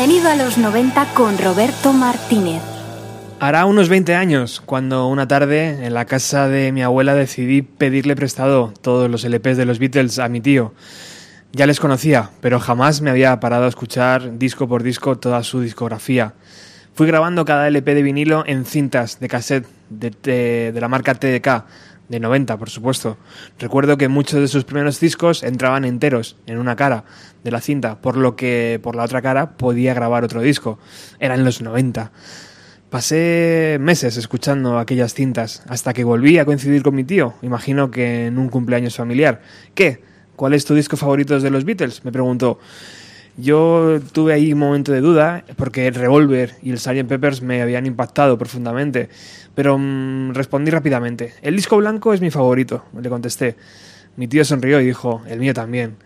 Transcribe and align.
Bienvenido 0.00 0.30
a 0.30 0.34
los 0.34 0.56
90 0.56 1.12
con 1.12 1.36
Roberto 1.36 1.92
Martínez. 1.92 2.62
Hará 3.38 3.66
unos 3.66 3.90
20 3.90 4.14
años, 4.14 4.62
cuando 4.64 5.06
una 5.08 5.28
tarde 5.28 5.84
en 5.84 5.92
la 5.92 6.06
casa 6.06 6.48
de 6.48 6.72
mi 6.72 6.82
abuela 6.82 7.14
decidí 7.14 7.60
pedirle 7.60 8.16
prestado 8.16 8.72
todos 8.80 9.10
los 9.10 9.24
LPs 9.24 9.58
de 9.58 9.66
los 9.66 9.78
Beatles 9.78 10.18
a 10.18 10.30
mi 10.30 10.40
tío. 10.40 10.72
Ya 11.52 11.66
les 11.66 11.80
conocía, 11.80 12.30
pero 12.40 12.60
jamás 12.60 13.02
me 13.02 13.10
había 13.10 13.38
parado 13.40 13.66
a 13.66 13.68
escuchar 13.68 14.38
disco 14.38 14.66
por 14.66 14.82
disco 14.82 15.18
toda 15.18 15.42
su 15.42 15.60
discografía. 15.60 16.32
Fui 16.94 17.06
grabando 17.06 17.44
cada 17.44 17.68
LP 17.68 17.94
de 17.94 18.02
vinilo 18.02 18.42
en 18.46 18.64
cintas 18.64 19.20
de 19.20 19.28
cassette 19.28 19.66
de, 19.90 20.72
la 20.80 20.88
marca 20.88 21.14
TDK, 21.14 21.66
de 22.10 22.18
90, 22.18 22.58
por 22.58 22.68
supuesto. 22.68 23.16
Recuerdo 23.58 23.96
que 23.96 24.08
muchos 24.08 24.40
de 24.40 24.48
sus 24.48 24.64
primeros 24.64 24.98
discos 24.98 25.44
entraban 25.44 25.84
enteros 25.84 26.36
en 26.46 26.58
una 26.58 26.74
cara 26.74 27.04
de 27.44 27.52
la 27.52 27.60
cinta, 27.60 28.00
por 28.00 28.16
lo 28.16 28.34
que 28.34 28.80
por 28.82 28.96
la 28.96 29.04
otra 29.04 29.22
cara 29.22 29.56
podía 29.56 29.94
grabar 29.94 30.24
otro 30.24 30.42
disco. 30.42 30.80
Eran 31.20 31.44
los 31.44 31.62
90. 31.62 32.10
Pasé 32.90 33.78
meses 33.80 34.16
escuchando 34.16 34.80
aquellas 34.80 35.14
cintas 35.14 35.62
hasta 35.68 35.92
que 35.92 36.02
volví 36.02 36.38
a 36.38 36.44
coincidir 36.44 36.82
con 36.82 36.96
mi 36.96 37.04
tío, 37.04 37.34
imagino 37.42 37.92
que 37.92 38.26
en 38.26 38.38
un 38.38 38.48
cumpleaños 38.48 38.96
familiar. 38.96 39.42
¿Qué? 39.76 40.02
¿Cuál 40.34 40.54
es 40.54 40.64
tu 40.64 40.74
disco 40.74 40.96
favorito 40.96 41.38
de 41.38 41.50
los 41.50 41.64
Beatles? 41.64 42.04
Me 42.04 42.10
preguntó. 42.10 42.58
Yo 43.36 44.00
tuve 44.12 44.32
ahí 44.32 44.52
un 44.52 44.58
momento 44.58 44.92
de 44.92 45.00
duda 45.00 45.44
porque 45.56 45.86
el 45.86 45.94
Revolver 45.94 46.54
y 46.62 46.70
el 46.70 46.78
Sgt. 46.78 47.06
Peppers 47.06 47.42
me 47.42 47.62
habían 47.62 47.86
impactado 47.86 48.36
profundamente, 48.36 49.08
pero 49.54 49.78
mmm, 49.78 50.32
respondí 50.32 50.70
rápidamente. 50.70 51.34
El 51.42 51.56
disco 51.56 51.76
blanco 51.76 52.12
es 52.12 52.20
mi 52.20 52.30
favorito, 52.30 52.84
le 53.00 53.08
contesté. 53.08 53.56
Mi 54.16 54.28
tío 54.28 54.44
sonrió 54.44 54.80
y 54.80 54.86
dijo, 54.86 55.22
el 55.28 55.38
mío 55.38 55.54
también. 55.54 55.96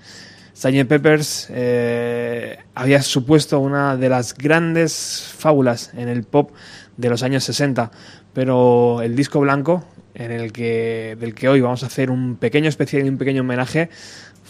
Sgt. 0.54 0.86
Peppers 0.86 1.48
eh, 1.50 2.58
había 2.74 3.02
supuesto 3.02 3.58
una 3.58 3.96
de 3.96 4.08
las 4.08 4.34
grandes 4.34 5.34
fábulas 5.36 5.92
en 5.94 6.08
el 6.08 6.22
pop 6.22 6.52
de 6.96 7.08
los 7.10 7.24
años 7.24 7.42
60, 7.44 7.90
pero 8.32 9.02
el 9.02 9.16
disco 9.16 9.40
blanco, 9.40 9.84
en 10.14 10.30
el 10.30 10.52
que, 10.52 11.16
del 11.18 11.34
que 11.34 11.48
hoy 11.48 11.60
vamos 11.60 11.82
a 11.82 11.86
hacer 11.86 12.10
un 12.10 12.36
pequeño 12.36 12.68
especial 12.68 13.04
y 13.04 13.08
un 13.08 13.18
pequeño 13.18 13.40
homenaje, 13.40 13.90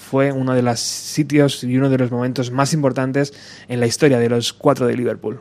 fue 0.05 0.33
uno 0.33 0.55
de 0.55 0.63
los 0.63 0.79
sitios 0.81 1.65
y 1.65 1.77
uno 1.77 1.89
de 1.89 1.99
los 1.99 2.11
momentos 2.11 2.51
más 2.51 2.73
importantes 2.73 3.33
en 3.69 3.81
la 3.81 3.87
historia 3.87 4.19
de 4.19 4.29
los 4.29 4.53
cuatro 4.53 4.87
de 4.87 4.97
Liverpool. 4.97 5.41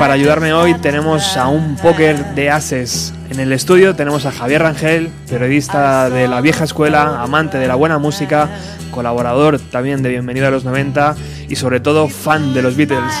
para 0.00 0.14
ayudarme 0.14 0.54
hoy 0.54 0.72
tenemos 0.72 1.36
a 1.36 1.48
un 1.48 1.76
póker 1.76 2.34
de 2.34 2.48
ases. 2.48 3.12
En 3.28 3.38
el 3.38 3.52
estudio 3.52 3.94
tenemos 3.94 4.24
a 4.24 4.32
Javier 4.32 4.62
Rangel, 4.62 5.10
periodista 5.28 6.08
de 6.08 6.26
la 6.26 6.40
vieja 6.40 6.64
escuela, 6.64 7.22
amante 7.22 7.58
de 7.58 7.68
la 7.68 7.74
buena 7.74 7.98
música, 7.98 8.48
colaborador 8.92 9.60
también 9.60 10.02
de 10.02 10.08
Bienvenido 10.08 10.46
a 10.46 10.50
los 10.50 10.64
90 10.64 11.16
y 11.50 11.56
sobre 11.56 11.80
todo 11.80 12.08
fan 12.08 12.54
de 12.54 12.62
los 12.62 12.76
Beatles. 12.76 13.12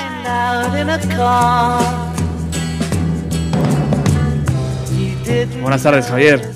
Buenas 5.60 5.82
tardes, 5.82 6.06
Javier. 6.06 6.50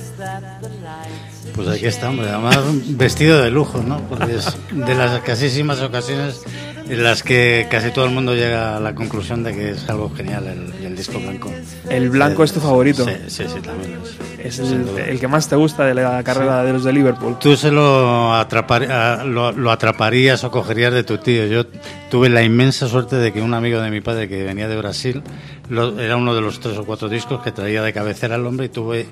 Pues 1.55 1.69
aquí 1.69 1.87
hombre, 2.03 2.31
además 2.31 2.61
vestido 2.97 3.43
de 3.43 3.51
lujo, 3.51 3.83
¿no? 3.87 3.99
Porque 4.09 4.37
es 4.37 4.57
de 4.73 4.95
las 4.95 5.13
escasísimas 5.13 5.83
ocasiones 5.83 6.41
en 6.89 7.03
las 7.03 7.23
que 7.23 7.67
casi 7.71 7.91
todo 7.91 8.05
el 8.05 8.11
mundo 8.11 8.35
llega 8.35 8.77
a 8.77 8.81
la 8.81 8.95
conclusión 8.95 9.43
de 9.43 9.55
que 9.55 9.71
es 9.71 9.89
algo 9.89 10.11
genial 10.15 10.47
el, 10.47 10.87
el 10.87 10.97
disco 10.97 11.19
blanco. 11.19 11.51
¿El 11.89 12.11
blanco 12.11 12.45
es 12.45 12.53
tu 12.53 12.61
favorito? 12.61 13.05
Sí, 13.05 13.13
sí, 13.29 13.45
sí, 13.53 13.61
también 13.61 13.99
es. 14.03 14.15
Es 14.45 14.59
el, 14.71 14.87
el 14.99 15.19
que 15.19 15.27
más 15.27 15.49
te 15.49 15.57
gusta 15.57 15.85
de 15.87 15.95
la 15.95 16.23
carrera 16.23 16.63
de 16.65 16.73
los 16.75 16.85
de 16.85 16.93
Liverpool. 16.93 17.39
Tú 17.41 17.57
se 17.57 17.71
lo, 17.71 18.35
atrapar, 18.35 19.25
lo, 19.25 19.53
lo 19.53 19.71
atraparías 19.71 20.45
o 20.45 20.51
cogerías 20.51 20.93
de 20.93 21.03
tu 21.03 21.17
tío. 21.17 21.47
Yo 21.47 21.65
tuve 22.11 22.29
la 22.29 22.43
inmensa 22.43 22.87
suerte 22.87 23.17
de 23.17 23.33
que 23.33 23.41
un 23.41 23.55
amigo 23.55 23.81
de 23.81 23.91
mi 23.91 24.03
padre 24.03 24.29
que 24.29 24.45
venía 24.45 24.69
de 24.69 24.77
Brasil 24.77 25.23
lo- 25.71 25.99
era 25.99 26.17
uno 26.17 26.35
de 26.35 26.43
los 26.43 26.61
tres 26.61 26.77
o 26.77 26.85
cuatro 26.85 27.09
discos 27.09 27.43
que 27.43 27.53
traía 27.53 27.83
de 27.83 27.95
cabecera 27.95 28.37
el 28.37 28.45
hombre 28.45 28.67
y 28.67 28.69
tuve 28.69 29.07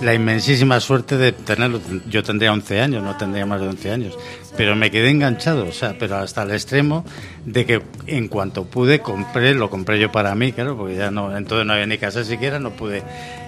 la 0.00 0.14
inmensísima 0.14 0.80
suerte 0.80 1.18
de 1.18 1.32
tenerlo. 1.32 1.80
Yo 2.08 2.22
tendría 2.22 2.50
11 2.52 2.80
años, 2.80 3.02
no 3.02 3.14
tendría 3.18 3.44
más 3.44 3.60
de 3.60 3.68
11 3.68 3.90
años, 3.90 4.16
pero 4.56 4.74
me 4.74 4.90
quedé 4.90 5.10
enganchado, 5.10 5.66
o 5.68 5.72
sea, 5.72 5.96
pero 5.98 6.16
hasta 6.16 6.44
el 6.44 6.52
extremo 6.52 7.04
de 7.44 7.66
que 7.66 7.82
en 8.06 8.28
cuanto 8.28 8.64
pude 8.64 9.00
compré, 9.00 9.54
lo 9.54 9.70
compré 9.70 9.98
yo 9.98 10.12
para 10.12 10.34
mí, 10.34 10.52
claro, 10.52 10.76
porque 10.76 10.96
ya 10.96 11.10
no, 11.10 11.36
entonces 11.36 11.66
no 11.66 11.72
había 11.72 11.86
ni 11.86 11.98
casa 11.98 12.24
siquiera, 12.24 12.58
no 12.58 12.70
pude, 12.70 13.02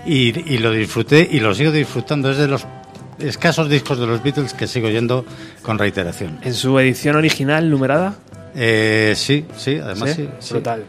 y, 0.06 0.52
y 0.52 0.58
lo 0.58 0.70
disfruté 0.72 1.28
y 1.30 1.40
lo 1.40 1.54
sigo 1.54 1.72
disfrutando, 1.72 2.30
es 2.30 2.38
de 2.38 2.48
los 2.48 2.66
escasos 3.18 3.68
discos 3.68 3.98
de 3.98 4.06
los 4.06 4.22
Beatles 4.22 4.54
que 4.54 4.66
sigo 4.66 4.88
yendo 4.88 5.24
con 5.62 5.78
reiteración. 5.78 6.38
¿En 6.42 6.54
su 6.54 6.78
edición 6.78 7.16
original 7.16 7.70
numerada? 7.70 8.14
Eh, 8.54 9.14
sí, 9.16 9.46
sí, 9.56 9.78
además 9.78 10.10
¿Sí? 10.10 10.16
sí. 10.16 10.28
sí. 10.40 10.54
Brutal. 10.54 10.84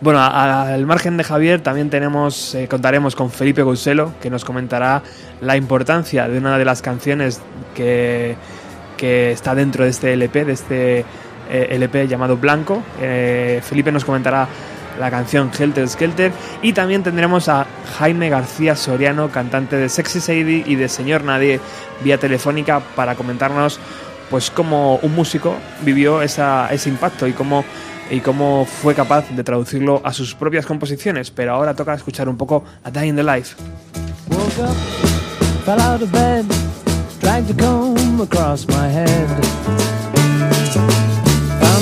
Bueno, 0.00 0.20
al 0.20 0.84
margen 0.84 1.16
de 1.16 1.24
Javier 1.24 1.62
también 1.62 1.88
tenemos, 1.88 2.54
eh, 2.54 2.68
contaremos 2.68 3.16
con 3.16 3.30
Felipe 3.30 3.62
Gouselo, 3.62 4.12
que 4.20 4.28
nos 4.28 4.44
comentará 4.44 5.02
la 5.40 5.56
importancia 5.56 6.28
de 6.28 6.36
una 6.36 6.58
de 6.58 6.66
las 6.66 6.82
canciones 6.82 7.40
que, 7.74 8.36
que 8.98 9.32
está 9.32 9.54
dentro 9.54 9.84
de 9.84 9.90
este 9.90 10.12
LP, 10.12 10.44
de 10.44 10.52
este 10.52 11.04
eh, 11.50 11.68
LP 11.70 12.08
llamado 12.08 12.36
Blanco. 12.36 12.82
Eh, 13.00 13.60
Felipe 13.62 13.92
nos 13.92 14.04
comentará 14.04 14.48
la 14.98 15.10
canción 15.10 15.50
Helter 15.56 15.88
Skelter 15.88 16.32
y 16.62 16.72
también 16.72 17.02
tendremos 17.02 17.48
a 17.48 17.66
Jaime 17.98 18.30
García 18.30 18.76
Soriano, 18.76 19.30
cantante 19.30 19.76
de 19.76 19.88
Sexy 19.88 20.20
Sadie 20.20 20.64
y 20.66 20.74
de 20.74 20.88
Señor 20.88 21.24
Nadie, 21.24 21.60
vía 22.02 22.18
telefónica 22.18 22.80
para 22.94 23.14
comentarnos 23.14 23.78
pues 24.30 24.50
cómo 24.50 24.96
un 24.96 25.14
músico 25.14 25.54
vivió 25.82 26.22
ese 26.22 26.88
impacto 26.88 27.26
y 27.26 27.32
cómo, 27.32 27.64
y 28.10 28.20
cómo 28.20 28.64
fue 28.64 28.94
capaz 28.94 29.28
de 29.30 29.44
traducirlo 29.44 30.00
a 30.04 30.12
sus 30.12 30.34
propias 30.34 30.66
composiciones. 30.66 31.30
Pero 31.30 31.52
ahora 31.54 31.74
toca 31.74 31.94
escuchar 31.94 32.28
un 32.28 32.36
poco 32.36 32.64
a 32.82 32.90
Die 32.90 33.06
in 33.06 33.16
the 33.16 33.22
Life. 33.22 33.56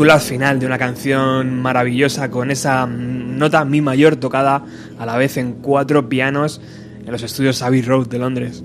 Final 0.00 0.58
de 0.58 0.64
una 0.64 0.78
canción 0.78 1.60
maravillosa 1.60 2.30
con 2.30 2.50
esa 2.50 2.86
nota 2.86 3.66
mi 3.66 3.82
mayor 3.82 4.16
tocada 4.16 4.64
a 4.98 5.04
la 5.04 5.18
vez 5.18 5.36
en 5.36 5.52
cuatro 5.52 6.08
pianos 6.08 6.62
en 7.04 7.12
los 7.12 7.22
estudios 7.22 7.60
Abbey 7.60 7.82
Road 7.82 8.08
de 8.08 8.18
Londres. 8.18 8.64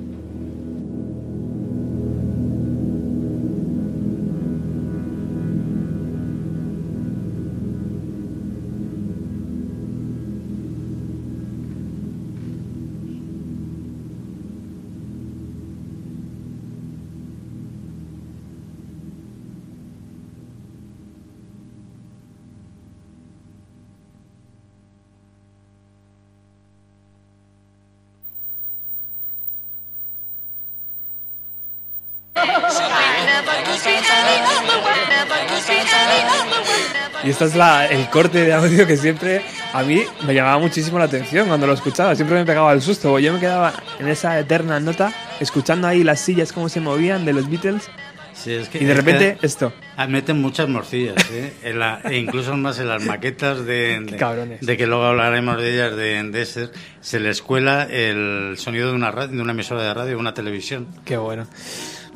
Este 37.35 37.45
es 37.45 37.55
la, 37.55 37.85
el 37.87 38.09
corte 38.09 38.39
de 38.45 38.53
audio 38.53 38.87
que 38.87 38.95
siempre 38.95 39.41
a 39.73 39.83
mí 39.83 40.01
me 40.25 40.33
llamaba 40.33 40.57
muchísimo 40.57 40.97
la 40.97 41.05
atención 41.05 41.47
cuando 41.49 41.67
lo 41.67 41.73
escuchaba. 41.73 42.15
Siempre 42.15 42.37
me 42.37 42.45
pegaba 42.45 42.71
el 42.71 42.81
susto. 42.81 43.19
Yo 43.19 43.33
me 43.33 43.39
quedaba 43.41 43.73
en 43.99 44.07
esa 44.07 44.39
eterna 44.39 44.79
nota, 44.79 45.11
escuchando 45.41 45.85
ahí 45.87 46.03
las 46.03 46.21
sillas 46.21 46.53
cómo 46.53 46.69
se 46.69 46.79
movían 46.79 47.25
de 47.25 47.33
los 47.33 47.49
Beatles. 47.49 47.89
Sí, 48.33 48.53
es 48.53 48.69
que- 48.69 48.77
Y 48.77 48.85
de 48.85 48.91
es 48.93 48.99
que- 48.99 49.01
repente 49.11 49.37
esto. 49.41 49.73
Meten 50.07 50.41
muchas 50.41 50.67
morcillas, 50.69 51.15
¿eh? 51.31 51.53
En 51.63 51.79
la- 51.79 51.99
e 52.05 52.17
incluso 52.17 52.55
más 52.57 52.79
en 52.79 52.87
las 52.89 53.03
maquetas 53.03 53.65
de, 53.65 53.99
de, 54.05 54.17
cabrones. 54.17 54.61
de 54.61 54.77
que 54.77 54.87
luego 54.87 55.03
hablaremos 55.05 55.57
de 55.57 55.73
ellas, 55.73 55.95
de, 55.95 56.21
de 56.23 56.41
ese, 56.41 56.69
se 57.01 57.19
les 57.19 57.41
cuela 57.41 57.83
el 57.83 58.55
sonido 58.57 58.89
de 58.89 58.93
una, 58.95 59.11
radio, 59.11 59.35
de 59.35 59.41
una 59.41 59.51
emisora 59.53 59.83
de 59.83 59.93
radio, 59.93 60.09
de 60.11 60.15
una 60.15 60.33
televisión. 60.33 60.87
Qué 61.05 61.17
bueno. 61.17 61.47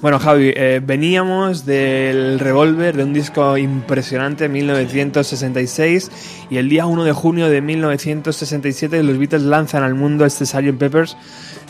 Bueno, 0.01 0.17
Javi, 0.17 0.53
eh, 0.55 0.79
veníamos 0.81 1.65
del 1.65 2.39
Revolver, 2.39 2.95
de 2.95 3.03
un 3.03 3.11
disco 3.11 3.57
impresionante, 3.57 4.47
1966, 4.47 6.09
y 6.49 6.55
el 6.55 6.69
día 6.69 6.85
1 6.85 7.03
de 7.03 7.11
junio 7.11 7.49
de 7.49 7.59
1967 7.59 9.03
los 9.03 9.17
Beatles 9.17 9.41
lanzan 9.41 9.83
al 9.83 9.95
mundo 9.95 10.25
este 10.25 10.45
Sgt. 10.45 10.77
Peppers, 10.77 11.17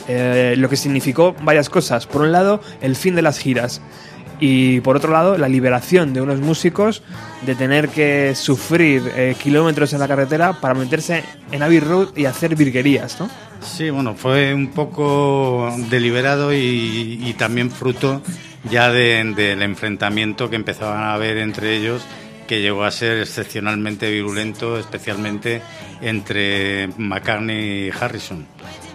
eh, 0.06 0.54
lo 0.56 0.68
que 0.68 0.76
significó 0.76 1.34
varias 1.42 1.68
cosas. 1.68 2.06
Por 2.06 2.22
un 2.22 2.30
lado, 2.30 2.60
el 2.80 2.94
fin 2.94 3.16
de 3.16 3.22
las 3.22 3.40
giras. 3.40 3.82
Y 4.38 4.80
por 4.82 4.96
otro 4.96 5.12
lado, 5.12 5.36
la 5.36 5.48
liberación 5.48 6.12
de 6.12 6.20
unos 6.20 6.40
músicos 6.40 7.02
de 7.44 7.56
tener 7.56 7.88
que 7.88 8.36
sufrir 8.36 9.10
eh, 9.16 9.34
kilómetros 9.42 9.92
en 9.92 9.98
la 9.98 10.06
carretera 10.06 10.52
para 10.60 10.74
meterse 10.74 11.24
en 11.50 11.64
Abbey 11.64 11.80
Road 11.80 12.16
y 12.16 12.26
hacer 12.26 12.54
virguerías, 12.54 13.18
¿no? 13.18 13.28
Sí, 13.62 13.90
bueno, 13.90 14.14
fue 14.14 14.54
un 14.54 14.68
poco 14.68 15.74
deliberado 15.90 16.52
y, 16.52 17.34
también 17.38 17.70
fruto 17.70 18.22
ya 18.70 18.90
de- 18.90 19.32
del 19.34 19.62
enfrentamiento 19.62 20.50
que 20.50 20.56
empezaban 20.56 21.02
a 21.02 21.14
haber 21.14 21.38
entre 21.38 21.76
ellos, 21.76 22.02
que 22.46 22.60
llegó 22.60 22.84
a 22.84 22.90
ser 22.90 23.18
excepcionalmente 23.18 24.10
virulento, 24.10 24.78
especialmente 24.78 25.62
entre 26.02 26.88
McCartney 26.98 27.88
y 27.88 27.90
Harrison. 27.90 28.46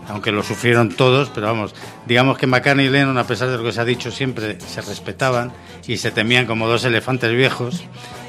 Aunque 0.07 0.31
lo 0.31 0.43
sufrieron 0.43 0.89
todos, 0.89 1.31
pero 1.33 1.47
vamos, 1.47 1.73
digamos 2.05 2.37
que 2.37 2.45
McCartney 2.45 2.87
y 2.87 2.89
Lennon, 2.89 3.17
a 3.17 3.25
pesar 3.25 3.49
de 3.49 3.57
lo 3.57 3.63
que 3.63 3.71
se 3.71 3.81
ha 3.81 3.85
dicho 3.85 4.11
siempre, 4.11 4.59
se 4.59 4.81
respetaban 4.81 5.51
y 5.87 5.97
se 5.97 6.11
temían 6.11 6.45
como 6.45 6.67
dos 6.67 6.83
elefantes 6.85 7.31
viejos. 7.35 7.83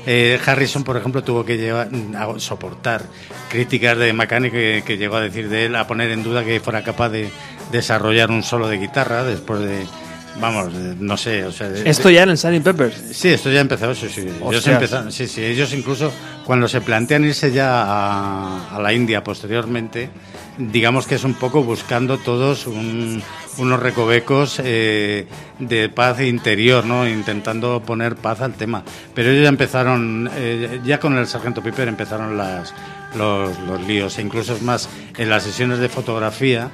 Eh, 0.07 0.39
Harrison, 0.47 0.85
por 0.85 0.97
ejemplo, 0.97 1.23
tuvo 1.25 1.45
que 1.45 1.57
llevar, 1.59 1.89
a 2.17 2.39
soportar 2.39 3.03
críticas 3.51 3.99
de 3.99 4.13
McCartney 4.13 4.51
que, 4.53 4.83
que 4.87 4.97
llegó 4.97 5.17
a 5.17 5.21
decir 5.21 5.49
de 5.49 5.67
él, 5.67 5.75
a 5.75 5.87
poner 5.87 6.11
en 6.13 6.23
duda 6.23 6.45
que 6.45 6.61
fuera 6.61 6.83
capaz 6.85 7.09
de 7.09 7.29
desarrollar 7.73 8.31
un 8.31 8.43
solo 8.45 8.69
de 8.69 8.79
guitarra 8.79 9.25
después 9.25 9.61
de, 9.61 9.85
vamos, 10.41 10.73
de- 10.73 10.95
no 11.01 11.17
sé, 11.17 11.45
o 11.45 11.51
sea, 11.51 11.69
de- 11.69 11.89
Esto 11.91 12.09
ya 12.11 12.23
en 12.23 12.31
el 12.31 12.39
Sgt. 12.39 12.63
Peppers. 12.63 12.95
Sí, 13.13 13.29
esto 13.31 13.51
ya 13.51 13.61
empezó, 13.61 13.93
sí, 13.97 14.09
sí. 14.09 14.21
Ellos, 14.21 14.67
empezaron, 14.69 15.11
sí, 15.11 15.27
sí. 15.27 15.43
Ellos 15.45 15.73
incluso 15.73 16.13
cuando 16.45 16.69
se 16.69 16.81
plantean 16.81 17.25
irse 17.25 17.51
ya 17.51 17.83
a, 17.83 18.77
a 18.77 18.81
la 18.81 18.93
India 18.93 19.25
posteriormente, 19.25 20.09
digamos 20.59 21.07
que 21.07 21.15
es 21.17 21.25
un 21.25 21.35
poco 21.35 21.63
buscando 21.63 22.19
todos 22.19 22.67
un- 22.67 23.23
unos 23.59 23.81
recovecos 23.81 24.61
eh, 24.63 25.27
de 25.59 25.89
paz 25.89 26.21
interior, 26.21 26.85
¿no? 26.85 27.09
Intentando 27.09 27.81
poner 27.81 28.17
paz 28.17 28.41
al 28.43 28.55
tema. 28.55 28.83
Pero 29.15 29.31
ellos 29.31 29.43
ya 29.45 29.49
empezaron, 29.49 30.31
eh, 30.35 30.81
ya 30.85 31.01
con 31.01 31.17
el 31.17 31.27
Sargento 31.27 31.63
Piper 31.63 31.89
empezaron 31.89 32.37
las, 32.37 32.75
los, 33.17 33.59
los 33.61 33.81
líos. 33.87 34.19
E 34.19 34.23
incluso 34.23 34.55
es 34.55 34.63
más, 34.63 34.89
en 35.17 35.31
las 35.31 35.43
sesiones 35.43 35.79
de 35.79 35.89
fotografía 35.89 36.71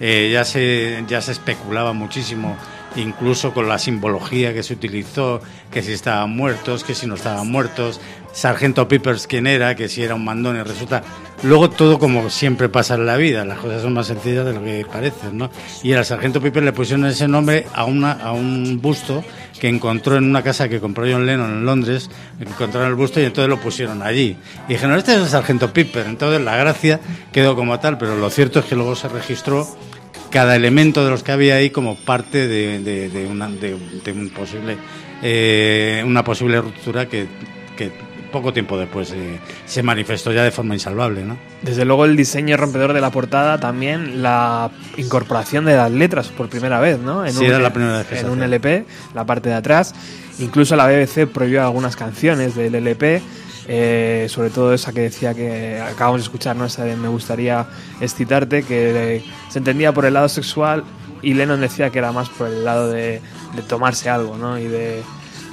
eh, 0.00 0.30
ya, 0.32 0.44
se, 0.44 1.04
ya 1.06 1.20
se 1.20 1.32
especulaba 1.32 1.92
muchísimo 1.92 2.56
incluso 2.96 3.52
con 3.52 3.68
la 3.68 3.78
simbología 3.78 4.52
que 4.52 4.62
se 4.62 4.74
utilizó, 4.74 5.40
que 5.70 5.82
si 5.82 5.92
estaban 5.92 6.30
muertos, 6.30 6.84
que 6.84 6.94
si 6.94 7.06
no 7.06 7.14
estaban 7.14 7.50
muertos, 7.50 8.00
Sargento 8.32 8.88
Peppers 8.88 9.26
quién 9.26 9.46
era, 9.46 9.76
que 9.76 9.88
si 9.88 10.02
era 10.02 10.14
un 10.14 10.24
mandón 10.24 10.56
y 10.56 10.62
resulta... 10.62 11.02
Luego 11.42 11.68
todo 11.68 11.98
como 11.98 12.30
siempre 12.30 12.70
pasa 12.70 12.94
en 12.94 13.04
la 13.04 13.16
vida, 13.16 13.44
las 13.44 13.58
cosas 13.58 13.82
son 13.82 13.92
más 13.92 14.06
sencillas 14.06 14.46
de 14.46 14.54
lo 14.54 14.64
que 14.64 14.86
parecen, 14.90 15.36
¿no? 15.36 15.50
Y 15.82 15.92
al 15.92 16.04
Sargento 16.04 16.40
Piper 16.40 16.62
le 16.62 16.72
pusieron 16.72 17.04
ese 17.04 17.28
nombre 17.28 17.66
a, 17.74 17.82
a 17.82 18.32
un 18.32 18.78
busto 18.80 19.22
que 19.60 19.68
encontró 19.68 20.16
en 20.16 20.24
una 20.24 20.42
casa 20.42 20.68
que 20.68 20.80
compró 20.80 21.04
John 21.10 21.26
Lennon 21.26 21.50
en 21.50 21.66
Londres, 21.66 22.08
encontraron 22.40 22.88
el 22.88 22.94
busto 22.94 23.20
y 23.20 23.24
entonces 23.24 23.50
lo 23.50 23.60
pusieron 23.60 24.02
allí. 24.02 24.38
Y 24.68 24.72
dijeron, 24.72 24.96
este 24.96 25.14
es 25.14 25.20
el 25.20 25.28
Sargento 25.28 25.72
Piper, 25.72 26.06
entonces 26.06 26.40
la 26.40 26.56
gracia 26.56 27.00
quedó 27.30 27.56
como 27.56 27.78
tal, 27.78 27.98
pero 27.98 28.16
lo 28.16 28.30
cierto 28.30 28.60
es 28.60 28.64
que 28.64 28.74
luego 28.74 28.96
se 28.96 29.08
registró 29.08 29.68
cada 30.34 30.54
elemento 30.56 31.02
de 31.04 31.10
los 31.10 31.22
que 31.22 31.32
había 31.32 31.54
ahí 31.54 31.70
como 31.70 31.94
parte 31.96 32.46
de, 32.46 32.80
de- 32.80 33.08
de 33.08 33.26
una, 33.26 33.48
de, 33.48 33.76
de 34.04 34.12
un 34.12 34.28
posible, 34.30 34.76
eh, 35.22 36.02
una 36.04 36.22
posible 36.24 36.60
ruptura 36.60 37.06
que, 37.08 37.26
que 37.76 37.90
poco 38.32 38.52
tiempo 38.52 38.76
después 38.76 39.12
eh, 39.12 39.38
se 39.64 39.82
manifestó 39.84 40.32
ya 40.32 40.42
de 40.42 40.50
forma 40.50 40.74
insalvable, 40.74 41.22
¿no? 41.22 41.38
Desde 41.62 41.84
luego 41.84 42.04
el 42.04 42.16
diseño 42.16 42.56
rompedor 42.56 42.92
de 42.92 43.00
la 43.00 43.10
portada, 43.10 43.58
también 43.60 44.22
la 44.22 44.70
incorporación 44.96 45.64
de 45.66 45.76
las 45.76 45.90
letras 45.92 46.28
por 46.28 46.48
primera 46.48 46.80
vez, 46.80 46.98
¿no? 46.98 47.24
En 47.24 47.32
Sí, 47.32 47.44
era 47.44 47.60
la 47.60 47.72
primera 47.72 47.98
vez 47.98 48.06
que 48.08 48.16
se 48.16 48.22
En 48.22 48.26
un 48.26 48.32
hacía. 48.42 48.46
LP, 48.46 48.84
la 49.14 49.24
parte 49.24 49.48
de 49.50 49.54
atrás. 49.54 49.94
Incluso 50.40 50.74
la 50.74 50.88
BBC 50.88 51.26
prohibió 51.32 51.62
algunas 51.62 51.94
canciones 51.94 52.56
del 52.56 52.74
LP, 52.74 53.22
eh, 53.68 54.26
sobre 54.28 54.50
todo 54.50 54.74
esa 54.74 54.92
que 54.92 55.00
decía 55.00 55.34
que 55.34 55.80
acabamos 55.80 56.20
de 56.20 56.24
escuchar, 56.24 56.56
¿no? 56.56 56.64
Esa 56.66 56.84
de 56.84 56.96
Me 56.96 57.08
gustaría 57.08 57.66
excitarte, 58.00 58.62
que 58.62 59.16
eh, 59.16 59.24
se 59.48 59.58
entendía 59.58 59.92
por 59.92 60.04
el 60.04 60.14
lado 60.14 60.28
sexual 60.28 60.84
y 61.22 61.34
Lennon 61.34 61.60
decía 61.60 61.90
que 61.90 61.98
era 61.98 62.12
más 62.12 62.28
por 62.28 62.48
el 62.48 62.64
lado 62.64 62.90
de, 62.90 63.20
de 63.56 63.62
tomarse 63.66 64.10
algo, 64.10 64.36
¿no? 64.36 64.58
Y 64.58 64.64
de... 64.64 65.02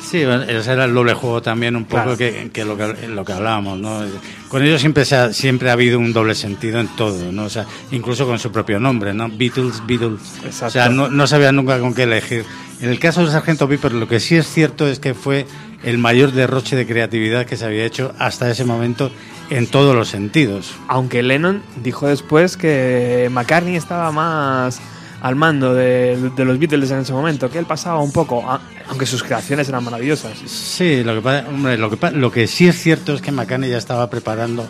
Sí, 0.02 0.24
ese 0.24 0.72
era 0.74 0.86
el 0.86 0.94
doble 0.96 1.14
juego 1.14 1.44
también, 1.44 1.76
un 1.76 1.86
poco 1.86 2.02
Claro. 2.04 2.18
que, 2.18 2.50
que 2.52 2.66
lo 2.66 2.76
que 2.76 3.08
lo 3.08 3.24
que 3.24 3.34
hablábamos, 3.34 3.78
¿no? 3.78 4.02
Con 4.50 4.64
ellos 4.64 4.82
siempre 4.82 5.06
se 5.06 5.16
ha, 5.16 5.32
siempre 5.32 5.70
ha 5.70 5.74
habido 5.74 6.00
un 6.00 6.12
doble 6.12 6.34
sentido 6.34 6.80
en 6.80 6.88
todo, 6.96 7.32
¿no? 7.32 7.44
O 7.46 7.50
sea, 7.50 7.66
incluso 7.92 8.26
con 8.26 8.40
su 8.40 8.52
propio 8.52 8.80
nombre, 8.80 9.14
¿no? 9.14 9.30
Beatles, 9.30 9.84
Beatles. 9.86 10.20
Exacto. 10.44 10.66
O 10.66 10.70
sea, 10.72 10.90
no, 10.90 11.08
no 11.08 11.28
sabían 11.28 11.56
nunca 11.56 11.80
con 11.80 11.94
qué 11.94 12.04
elegir. 12.04 12.44
En 12.82 12.90
el 12.90 12.98
caso 13.00 13.22
del 13.22 13.30
Sargento 13.30 13.70
Piper, 13.70 13.94
lo 13.94 14.08
que 14.08 14.20
sí 14.20 14.36
es 14.36 14.48
cierto 14.52 14.88
es 14.88 15.00
que 15.00 15.14
fue 15.14 15.46
el 15.84 15.98
mayor 15.98 16.32
derroche 16.32 16.76
de 16.76 16.86
creatividad 16.86 17.46
que 17.46 17.58
se 17.58 17.66
había 17.66 17.86
hecho 17.86 18.14
hasta 18.20 18.50
ese 18.50 18.66
momento 18.66 19.12
en 19.50 19.68
todos 19.68 19.96
los 19.96 20.08
sentidos. 20.08 20.74
Aunque 20.88 21.24
Lennon 21.24 21.62
dijo 21.84 22.08
después 22.08 22.58
que 22.58 23.30
McCartney 23.32 23.76
estaba 23.76 24.12
más 24.12 24.80
al 25.22 25.36
mando 25.36 25.76
de, 25.76 26.32
de 26.36 26.46
los 26.46 26.58
Beatles 26.58 26.90
en 26.90 27.00
ese 27.00 27.14
momento, 27.14 27.50
que 27.50 27.60
él 27.60 27.66
pasaba 27.66 28.00
un 28.00 28.12
poco, 28.12 28.44
aunque 28.88 29.06
sus 29.06 29.22
creaciones 29.22 29.70
eran 29.70 29.84
maravillosas. 29.84 30.38
Sí, 30.48 31.04
lo 31.04 31.22
que, 31.22 31.30
hombre, 31.48 31.78
lo, 31.78 31.92
que, 31.92 32.12
lo 32.12 32.32
que 32.32 32.48
sí 32.48 32.68
es 32.68 32.82
cierto 32.82 33.14
es 33.14 33.22
que 33.22 33.32
McCartney 33.32 33.70
ya 33.70 33.78
estaba 33.78 34.10
preparando 34.10 34.68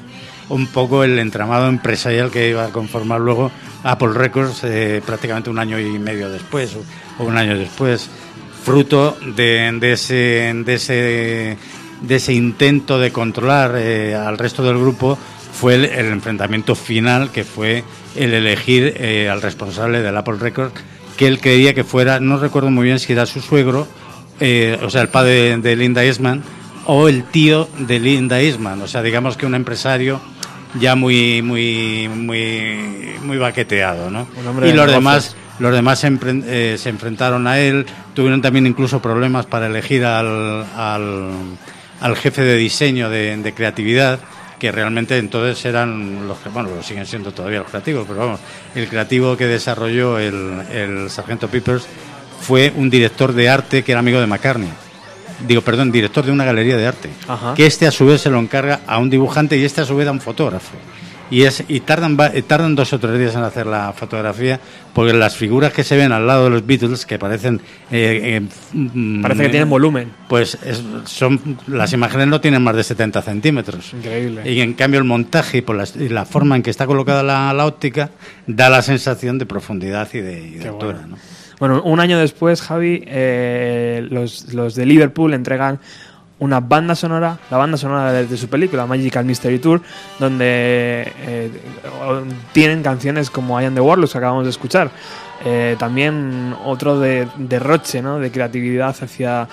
un 0.49 0.67
poco 0.67 1.05
el 1.05 1.17
entramado 1.19 1.69
empresarial 1.69 2.31
que 2.31 2.49
iba 2.49 2.65
a 2.65 2.69
conformar 2.69 3.21
luego 3.21 3.49
Apple 3.83 4.09
Records 4.13 4.65
eh, 4.65 5.01
prácticamente 5.05 5.49
un 5.49 5.57
año 5.57 5.79
y 5.79 5.97
medio 5.97 6.29
después 6.29 6.75
o, 6.75 7.23
o 7.23 7.25
un 7.25 7.37
año 7.37 7.57
después, 7.57 8.09
fruto 8.63 9.17
de, 9.35 9.71
de 9.79 9.91
ese, 9.93 10.53
de, 10.65 10.73
ese, 10.73 11.57
de 12.01 12.15
ese 12.15 12.33
intento 12.33 12.99
de 12.99 13.11
controlar 13.11 13.73
eh, 13.77 14.15
al 14.15 14.37
resto 14.37 14.63
del 14.63 14.77
grupo 14.77 15.17
fue 15.53 15.75
el, 15.75 15.85
el 15.85 16.07
enfrentamiento 16.07 16.75
final 16.75 17.31
que 17.31 17.43
fue 17.43 17.83
el 18.15 18.33
elegir 18.33 18.93
eh, 18.97 19.29
al 19.29 19.41
responsable 19.41 20.01
del 20.01 20.15
Apple 20.15 20.37
Records 20.39 20.73
que 21.17 21.27
él 21.27 21.39
creía 21.39 21.73
que 21.73 21.83
fuera, 21.83 22.19
no 22.19 22.37
recuerdo 22.37 22.71
muy 22.71 22.85
bien 22.85 22.99
si 22.99 23.13
era 23.13 23.25
su 23.25 23.41
suegro 23.41 23.87
eh, 24.43 24.79
o 24.81 24.89
sea, 24.89 25.03
el 25.03 25.09
padre 25.09 25.57
de 25.57 25.75
Linda 25.75 26.03
Eastman 26.03 26.41
o 26.85 27.07
el 27.07 27.25
tío 27.25 27.69
de 27.77 27.99
Linda 27.99 28.41
Eastman, 28.41 28.81
o 28.81 28.87
sea, 28.87 29.03
digamos 29.03 29.37
que 29.37 29.45
un 29.45 29.53
empresario 29.53 30.19
ya 30.79 30.95
muy 30.95 31.43
muy 31.43 32.09
muy 32.09 33.15
muy 33.23 33.37
baqueteado, 33.37 34.09
¿no? 34.09 34.27
Y 34.65 34.71
los 34.71 34.91
demás 34.91 35.35
los 35.61 35.71
demás 35.71 35.99
se, 35.99 36.11
eh, 36.23 36.75
se 36.77 36.89
enfrentaron 36.89 37.45
a 37.45 37.59
él, 37.59 37.85
tuvieron 38.15 38.41
también 38.41 38.65
incluso 38.65 38.99
problemas 38.99 39.45
para 39.45 39.67
elegir 39.67 40.03
al, 40.03 40.65
al, 40.75 41.29
al 42.01 42.15
jefe 42.17 42.41
de 42.41 42.55
diseño 42.57 43.11
de, 43.11 43.37
de 43.37 43.53
creatividad, 43.53 44.19
que 44.57 44.71
realmente 44.71 45.19
entonces 45.19 45.63
eran 45.65 46.27
los 46.27 46.39
que, 46.39 46.49
bueno, 46.49 46.69
lo 46.75 46.81
siguen 46.81 47.05
siendo 47.05 47.31
todavía 47.31 47.59
los 47.59 47.69
creativos, 47.69 48.05
pero 48.07 48.19
vamos, 48.19 48.39
el 48.73 48.87
creativo 48.87 49.37
que 49.37 49.45
desarrolló 49.45 50.17
el, 50.17 50.61
el 50.71 51.09
Sargento 51.11 51.47
Peppers 51.47 51.85
fue 52.41 52.73
un 52.75 52.89
director 52.89 53.31
de 53.31 53.47
arte 53.47 53.83
que 53.83 53.91
era 53.91 53.99
amigo 53.99 54.19
de 54.19 54.25
McCartney. 54.25 54.69
Digo, 55.47 55.61
perdón, 55.61 55.91
director 55.91 56.25
de 56.25 56.31
una 56.31 56.43
galería 56.43 56.75
de 56.75 56.87
arte. 56.87 57.09
Ajá. 57.27 57.53
Que 57.53 57.67
este 57.67 57.85
a 57.85 57.91
su 57.91 58.05
vez 58.05 58.21
se 58.21 58.29
lo 58.31 58.39
encarga 58.39 58.81
a 58.87 58.97
un 58.97 59.11
dibujante 59.11 59.57
y 59.57 59.63
este 59.63 59.81
a 59.81 59.85
su 59.85 59.95
vez 59.95 60.07
a 60.07 60.11
un 60.11 60.21
fotógrafo. 60.21 60.73
Y, 61.31 61.43
es, 61.43 61.63
y 61.69 61.79
tardan, 61.79 62.17
tardan 62.45 62.75
dos 62.75 62.91
o 62.93 62.99
tres 62.99 63.17
días 63.17 63.33
en 63.35 63.41
hacer 63.43 63.65
la 63.65 63.93
fotografía, 63.93 64.59
porque 64.93 65.13
las 65.13 65.35
figuras 65.35 65.71
que 65.71 65.83
se 65.83 65.95
ven 65.95 66.11
al 66.11 66.27
lado 66.27 66.43
de 66.43 66.49
los 66.51 66.65
Beatles, 66.67 67.05
que 67.05 67.17
parecen. 67.17 67.61
eh, 67.89 68.41
eh, 68.41 68.41
mm, 68.73 69.21
Parece 69.21 69.43
que 69.43 69.49
tienen 69.49 69.69
volumen. 69.69 70.11
Pues 70.27 70.57
es- 70.63 70.83
son, 71.05 71.57
las 71.67 71.93
imágenes 71.93 72.27
no 72.27 72.41
tienen 72.41 72.61
más 72.61 72.75
de 72.75 72.83
70 72.83 73.21
centímetros. 73.21 73.93
Increíble. 73.93 74.51
Y 74.51 74.59
en 74.59 74.73
cambio 74.73 74.99
el 74.99 75.05
montaje 75.05 75.59
y 75.59 75.61
por 75.61 75.77
la, 75.77 75.85
y 75.97 76.09
la 76.09 76.25
forma 76.25 76.57
en 76.57 76.63
que 76.63 76.69
está 76.69 76.85
colocada 76.85 77.23
la, 77.23 77.53
la 77.53 77.65
óptica 77.65 78.11
da 78.45 78.69
la 78.69 78.81
sensación 78.81 79.37
de 79.39 79.45
profundidad 79.45 80.09
y 80.13 80.19
de, 80.19 80.41
y 80.47 80.51
de 80.55 80.59
Qué 80.59 80.67
altura. 80.67 80.99
bueno. 80.99 81.07
¿no? 81.15 81.17
Bueno, 81.59 81.81
un 81.83 81.99
año 81.99 82.17
después, 82.17 82.59
Javi, 82.61 83.03
eh, 83.05 84.05
los, 84.09 84.53
los 84.53 84.73
de 84.75 84.85
Liverpool 84.85 85.33
entregan 85.33 85.79
una 86.41 86.59
banda 86.59 86.95
sonora, 86.95 87.37
la 87.51 87.57
banda 87.57 87.77
sonora 87.77 88.11
de, 88.11 88.25
de 88.25 88.35
su 88.35 88.49
película 88.49 88.87
Magical 88.87 89.23
Mystery 89.25 89.59
Tour, 89.59 89.79
donde 90.17 91.13
eh, 91.19 91.51
tienen 92.51 92.81
canciones 92.81 93.29
como 93.29 93.61
I 93.61 93.65
Am 93.65 93.75
the 93.75 93.79
Warlords 93.81 94.11
que 94.11 94.17
acabamos 94.17 94.43
de 94.45 94.49
escuchar. 94.49 94.89
Eh, 95.45 95.75
también 95.77 96.55
otro 96.65 96.99
de, 96.99 97.27
derroche 97.37 98.01
¿no? 98.01 98.17
de 98.17 98.31
creatividad 98.31 98.89
hacia, 98.89 99.47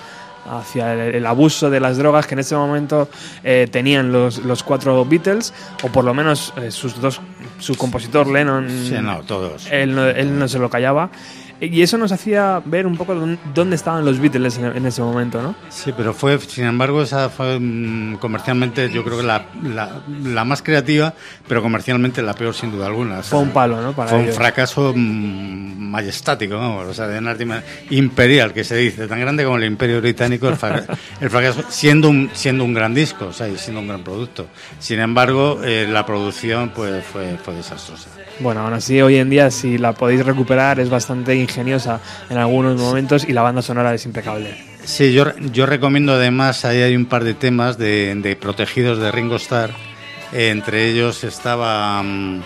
hacia 0.49 0.93
el, 0.93 1.13
el 1.15 1.25
abuso 1.27 1.69
de 1.69 1.79
las 1.79 1.97
drogas 1.97 2.25
que 2.25 2.33
en 2.33 2.39
ese 2.39 2.55
momento 2.55 3.07
eh, 3.43 3.67
tenían 3.71 4.11
los, 4.11 4.39
los 4.39 4.63
cuatro 4.63 5.05
Beatles, 5.05 5.53
o 5.83 5.89
por 5.89 6.03
lo 6.03 6.15
menos 6.15 6.53
eh, 6.57 6.71
sus 6.71 6.99
dos, 6.99 7.21
su 7.59 7.75
compositor 7.75 8.25
Lennon 8.27 8.67
Sí, 8.67 8.95
no, 8.99 9.21
todos. 9.21 9.67
él 9.71 9.95
él 9.97 10.39
no 10.39 10.47
se 10.47 10.57
lo 10.57 10.71
callaba. 10.71 11.11
Y 11.61 11.81
eso 11.81 11.97
nos 11.97 12.11
hacía 12.13 12.61
ver 12.63 12.87
un 12.87 12.95
poco 12.95 13.15
dónde- 13.53 13.75
estaban 13.75 14.05
los 14.05 14.19
Beatles 14.19 14.57
en, 14.57 14.85
ese 14.85 15.01
momento, 15.01 15.41
¿no? 15.41 15.55
Sí, 15.69 15.93
pero 15.95 16.13
fue, 16.13 16.39
sin 16.39 16.63
embargo, 16.65 17.01
esa 17.01 17.29
fue 17.29 17.59
mm, 17.59 18.15
comercialmente, 18.17 18.89
yo 18.89 19.03
creo 19.03 19.17
que 19.17 19.23
la, 19.23 19.45
la, 19.63 20.01
la 20.23 20.45
más 20.45 20.61
creativa, 20.61 21.13
pero 21.47 21.61
comercialmente 21.61 22.21
la 22.21 22.33
peor 22.33 22.53
sin 22.53 22.71
duda 22.71 22.87
alguna. 22.87 23.19
O 23.19 23.23
sea, 23.23 23.31
Fue 23.31 23.39
un 23.39 23.49
palo, 23.51 23.81
¿no? 23.81 23.91
Para 23.93 24.09
fue 24.09 24.19
un 24.19 24.23
ellos. 24.25 24.35
fracaso 24.37 24.93
mm, 24.95 25.89
majestático, 25.91 26.55
vamos, 26.57 26.87
o 26.87 26.93
sea, 26.93 27.07
de 27.07 27.19
una 27.19 27.35
imperial, 27.89 28.53
que 28.53 28.63
se 28.63 28.75
dice, 28.77 29.07
tan 29.07 29.19
grande 29.19 29.43
como 29.43 29.57
el 29.57 29.65
Imperio 29.65 29.99
Británico, 30.01 30.47
el, 30.47 30.55
fra- 30.55 30.83
el 31.19 31.29
fracaso, 31.29 31.63
siendo 31.69 32.09
un, 32.09 32.29
siendo 32.33 32.63
un 32.63 32.73
gran 32.73 32.93
disco, 32.93 33.25
o 33.27 33.33
sea, 33.33 33.49
y 33.49 33.57
siendo 33.57 33.81
un 33.81 33.87
gran 33.87 34.03
producto. 34.03 34.47
Sin 34.79 34.99
embargo, 34.99 35.59
eh, 35.63 35.87
la 35.89 36.05
producción 36.05 36.71
pues 36.73 37.03
fue, 37.05 37.37
fue 37.43 37.55
desastrosa. 37.55 38.09
Bueno, 38.39 38.61
aún 38.61 38.73
así, 38.73 39.01
hoy 39.01 39.17
en 39.17 39.29
día, 39.29 39.51
si 39.51 39.77
la 39.77 39.91
podéis 39.91 40.25
recuperar, 40.25 40.79
es 40.79 40.89
bastante 40.89 41.35
ingeniosa 41.49 41.99
en 42.29 42.37
algunos 42.37 42.79
momentos 42.79 43.25
y 43.27 43.33
la 43.33 43.41
banda 43.41 43.61
sonora 43.61 43.93
es 43.93 44.05
impecable. 44.05 44.55
Sí, 44.83 45.13
yo, 45.13 45.35
yo 45.51 45.65
recomiendo 45.65 46.13
además, 46.13 46.63
ahí 46.65 46.81
hay 46.81 46.95
un 46.95 47.05
par 47.05 47.23
de 47.23 47.33
temas 47.33 47.77
de, 47.77 48.15
de 48.15 48.35
protegidos 48.35 48.97
de 48.99 49.11
Ringo 49.11 49.35
Starr. 49.35 49.71
Eh, 50.31 50.49
entre 50.49 50.87
ellos 50.89 51.23
estaba, 51.23 52.01
mm, 52.03 52.41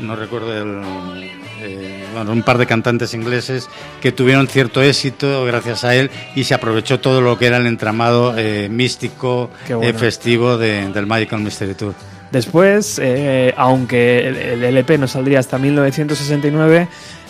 no 0.00 0.14
recuerdo, 0.16 0.52
el, 0.56 1.30
eh, 1.60 2.04
bueno, 2.14 2.32
un 2.32 2.42
par 2.42 2.58
de 2.58 2.66
cantantes 2.66 3.14
ingleses 3.14 3.68
que 4.00 4.12
tuvieron 4.12 4.46
cierto 4.48 4.82
éxito 4.82 5.44
gracias 5.44 5.82
a 5.84 5.94
él 5.94 6.10
y 6.36 6.44
se 6.44 6.54
aprovechó 6.54 7.00
todo 7.00 7.20
lo 7.20 7.38
que 7.38 7.46
era 7.46 7.56
el 7.56 7.66
entramado 7.66 8.34
eh, 8.36 8.68
místico, 8.70 9.50
bueno. 9.68 9.82
eh, 9.82 9.92
festivo 9.92 10.56
de- 10.58 10.88
del 10.90 11.06
Magical 11.06 11.40
Mystery 11.40 11.74
Tour. 11.74 11.94
Después, 12.30 13.00
eh, 13.02 13.54
aunque 13.56 14.28
el, 14.28 14.36
el 14.36 14.64
LP 14.64 14.98
no 14.98 15.08
saldría 15.08 15.38
hasta 15.38 15.56
1969, 15.58 16.86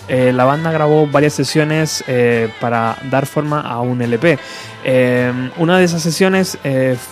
eh, 0.08 0.32
la 0.32 0.44
banda 0.44 0.72
grabó 0.72 1.06
varias 1.06 1.34
sesiones 1.34 2.02
eh, 2.06 2.50
para 2.60 2.96
dar 3.10 3.26
forma 3.26 3.60
a 3.60 3.80
un 3.80 4.00
LP. 4.00 4.38
Eh, 4.84 5.50
una 5.58 5.78
de 5.78 5.84
esas 5.84 6.02
sesiones 6.02 6.58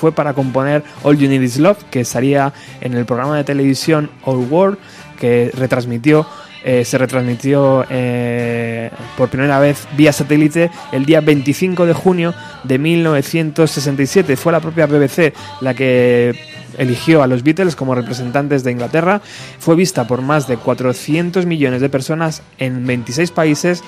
fue 0.00 0.12
para 0.12 0.32
componer 0.32 0.82
All 1.02 1.18
You 1.18 1.28
Need 1.28 1.42
Is 1.42 1.58
Love, 1.58 1.84
que 1.90 2.04
salía 2.04 2.52
en 2.80 2.94
el 2.94 3.04
programa 3.04 3.36
de 3.36 3.44
televisión 3.44 4.10
All 4.24 4.46
World, 4.50 4.78
que 5.18 5.50
retransmitió. 5.54 6.26
Eh, 6.68 6.84
se 6.84 6.98
retransmitió 6.98 7.86
eh, 7.88 8.90
por 9.16 9.28
primera 9.28 9.60
vez 9.60 9.86
vía 9.96 10.12
satélite 10.12 10.68
el 10.90 11.06
día 11.06 11.20
25 11.20 11.86
de 11.86 11.92
junio 11.92 12.34
de 12.64 12.76
1967. 12.80 14.36
Fue 14.36 14.50
la 14.50 14.58
propia 14.58 14.86
BBC 14.86 15.32
la 15.60 15.74
que 15.74 16.34
eligió 16.76 17.22
a 17.22 17.28
los 17.28 17.44
Beatles 17.44 17.76
como 17.76 17.94
representantes 17.94 18.64
de 18.64 18.72
Inglaterra. 18.72 19.20
Fue 19.60 19.76
vista 19.76 20.08
por 20.08 20.22
más 20.22 20.48
de 20.48 20.56
400 20.56 21.46
millones 21.46 21.80
de 21.80 21.88
personas 21.88 22.42
en 22.58 22.84
26 22.84 23.30
países 23.30 23.84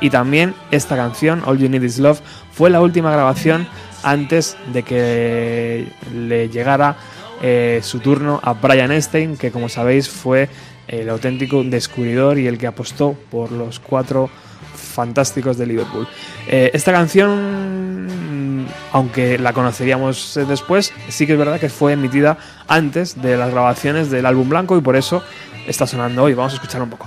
y 0.00 0.10
también 0.10 0.54
esta 0.70 0.94
canción, 0.94 1.42
All 1.44 1.58
You 1.58 1.68
Need 1.68 1.82
Is 1.82 1.98
Love, 1.98 2.20
fue 2.52 2.70
la 2.70 2.80
última 2.80 3.10
grabación 3.10 3.66
antes 4.04 4.56
de 4.72 4.84
que 4.84 5.88
le 6.14 6.48
llegara 6.48 6.96
eh, 7.42 7.80
su 7.82 8.00
turno 8.00 8.38
a 8.42 8.52
Brian 8.52 8.92
Epstein, 8.92 9.36
que 9.36 9.50
como 9.50 9.68
sabéis 9.68 10.08
fue 10.08 10.48
el 10.90 11.08
auténtico 11.08 11.62
descubridor 11.62 12.38
y 12.38 12.46
el 12.46 12.58
que 12.58 12.66
apostó 12.66 13.16
por 13.30 13.52
los 13.52 13.78
cuatro 13.78 14.28
fantásticos 14.74 15.56
de 15.56 15.66
Liverpool. 15.66 16.06
Eh, 16.48 16.70
esta 16.74 16.92
canción, 16.92 18.64
mm, 18.64 18.66
aunque 18.92 19.38
la 19.38 19.52
conoceríamos 19.52 20.36
eh, 20.36 20.44
después, 20.44 20.92
sí 21.08 21.26
que 21.26 21.34
es 21.34 21.38
verdad 21.38 21.60
que 21.60 21.68
fue 21.68 21.92
emitida 21.92 22.38
antes 22.66 23.20
de 23.22 23.36
las 23.36 23.50
grabaciones 23.50 24.10
del 24.10 24.26
álbum 24.26 24.48
blanco 24.48 24.76
y 24.76 24.80
por 24.80 24.96
eso 24.96 25.22
está 25.66 25.86
sonando 25.86 26.24
hoy. 26.24 26.34
Vamos 26.34 26.52
a 26.52 26.56
escuchar 26.56 26.82
un 26.82 26.90
poco. 26.90 27.06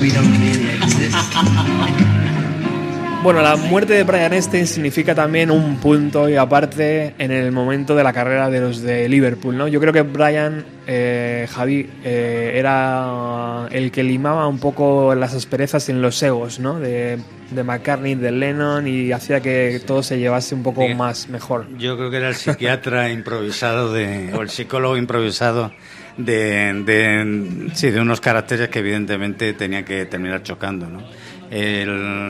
We 0.00 0.10
don't 0.10 0.38
really 0.38 0.70
exist. 0.76 1.98
Bueno, 3.22 3.40
la 3.40 3.54
muerte 3.54 3.92
de 3.94 4.02
Brian 4.02 4.32
Epstein 4.32 4.66
significa 4.66 5.14
también 5.14 5.52
un 5.52 5.76
punto 5.76 6.28
y 6.28 6.34
aparte 6.34 7.14
en 7.18 7.30
el 7.30 7.52
momento 7.52 7.94
de 7.94 8.02
la 8.02 8.12
carrera 8.12 8.50
de 8.50 8.60
los 8.60 8.82
de 8.82 9.08
Liverpool, 9.08 9.56
¿no? 9.56 9.68
Yo 9.68 9.78
creo 9.78 9.92
que 9.92 10.02
Brian, 10.02 10.64
eh, 10.88 11.46
Javi, 11.48 11.88
eh, 12.02 12.54
era 12.56 13.68
el 13.70 13.92
que 13.92 14.02
limaba 14.02 14.48
un 14.48 14.58
poco 14.58 15.14
las 15.14 15.34
asperezas 15.34 15.88
en 15.88 16.02
los 16.02 16.20
egos, 16.20 16.58
¿no? 16.58 16.80
De, 16.80 17.16
de 17.52 17.62
McCartney, 17.62 18.16
de 18.16 18.32
Lennon 18.32 18.88
y 18.88 19.12
hacía 19.12 19.38
que 19.40 19.80
todo 19.86 20.02
se 20.02 20.18
llevase 20.18 20.56
un 20.56 20.64
poco 20.64 20.84
Sí. 20.84 20.92
más 20.94 21.28
mejor. 21.28 21.66
Yo 21.78 21.96
creo 21.96 22.10
que 22.10 22.16
era 22.16 22.28
el 22.28 22.34
psiquiatra 22.34 23.08
improvisado 23.12 23.92
de, 23.92 24.32
o 24.34 24.42
el 24.42 24.50
psicólogo 24.50 24.96
improvisado 24.96 25.70
de, 26.16 26.82
de, 26.84 27.70
sí, 27.74 27.90
de 27.90 28.00
unos 28.00 28.20
caracteres 28.20 28.68
que 28.68 28.80
evidentemente 28.80 29.52
tenían 29.52 29.84
que 29.84 30.06
terminar 30.06 30.42
chocando. 30.42 30.88
¿no? 30.88 31.02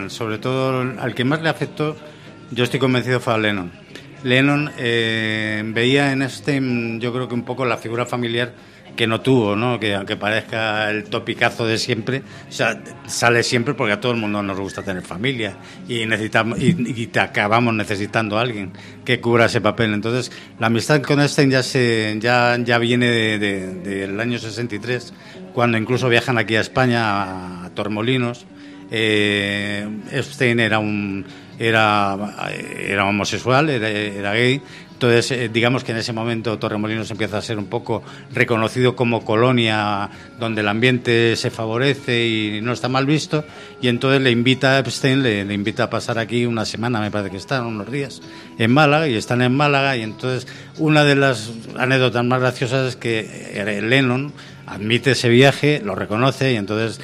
Sobre 0.09 0.37
todo 0.37 0.81
al 0.99 1.15
que 1.15 1.23
más 1.23 1.41
le 1.41 1.49
afectó, 1.49 1.95
yo 2.51 2.63
estoy 2.63 2.79
convencido 2.79 3.19
fue 3.19 3.33
a 3.33 3.37
Lennon. 3.37 3.71
Lennon 4.23 4.71
eh, 4.77 5.61
veía 5.67 6.11
en 6.11 6.21
este, 6.21 6.61
yo 6.99 7.13
creo 7.13 7.27
que 7.27 7.33
un 7.33 7.43
poco 7.43 7.65
la 7.65 7.77
figura 7.77 8.05
familiar 8.05 8.53
que 8.95 9.07
no 9.07 9.21
tuvo, 9.21 9.55
¿no? 9.55 9.79
Que 9.79 9.95
aunque 9.95 10.15
parezca 10.17 10.89
el 10.91 11.05
topicazo 11.05 11.65
de 11.65 11.77
siempre, 11.79 12.21
sale 13.07 13.41
siempre 13.43 13.73
porque 13.73 13.93
a 13.93 13.99
todo 13.99 14.11
el 14.11 14.19
mundo 14.19 14.43
nos 14.43 14.59
gusta 14.59 14.83
tener 14.83 15.01
familia 15.03 15.55
y 15.89 16.05
necesitamos 16.05 16.59
y, 16.61 17.07
te 17.07 17.19
acabamos 17.19 17.73
necesitando 17.73 18.37
a 18.37 18.41
alguien 18.41 18.71
que 19.03 19.19
cubra 19.19 19.45
ese 19.45 19.61
papel. 19.61 19.93
Entonces, 19.93 20.31
la 20.59 20.67
amistad 20.67 21.01
con 21.01 21.19
Einstein 21.19 21.49
ya 21.49 21.63
se 21.63 22.17
ya 22.19 22.55
ya 22.63 22.77
viene 22.77 23.09
de- 23.09 23.39
de- 23.39 23.73
del 23.83 24.19
año 24.19 24.37
63, 24.37 25.13
cuando 25.53 25.77
incluso 25.77 26.07
viajan 26.07 26.37
aquí 26.37 26.55
a 26.55 26.61
España 26.61 27.65
a 27.65 27.69
Tormolinos. 27.73 28.45
Eh, 28.91 29.87
Epstein 30.11 30.59
era 30.59 30.79
un 30.79 31.25
era, 31.59 32.17
era 32.77 33.05
homosexual, 33.05 33.69
era, 33.69 33.89
era 33.89 34.33
gay. 34.33 34.61
Entonces, 35.03 35.31
eh, 35.31 35.49
digamos 35.51 35.83
que 35.83 35.91
en 35.91 35.97
ese 35.97 36.13
momento 36.13 36.57
Torremolinos 36.57 37.11
empieza 37.11 37.37
a 37.37 37.41
ser 37.41 37.57
un 37.57 37.65
poco 37.65 38.03
reconocido 38.31 38.95
como 38.95 39.25
colonia 39.25 40.09
donde 40.39 40.61
el 40.61 40.67
ambiente 40.69 41.35
se 41.35 41.49
favorece 41.49 42.25
y 42.25 42.61
no 42.61 42.71
está 42.71 42.87
mal 42.87 43.05
visto. 43.05 43.43
Y 43.81 43.89
entonces 43.89 44.21
le 44.21 44.31
invita 44.31 44.77
a 44.77 44.79
Epstein, 44.79 45.21
le, 45.21 45.41
invita 45.53 45.83
a 45.83 45.89
pasar 45.89 46.19
aquí 46.19 46.45
una 46.45 46.63
semana, 46.63 47.01
me 47.01 47.11
parece 47.11 47.31
que 47.31 47.37
están, 47.37 47.65
unos 47.65 47.91
días, 47.91 48.21
en 48.57 48.71
Málaga, 48.71 49.09
y 49.09 49.15
están 49.15 49.41
en 49.41 49.53
Málaga. 49.53 49.97
Y 49.97 50.03
entonces, 50.03 50.47
una 50.77 51.03
de 51.03 51.15
las 51.15 51.51
anécdotas 51.77 52.23
más 52.23 52.39
graciosas 52.39 52.87
es 52.87 52.95
que 52.95 53.81
Lennon 53.83 54.31
admite 54.67 55.11
ese 55.11 55.27
viaje, 55.27 55.81
lo 55.83 55.95
reconoce 55.95 56.53
y 56.53 56.55
entonces 56.55 57.01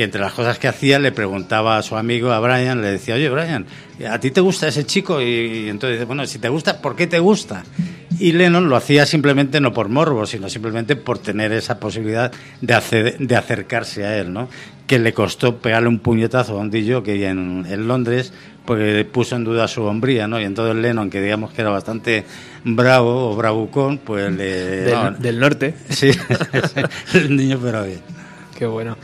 que 0.00 0.04
entre 0.04 0.20
las 0.22 0.32
cosas 0.32 0.58
que 0.58 0.66
hacía 0.66 0.98
le 0.98 1.12
preguntaba 1.12 1.76
a 1.76 1.82
su 1.82 1.94
amigo, 1.96 2.32
a 2.32 2.40
Brian, 2.40 2.80
le 2.80 2.92
decía, 2.92 3.16
oye 3.16 3.28
Brian, 3.28 3.66
¿a 4.10 4.18
ti 4.18 4.30
te 4.30 4.40
gusta 4.40 4.66
ese 4.68 4.84
chico? 4.86 5.20
Y, 5.20 5.24
y 5.26 5.68
entonces 5.68 5.98
dice, 5.98 6.06
bueno, 6.06 6.26
si 6.26 6.38
te 6.38 6.48
gusta, 6.48 6.80
¿por 6.80 6.96
qué 6.96 7.06
te 7.06 7.18
gusta? 7.18 7.64
Y 8.18 8.32
Lennon 8.32 8.68
lo 8.70 8.76
hacía 8.76 9.04
simplemente 9.04 9.60
no 9.60 9.72
por 9.74 9.88
morbo, 9.90 10.24
sino 10.26 10.48
simplemente 10.48 10.96
por 10.96 11.18
tener 11.18 11.52
esa 11.52 11.78
posibilidad 11.78 12.32
de, 12.62 12.74
hacer- 12.74 13.18
de 13.18 13.36
acercarse 13.36 14.04
a 14.06 14.16
él, 14.18 14.32
¿no? 14.32 14.48
Que 14.86 14.98
le 14.98 15.12
costó 15.12 15.58
pegarle 15.58 15.88
un 15.88 15.98
puñetazo 15.98 16.54
a 16.56 16.60
un 16.60 16.70
DJ 16.70 17.02
que 17.02 17.26
en, 17.28 17.66
en 17.68 17.86
Londres 17.86 18.32
porque 18.64 19.04
puso 19.10 19.36
en 19.36 19.44
duda 19.44 19.68
su 19.68 19.82
hombría, 19.84 20.26
¿no? 20.28 20.40
Y 20.40 20.44
entonces 20.44 20.76
Lennon, 20.76 21.10
que 21.10 21.20
digamos 21.20 21.52
que 21.52 21.60
era 21.60 21.70
bastante 21.70 22.24
bravo 22.64 23.30
o 23.30 23.36
bravucón, 23.36 23.98
pues 23.98 24.32
le... 24.32 24.44
Del, 24.82 24.94
no, 24.94 25.10
del 25.12 25.38
norte. 25.40 25.74
Sí, 25.90 26.10
el 27.14 27.36
niño 27.36 27.58
pero 27.62 27.84
bien. 27.84 28.00
Qué 28.58 28.66
bueno. 28.66 28.96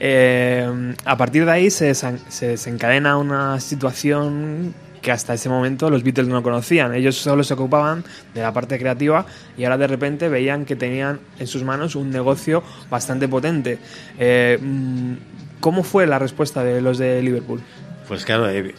Eh, 0.00 0.94
a 1.04 1.16
partir 1.16 1.44
de 1.44 1.52
ahí 1.52 1.70
se, 1.70 1.94
se 1.94 2.46
desencadena 2.46 3.18
una 3.18 3.60
situación 3.60 4.74
que 5.00 5.12
hasta 5.12 5.34
ese 5.34 5.48
momento 5.48 5.90
los 5.90 6.02
Beatles 6.02 6.28
no 6.28 6.42
conocían. 6.42 6.94
Ellos 6.94 7.16
solo 7.16 7.44
se 7.44 7.54
ocupaban 7.54 8.04
de 8.34 8.42
la 8.42 8.52
parte 8.52 8.78
creativa 8.78 9.26
y 9.56 9.64
ahora 9.64 9.78
de 9.78 9.86
repente 9.86 10.28
veían 10.28 10.64
que 10.64 10.76
tenían 10.76 11.20
en 11.38 11.46
sus 11.46 11.62
manos 11.62 11.94
un 11.94 12.10
negocio 12.10 12.62
bastante 12.90 13.28
potente. 13.28 13.78
Eh, 14.18 14.58
mm, 14.60 15.14
¿Cómo 15.60 15.82
fue 15.82 16.06
la 16.06 16.18
respuesta 16.18 16.64
de 16.64 16.80
los 16.80 16.98
de 16.98 17.22
Liverpool? 17.22 17.60
Pues 18.08 18.24
claro, 18.24 18.48
eh, 18.48 18.74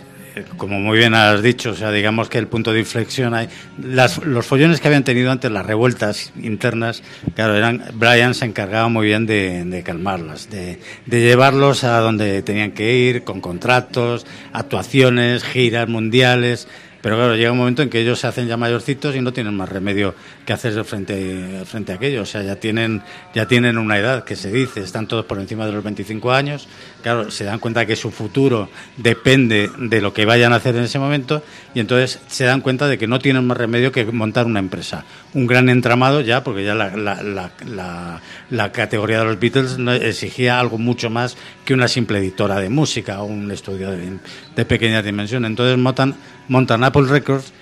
como 0.58 0.80
muy 0.80 0.98
bien 0.98 1.13
has 1.13 1.41
dicho, 1.41 1.72
o 1.72 1.76
sea, 1.76 1.91
digamos 1.91 2.30
que 2.30 2.38
el 2.38 2.48
punto 2.48 2.74
de 2.74 2.80
inflexión 2.80 3.34
hay. 3.34 3.50
Las, 3.82 4.17
los 4.20 4.46
follones 4.46 4.80
que 4.80 4.88
habían 4.88 5.04
tenido 5.04 5.32
antes, 5.32 5.52
las 5.52 5.65
revueltas 5.65 6.32
internas, 6.41 7.04
claro, 7.36 7.56
eran. 7.56 7.84
Brian 7.94 8.34
se 8.34 8.46
encargaba 8.46 8.88
muy 8.88 9.08
bien 9.08 9.26
de, 9.26 9.63
de 9.65 9.84
calmarlas, 9.84 10.50
de, 10.50 10.80
de 11.06 11.22
llevarlos 11.22 11.84
a 11.84 12.00
donde 12.00 12.41
tenían 12.41 12.72
que 12.72 12.96
ir, 12.96 13.24
con 13.24 13.41
contratos, 13.41 14.26
actuaciones, 14.54 15.44
giras 15.44 15.88
mundiales. 15.88 16.67
Pero 17.01 17.15
claro, 17.15 17.35
llega 17.35 17.51
un 17.51 17.57
momento 17.57 17.81
en 17.81 17.89
que 17.89 17.99
ellos 17.99 18.19
se 18.19 18.27
hacen 18.27 18.47
ya 18.47 18.57
mayorcitos 18.57 19.15
y 19.15 19.21
no 19.21 19.33
tienen 19.33 19.55
más 19.55 19.69
remedio 19.69 20.13
que 20.45 20.53
hacerse 20.53 20.83
frente, 20.83 21.63
frente 21.65 21.91
a 21.91 21.95
aquello. 21.95 22.21
O 22.21 22.25
sea, 22.25 22.43
ya 22.43 22.55
tienen, 22.57 23.01
ya 23.33 23.47
tienen 23.47 23.77
una 23.77 23.97
edad 23.97 24.23
que 24.23 24.35
se 24.35 24.51
dice, 24.51 24.81
están 24.81 25.07
todos 25.07 25.25
por 25.25 25.39
encima 25.39 25.65
de 25.65 25.71
los 25.71 25.83
25 25.83 26.31
años. 26.31 26.67
Claro, 27.01 27.31
se 27.31 27.43
dan 27.43 27.59
cuenta 27.59 27.85
que 27.85 27.95
su 27.95 28.11
futuro 28.11 28.69
depende 28.97 29.69
de 29.79 30.01
lo 30.01 30.13
que 30.13 30.25
vayan 30.25 30.53
a 30.53 30.57
hacer 30.57 30.75
en 30.75 30.83
ese 30.83 30.99
momento 30.99 31.43
y 31.73 31.79
entonces 31.79 32.19
se 32.27 32.43
dan 32.45 32.61
cuenta 32.61 32.87
de 32.87 32.97
que 32.97 33.07
no 33.07 33.17
tienen 33.19 33.47
más 33.47 33.57
remedio 33.57 33.91
que 33.91 34.05
montar 34.05 34.45
una 34.45 34.59
empresa. 34.59 35.03
Un 35.33 35.47
gran 35.47 35.69
entramado 35.69 36.21
ya, 36.21 36.43
porque 36.43 36.63
ya 36.63 36.75
la, 36.75 36.95
la, 36.95 37.23
la, 37.23 38.21
la- 38.49 38.71
categoría 38.71 39.19
de 39.19 39.25
los 39.25 39.39
Beatles 39.39 39.77
exigía 40.03 40.59
algo 40.59 40.77
mucho 40.77 41.09
más 41.09 41.35
que 41.65 41.73
una 41.73 41.87
simple 41.87 42.19
editora 42.19 42.59
de 42.59 42.69
música 42.69 43.21
o 43.21 43.25
un 43.25 43.49
estudio 43.51 43.91
de, 43.91 44.17
de 44.55 44.65
pequeña 44.65 45.01
dimensión. 45.01 45.45
Entonces 45.45 45.77
montan, 45.77 46.15
montan 46.51 46.83
Apple 46.83 47.07
Records 47.07 47.53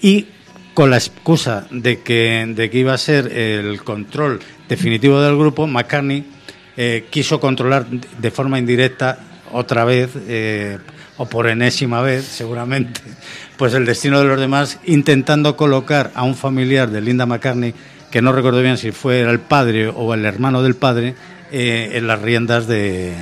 y 0.00 0.26
con 0.74 0.90
la 0.90 0.96
excusa 0.96 1.68
de 1.70 2.00
que, 2.00 2.44
de 2.48 2.70
que 2.70 2.78
iba 2.78 2.92
a 2.92 2.98
ser 2.98 3.28
el 3.32 3.84
control 3.84 4.40
definitivo 4.68 5.20
del 5.20 5.36
grupo, 5.36 5.68
McCartney 5.68 6.26
eh, 6.76 7.06
quiso 7.08 7.38
controlar 7.38 7.86
de 7.86 8.30
forma 8.32 8.58
indirecta 8.58 9.18
otra 9.52 9.84
vez, 9.84 10.10
eh, 10.26 10.78
o 11.18 11.26
por 11.26 11.46
enésima 11.46 12.02
vez 12.02 12.24
seguramente, 12.24 13.00
pues 13.56 13.74
el 13.74 13.86
destino 13.86 14.18
de 14.18 14.26
los 14.26 14.40
demás, 14.40 14.80
intentando 14.86 15.56
colocar 15.56 16.10
a 16.14 16.24
un 16.24 16.34
familiar 16.34 16.90
de 16.90 17.00
Linda 17.00 17.26
McCartney, 17.26 17.74
que 18.10 18.22
no 18.22 18.32
recuerdo 18.32 18.60
bien 18.60 18.76
si 18.76 18.90
fue 18.90 19.20
el 19.20 19.38
padre 19.38 19.86
o 19.86 20.14
el 20.14 20.24
hermano 20.24 20.64
del 20.64 20.74
padre, 20.74 21.14
eh, 21.52 21.90
en 21.92 22.08
las 22.08 22.20
riendas 22.20 22.66
de, 22.66 23.14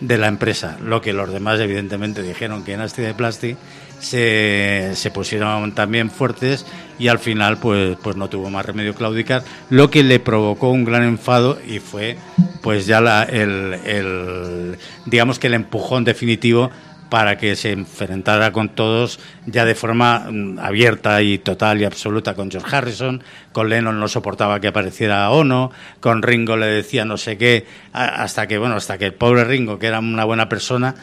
de 0.00 0.18
la 0.18 0.26
empresa. 0.26 0.78
Lo 0.82 1.00
que 1.00 1.12
los 1.12 1.32
demás, 1.32 1.60
evidentemente, 1.60 2.22
dijeron 2.22 2.64
que 2.64 2.76
Nasty 2.76 3.02
de 3.02 3.14
Plastic 3.14 3.56
se, 4.04 4.92
se 4.94 5.10
pusieron 5.10 5.72
también 5.72 6.10
fuertes 6.10 6.66
y 6.98 7.08
al 7.08 7.18
final 7.18 7.58
pues, 7.58 7.96
pues 8.02 8.16
no 8.16 8.28
tuvo 8.28 8.50
más 8.50 8.64
remedio 8.64 8.94
claudicar, 8.94 9.42
lo 9.70 9.90
que 9.90 10.02
le 10.02 10.20
provocó 10.20 10.70
un 10.70 10.84
gran 10.84 11.02
enfado 11.02 11.58
y 11.66 11.78
fue 11.78 12.16
pues 12.62 12.86
ya 12.86 13.00
la, 13.00 13.24
el, 13.24 13.74
el, 13.84 14.78
digamos 15.06 15.38
que 15.38 15.48
el 15.48 15.54
empujón 15.54 16.04
definitivo 16.04 16.70
para 17.14 17.38
que 17.38 17.54
se 17.54 17.70
enfrentara 17.70 18.50
con 18.50 18.70
todos 18.70 19.20
ya 19.46 19.64
de 19.64 19.74
forma 19.74 20.26
mm, 20.30 20.58
abierta 20.58 21.22
y 21.22 21.38
total 21.38 21.80
y 21.80 21.84
absoluta 21.84 22.34
con 22.34 22.50
George 22.50 22.74
Harrison, 22.74 23.22
con 23.52 23.68
Lennon 23.68 24.00
no 24.00 24.08
soportaba 24.08 24.58
que 24.58 24.68
apareciera 24.68 25.30
Ono, 25.30 25.70
con 26.00 26.22
Ringo 26.22 26.56
le 26.56 26.66
decía 26.66 27.04
no 27.04 27.16
sé 27.16 27.38
qué, 27.38 27.66
hasta 27.92 28.46
que 28.46 28.58
bueno, 28.58 28.76
hasta 28.76 28.98
que 28.98 29.06
el 29.06 29.14
pobre 29.14 29.44
Ringo, 29.44 29.78
que 29.78 29.86
era 29.86 30.00
una 30.00 30.24
buena 30.24 30.48
persona, 30.48 30.94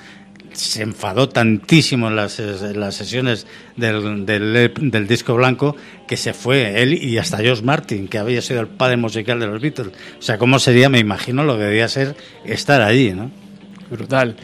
se 0.54 0.84
enfadó 0.84 1.30
tantísimo 1.30 2.08
en 2.10 2.16
las, 2.16 2.40
en 2.40 2.80
las 2.80 2.96
sesiones 2.96 3.48
del, 3.78 4.26
del, 4.26 4.74
del 4.80 5.08
disco 5.08 5.36
blanco 5.36 5.76
que 6.08 6.18
se 6.18 6.34
fue 6.34 6.82
él 6.82 6.94
y 6.94 7.18
hasta 7.18 7.38
George 7.38 7.64
Martin, 7.64 8.08
que 8.08 8.18
había 8.18 8.42
sido 8.42 8.62
el 8.62 8.68
padre 8.68 8.98
musical 8.98 9.40
de 9.40 9.48
los 9.48 9.62
Beatles. 9.62 9.90
O 10.20 10.22
sea, 10.22 10.38
¿cómo 10.38 10.60
sería? 10.60 10.90
Me 10.90 11.00
imagino 11.00 11.44
lo 11.44 11.58
que 11.58 11.64
debía 11.64 11.88
ser 11.88 12.16
estar 12.46 12.82
allí, 12.82 13.12
¿no? 13.14 13.32
Brutal. 13.90 14.36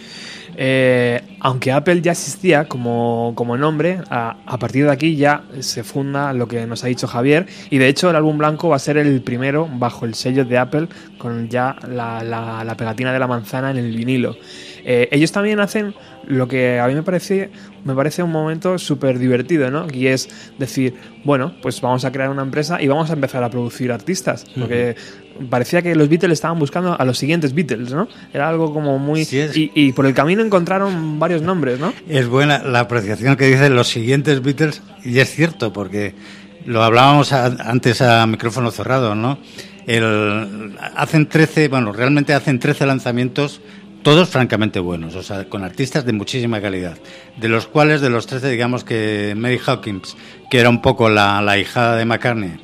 Eh, 0.60 1.22
aunque 1.40 1.72
Apple 1.72 2.02
ya 2.02 2.14
existía 2.14 2.68
como, 2.68 3.34
como 3.36 3.58
nombre, 3.58 4.00
a, 4.10 4.38
a 4.46 4.58
partir 4.58 4.86
de 4.86 4.92
aquí 4.92 5.16
ya 5.16 5.44
se 5.60 5.84
funda 5.84 6.34
lo 6.34 6.48
que 6.48 6.66
nos 6.66 6.84
ha 6.84 6.88
dicho 6.88 7.08
Javier. 7.08 7.46
Y 7.70 7.78
de 7.78 7.88
hecho, 7.88 8.10
el 8.10 8.16
álbum 8.16 8.38
blanco 8.40 8.70
va 8.70 8.78
a 8.78 8.80
ser 8.80 8.98
el 8.98 9.22
primero 9.22 9.70
bajo 9.72 10.06
el 10.06 10.16
sello 10.16 10.46
de 10.46 10.58
Apple, 10.58 10.88
con 11.20 11.48
ya 11.50 11.76
la, 11.88 12.24
la- 12.24 12.64
la 12.64 12.76
pegatina 12.76 13.14
de 13.14 13.20
la 13.20 13.28
manzana 13.28 13.70
en 13.72 13.78
el 13.78 13.96
vinilo. 13.96 14.36
Eh, 14.90 15.10
ellos 15.12 15.34
también 15.34 15.60
hacen 15.60 15.94
lo 16.28 16.48
que 16.48 16.80
a 16.80 16.88
mí 16.88 16.96
me 16.96 17.04
parece, 17.04 17.50
me 17.84 17.94
parece 17.94 18.24
un 18.24 18.32
momento 18.32 18.78
súper 18.80 19.20
divertido, 19.20 19.70
¿no? 19.70 19.86
Y 19.94 20.08
es 20.08 20.30
decir, 20.58 20.94
bueno, 21.26 21.54
pues 21.62 21.82
vamos 21.82 22.06
a 22.06 22.12
crear 22.14 22.30
una 22.30 22.42
empresa 22.42 22.82
y 22.82 22.88
vamos 22.88 23.10
a 23.10 23.14
empezar 23.14 23.44
a 23.44 23.50
producir 23.50 23.92
artistas. 23.92 24.46
Porque 24.58 24.96
parecía 25.50 25.82
que 25.82 25.94
los 25.94 26.08
Beatles 26.08 26.32
estaban 26.34 26.58
buscando 26.58 26.98
a 26.98 27.04
los 27.04 27.18
siguientes 27.18 27.54
Beatles, 27.54 27.92
¿no? 27.92 28.08
Era 28.34 28.48
algo 28.48 28.74
como 28.74 28.98
muy... 28.98 29.26
Sí, 29.26 29.46
y, 29.54 29.72
y 29.88 29.92
por 29.92 30.06
el 30.06 30.14
camino 30.14 30.42
encontraron 30.42 31.20
varios 31.20 31.42
nombres, 31.42 31.80
¿no? 31.82 31.94
Es 32.08 32.28
buena 32.30 32.60
la 32.64 32.80
apreciación 32.80 33.36
que 33.36 33.46
dicen 33.48 33.76
los 33.76 33.90
siguientes 33.90 34.42
Beatles, 34.42 34.82
y 35.04 35.20
es 35.20 35.30
cierto, 35.30 35.74
porque 35.74 36.16
lo 36.66 36.82
hablábamos 36.82 37.34
a- 37.34 37.46
antes 37.70 38.02
a 38.02 38.26
micrófono 38.26 38.72
cerrado, 38.72 39.16
¿no? 39.16 39.38
El, 39.86 40.76
hacen 40.96 41.28
13, 41.28 41.68
bueno, 41.70 41.92
realmente 41.94 42.34
hacen 42.34 42.60
13 42.60 42.86
lanzamientos, 42.86 43.62
todos 44.04 44.30
francamente 44.30 44.80
buenos, 44.80 45.16
o 45.16 45.24
sea, 45.24 45.46
con 45.50 45.64
artistas 45.64 46.06
de 46.06 46.14
muchísima 46.14 46.62
calidad, 46.62 46.98
de 47.38 47.50
los 47.50 47.68
cuales, 47.68 48.02
de 48.02 48.10
los 48.10 48.28
13, 48.28 48.50
digamos 48.50 48.84
que 48.84 49.34
Mary 49.36 49.60
Hawkins, 49.66 50.16
que 50.50 50.60
era 50.60 50.70
un 50.70 50.82
poco 50.82 51.10
la, 51.10 51.42
la 51.42 51.58
hijada 51.58 51.96
de 51.96 52.06
McCartney, 52.06 52.60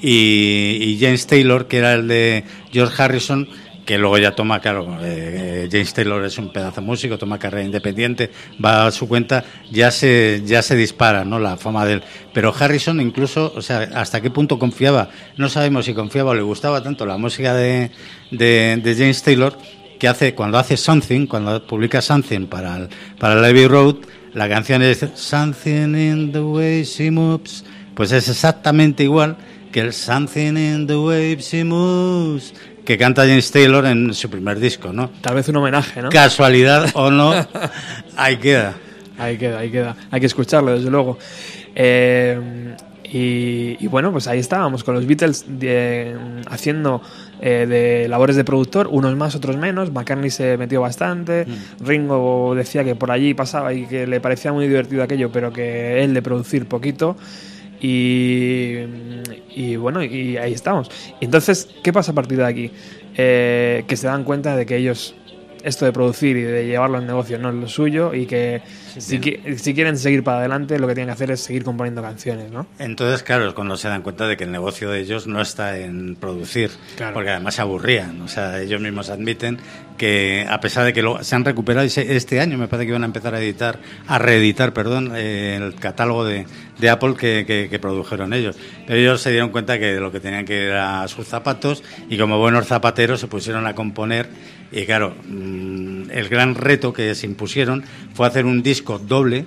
y, 0.00 0.78
y 0.80 0.98
James 1.00 1.26
Taylor, 1.26 1.66
que 1.68 1.78
era 1.78 1.94
el 1.94 2.08
de 2.08 2.44
George 2.72 3.02
Harrison, 3.02 3.48
que 3.86 3.96
luego 3.98 4.18
ya 4.18 4.32
toma, 4.32 4.60
claro, 4.60 4.98
eh, 5.00 5.64
eh, 5.64 5.68
James 5.70 5.94
Taylor 5.94 6.24
es 6.24 6.36
un 6.38 6.52
pedazo 6.52 6.82
músico, 6.82 7.16
toma 7.16 7.38
carrera 7.38 7.64
independiente, 7.64 8.30
va 8.62 8.86
a 8.86 8.90
su 8.90 9.08
cuenta, 9.08 9.44
ya 9.70 9.90
se, 9.92 10.42
ya 10.44 10.60
se 10.60 10.74
dispara, 10.74 11.24
¿no? 11.24 11.38
La 11.38 11.56
fama 11.56 11.86
de 11.86 11.94
él. 11.94 12.02
Pero 12.34 12.52
Harrison 12.58 13.00
incluso, 13.00 13.52
o 13.54 13.62
sea, 13.62 13.88
hasta 13.94 14.20
qué 14.20 14.28
punto 14.28 14.58
confiaba, 14.58 15.08
no 15.36 15.48
sabemos 15.48 15.86
si 15.86 15.94
confiaba 15.94 16.32
o 16.32 16.34
le 16.34 16.42
gustaba 16.42 16.82
tanto 16.82 17.06
la 17.06 17.16
música 17.16 17.54
de, 17.54 17.92
de, 18.32 18.80
de 18.82 18.94
James 18.94 19.22
Taylor, 19.22 19.56
que 19.98 20.08
hace, 20.08 20.34
cuando 20.34 20.58
hace 20.58 20.76
Something, 20.76 21.26
cuando 21.26 21.66
publica 21.66 22.00
Something 22.00 22.46
para 22.46 22.76
el, 22.76 22.88
para 23.18 23.36
Road, 23.68 23.96
la 24.34 24.48
canción 24.48 24.82
es 24.82 25.04
Something 25.14 25.94
in 25.94 26.32
the 26.32 26.40
way 26.40 26.84
she 26.84 27.10
moves, 27.10 27.64
pues 27.94 28.12
es 28.12 28.28
exactamente 28.28 29.04
igual 29.04 29.36
que 29.72 29.80
el 29.80 29.92
Something 29.92 30.56
in 30.56 30.86
the 30.86 30.96
way 30.96 31.36
she 31.36 31.64
moves, 31.64 32.54
que 32.84 32.96
canta 32.98 33.22
James 33.22 33.50
Taylor 33.50 33.86
en 33.86 34.14
su 34.14 34.30
primer 34.30 34.58
disco, 34.60 34.92
¿no? 34.92 35.10
Tal 35.20 35.34
vez 35.34 35.48
un 35.48 35.56
homenaje, 35.56 36.02
¿no? 36.02 36.10
Casualidad 36.10 36.90
o 36.94 37.10
no, 37.10 37.32
ahí 38.16 38.36
queda. 38.36 38.74
Ahí 39.18 39.38
queda, 39.38 39.60
ahí 39.60 39.70
queda. 39.70 39.96
Hay 40.10 40.20
que 40.20 40.26
escucharlo, 40.26 40.74
desde 40.74 40.90
luego. 40.90 41.18
Eh, 41.74 42.76
y, 43.12 43.76
y 43.78 43.86
bueno, 43.88 44.12
pues 44.12 44.26
ahí 44.28 44.38
estábamos 44.38 44.84
con 44.84 44.94
los 44.94 45.06
Beatles 45.06 45.44
de- 45.46 46.16
haciendo 46.48 47.00
eh, 47.40 47.66
de 47.68 48.08
labores 48.08 48.36
de 48.36 48.44
productor, 48.44 48.88
unos 48.90 49.16
más, 49.16 49.34
otros 49.34 49.56
menos. 49.56 49.92
McCartney 49.92 50.30
se 50.30 50.56
metió 50.56 50.80
bastante. 50.80 51.46
Ringo 51.80 52.54
decía 52.54 52.82
que 52.84 52.94
por 52.94 53.10
allí 53.10 53.34
pasaba 53.34 53.72
y 53.72 53.86
que 53.86 54.06
le 54.06 54.20
parecía 54.20 54.52
muy 54.52 54.66
divertido 54.68 55.02
aquello, 55.02 55.30
pero 55.30 55.52
que 55.52 56.02
él 56.02 56.14
de 56.14 56.22
producir 56.22 56.66
poquito. 56.66 57.16
Y, 57.80 58.78
y 59.54 59.76
bueno, 59.76 60.02
y 60.02 60.36
ahí 60.36 60.52
estamos. 60.52 60.90
Entonces, 61.20 61.68
¿qué 61.82 61.92
pasa 61.92 62.12
a 62.12 62.14
partir 62.14 62.38
de 62.38 62.44
aquí? 62.44 62.70
Eh, 63.16 63.84
que 63.86 63.96
se 63.96 64.06
dan 64.06 64.24
cuenta 64.24 64.56
de 64.56 64.66
que 64.66 64.76
ellos 64.76 65.14
esto 65.62 65.84
de 65.84 65.92
producir 65.92 66.36
y 66.36 66.42
de 66.42 66.66
llevarlo 66.66 66.98
al 66.98 67.06
negocio 67.06 67.38
no 67.38 67.48
es 67.48 67.54
lo 67.56 67.68
suyo 67.68 68.14
y 68.14 68.26
que 68.26 68.62
si, 68.98 69.18
qui- 69.20 69.56
si 69.58 69.74
quieren 69.74 69.96
seguir 69.98 70.22
para 70.24 70.38
adelante 70.38 70.78
lo 70.78 70.86
que 70.86 70.94
tienen 70.94 71.08
que 71.08 71.12
hacer 71.14 71.30
es 71.30 71.40
seguir 71.40 71.64
componiendo 71.64 72.02
canciones, 72.02 72.50
¿no? 72.50 72.66
Entonces, 72.78 73.22
claro, 73.22 73.48
es 73.48 73.54
cuando 73.54 73.76
se 73.76 73.88
dan 73.88 74.02
cuenta 74.02 74.26
de 74.26 74.36
que 74.36 74.44
el 74.44 74.52
negocio 74.52 74.90
de 74.90 75.00
ellos 75.00 75.26
no 75.26 75.40
está 75.40 75.78
en 75.78 76.16
producir, 76.16 76.70
Claro. 76.96 77.14
porque 77.14 77.30
además 77.30 77.54
se 77.54 77.62
aburrían. 77.62 78.20
O 78.22 78.28
sea, 78.28 78.60
ellos 78.60 78.80
mismos 78.80 79.10
admiten 79.10 79.58
que, 79.96 80.46
a 80.48 80.60
pesar 80.60 80.84
de 80.84 80.92
que 80.92 81.02
lo- 81.02 81.22
se 81.24 81.34
han 81.34 81.44
recuperado, 81.44 81.86
este 81.86 82.40
año 82.40 82.58
me 82.58 82.68
parece 82.68 82.86
que 82.86 82.92
van 82.92 83.02
a 83.02 83.06
empezar 83.06 83.34
a 83.34 83.40
editar, 83.40 83.78
a 84.06 84.18
reeditar, 84.18 84.72
perdón, 84.72 85.12
eh, 85.14 85.56
el 85.60 85.74
catálogo 85.74 86.24
de, 86.24 86.46
de 86.78 86.90
Apple 86.90 87.14
que, 87.18 87.44
que- 87.46 87.68
que 87.70 87.78
produjeron 87.78 88.32
ellos. 88.34 88.56
Pero 88.86 88.98
ellos 89.00 89.20
se 89.22 89.30
dieron 89.30 89.50
cuenta 89.50 89.78
que 89.78 89.94
lo 89.96 90.12
que 90.12 90.20
tenían 90.20 90.44
que 90.44 90.66
era 90.66 91.06
sus 91.08 91.26
zapatos 91.26 91.82
y 92.10 92.18
como 92.18 92.38
buenos 92.38 92.66
zapateros 92.66 93.20
se 93.20 93.26
pusieron 93.26 93.66
a 93.66 93.74
componer. 93.74 94.28
Y 94.72 94.84
claro, 94.84 95.14
mm, 95.28 96.10
el 96.10 96.28
gran 96.28 96.54
reto 96.56 96.92
que 96.92 97.14
se 97.14 97.24
impusieron 97.26 97.84
fue 98.14 98.26
hacer 98.26 98.44
un 98.44 98.62
disco 98.62 98.85
doble 98.98 99.44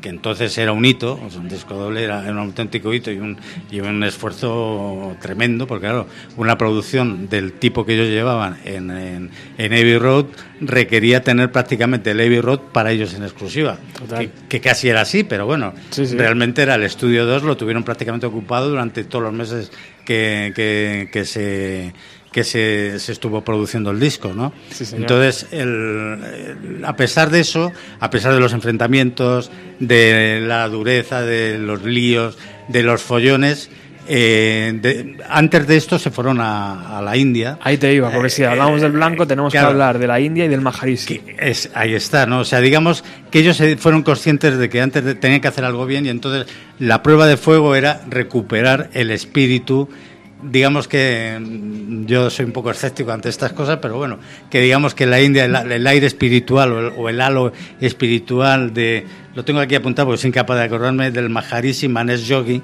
que 0.00 0.08
entonces 0.08 0.58
era 0.58 0.72
un 0.72 0.84
hito, 0.84 1.20
o 1.24 1.30
sea, 1.30 1.40
un 1.40 1.48
disco 1.48 1.74
doble 1.76 2.02
era 2.02 2.18
un 2.22 2.36
auténtico 2.38 2.92
hito 2.92 3.12
y 3.12 3.18
un, 3.18 3.36
y 3.70 3.78
un 3.78 4.02
esfuerzo 4.02 5.16
tremendo, 5.22 5.68
porque 5.68 5.82
claro, 5.86 6.08
una 6.36 6.58
producción 6.58 7.28
del 7.28 7.52
tipo 7.52 7.86
que 7.86 7.94
ellos 7.94 8.08
llevaban 8.08 8.58
en, 8.64 8.90
en, 8.90 9.30
en 9.58 9.72
Abbey 9.72 9.98
Road 9.98 10.24
requería 10.60 11.22
tener 11.22 11.52
prácticamente 11.52 12.10
el 12.10 12.18
Abbey 12.20 12.40
Road 12.40 12.58
para 12.72 12.90
ellos 12.90 13.14
en 13.14 13.22
exclusiva, 13.22 13.78
que, 14.18 14.30
que 14.48 14.60
casi 14.60 14.88
era 14.88 15.02
así, 15.02 15.22
pero 15.22 15.46
bueno, 15.46 15.72
Sí, 15.90 16.04
sí. 16.04 16.16
realmente 16.16 16.62
era 16.62 16.74
el 16.74 16.82
estudio 16.82 17.24
2, 17.24 17.44
lo 17.44 17.56
tuvieron 17.56 17.84
prácticamente 17.84 18.26
ocupado 18.26 18.70
durante 18.70 19.04
todos 19.04 19.22
los 19.22 19.32
meses 19.32 19.70
que, 20.04 20.52
que, 20.56 21.10
que 21.12 21.24
se 21.24 21.92
que 22.32 22.44
se, 22.44 22.98
se 22.98 23.12
estuvo 23.12 23.42
produciendo 23.44 23.90
el 23.90 24.00
disco, 24.00 24.32
¿no? 24.34 24.52
Sí. 24.70 24.84
Entonces, 24.96 25.46
el- 25.52 26.18
el- 26.78 26.84
a 26.84 26.96
pesar 26.96 27.30
de 27.30 27.40
eso, 27.40 27.70
a 28.00 28.10
pesar 28.10 28.32
de 28.34 28.40
los 28.40 28.52
enfrentamientos, 28.52 29.50
de 29.78 30.40
la 30.44 30.66
dureza, 30.68 31.22
de 31.22 31.58
los 31.58 31.82
líos, 31.84 32.38
de 32.68 32.82
los 32.82 33.02
follones, 33.02 33.70
eh, 34.08 34.72
de- 34.82 35.16
antes 35.28 35.66
de 35.68 35.76
esto 35.76 35.96
se 35.98 36.10
fueron 36.10 36.40
a, 36.40 36.98
a 36.98 37.02
la 37.02 37.16
India. 37.16 37.58
Ahí 37.62 37.76
te 37.78 37.92
iba, 37.94 38.10
porque 38.10 38.30
si 38.30 38.42
Eh, 38.42 38.46
hablamos 38.46 38.80
del 38.80 38.90
blanco 38.92 39.26
tenemos 39.28 39.52
claro. 39.52 39.68
que 39.68 39.72
hablar 39.72 39.98
de 40.00 40.06
la 40.08 40.18
India 40.18 40.44
y 40.44 40.48
del 40.48 40.60
Maharishi. 40.60 41.18
Que 41.20 41.36
es, 41.38 41.70
ahí 41.74 41.94
está, 41.94 42.26
¿no? 42.26 42.40
O 42.40 42.44
sea, 42.44 42.60
digamos 42.60 43.04
que 43.30 43.38
ellos 43.38 43.62
fueron 43.78 44.02
conscientes 44.02 44.58
de 44.58 44.68
que 44.68 44.80
antes 44.80 45.04
de, 45.04 45.14
tenían 45.14 45.40
que 45.40 45.48
hacer 45.48 45.64
algo 45.64 45.86
bien 45.86 46.06
y 46.06 46.08
entonces 46.08 46.46
la 46.80 47.02
prueba 47.02 47.26
de 47.28 47.36
fuego 47.36 47.76
era 47.76 48.00
recuperar 48.08 48.90
el 48.92 49.10
espíritu. 49.12 49.88
Digamos 50.42 50.88
que 50.88 51.38
yo 52.06 52.28
soy 52.28 52.44
un 52.46 52.52
poco 52.52 52.70
escéptico 52.72 53.12
ante 53.12 53.28
estas 53.28 53.52
cosas, 53.52 53.78
pero 53.80 53.96
bueno, 53.96 54.18
que 54.50 54.60
digamos 54.60 54.94
que 54.94 55.06
la 55.06 55.20
India, 55.20 55.44
el, 55.44 55.54
el 55.70 55.86
aire 55.86 56.06
espiritual 56.06 56.72
o 56.72 56.80
el, 56.80 56.92
o 56.96 57.08
el 57.08 57.20
halo 57.20 57.52
espiritual 57.80 58.74
de, 58.74 59.06
lo 59.34 59.44
tengo 59.44 59.60
aquí 59.60 59.74
apuntado 59.76 60.06
porque 60.08 60.20
soy 60.20 60.28
incapaz 60.28 60.58
de 60.58 60.64
acordarme, 60.64 61.10
del 61.12 61.28
Maharishi 61.28 61.86
Manesh 61.88 62.24
Yogi, 62.24 62.60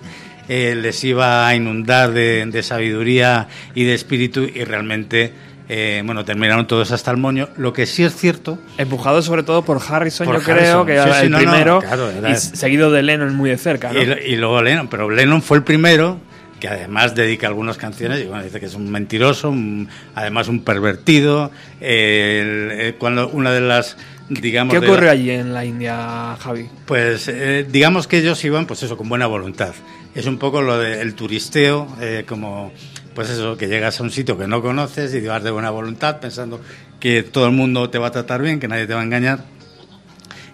eh, 0.49 0.75
les 0.81 1.05
iba 1.05 1.47
a 1.47 1.55
inundar 1.55 2.11
de, 2.13 2.45
de 2.47 2.63
sabiduría 2.63 3.47
y 3.75 3.85
de 3.85 3.95
espíritu 3.95 4.41
y 4.43 4.65
realmente, 4.65 5.33
eh, 5.69 6.03
bueno, 6.05 6.25
terminaron 6.25 6.67
todos 6.67 6.91
hasta 6.91 7.11
el 7.11 7.19
moño. 7.19 7.49
Lo 7.59 7.73
que 7.75 7.85
sí 7.87 8.03
es 8.03 8.17
cierto 8.17 8.59
Empujado 8.79 9.21
sobre 9.23 9.43
todo 9.43 9.63
por 9.63 9.81
Harrison, 9.87 10.25
Por 10.27 10.39
yo 10.39 10.43
creo, 10.43 10.85
que 10.87 10.95
Sí, 10.95 10.99
era 10.99 11.21
sí, 11.21 11.27
el 11.27 11.31
no, 11.31 11.39
no, 11.39 11.45
primero, 11.45 11.79
claro, 11.81 12.11
era- 12.11 12.31
y 12.31 12.37
seguido 12.37 12.91
de 12.91 13.03
Lennon 13.03 13.37
muy 13.37 13.51
de 13.51 13.59
cerca, 13.59 13.93
¿no? 13.93 14.03
Y, 14.03 14.33
y 14.33 14.37
luego 14.37 14.63
Lennon, 14.63 14.89
pero 14.89 15.09
Lennon 15.11 15.43
fue 15.43 15.59
el 15.59 15.63
primero 15.65 16.19
que 16.61 16.69
además 16.69 17.15
dedica 17.15 17.47
algunas 17.47 17.77
canciones 17.77 18.21
y 18.21 18.27
bueno, 18.27 18.43
dice 18.45 18.59
que 18.61 18.67
es 18.67 18.75
un 18.75 18.91
mentiroso, 18.91 19.51
un- 19.51 19.89
además 20.15 20.49
un 20.49 20.61
pervertido. 20.65 21.51
eh, 21.81 22.81
el- 22.89 22.95
cuando 22.97 23.29
una 23.29 23.53
de 23.53 23.61
las, 23.61 23.97
digamos, 24.29 24.75
¿Qué 24.75 24.81
la- 24.81 25.11
allí 25.11 25.31
en 25.31 25.55
la 25.55 25.65
India, 25.65 26.37
Javi? 26.41 26.69
pues 26.87 27.29
eh, 27.29 27.67
digamos 27.71 28.07
que 28.09 28.19
ellos 28.19 28.45
iban, 28.45 28.67
pues 28.67 28.83
eso, 28.83 28.97
con 28.97 29.09
buena 29.09 29.27
voluntad. 29.27 29.73
Es 30.15 30.27
un 30.27 30.39
poco 30.39 30.63
lo 30.63 30.79
del 30.79 31.15
turisteo, 31.15 31.87
eh, 32.01 32.25
como, 32.27 32.73
pues 33.15 33.31
eso, 33.31 33.57
que 33.57 33.69
llegas 33.69 34.01
a 34.01 34.03
un 34.03 34.11
sitio 34.11 34.37
que 34.37 34.47
no 34.49 34.61
conoces 34.63 35.15
y 35.15 35.21
vas 35.21 35.43
de 35.45 35.51
buena 35.51 35.71
voluntad 35.71 36.19
pensando 36.19 36.61
que 36.99 37.23
todo 37.23 37.47
el 37.47 37.53
mundo 37.53 37.89
te 37.91 37.99
va 37.99 38.09
a 38.09 38.11
tratar 38.11 38.43
bien, 38.43 38.59
que 38.59 38.67
nadie 38.67 38.87
te 38.89 38.95
va 38.95 39.01
a 39.01 39.05
engañar. 39.05 39.45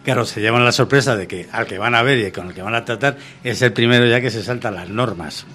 Claro, 0.05 0.27
se 0.27 0.43
llevan 0.43 0.65
la 0.67 0.73
sorpresa 0.73 1.17
de 1.17 1.27
que 1.27 1.47
al 1.51 1.67
que 1.67 1.79
van 1.79 1.95
a 1.95 2.03
ver 2.03 2.19
y 2.19 2.31
con 2.31 2.49
el 2.49 2.55
que 2.55 2.61
van 2.61 2.75
a 2.75 2.85
tratar 2.85 3.17
es 3.43 3.63
el 3.63 3.73
primero 3.73 4.07
ya 4.07 4.21
que 4.21 4.31
se 4.31 4.43
salta 4.43 4.71
las 4.71 4.91
normas. 4.91 5.47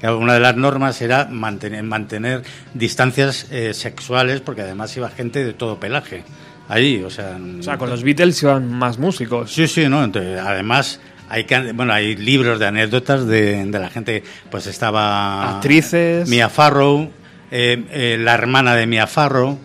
Claro, 0.00 0.18
una 0.18 0.34
de 0.34 0.40
las 0.40 0.56
normas 0.56 1.00
era 1.00 1.26
mantener, 1.26 1.82
mantener 1.82 2.42
distancias 2.74 3.46
eh, 3.50 3.72
sexuales, 3.74 4.40
porque 4.40 4.62
además 4.62 4.96
iba 4.96 5.08
gente 5.08 5.44
de 5.44 5.52
todo 5.54 5.80
pelaje 5.80 6.22
allí, 6.68 7.02
o 7.02 7.10
sea... 7.10 7.38
O 7.58 7.62
sea, 7.62 7.78
con 7.78 7.88
los 7.90 8.02
Beatles 8.02 8.42
iban 8.42 8.70
más 8.72 8.98
músicos. 8.98 9.52
Sí, 9.52 9.66
sí, 9.68 9.88
¿no? 9.88 10.04
Entonces, 10.04 10.38
además, 10.40 11.00
hay, 11.28 11.46
bueno, 11.74 11.92
hay 11.92 12.14
libros 12.16 12.58
de 12.58 12.66
anécdotas 12.66 13.26
de, 13.26 13.64
de 13.64 13.78
la 13.78 13.88
gente, 13.88 14.22
pues 14.50 14.66
estaba... 14.66 15.56
Actrices. 15.56 16.28
Mia 16.28 16.48
Farrow, 16.48 17.10
eh, 17.50 17.84
eh, 17.90 18.18
la 18.20 18.34
hermana 18.34 18.74
de 18.74 18.86
Mia 18.86 19.06
Farrow. 19.06 19.58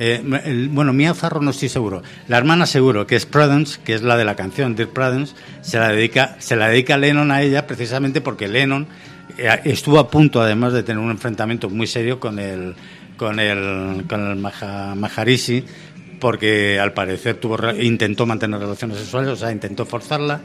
eh, 0.00 0.20
el- 0.44 0.68
bueno, 0.68 0.92
Mia 0.92 1.14
Farrow 1.14 1.42
no 1.42 1.50
estoy 1.52 1.68
seguro. 1.68 2.02
La 2.26 2.36
hermana 2.38 2.66
seguro, 2.66 3.06
que 3.06 3.16
es 3.16 3.24
Prudence, 3.24 3.78
que 3.84 3.94
es 3.94 4.02
la 4.02 4.16
de 4.16 4.24
la 4.24 4.34
canción 4.36 4.76
Dear 4.76 4.90
Prudence, 4.90 5.34
se 5.62 5.78
la 5.78 5.88
dedica, 5.88 6.36
se 6.40 6.56
la 6.56 6.68
dedica 6.68 6.98
Lennon 6.98 7.30
a 7.30 7.40
ella 7.42 7.66
precisamente 7.66 8.20
porque 8.20 8.48
Lennon 8.48 8.86
estuvo 9.64 9.98
a 9.98 10.10
punto, 10.10 10.40
además, 10.40 10.72
de 10.72 10.82
tener 10.82 11.02
un 11.02 11.10
enfrentamiento 11.10 11.68
muy 11.70 11.86
serio 11.86 12.18
con 12.18 12.38
el, 12.38 12.74
con 13.16 13.38
el, 13.40 14.04
con 14.08 14.30
el 14.30 14.36
Maha- 14.36 14.94
Maharishi, 14.94 15.64
porque 16.20 16.78
al 16.80 16.92
parecer 16.92 17.36
tuvo, 17.36 17.56
intentó 17.80 18.26
mantener 18.26 18.58
relaciones 18.60 18.98
sexuales, 18.98 19.30
o 19.30 19.36
sea, 19.36 19.52
intentó 19.52 19.86
forzarla. 19.86 20.40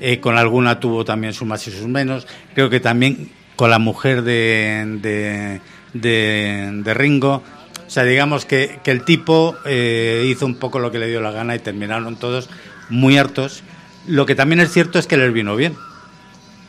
Eh, 0.00 0.20
con 0.20 0.38
alguna 0.38 0.78
tuvo 0.80 1.04
también 1.04 1.32
sus 1.34 1.46
más 1.46 1.66
y 1.66 1.70
sus 1.72 1.86
menos. 1.88 2.26
Creo 2.54 2.70
que 2.70 2.80
también 2.80 3.30
con 3.56 3.68
la 3.70 3.78
mujer 3.78 4.22
de, 4.22 4.98
de, 5.02 5.60
de- 5.92 6.70
de 6.82 6.94
Ringo. 6.94 7.42
O 7.86 7.90
sea, 7.90 8.04
digamos 8.04 8.44
que, 8.44 8.78
que 8.84 8.90
el 8.90 9.02
tipo 9.02 9.56
eh, 9.64 10.24
hizo 10.28 10.46
un 10.46 10.54
poco 10.56 10.78
lo 10.78 10.90
que 10.92 10.98
le 10.98 11.08
dio 11.08 11.20
la 11.20 11.32
gana 11.32 11.56
y 11.56 11.58
terminaron 11.58 12.16
todos 12.16 12.48
muy 12.90 13.18
hartos. 13.18 13.62
Lo 14.06 14.24
que 14.24 14.34
también 14.34 14.60
es 14.60 14.72
cierto 14.72 14.98
es 14.98 15.06
que 15.06 15.16
les 15.16 15.32
vino 15.32 15.56
bien 15.56 15.74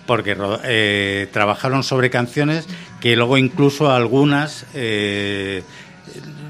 porque 0.09 0.35
eh, 0.63 1.27
trabajaron 1.31 1.83
sobre 1.83 2.09
canciones 2.09 2.67
que 2.99 3.15
luego 3.15 3.37
incluso 3.37 3.91
algunas 3.91 4.65
eh, 4.73 5.61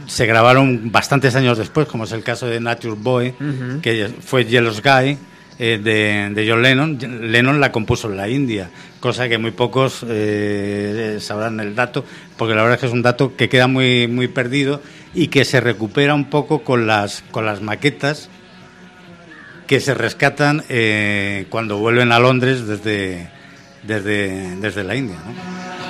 se 0.08 0.26
grabaron 0.26 0.94
bastantes 0.94 1.36
años 1.36 1.58
después, 1.58 1.86
como 1.86 2.06
es 2.06 2.14
el 2.14 2.24
caso 2.24 2.48
de 2.48 2.62
Nature 2.62 2.96
Boy, 2.98 3.34
que 3.82 4.14
fue 4.22 4.46
Yellow 4.46 4.74
Sky 4.74 5.18
eh, 5.60 5.78
de, 5.84 6.30
de 6.34 6.50
John 6.50 6.62
Lennon. 6.62 6.98
Lennon 7.34 7.60
la 7.60 7.74
compuso 7.74 8.10
en 8.10 8.16
la 8.16 8.30
India, 8.30 8.70
cosa 9.02 9.28
que 9.28 9.38
muy 9.38 9.52
pocos 9.52 10.06
sabrán 11.20 11.60
el 11.60 11.76
dato, 11.76 12.06
porque 12.38 12.56
la 12.56 12.62
verdad 12.62 12.76
es 12.76 12.80
que 12.80 12.86
es 12.86 12.94
un 12.94 13.02
dato 13.02 13.36
que 13.36 13.50
queda 13.50 13.68
muy, 13.68 14.08
muy 14.08 14.30
perdido 14.30 14.82
y 15.14 15.28
que 15.28 15.44
se 15.44 15.60
recupera 15.60 16.14
un 16.14 16.30
poco 16.30 16.64
con 16.64 16.88
las, 16.88 17.26
con 17.32 17.46
las 17.46 17.62
maquetas 17.62 18.30
que 19.68 19.82
se 19.82 19.94
rescatan 19.96 20.64
cuando 21.50 21.78
vuelven 21.78 22.14
a 22.14 22.20
Londres 22.20 22.66
desde, 22.66 23.38
desde, 23.84 24.56
desde 24.58 24.84
la 24.84 24.96
India. 24.96 25.16
¿no? 25.26 25.89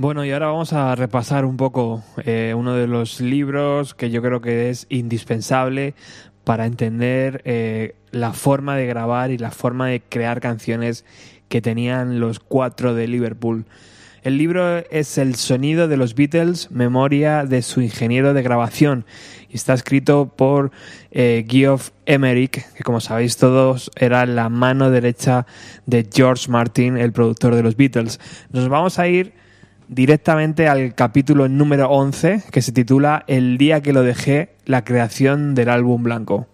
Bueno, 0.00 0.24
y 0.24 0.30
ahora 0.30 0.46
vamos 0.46 0.72
a 0.72 0.94
repasar 0.94 1.44
un 1.44 1.58
poco 1.58 2.02
eh, 2.24 2.54
uno 2.56 2.74
de 2.74 2.86
los 2.86 3.20
libros 3.20 3.92
que 3.92 4.10
yo 4.10 4.22
creo 4.22 4.40
que 4.40 4.70
es 4.70 4.86
indispensable 4.88 5.92
para 6.42 6.64
entender 6.64 7.42
eh, 7.44 7.96
la 8.10 8.32
forma 8.32 8.76
de 8.76 8.86
grabar 8.86 9.30
y 9.30 9.36
la 9.36 9.50
forma 9.50 9.88
de 9.88 10.00
crear 10.00 10.40
canciones 10.40 11.04
que 11.50 11.60
tenían 11.60 12.18
los 12.18 12.40
cuatro 12.40 12.94
de 12.94 13.08
Liverpool. 13.08 13.66
El 14.22 14.38
libro 14.38 14.78
es 14.90 15.18
El 15.18 15.34
sonido 15.34 15.86
de 15.86 15.98
los 15.98 16.14
Beatles, 16.14 16.70
memoria 16.70 17.44
de 17.44 17.60
su 17.60 17.82
ingeniero 17.82 18.32
de 18.32 18.42
grabación. 18.42 19.04
Y 19.50 19.56
está 19.56 19.74
escrito 19.74 20.32
por 20.34 20.70
eh, 21.10 21.44
Geoff 21.46 21.90
Emerick, 22.06 22.72
que 22.72 22.84
como 22.84 23.02
sabéis 23.02 23.36
todos 23.36 23.90
era 23.96 24.24
la 24.24 24.48
mano 24.48 24.90
derecha 24.90 25.46
de 25.84 26.08
George 26.10 26.50
Martin, 26.50 26.96
el 26.96 27.12
productor 27.12 27.54
de 27.54 27.62
los 27.62 27.76
Beatles. 27.76 28.18
Nos 28.50 28.70
vamos 28.70 28.98
a 28.98 29.06
ir 29.06 29.38
directamente 29.90 30.68
al 30.68 30.94
capítulo 30.94 31.48
número 31.48 31.90
11 31.90 32.44
que 32.52 32.62
se 32.62 32.70
titula 32.70 33.24
El 33.26 33.58
día 33.58 33.82
que 33.82 33.92
lo 33.92 34.04
dejé, 34.04 34.54
la 34.64 34.84
creación 34.84 35.56
del 35.56 35.68
álbum 35.68 36.04
blanco. 36.04 36.46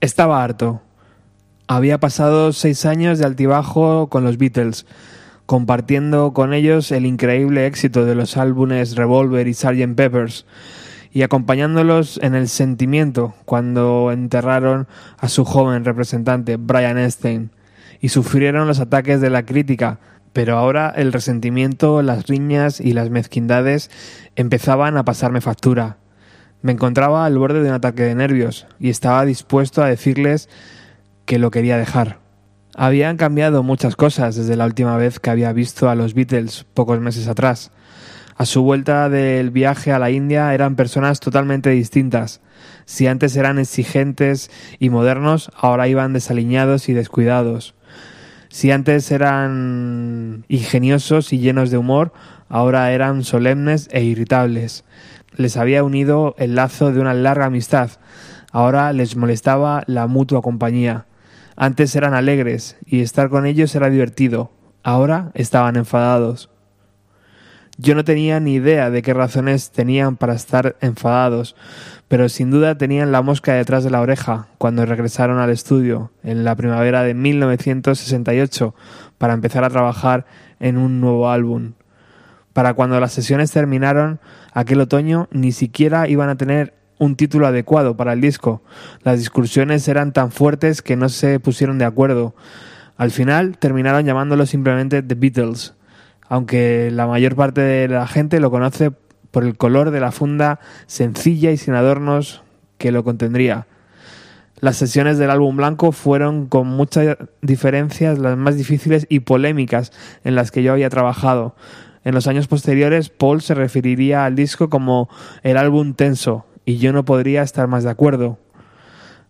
Estaba 0.00 0.42
harto. 0.42 0.80
Había 1.66 1.98
pasado 1.98 2.52
seis 2.52 2.86
años 2.86 3.18
de 3.18 3.24
altibajo 3.24 4.08
con 4.08 4.22
los 4.22 4.38
Beatles, 4.38 4.86
compartiendo 5.46 6.32
con 6.32 6.54
ellos 6.54 6.92
el 6.92 7.06
increíble 7.06 7.66
éxito 7.66 8.04
de 8.04 8.14
los 8.14 8.36
álbumes 8.36 8.94
Revolver 8.94 9.48
y 9.48 9.54
Sgt. 9.54 9.96
Peppers, 9.96 10.46
y 11.12 11.22
acompañándolos 11.22 12.20
en 12.22 12.36
el 12.36 12.48
sentimiento 12.48 13.34
cuando 13.46 14.12
enterraron 14.12 14.86
a 15.18 15.28
su 15.28 15.44
joven 15.44 15.84
representante, 15.84 16.56
Brian 16.56 16.98
Epstein, 16.98 17.50
y 18.00 18.10
sufrieron 18.10 18.68
los 18.68 18.78
ataques 18.78 19.20
de 19.20 19.30
la 19.30 19.44
crítica, 19.44 19.98
pero 20.32 20.56
ahora 20.56 20.92
el 20.96 21.12
resentimiento, 21.12 22.02
las 22.02 22.26
riñas 22.26 22.80
y 22.80 22.92
las 22.92 23.10
mezquindades 23.10 23.90
empezaban 24.36 24.96
a 24.96 25.04
pasarme 25.04 25.40
factura. 25.40 25.98
Me 26.62 26.72
encontraba 26.72 27.26
al 27.26 27.38
borde 27.38 27.62
de 27.62 27.68
un 27.68 27.74
ataque 27.74 28.02
de 28.04 28.14
nervios 28.14 28.66
y 28.78 28.88
estaba 28.90 29.24
dispuesto 29.24 29.82
a 29.82 29.88
decirles 29.88 30.48
que 31.26 31.38
lo 31.38 31.50
quería 31.50 31.76
dejar. 31.76 32.18
Habían 32.74 33.16
cambiado 33.16 33.62
muchas 33.62 33.96
cosas 33.96 34.36
desde 34.36 34.56
la 34.56 34.64
última 34.64 34.96
vez 34.96 35.20
que 35.20 35.30
había 35.30 35.52
visto 35.52 35.90
a 35.90 35.94
los 35.94 36.14
Beatles 36.14 36.64
pocos 36.72 37.00
meses 37.00 37.28
atrás. 37.28 37.70
A 38.36 38.46
su 38.46 38.62
vuelta 38.62 39.10
del 39.10 39.50
viaje 39.50 39.92
a 39.92 39.98
la 39.98 40.10
India 40.10 40.54
eran 40.54 40.74
personas 40.74 41.20
totalmente 41.20 41.68
distintas. 41.70 42.40
Si 42.86 43.06
antes 43.06 43.36
eran 43.36 43.58
exigentes 43.58 44.50
y 44.78 44.88
modernos, 44.88 45.50
ahora 45.54 45.86
iban 45.88 46.14
desaliñados 46.14 46.88
y 46.88 46.94
descuidados. 46.94 47.74
Si 48.52 48.70
antes 48.70 49.10
eran 49.10 50.44
ingeniosos 50.48 51.32
y 51.32 51.38
llenos 51.38 51.70
de 51.70 51.78
humor, 51.78 52.12
ahora 52.50 52.92
eran 52.92 53.24
solemnes 53.24 53.88
e 53.92 54.02
irritables. 54.02 54.84
Les 55.34 55.56
había 55.56 55.82
unido 55.82 56.34
el 56.36 56.54
lazo 56.54 56.92
de 56.92 57.00
una 57.00 57.14
larga 57.14 57.46
amistad. 57.46 57.92
Ahora 58.52 58.92
les 58.92 59.16
molestaba 59.16 59.84
la 59.86 60.06
mutua 60.06 60.42
compañía. 60.42 61.06
Antes 61.56 61.96
eran 61.96 62.12
alegres 62.12 62.76
y 62.84 63.00
estar 63.00 63.30
con 63.30 63.46
ellos 63.46 63.74
era 63.74 63.88
divertido. 63.88 64.52
Ahora 64.82 65.30
estaban 65.32 65.76
enfadados. 65.76 66.51
Yo 67.82 67.96
no 67.96 68.04
tenía 68.04 68.38
ni 68.38 68.54
idea 68.54 68.90
de 68.90 69.02
qué 69.02 69.12
razones 69.12 69.72
tenían 69.72 70.16
para 70.16 70.34
estar 70.34 70.76
enfadados, 70.80 71.56
pero 72.06 72.28
sin 72.28 72.52
duda 72.52 72.78
tenían 72.78 73.10
la 73.10 73.22
mosca 73.22 73.54
detrás 73.54 73.82
de 73.82 73.90
la 73.90 74.00
oreja 74.00 74.46
cuando 74.58 74.86
regresaron 74.86 75.40
al 75.40 75.50
estudio 75.50 76.12
en 76.22 76.44
la 76.44 76.54
primavera 76.54 77.02
de 77.02 77.14
1968 77.14 78.72
para 79.18 79.34
empezar 79.34 79.64
a 79.64 79.70
trabajar 79.70 80.26
en 80.60 80.78
un 80.78 81.00
nuevo 81.00 81.28
álbum. 81.28 81.72
Para 82.52 82.74
cuando 82.74 83.00
las 83.00 83.14
sesiones 83.14 83.50
terminaron 83.50 84.20
aquel 84.52 84.80
otoño 84.80 85.26
ni 85.32 85.50
siquiera 85.50 86.06
iban 86.06 86.28
a 86.28 86.36
tener 86.36 86.74
un 86.98 87.16
título 87.16 87.48
adecuado 87.48 87.96
para 87.96 88.12
el 88.12 88.20
disco. 88.20 88.62
Las 89.02 89.18
discusiones 89.18 89.88
eran 89.88 90.12
tan 90.12 90.30
fuertes 90.30 90.82
que 90.82 90.94
no 90.94 91.08
se 91.08 91.40
pusieron 91.40 91.78
de 91.78 91.84
acuerdo. 91.84 92.36
Al 92.96 93.10
final 93.10 93.58
terminaron 93.58 94.06
llamándolo 94.06 94.46
simplemente 94.46 95.02
The 95.02 95.16
Beatles, 95.16 95.74
aunque 96.32 96.90
la 96.90 97.06
mayor 97.06 97.36
parte 97.36 97.60
de 97.60 97.88
la 97.88 98.06
gente 98.06 98.40
lo 98.40 98.50
conoce 98.50 98.90
por 99.30 99.44
el 99.44 99.54
color 99.58 99.90
de 99.90 100.00
la 100.00 100.12
funda 100.12 100.60
sencilla 100.86 101.50
y 101.50 101.58
sin 101.58 101.74
adornos 101.74 102.42
que 102.78 102.90
lo 102.90 103.04
contendría. 103.04 103.66
Las 104.58 104.76
sesiones 104.76 105.18
del 105.18 105.28
álbum 105.28 105.58
blanco 105.58 105.92
fueron 105.92 106.46
con 106.46 106.68
muchas 106.68 107.18
diferencias 107.42 108.18
las 108.18 108.38
más 108.38 108.56
difíciles 108.56 109.04
y 109.10 109.20
polémicas 109.20 109.92
en 110.24 110.34
las 110.34 110.50
que 110.50 110.62
yo 110.62 110.72
había 110.72 110.88
trabajado. 110.88 111.54
En 112.02 112.14
los 112.14 112.26
años 112.26 112.48
posteriores, 112.48 113.10
Paul 113.10 113.42
se 113.42 113.52
referiría 113.52 114.24
al 114.24 114.34
disco 114.34 114.70
como 114.70 115.10
el 115.42 115.58
álbum 115.58 115.92
tenso, 115.92 116.46
y 116.64 116.78
yo 116.78 116.94
no 116.94 117.04
podría 117.04 117.42
estar 117.42 117.68
más 117.68 117.84
de 117.84 117.90
acuerdo. 117.90 118.38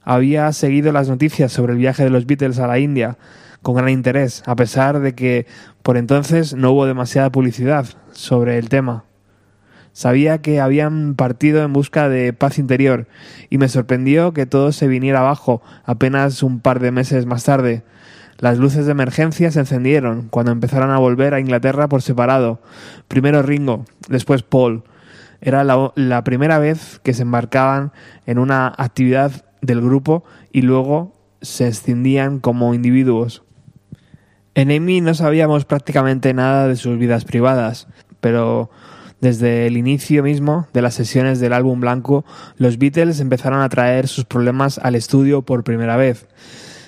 Había 0.03 0.53
seguido 0.53 0.93
las 0.93 1.09
noticias 1.09 1.51
sobre 1.51 1.73
el 1.73 1.81
viaje 1.81 2.05
de 2.05 2.11
los 2.11 2.27
Beatles 2.27 2.61
a 2.61 2.69
la 2.69 2.79
India 2.79 3.19
con 3.63 3.77
gran 3.77 3.89
interés, 3.89 4.43
a 4.47 4.57
pesar 4.57 5.01
de 5.01 5.15
que 5.15 5.47
por 5.83 5.97
entonces 5.97 6.55
no 6.55 6.73
hubo 6.73 6.87
demasiada 6.87 7.31
publicidad 7.31 7.87
sobre 8.13 8.59
el 8.59 8.69
tema. 8.69 9.05
Sabía 9.93 10.39
que 10.39 10.61
habían 10.61 11.15
partido 11.15 11.63
en 11.63 11.73
busca 11.73 12.09
de 12.09 12.33
paz 12.33 12.59
interior 12.59 13.07
y 13.51 13.59
me 13.59 13.69
sorprendió 13.69 14.33
que 14.33 14.47
todo 14.47 14.73
se 14.73 14.89
viniera 14.89 15.21
abajo 15.21 15.63
apenas 15.85 16.43
un 16.43 16.61
par 16.61 16.81
de 16.81 16.91
meses 16.91 17.27
más 17.27 17.45
tarde. 17.45 17.83
Las 18.39 18.59
luces 18.59 18.87
de 18.87 18.93
emergencia 18.93 19.51
se 19.51 19.61
encendieron 19.61 20.29
cuando 20.29 20.51
empezaron 20.51 20.91
a 20.91 20.99
volver 20.99 21.35
a 21.35 21.41
Inglaterra 21.41 21.89
por 21.89 22.01
separado. 22.01 22.61
Primero 23.07 23.43
Ringo, 23.43 23.85
después 24.09 24.43
Paul. 24.43 24.83
Era 25.43 25.63
la, 25.63 25.93
la 25.95 26.25
primera 26.25 26.59
vez 26.59 27.01
que 27.03 27.15
se 27.15 27.23
embarcaban 27.23 27.93
en 28.27 28.39
una 28.39 28.73
actividad 28.79 29.45
del 29.61 29.81
grupo 29.83 30.25
y 30.53 30.63
luego 30.63 31.13
se 31.43 31.69
escindían 31.69 32.41
como 32.41 32.75
individuos. 32.75 33.43
En 34.55 34.71
Amy 34.71 35.01
no 35.01 35.15
sabíamos 35.15 35.65
prácticamente 35.65 36.35
nada 36.35 36.69
de 36.69 36.77
sus 36.77 36.99
vidas 36.99 37.25
privadas, 37.25 37.89
pero 38.21 38.71
desde 39.23 39.67
el 39.67 39.79
inicio 39.79 40.23
mismo 40.23 40.67
de 40.75 40.83
las 40.83 40.93
sesiones 40.93 41.41
del 41.41 41.55
álbum 41.55 41.81
blanco, 41.81 42.27
los 42.59 42.77
Beatles 42.77 43.21
empezaron 43.21 43.63
a 43.63 43.69
traer 43.71 44.09
sus 44.09 44.27
problemas 44.27 44.79
al 44.79 44.95
estudio 44.95 45.41
por 45.41 45.65
primera 45.65 45.97
vez. 45.97 46.27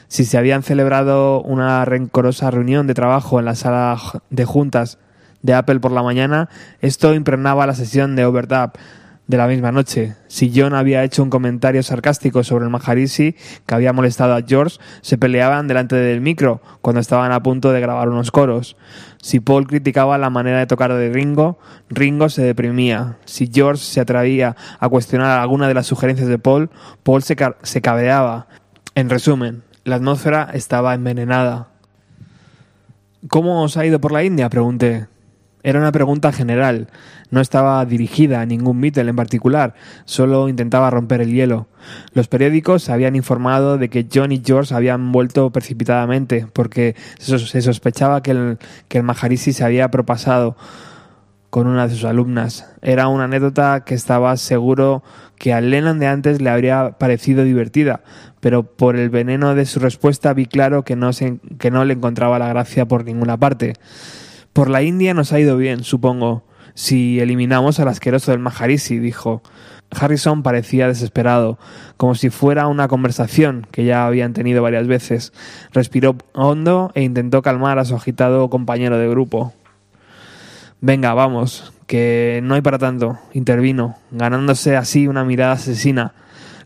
Si 0.09 0.27
se 0.27 0.37
habían 0.37 0.62
celebrado 0.62 1.40
una 1.40 1.87
rencorosa 1.87 2.50
reunión 2.50 2.87
de 2.87 2.94
trabajo 2.94 3.38
en 3.38 3.46
la 3.46 3.55
sala 3.55 3.98
de 4.29 4.44
juntas 4.44 4.98
de 5.40 5.55
Apple 5.55 5.81
por 5.81 5.92
la 5.92 6.03
mañana, 6.03 6.50
esto 6.81 7.14
impregnaba 7.14 7.66
la 7.66 7.74
sesión 7.74 8.14
de 8.14 8.27
Overdub 8.27 8.72
de 9.26 9.37
la 9.37 9.46
misma 9.46 9.72
noche. 9.72 10.16
Si 10.28 10.52
John 10.54 10.74
había 10.74 11.02
hecho 11.02 11.22
un 11.22 11.30
comentario 11.30 11.82
sarcástico 11.82 12.44
sobre 12.44 12.64
el 12.64 12.70
Maharishi 12.70 13.34
que 13.66 13.74
había 13.74 13.92
molestado 13.92 14.34
a 14.34 14.42
George, 14.42 14.78
se 15.00 15.16
peleaban 15.16 15.66
delante 15.66 15.96
del 15.96 16.20
micro 16.20 16.60
cuando 16.82 17.00
estaban 17.00 17.32
a 17.32 17.42
punto 17.42 17.72
de 17.72 17.80
grabar 17.80 18.08
unos 18.08 18.30
coros. 18.30 18.76
Si 19.22 19.40
Paul 19.40 19.66
criticaba 19.66 20.18
la 20.18 20.30
manera 20.30 20.58
de 20.58 20.66
tocar 20.66 20.92
de 20.92 21.10
Ringo, 21.10 21.58
Ringo 21.88 22.28
se 22.28 22.42
deprimía. 22.42 23.16
Si 23.24 23.50
George 23.52 23.82
se 23.82 24.00
atrevía 24.00 24.56
a 24.78 24.88
cuestionar 24.88 25.40
alguna 25.40 25.68
de 25.68 25.74
las 25.74 25.87
sugerencias 25.87 26.28
de 26.28 26.38
Paul, 26.38 26.70
Paul 27.02 27.22
se, 27.22 27.37
se. 27.62 27.82
En 28.94 29.10
resumen, 29.10 29.62
la 29.84 29.96
atmósfera 29.96 30.50
estaba 30.52 30.94
envenenada. 30.94 31.68
¿Cómo 33.28 33.62
os 33.62 33.76
ha 33.78 33.87
ido 33.87 34.00
por 34.00 34.12
la 34.12 34.22
India? 34.22 34.50
pregunté. 34.50 35.13
Era 35.64 35.79
una 35.81 35.90
pregunta 35.92 36.31
general, 36.31 36.88
no 37.31 37.40
estaba 37.40 37.85
dirigida 37.87 38.40
a 38.42 38.46
ningún 38.46 38.81
Beatle 38.83 39.09
en 39.09 39.16
particular, 39.16 39.74
solo 40.05 40.48
intentaba 40.50 40.90
romper 40.90 41.22
el 41.22 41.33
hielo. 41.33 41.66
Los 42.12 42.29
periódicos 42.29 42.90
habían 42.90 43.16
informado 43.16 43.79
de 43.79 43.88
que 43.88 44.07
John 44.12 44.31
y 44.31 44.42
George 44.44 44.74
habían 44.74 45.11
vuelto 45.11 45.50
precipitadamente, 45.50 46.46
porque 46.53 46.94
se 47.18 47.33
sos- 47.38 47.48
se 47.50 47.62
sospechaba 47.62 48.22
que 48.22 48.31
el, 48.33 48.59
que 48.88 48.98
el 48.98 49.05
Maharishi 49.05 49.53
se 49.55 49.64
había 49.64 49.90
propasado 49.90 50.55
con 51.48 51.66
una 51.66 51.88
de 51.88 51.94
sus 51.94 52.05
alumnas. 52.05 52.68
Era 52.83 53.09
una 53.09 53.24
anécdota 53.24 53.85
que 53.87 53.94
estaba 53.94 54.37
seguro 54.37 55.03
que 55.38 55.55
a 55.55 55.61
Lennon 55.62 55.98
de 55.98 56.09
antes 56.09 56.42
le 56.42 56.50
habría 56.50 56.90
parecido 56.98 57.42
divertida, 57.42 58.03
pero 58.40 58.64
por 58.64 58.96
el 58.96 59.09
veneno 59.09 59.55
de 59.55 59.64
su 59.64 59.79
respuesta 59.81 60.35
vi 60.35 60.44
claro 60.46 60.85
que 60.85 60.94
no, 60.96 61.11
que 61.59 61.70
no 61.70 61.85
le 61.87 61.94
encontraba 61.94 62.38
la 62.38 62.48
gracia 62.48 62.87
por 62.87 63.05
ninguna 63.05 63.37
parte. 63.38 63.74
Por 64.54 64.70
la 64.70 64.82
India 64.82 65.14
nos 65.14 65.32
ha 65.32 65.40
ido 65.40 65.56
bien, 65.56 65.82
supongo, 65.82 66.44
si 66.74 67.18
eliminamos 67.18 67.80
al 67.80 67.88
asqueroso 67.88 68.30
del 68.30 68.38
Maharishi, 68.38 69.00
dijo. 69.00 69.42
Harrison 69.90 70.44
parecía 70.44 70.86
desesperado, 70.86 71.58
como 71.96 72.14
si 72.14 72.30
fuera 72.30 72.68
una 72.68 72.86
conversación 72.86 73.66
que 73.72 73.84
ya 73.84 74.06
habían 74.06 74.32
tenido 74.32 74.62
varias 74.62 74.86
veces. 74.86 75.32
Respiró 75.72 76.16
hondo 76.34 76.92
e 76.94 77.02
intentó 77.02 77.42
calmar 77.42 77.80
a 77.80 77.84
su 77.84 77.96
agitado 77.96 78.48
compañero 78.48 78.96
de 78.96 79.08
grupo. 79.08 79.52
Venga, 80.80 81.14
vamos, 81.14 81.72
que 81.88 82.38
no 82.44 82.54
hay 82.54 82.60
para 82.60 82.78
tanto, 82.78 83.18
intervino, 83.32 83.96
ganándose 84.12 84.76
así 84.76 85.08
una 85.08 85.24
mirada 85.24 85.54
asesina. 85.54 86.14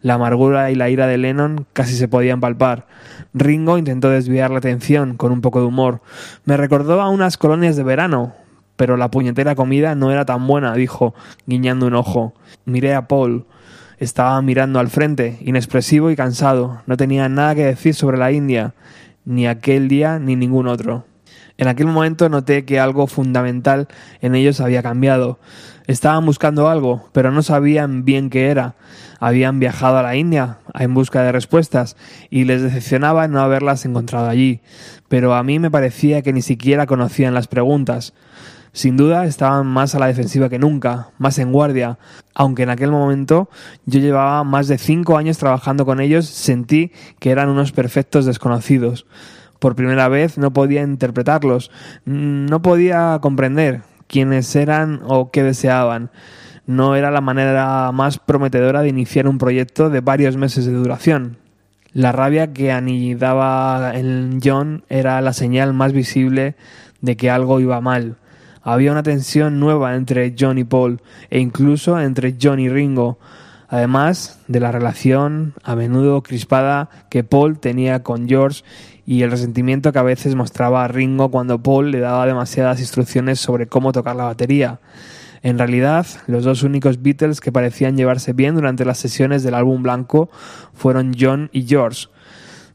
La 0.03 0.15
amargura 0.15 0.71
y 0.71 0.75
la 0.75 0.91
ira 0.91 1.07
de 1.07 1.17
Lennon 1.17 1.67
casi 1.73 1.97
se 1.97 2.07
podían 2.07 2.41
palpar. 2.41 2.87
Ringo 3.35 3.79
intentó 3.79 4.11
desviar 4.11 4.51
la 4.51 4.59
atención 4.59 5.17
con 5.17 5.33
un 5.33 5.41
poco 5.41 5.61
de 5.61 5.67
humor. 5.67 6.01
Me 6.45 6.57
recordó 6.57 7.01
a 7.01 7.09
unas 7.09 7.37
colonias 7.37 7.77
de 7.77 7.83
verano, 7.83 8.35
pero 8.77 8.97
la 8.97 9.11
puñetera 9.11 9.55
comida 9.55 9.95
no 9.95 10.11
era 10.13 10.25
tan 10.25 10.47
buena, 10.47 10.75
dijo, 10.75 11.15
guiñando 11.47 11.87
un 11.87 11.95
ojo. 11.95 12.35
Miré 12.65 12.95
a 12.95 13.09
Paul. 13.09 13.45
Estaba 13.99 14.41
mirando 14.41 14.79
al 14.79 14.89
frente, 14.89 15.39
inexpresivo 15.41 16.11
y 16.11 16.17
cansado. 16.17 16.83
No 16.87 16.97
tenía 16.97 17.29
nada 17.29 17.55
que 17.55 17.65
decir 17.65 17.95
sobre 17.95 18.19
la 18.19 18.31
India, 18.31 18.75
ni 19.25 19.47
aquel 19.47 19.89
día 19.89 20.19
ni 20.19 20.37
ningún 20.37 20.69
otro. 20.69 21.05
En 21.59 21.67
aquel 21.67 21.89
momento 21.89 22.29
noté 22.29 22.65
que 22.65 22.79
algo 22.79 23.09
fundamental 23.09 23.89
en 24.21 24.37
ellos 24.37 24.61
había 24.61 24.81
cambiado. 24.81 25.41
Estaban 25.89 26.25
buscando 26.25 26.69
algo, 26.69 27.09
pero 27.13 27.33
no 27.33 27.43
sabían 27.43 28.05
bien 28.05 28.31
qué 28.31 28.47
era. 28.47 28.77
Habían 29.19 29.59
viajado 29.59 29.99
a 29.99 30.03
la 30.05 30.15
India 30.15 30.59
en 30.79 30.95
busca 30.95 31.23
de 31.23 31.33
respuestas 31.33 31.97
y 32.31 32.45
les 32.45 32.63
decepcionaba 32.63 33.27
no 33.27 33.41
haberlas 33.41 33.85
encontrado 33.85 34.29
allí. 34.29 34.61
Pero 35.09 35.35
a 35.35 35.43
mí 35.43 35.59
me 35.59 35.71
parecía 35.71 36.23
que 36.23 36.33
ni 36.33 36.43
siquiera 36.43 36.87
conocían 36.87 37.35
las 37.35 37.49
preguntas. 37.49 38.15
Sin 38.73 38.97
duda 38.97 39.25
estaban 39.25 39.67
más 39.67 39.97
a 39.97 39.99
la 39.99 40.07
defensiva 40.07 40.49
que 40.49 40.61
nunca, 40.61 41.09
más 41.19 41.39
en 41.39 41.51
guardia, 41.51 41.99
aunque 42.35 42.63
en 42.63 42.71
aquel 42.71 42.93
momento 42.93 43.49
yo 43.85 43.99
llevaba 43.99 44.45
más 44.45 44.69
de 44.69 44.79
cinco 44.79 45.17
años 45.17 45.39
trabajando 45.39 45.85
con 45.85 46.01
ellos, 46.01 46.27
sentí 46.27 46.93
que 47.19 47.31
eran 47.31 47.49
unos 47.49 47.73
perfectos 47.73 48.27
desconocidos. 48.27 49.07
Por 49.59 49.75
primera 49.75 50.09
vez 50.09 50.39
no 50.39 50.53
podía 50.53 50.83
interpretarlos, 50.83 51.71
no 52.05 52.63
podía 52.63 53.19
comprender 53.21 53.83
quiénes 54.07 54.55
eran 54.55 55.01
o 55.05 55.31
qué 55.31 55.43
deseaban. 55.43 56.11
No 56.67 56.97
era 56.97 57.11
la 57.11 57.21
manera 57.21 57.91
más 57.93 58.19
prometedora 58.19 58.83
de 58.83 58.89
iniciar 58.89 59.27
un 59.27 59.39
proyecto 59.39 59.91
de 59.91 60.01
varios 60.01 60.37
meses 60.37 60.67
de 60.67 60.73
duración. 60.73 61.39
La 61.93 62.13
rabia 62.13 62.53
que 62.53 62.71
anidaba 62.71 63.93
en 63.95 64.41
John 64.45 64.85
era 64.89 65.21
la 65.23 65.33
señal 65.33 65.73
más 65.73 65.93
visible 65.93 66.55
de 67.01 67.17
que 67.17 67.31
algo 67.31 67.61
iba 67.61 67.81
mal. 67.81 68.17
Había 68.63 68.93
una 68.93 69.03
tensión 69.03 69.59
nueva 69.59 69.97
entre 69.97 70.35
John 70.39 70.59
y 70.59 70.65
Paul, 70.65 71.01
e 71.31 71.39
incluso 71.39 71.99
entre 71.99 72.37
John 72.41 72.61
y 72.61 72.69
Ringo, 72.69 73.19
además 73.69 74.41
de 74.49 74.61
la 74.61 74.73
relación 74.73 75.55
a 75.63 75.75
menudo 75.75 76.23
crispada 76.23 76.91
que 77.09 77.25
Paul 77.25 77.59
tenía 77.59 78.03
con 78.03 78.29
George 78.29 78.63
y 79.09 79.23
el 79.23 79.31
resentimiento 79.31 79.91
que 79.91 79.99
a 79.99 80.03
veces 80.03 80.35
mostraba 80.35 80.85
a 80.85 80.89
Ringo 80.89 81.31
cuando 81.31 81.63
Paul 81.63 81.93
le 81.93 81.99
daba 81.99 82.27
demasiadas 82.27 82.79
instrucciones 82.79 83.41
sobre 83.41 83.67
cómo 83.67 83.91
tocar 83.91 84.15
la 84.15 84.25
batería. 84.25 84.81
En 85.43 85.57
realidad, 85.57 86.07
los 86.27 86.45
dos 86.45 86.63
únicos 86.63 87.01
Beatles 87.01 87.41
que 87.41 87.51
parecían 87.51 87.97
llevarse 87.97 88.35
bien 88.35 88.55
durante 88.55 88.85
las 88.85 88.99
sesiones 88.99 89.43
del 89.43 89.55
álbum 89.55 89.83
blanco 89.83 90.29
fueron 90.75 91.15
John 91.19 91.49
y 91.55 91.67
George. 91.67 92.09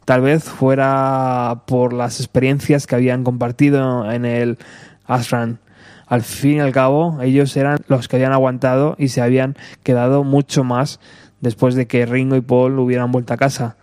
Tal 0.05 0.21
vez 0.21 0.43
fuera 0.45 1.61
por 1.67 1.93
las 1.93 2.19
experiencias 2.19 2.87
que 2.87 2.95
habían 2.95 3.23
compartido 3.23 4.11
en 4.11 4.25
el 4.25 4.57
Ashram. 5.05 5.59
Al 6.07 6.23
fin 6.23 6.53
y 6.53 6.59
al 6.61 6.71
cabo, 6.71 7.19
ellos 7.21 7.55
eran 7.57 7.77
los 7.87 8.07
que 8.07 8.15
habían 8.15 8.33
aguantado 8.33 8.95
y 8.97 9.09
se 9.09 9.21
habían 9.21 9.55
quedado 9.83 10.23
mucho 10.23 10.63
más 10.63 10.99
después 11.41 11.75
de 11.75 11.85
que 11.85 12.07
Ringo 12.07 12.35
y 12.35 12.41
Paul 12.41 12.79
hubieran 12.79 13.11
vuelto 13.11 13.35
a 13.35 13.37
casa. 13.37 13.77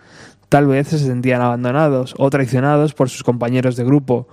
Tal 0.51 0.67
vez 0.67 0.89
se 0.89 0.99
sentían 0.99 1.41
abandonados 1.43 2.13
o 2.19 2.29
traicionados 2.29 2.93
por 2.93 3.09
sus 3.09 3.23
compañeros 3.23 3.77
de 3.77 3.85
grupo. 3.85 4.27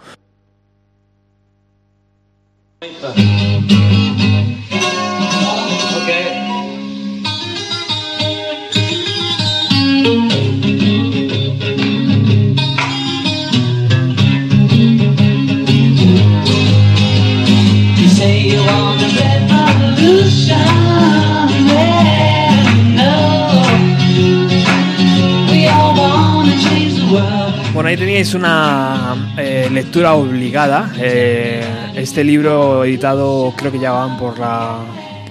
Ahí 27.88 27.96
teníais 27.96 28.34
una 28.34 29.16
eh, 29.38 29.70
lectura 29.72 30.14
obligada. 30.14 30.92
Eh, 31.00 31.64
este 31.96 32.22
libro 32.22 32.84
editado 32.84 33.54
creo 33.56 33.72
que 33.72 33.80
ya 33.80 33.92
van 33.94 34.18
por 34.18 34.38
la, 34.38 34.80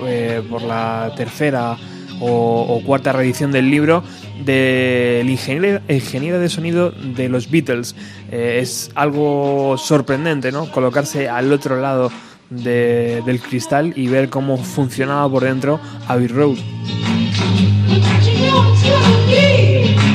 eh, 0.06 0.40
por 0.48 0.62
la 0.62 1.12
tercera 1.14 1.76
o, 2.18 2.80
cuarta 2.86 3.12
reedición 3.12 3.52
del 3.52 3.70
libro 3.70 4.02
del 4.42 5.28
ingeniero, 5.28 5.82
ingeniero 5.86 6.40
de 6.40 6.48
sonido 6.48 6.92
de 6.92 7.28
los 7.28 7.50
Beatles. 7.50 7.94
Es 8.32 8.90
algo 8.94 9.76
sorprendente, 9.76 10.50
¿no? 10.50 10.72
Colocarse 10.72 11.28
al 11.28 11.52
otro 11.52 11.78
lado 11.78 12.10
de- 12.48 13.22
del 13.26 13.38
cristal 13.38 13.92
y 13.96 14.06
ver 14.08 14.30
cómo 14.30 14.56
funcionaba 14.56 15.28
por 15.30 15.44
dentro 15.44 15.78
Abbey 16.08 16.28
Road. 16.28 16.56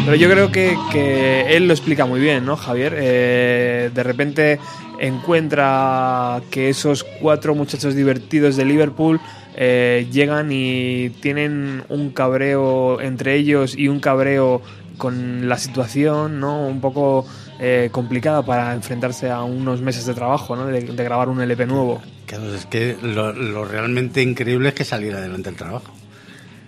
Pero 0.03 0.15
yo 0.15 0.29
creo 0.29 0.51
que, 0.51 0.75
que 0.91 1.55
él 1.55 1.67
lo 1.67 1.73
explica 1.73 2.05
muy 2.05 2.19
bien, 2.19 2.43
¿no, 2.43 2.57
Javier? 2.57 2.95
Eh, 2.97 3.91
de 3.93 4.03
repente 4.03 4.59
encuentra 4.99 6.41
que 6.49 6.69
esos 6.69 7.03
cuatro 7.03 7.53
muchachos 7.53 7.93
divertidos 7.95 8.55
de 8.55 8.65
Liverpool 8.65 9.19
eh, 9.55 10.07
llegan 10.11 10.49
y 10.51 11.11
tienen 11.21 11.83
un 11.89 12.09
cabreo 12.11 12.99
entre 12.99 13.35
ellos 13.35 13.77
y 13.77 13.89
un 13.89 13.99
cabreo 13.99 14.61
con 14.97 15.47
la 15.47 15.57
situación, 15.57 16.39
¿no? 16.39 16.67
Un 16.67 16.81
poco 16.81 17.25
eh, 17.59 17.89
complicada 17.91 18.43
para 18.43 18.73
enfrentarse 18.73 19.29
a 19.29 19.43
unos 19.43 19.81
meses 19.81 20.05
de 20.07 20.13
trabajo, 20.15 20.55
¿no? 20.55 20.65
De, 20.65 20.81
de 20.81 21.03
grabar 21.03 21.29
un 21.29 21.41
LP 21.41 21.67
nuevo. 21.67 22.01
Claro, 22.25 22.53
es 22.55 22.65
que 22.65 22.97
lo, 23.01 23.33
lo 23.33 23.65
realmente 23.65 24.21
increíble 24.21 24.69
es 24.69 24.75
que 24.75 24.83
salir 24.83 25.13
adelante 25.13 25.49
el 25.49 25.55
trabajo. 25.55 25.91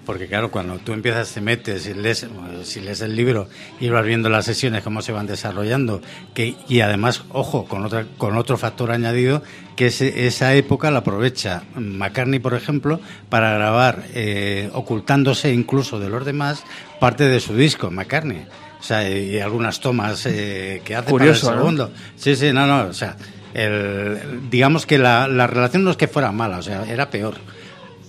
Porque 0.05 0.27
claro, 0.27 0.51
cuando 0.51 0.79
tú 0.79 0.91
empiezas, 0.91 1.31
te 1.33 1.39
metes 1.39 1.87
y 1.87 1.93
lees, 1.93 2.27
si 2.63 2.81
lees 2.81 2.99
el 2.99 3.15
libro 3.15 3.47
y 3.79 3.87
vas 3.89 4.05
viendo 4.05 4.29
las 4.29 4.43
sesiones, 4.45 4.83
cómo 4.83 5.01
se 5.01 5.13
van 5.13 5.27
desarrollando, 5.27 6.01
que, 6.33 6.55
y 6.67 6.81
además, 6.81 7.23
ojo, 7.29 7.65
con, 7.65 7.85
otra, 7.85 8.05
con 8.17 8.35
otro 8.35 8.57
factor 8.57 8.91
añadido, 8.91 9.43
que 9.77 9.85
es, 9.87 10.01
esa 10.01 10.53
época 10.55 10.91
la 10.91 10.99
aprovecha 10.99 11.63
McCartney, 11.75 12.39
por 12.39 12.53
ejemplo, 12.53 12.99
para 13.29 13.53
grabar, 13.53 14.03
eh, 14.13 14.69
ocultándose 14.73 15.53
incluso 15.53 15.99
de 15.99 16.09
los 16.09 16.25
demás, 16.25 16.63
parte 16.99 17.23
de 17.29 17.39
su 17.39 17.55
disco, 17.55 17.89
McCartney. 17.89 18.45
O 18.81 18.83
sea, 18.83 19.09
y 19.09 19.39
algunas 19.39 19.79
tomas 19.79 20.25
eh, 20.25 20.81
que 20.83 20.97
hace 20.97 21.09
Curioso, 21.09 21.45
para 21.47 21.53
el 21.53 21.59
¿no? 21.59 21.63
segundo. 21.71 21.91
Sí, 22.17 22.35
sí, 22.35 22.51
no, 22.51 22.67
no, 22.67 22.87
o 22.89 22.93
sea, 22.93 23.15
el- 23.53 24.49
digamos 24.49 24.85
que 24.85 24.97
la, 24.97 25.29
la 25.29 25.47
relación 25.47 25.85
no 25.85 25.91
es 25.91 25.95
que 25.97 26.09
fuera 26.09 26.33
mala, 26.33 26.57
o 26.57 26.61
sea, 26.61 26.83
era 26.91 27.09
peor. 27.09 27.35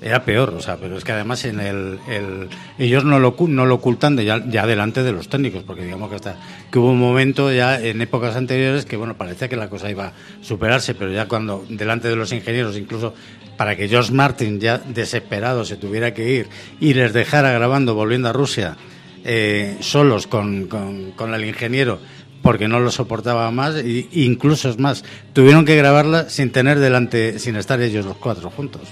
Era 0.05 0.23
peor, 0.23 0.51
o 0.51 0.61
sea, 0.61 0.77
pero 0.77 0.99
es 0.99 1.03
que 1.03 1.13
además 1.13 1.47
en 1.47 1.61
el, 1.61 1.99
el- 2.11 2.49
ellos 2.79 3.05
no 3.07 3.19
lo, 3.19 3.35
no 3.49 3.65
lo 3.65 3.77
ocultan 3.77 4.17
de 4.17 4.27
ya, 4.27 4.39
delante 4.39 5.03
de 5.03 5.13
los 5.13 5.31
técnicos, 5.31 5.63
porque 5.63 5.83
digamos 5.85 6.11
que 6.11 6.17
hasta 6.17 6.37
que 6.71 6.79
hubo 6.79 6.91
un 6.91 6.99
momento 7.01 7.51
ya 7.51 7.81
en 7.81 8.03
épocas 8.03 8.37
anteriores 8.37 8.85
que 8.85 8.99
bueno 8.99 9.15
parecía 9.17 9.49
que 9.49 9.57
la 9.57 9.71
cosa 9.71 9.91
iba 9.91 10.09
a 10.09 10.13
superarse, 10.43 10.95
pero 10.95 11.11
ya 11.11 11.27
cuando 11.27 11.65
delante 11.71 12.09
de 12.09 12.17
los 12.17 12.33
ingenieros, 12.33 12.77
incluso 12.77 13.15
para 13.57 13.77
que 13.77 13.89
George 13.89 14.13
Martin 14.13 14.61
ya 14.61 14.77
desesperado 14.77 15.65
se 15.65 15.77
tuviera 15.77 16.13
que 16.13 16.29
ir 16.31 16.49
y 16.81 16.93
les 16.93 17.15
dejara 17.15 17.51
grabando 17.53 17.95
volviendo 17.95 18.29
a 18.29 18.35
Rusia 18.35 18.77
eh, 19.25 19.79
solos 19.81 20.27
con, 20.27 20.67
con, 20.67 21.13
con 21.13 21.33
el 21.33 21.47
ingeniero 21.47 21.99
porque 22.43 22.69
no 22.69 22.79
lo 22.79 22.91
soportaba 22.91 23.51
más 23.53 23.77
e 23.77 24.07
incluso 24.13 24.69
es 24.69 24.79
más 24.79 25.03
tuvieron 25.33 25.65
que 25.65 25.77
grabarla 25.77 26.29
sin 26.29 26.51
tener 26.53 26.79
delante 26.79 27.39
sin 27.39 27.57
estar 27.57 27.81
ellos 27.81 28.05
los 28.05 28.19
cuatro 28.19 28.51
juntos 28.51 28.83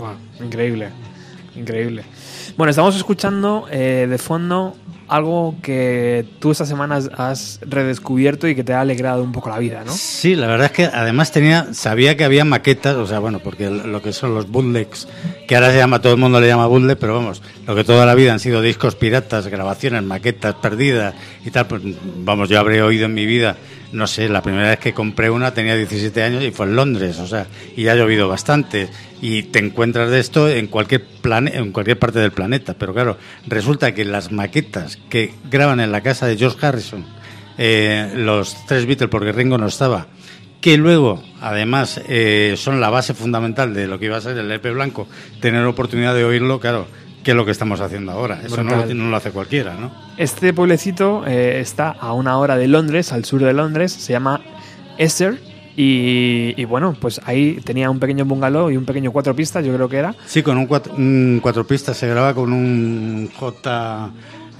Buah, 0.00 0.14
increíble, 0.42 0.88
increíble. 1.54 2.04
Bueno, 2.56 2.70
estamos 2.70 2.96
escuchando 2.96 3.66
eh, 3.70 4.06
de 4.08 4.16
fondo 4.16 4.74
algo 5.08 5.56
que 5.60 6.24
tú 6.38 6.52
estas 6.52 6.68
semanas 6.68 7.10
has 7.18 7.60
redescubierto 7.62 8.48
y 8.48 8.54
que 8.54 8.64
te 8.64 8.72
ha 8.72 8.80
alegrado 8.80 9.22
un 9.22 9.32
poco 9.32 9.50
la 9.50 9.58
vida, 9.58 9.82
¿no? 9.84 9.92
Sí, 9.92 10.36
la 10.36 10.46
verdad 10.46 10.66
es 10.66 10.72
que 10.72 10.84
además 10.84 11.32
tenía, 11.32 11.74
sabía 11.74 12.16
que 12.16 12.24
había 12.24 12.46
maquetas, 12.46 12.96
o 12.96 13.06
sea, 13.06 13.18
bueno, 13.18 13.40
porque 13.40 13.68
lo 13.68 14.00
que 14.00 14.14
son 14.14 14.34
los 14.34 14.48
bootlegs, 14.48 15.06
que 15.46 15.54
ahora 15.54 15.70
se 15.70 15.76
llama, 15.76 16.00
todo 16.00 16.14
el 16.14 16.18
mundo 16.18 16.40
le 16.40 16.46
llama 16.46 16.66
bootleg, 16.66 16.96
pero 16.96 17.14
vamos, 17.14 17.42
lo 17.66 17.74
que 17.74 17.84
toda 17.84 18.06
la 18.06 18.14
vida 18.14 18.32
han 18.32 18.40
sido 18.40 18.62
discos 18.62 18.94
piratas, 18.94 19.48
grabaciones, 19.48 20.02
maquetas 20.02 20.54
perdidas 20.54 21.14
y 21.44 21.50
tal, 21.50 21.66
pues 21.66 21.82
vamos, 22.24 22.48
yo 22.48 22.58
habré 22.58 22.80
oído 22.80 23.04
en 23.04 23.12
mi 23.12 23.26
vida, 23.26 23.56
no 23.92 24.06
sé, 24.06 24.28
la 24.28 24.42
primera 24.42 24.68
vez 24.70 24.78
que 24.78 24.92
compré 24.94 25.30
una 25.30 25.52
tenía 25.52 25.74
17 25.76 26.22
años 26.22 26.44
y 26.44 26.50
fue 26.50 26.66
en 26.66 26.76
Londres, 26.76 27.18
o 27.18 27.26
sea, 27.26 27.46
y 27.76 27.84
ya 27.84 27.92
ha 27.92 27.96
llovido 27.96 28.28
bastante. 28.28 28.88
Y 29.22 29.44
te 29.44 29.58
encuentras 29.58 30.10
de 30.10 30.20
esto 30.20 30.48
en 30.48 30.66
cualquier 30.68 31.04
plane- 31.22 31.56
en 31.56 31.72
cualquier 31.72 31.98
parte 31.98 32.18
del 32.20 32.32
planeta, 32.32 32.74
pero 32.78 32.94
claro, 32.94 33.18
resulta 33.46 33.92
que 33.94 34.04
las 34.04 34.32
maquetas 34.32 34.98
que 35.08 35.34
graban 35.50 35.80
en 35.80 35.92
la 35.92 36.00
casa 36.02 36.26
de 36.26 36.36
George 36.36 36.64
Harrison, 36.64 37.04
eh, 37.58 38.12
los 38.16 38.56
tres 38.66 38.86
Beatles, 38.86 39.10
porque 39.10 39.32
Ringo 39.32 39.58
no 39.58 39.66
estaba, 39.66 40.06
que 40.60 40.76
luego, 40.76 41.22
además, 41.40 42.00
eh, 42.08 42.54
son 42.56 42.80
la 42.80 42.90
base 42.90 43.14
fundamental 43.14 43.74
de 43.74 43.86
lo 43.86 43.98
que 43.98 44.06
iba 44.06 44.16
a 44.16 44.20
ser 44.20 44.36
el 44.38 44.50
EP 44.52 44.70
blanco, 44.72 45.08
tener 45.40 45.64
oportunidad 45.64 46.14
de 46.14 46.24
oírlo, 46.24 46.60
claro, 46.60 46.86
que 47.22 47.32
es 47.32 47.36
lo 47.36 47.44
que 47.44 47.50
estamos 47.50 47.80
haciendo 47.80 48.12
ahora. 48.12 48.40
Eso 48.44 48.62
no 48.64 48.76
lo, 48.76 48.94
no 48.94 49.10
lo 49.10 49.16
hace 49.16 49.30
cualquiera, 49.30 49.74
¿no? 49.74 49.90
Este 50.16 50.52
pueblecito 50.52 51.24
eh, 51.26 51.60
está 51.60 51.90
a 51.90 52.12
una 52.12 52.38
hora 52.38 52.56
de 52.56 52.68
Londres, 52.68 53.12
al 53.12 53.24
sur 53.24 53.42
de 53.42 53.52
Londres, 53.52 53.92
se 53.92 54.12
llama 54.12 54.40
Esser. 54.98 55.38
Y, 55.76 56.52
y 56.56 56.64
bueno, 56.66 56.94
pues 57.00 57.20
ahí 57.24 57.58
tenía 57.64 57.88
un 57.90 57.98
pequeño 58.00 58.24
bungalow 58.24 58.70
y 58.70 58.76
un 58.76 58.84
pequeño 58.84 59.12
cuatro 59.12 59.34
pistas, 59.34 59.64
yo 59.64 59.72
creo 59.74 59.88
que 59.88 59.96
era. 59.98 60.14
Sí, 60.26 60.42
con 60.42 60.58
un 60.58 60.66
cuatro, 60.66 60.92
un 60.94 61.38
cuatro 61.42 61.66
pistas 61.66 61.96
se 61.96 62.06
graba 62.08 62.34
con 62.34 62.52
un 62.52 63.30
J 63.34 64.10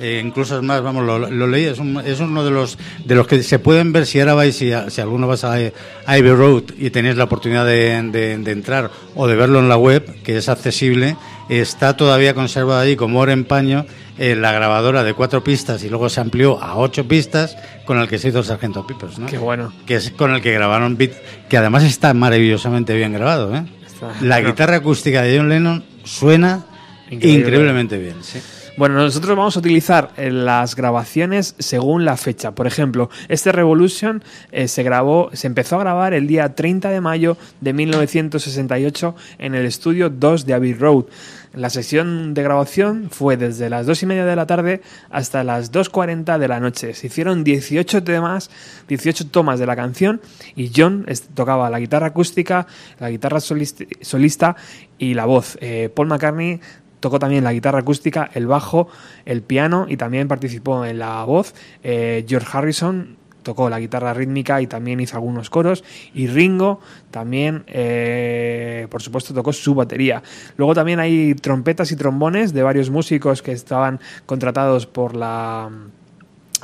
Eh, 0.03 0.23
incluso 0.25 0.57
es 0.57 0.63
más, 0.63 0.81
vamos, 0.83 1.05
lo, 1.05 1.19
lo 1.19 1.47
leí, 1.47 1.65
es, 1.65 1.79
un- 1.79 2.01
es 2.03 2.21
uno 2.21 2.43
de 2.43 2.51
los 2.51 2.79
de 3.05 3.15
los 3.15 3.27
que 3.27 3.43
se 3.43 3.59
pueden 3.59 3.93
ver 3.93 4.07
si 4.07 4.19
ahora 4.19 4.33
vais, 4.33 4.57
si, 4.57 4.71
si 4.89 5.01
alguno 5.03 5.27
vas 5.27 5.45
a, 5.45 5.57
a 5.57 5.61
Abbey 6.07 6.33
Road 6.33 6.63
y 6.79 6.89
tenéis 6.89 7.17
la 7.19 7.25
oportunidad 7.25 7.67
de, 7.67 8.01
de- 8.11 8.39
de 8.39 8.51
entrar 8.53 8.91
o 9.15 9.27
de 9.27 9.37
verlo 9.37 9.59
en 9.59 9.69
la 9.69 9.77
web, 9.77 10.23
que 10.23 10.39
es 10.39 10.49
accesible, 10.49 11.17
está 11.59 11.97
todavía 11.97 12.35
conservada 12.35 12.83
ahí 12.83 12.97
como 12.97 13.19
oro 13.21 13.33
en 13.33 13.45
paño 13.45 13.85
eh, 14.19 14.37
la 14.37 14.53
grabadora 14.53 15.03
de 15.03 15.15
cuatro 15.15 15.43
pistas 15.43 15.83
y 15.85 15.89
luego 15.89 16.09
se 16.09 16.21
amplió 16.21 16.63
a 16.63 16.77
ocho 16.77 17.07
pistas 17.09 17.57
con 17.85 17.99
el 17.99 18.09
que 18.09 18.19
se 18.19 18.29
hizo 18.29 18.39
el 18.39 18.45
Sargento 18.45 18.87
Pipers, 18.87 19.19
¿no? 19.19 19.27
Qué 19.27 19.39
bueno. 19.39 19.73
Que 19.87 19.97
es 19.97 20.11
con 20.13 20.33
el 20.33 20.41
que 20.43 20.53
grabaron 20.53 20.97
Beat, 20.97 21.13
que 21.49 21.57
además 21.57 21.83
está 21.85 22.15
maravillosamente 22.15 22.95
bien 22.95 23.13
grabado, 23.13 23.55
¿eh? 23.57 23.65
Está- 23.87 24.09
La 24.23 24.37
bueno. 24.37 24.49
guitarra 24.51 24.77
acústica 24.77 25.23
de 25.23 25.37
John 25.39 25.49
Lennon 25.49 25.85
suena 26.05 26.65
Increíble. 27.11 27.41
increíblemente 27.41 27.99
bien, 27.99 28.17
sí. 28.23 28.41
Bueno, 28.77 28.95
nosotros 28.95 29.37
vamos 29.37 29.57
a 29.57 29.59
utilizar 29.59 30.11
eh, 30.17 30.31
las 30.31 30.75
grabaciones 30.75 31.55
según 31.59 32.05
la 32.07 32.17
fecha. 32.17 32.53
Por 32.53 32.67
ejemplo, 32.67 33.11
este 33.29 33.53
Revolution 33.53 34.23
eh, 34.53 34.69
se 34.69 34.83
grabó, 34.85 35.29
se 35.35 35.49
empezó 35.49 35.77
a 35.77 35.81
grabar 35.81 36.15
el 36.15 36.27
día 36.27 36.55
30 36.55 36.89
de 36.89 37.01
mayo 37.03 37.37
de 37.61 37.73
1968 37.75 39.15
en 39.39 39.55
el 39.55 39.67
estudio 39.67 40.09
2 40.09 40.47
de 40.47 40.55
Abbey 40.55 40.73
Road. 40.75 41.05
La 41.53 41.69
sesión 41.69 42.33
de 42.33 42.45
grabación 42.45 43.09
fue 43.11 43.37
desde 43.37 43.69
las 43.71 43.85
2 43.85 44.05
y 44.05 44.07
media 44.07 44.25
de 44.25 44.37
la 44.37 44.47
tarde 44.47 44.83
hasta 45.11 45.43
las 45.43 45.73
2.40 45.73 46.39
de 46.39 46.47
la 46.47 46.61
noche. 46.61 46.95
Se 46.95 47.09
hicieron 47.09 47.43
18 47.43 48.05
temas, 48.05 48.51
18 48.87 49.27
tomas 49.29 49.59
de 49.59 49.67
la 49.67 49.75
canción 49.75 50.21
y 50.55 50.71
John 50.75 51.07
tocaba 51.35 51.69
la 51.69 51.81
guitarra 51.81 52.09
acústica, 52.09 52.69
la 53.01 53.11
guitarra 53.11 53.39
solist- 53.39 53.89
solista 54.01 54.55
y 54.97 55.15
la 55.15 55.25
voz. 55.25 55.59
Eh, 55.61 55.91
Paul 55.95 56.09
McCartney 56.09 56.61
Tocó 57.01 57.19
también 57.19 57.45
la 57.45 57.55
guitarra 57.55 57.79
acústica, 57.79 58.29
el 58.35 58.47
bajo, 58.47 58.89
el 59.25 59.41
piano 59.41 59.87
y 59.89 59.97
también 59.97 60.29
participó 60.29 60.85
en 60.85 60.99
la 60.99 61.25
voz. 61.25 61.55
Eh, 61.83 62.27
George 62.29 62.47
Harrison 62.53 63.17
tocó 63.43 63.71
la 63.71 63.81
guitarra 63.81 64.15
rítmica 64.15 64.61
y 64.61 64.67
también 64.67 65.01
hizo 65.01 65.17
algunos 65.17 65.51
coros. 65.51 65.85
Y 66.15 66.27
Ringo 66.27 66.81
también, 67.11 67.65
eh, 67.67 68.87
por 68.91 69.03
supuesto, 69.03 69.35
tocó 69.35 69.53
su 69.53 69.75
batería. 69.75 70.23
Luego 70.57 70.75
también 70.75 71.01
hay 71.01 71.35
trompetas 71.35 71.93
y 71.93 71.97
trombones 71.97 72.53
de 72.53 72.63
varios 72.63 72.91
músicos 72.91 73.43
que 73.43 73.53
estaban 73.53 74.01
contratados 74.27 74.87
por 74.87 75.17
la 75.17 75.71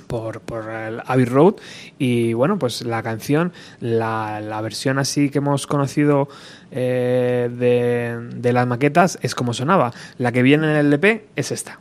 por, 0.07 0.41
por 0.41 0.71
el 0.71 1.01
Abbey 1.07 1.25
Road 1.25 1.55
y 1.99 2.35
bueno 2.35 2.59
pues 2.59 2.83
la 2.83 3.03
canción 3.03 3.53
la, 3.81 4.41
la 4.41 4.61
versión 4.61 4.99
así 4.99 5.31
que 5.31 5.39
hemos 5.39 5.67
conocido 5.67 6.29
eh, 6.71 7.51
de, 7.51 8.29
de 8.37 8.53
las 8.53 8.67
maquetas 8.67 9.19
es 9.23 9.35
como 9.35 9.55
sonaba 9.55 9.93
la 10.19 10.33
que 10.33 10.43
viene 10.43 10.71
en 10.71 10.77
el 10.77 10.87
LP 10.87 11.27
es 11.35 11.51
esta 11.51 11.79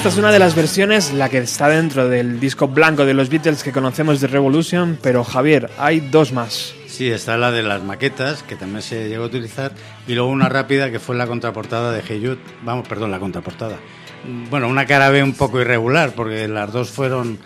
esta 0.00 0.08
es 0.08 0.16
una 0.16 0.32
de 0.32 0.38
las 0.38 0.54
versiones 0.54 1.12
la 1.12 1.28
que 1.28 1.36
está 1.36 1.68
dentro 1.68 2.08
del 2.08 2.40
disco 2.40 2.68
blanco 2.68 3.04
de 3.04 3.12
los 3.12 3.28
Beatles 3.28 3.62
que 3.62 3.70
conocemos 3.70 4.18
de 4.22 4.28
Revolution 4.28 4.98
pero 5.02 5.24
Javier 5.24 5.70
hay 5.76 6.00
dos 6.00 6.32
más 6.32 6.72
Sí, 6.86 7.10
está 7.10 7.36
la 7.36 7.50
de 7.50 7.62
las 7.62 7.82
maquetas, 7.82 8.42
que 8.42 8.56
también 8.56 8.80
se 8.80 9.10
llegó 9.10 9.24
a 9.24 9.26
utilizar, 9.26 9.72
y 10.06 10.14
luego 10.14 10.30
una 10.30 10.48
rápida 10.48 10.90
que 10.90 10.98
fue 10.98 11.16
la 11.16 11.26
contraportada 11.26 11.92
de 11.92 12.02
Hey 12.06 12.20
Jude. 12.22 12.38
Vamos, 12.62 12.86
perdón, 12.88 13.10
la 13.10 13.18
contraportada. 13.18 13.76
Bueno, 14.50 14.68
una 14.68 14.84
cara 14.84 15.08
B 15.08 15.22
un 15.22 15.32
poco 15.32 15.60
irregular, 15.60 16.12
porque 16.14 16.46
las 16.46 16.72
dos 16.72 16.90
fueron, 16.90 17.38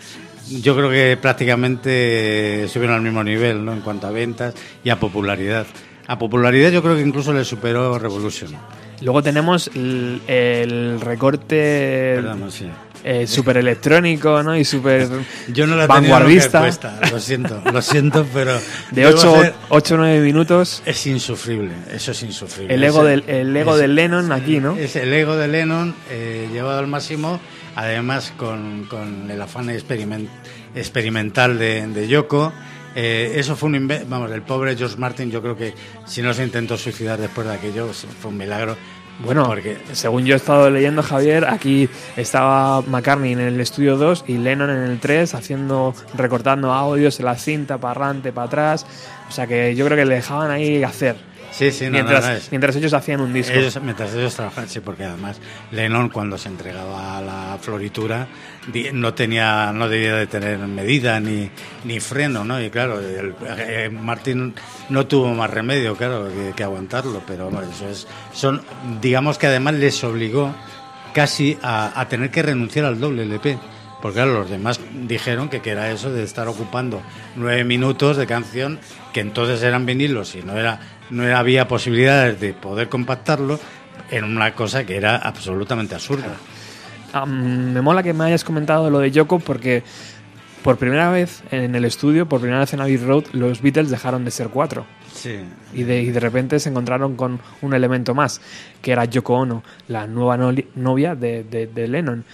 yo 0.48 0.74
creo 0.74 0.90
que 0.90 1.16
prácticamente 1.20 2.64
estuvieron 2.64 2.96
al 2.96 3.02
mismo 3.02 3.22
nivel, 3.22 3.64
¿no? 3.64 3.72
En 3.74 3.80
cuanto 3.80 4.08
a 4.08 4.10
ventas 4.10 4.54
y 4.82 4.90
a 4.90 4.98
popularidad. 4.98 5.66
A 6.08 6.18
popularidad 6.18 6.70
yo 6.70 6.82
creo 6.82 6.96
que 6.96 7.02
incluso 7.02 7.32
le 7.32 7.44
superó 7.44 7.96
Revolution. 7.96 8.56
Luego 9.04 9.22
tenemos 9.22 9.70
el, 9.76 10.20
el 10.26 11.00
recorte 11.00 12.14
Perdón, 12.16 12.50
sé. 12.50 12.66
eh, 13.04 13.26
súper 13.26 13.58
electrónico 13.58 14.42
¿no? 14.42 14.56
y 14.56 14.64
súper 14.64 15.08
Yo 15.52 15.66
no 15.66 15.76
la 15.76 15.86
vanguardista 15.86 16.60
puesta, 16.60 16.98
lo 17.10 17.20
siento, 17.20 17.62
lo 17.72 17.80
siento, 17.82 18.26
pero... 18.34 18.54
de 18.54 19.02
debo 19.02 19.10
8 19.18 19.42
ser- 19.42 19.54
o 19.68 19.96
9 19.98 20.20
minutos 20.20 20.82
Es 20.86 21.06
insufrible, 21.06 21.72
eso 21.92 22.10
es 22.12 22.22
insufrible. 22.22 22.74
el 22.74 22.82
ego, 22.82 23.00
Ese- 23.06 23.08
del, 23.10 23.24
el 23.28 23.56
ego 23.56 23.74
es- 23.74 23.80
de 23.80 23.88
Lennon 23.88 24.32
aquí 24.32 24.58
¿no? 24.60 24.76
Es 24.76 24.96
el 24.96 25.12
ego 25.12 25.36
de 25.36 25.48
Lennon 25.48 25.94
eh, 26.10 26.48
llevado 26.52 26.78
al 26.78 26.86
máximo, 26.86 27.40
además 27.76 28.32
con, 28.36 28.84
con 28.88 29.30
el 29.30 29.40
afán 29.40 29.68
experiment- 29.68 30.28
experimental 30.74 31.58
de, 31.58 31.86
de 31.88 32.08
Yoko. 32.08 32.52
Eh, 32.94 33.32
eso 33.36 33.56
fue 33.56 33.68
un 33.68 33.74
inve- 33.88 34.04
vamos, 34.08 34.30
el 34.30 34.42
pobre 34.42 34.76
George 34.76 34.96
Martin, 34.96 35.30
yo 35.30 35.42
creo 35.42 35.56
que 35.56 35.74
si 36.06 36.22
no 36.22 36.32
se 36.32 36.44
intentó 36.44 36.76
suicidar 36.76 37.18
después 37.18 37.46
de 37.46 37.54
aquello, 37.54 37.88
fue 37.92 38.30
un 38.30 38.36
milagro. 38.36 38.76
Bueno, 39.24 39.46
porque 39.46 39.78
según 39.92 40.24
yo 40.24 40.34
he 40.34 40.36
estado 40.36 40.68
leyendo, 40.70 41.00
Javier, 41.02 41.44
aquí 41.44 41.88
estaba 42.16 42.82
McCartney 42.82 43.32
en 43.32 43.40
el 43.40 43.60
estudio 43.60 43.96
2 43.96 44.24
y 44.26 44.38
Lennon 44.38 44.70
en 44.70 44.82
el 44.90 44.98
3 44.98 45.34
haciendo, 45.34 45.94
recortando 46.16 46.72
audios 46.72 47.20
en 47.20 47.26
la 47.26 47.36
cinta, 47.36 47.78
para 47.78 48.06
adelante, 48.06 48.32
para 48.32 48.46
atrás. 48.48 48.86
O 49.28 49.32
sea 49.32 49.46
que 49.46 49.74
yo 49.76 49.84
creo 49.86 49.96
que 49.96 50.04
le 50.04 50.16
dejaban 50.16 50.50
ahí 50.50 50.82
hacer. 50.82 51.14
Sí, 51.56 51.70
sí, 51.70 51.84
no, 51.84 51.92
mientras, 51.92 52.22
no, 52.24 52.30
no, 52.30 52.34
es- 52.36 52.50
mientras 52.50 52.74
ellos 52.76 52.92
hacían 52.94 53.20
un 53.20 53.32
disco. 53.32 53.52
Ellos, 53.56 53.78
mientras 53.80 54.12
ellos 54.12 54.34
trabajaban, 54.34 54.68
sí, 54.68 54.80
porque 54.80 55.04
además 55.04 55.40
Lennon 55.70 56.08
cuando 56.08 56.36
se 56.36 56.48
entregaba 56.48 57.16
a 57.18 57.20
la 57.22 57.58
floritura 57.60 58.26
no 58.92 59.14
tenía, 59.14 59.72
no 59.72 59.88
debía 59.88 60.16
de 60.16 60.26
tener 60.26 60.58
medida 60.58 61.20
ni, 61.20 61.48
ni 61.84 62.00
freno, 62.00 62.44
¿no? 62.44 62.60
Y 62.60 62.70
claro, 62.70 62.98
el, 62.98 63.34
eh, 63.56 63.88
Martin 63.88 64.52
no 64.88 65.06
tuvo 65.06 65.32
más 65.32 65.48
remedio, 65.50 65.94
claro, 65.96 66.28
que, 66.28 66.52
que 66.56 66.64
aguantarlo, 66.64 67.22
pero 67.26 67.50
bueno, 67.50 67.68
eso 67.70 67.88
es, 67.88 68.06
son, 68.32 68.60
digamos 69.00 69.38
que 69.38 69.46
además 69.46 69.74
les 69.74 70.02
obligó 70.02 70.52
casi 71.12 71.56
a, 71.62 72.00
a 72.00 72.08
tener 72.08 72.30
que 72.32 72.42
renunciar 72.42 72.86
al 72.86 72.98
doble 72.98 73.22
LP. 73.22 73.56
Porque 74.04 74.16
claro, 74.16 74.34
los 74.34 74.50
demás 74.50 74.78
dijeron 75.08 75.48
que, 75.48 75.62
que 75.62 75.70
era 75.70 75.90
eso 75.90 76.12
de 76.12 76.24
estar 76.24 76.46
ocupando 76.46 77.00
nueve 77.36 77.64
minutos 77.64 78.18
de 78.18 78.26
canción, 78.26 78.78
que 79.14 79.20
entonces 79.20 79.62
eran 79.62 79.86
vinilos 79.86 80.34
y 80.34 80.42
no 80.42 80.58
era 80.58 80.78
no 81.08 81.24
era- 81.24 81.38
había 81.38 81.66
posibilidades 81.68 82.38
de 82.38 82.52
poder 82.52 82.90
compactarlo 82.90 83.58
en 84.10 84.24
una 84.24 84.54
cosa 84.54 84.84
que 84.84 84.96
era 84.98 85.16
absolutamente 85.16 85.94
absurda. 85.94 86.34
Me 87.26 87.80
mola 87.80 88.02
que 88.02 88.12
me 88.12 88.24
hayas 88.24 88.44
comentado 88.44 88.90
lo 88.90 88.98
de 88.98 89.10
Yoko 89.10 89.38
porque 89.38 89.82
por 90.62 90.76
primera 90.76 91.10
vez 91.10 91.42
en 91.50 91.74
el 91.74 91.84
estudio, 91.86 92.28
por 92.28 92.40
primera 92.40 92.60
vez 92.60 92.74
en 92.74 92.82
Abbey 92.82 92.98
Road, 92.98 93.24
los 93.32 93.62
Beatles 93.62 93.88
dejaron 93.90 94.24
de 94.26 94.30
ser 94.32 94.48
cuatro. 94.48 94.84
Sí. 95.14 95.38
Y 95.72 95.84
de, 95.84 96.02
y 96.02 96.10
de 96.10 96.20
repente 96.20 96.58
se 96.58 96.68
encontraron 96.68 97.16
con 97.16 97.40
un 97.62 97.72
elemento 97.72 98.14
más, 98.14 98.40
que 98.82 98.92
era 98.92 99.04
Yoko 99.06 99.34
Ono, 99.34 99.62
la 99.88 100.06
nueva 100.06 100.36
novia 100.74 101.14
de, 101.14 101.44
de- 101.44 101.68
de 101.68 101.88
Lennon. 101.88 102.24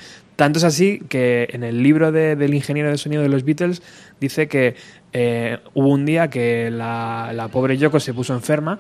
Tanto 0.41 0.59
es 0.59 0.65
así 0.65 1.01
que 1.11 1.49
en 1.53 1.65
el 1.65 1.83
libro 1.83 2.13
de- 2.13 2.35
del 2.35 2.55
ingeniero 2.55 2.89
de 2.89 2.97
sonido 2.97 3.21
de 3.21 3.29
los 3.29 3.45
Beatles 3.45 3.83
dice 4.23 4.49
que 4.49 4.75
eh, 5.13 5.59
hubo 5.75 5.89
un 5.89 6.07
día 6.07 6.31
que 6.31 6.71
la, 6.71 7.49
pobre 7.53 7.77
Yoko 7.77 8.01
se 8.01 8.15
puso 8.15 8.33
enferma 8.33 8.79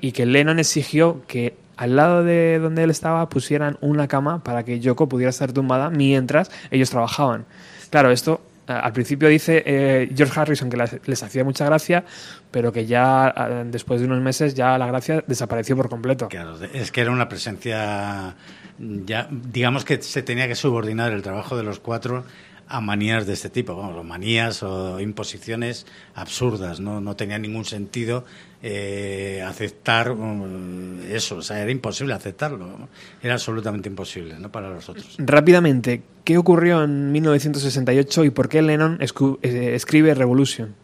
y 0.00 0.12
que 0.12 0.24
Lennon 0.24 0.58
exigió 0.58 1.20
que 1.28 1.54
al 1.76 1.96
lado 1.96 2.24
de 2.24 2.58
donde 2.60 2.84
él 2.84 2.88
estaba 2.90 3.28
pusieran 3.28 3.76
una 3.82 4.08
cama 4.08 4.42
para 4.42 4.62
que 4.64 4.80
Yoko 4.80 5.06
pudiera 5.06 5.28
estar 5.28 5.52
tumbada 5.52 5.90
mientras 5.90 6.50
ellos 6.70 6.88
trabajaban. 6.88 7.44
Claro, 7.90 8.10
esto 8.10 8.40
eh, 8.66 8.72
al 8.72 8.94
principio 8.94 9.28
dice 9.28 9.62
eh, 9.66 10.10
George 10.16 10.40
Harrison 10.40 10.70
que 10.70 10.78
las- 10.78 10.96
les 11.06 11.22
hacía 11.22 11.44
mucha 11.44 11.66
gracia, 11.66 12.04
pero 12.50 12.72
que 12.72 12.86
ya 12.86 13.34
eh, 13.36 13.64
después 13.66 14.00
de 14.00 14.06
unos 14.06 14.22
meses 14.22 14.54
ya 14.54 14.78
la 14.78 14.86
gracia 14.86 15.22
desapareció 15.26 15.76
por 15.76 15.90
completo. 15.90 16.28
Claro, 16.28 16.56
es 16.72 16.90
que 16.90 17.02
era 17.02 17.10
una 17.10 17.28
presencia 17.28 18.34
ya 18.82 19.28
digamos 19.30 19.84
que 19.84 20.02
se 20.02 20.22
tenía 20.22 20.48
que 20.48 20.54
subordinar 20.54 21.12
el 21.12 21.22
trabajo 21.22 21.56
de 21.56 21.62
los 21.62 21.78
cuatro 21.78 22.24
a 22.68 22.80
manías 22.80 23.26
de 23.26 23.34
este 23.34 23.50
tipo, 23.50 23.76
vamos, 23.76 24.02
manías 24.04 24.62
o 24.62 24.98
imposiciones 24.98 25.86
absurdas, 26.14 26.80
no, 26.80 27.00
no 27.00 27.16
tenía 27.16 27.38
ningún 27.38 27.66
sentido 27.66 28.24
eh, 28.62 29.44
aceptar 29.46 30.12
um, 30.12 31.00
eso, 31.10 31.36
o 31.36 31.42
sea, 31.42 31.60
era 31.60 31.70
imposible 31.70 32.14
aceptarlo, 32.14 32.88
era 33.22 33.34
absolutamente 33.34 33.88
imposible 33.88 34.38
¿no? 34.38 34.50
para 34.50 34.70
los 34.70 34.88
otros. 34.88 35.16
Rápidamente, 35.18 36.02
¿qué 36.24 36.38
ocurrió 36.38 36.82
en 36.82 37.12
1968 37.12 38.24
y 38.24 38.30
por 38.30 38.48
qué 38.48 38.62
Lennon 38.62 38.98
eh, 39.00 39.74
escribe 39.74 40.14
Revolution? 40.14 40.74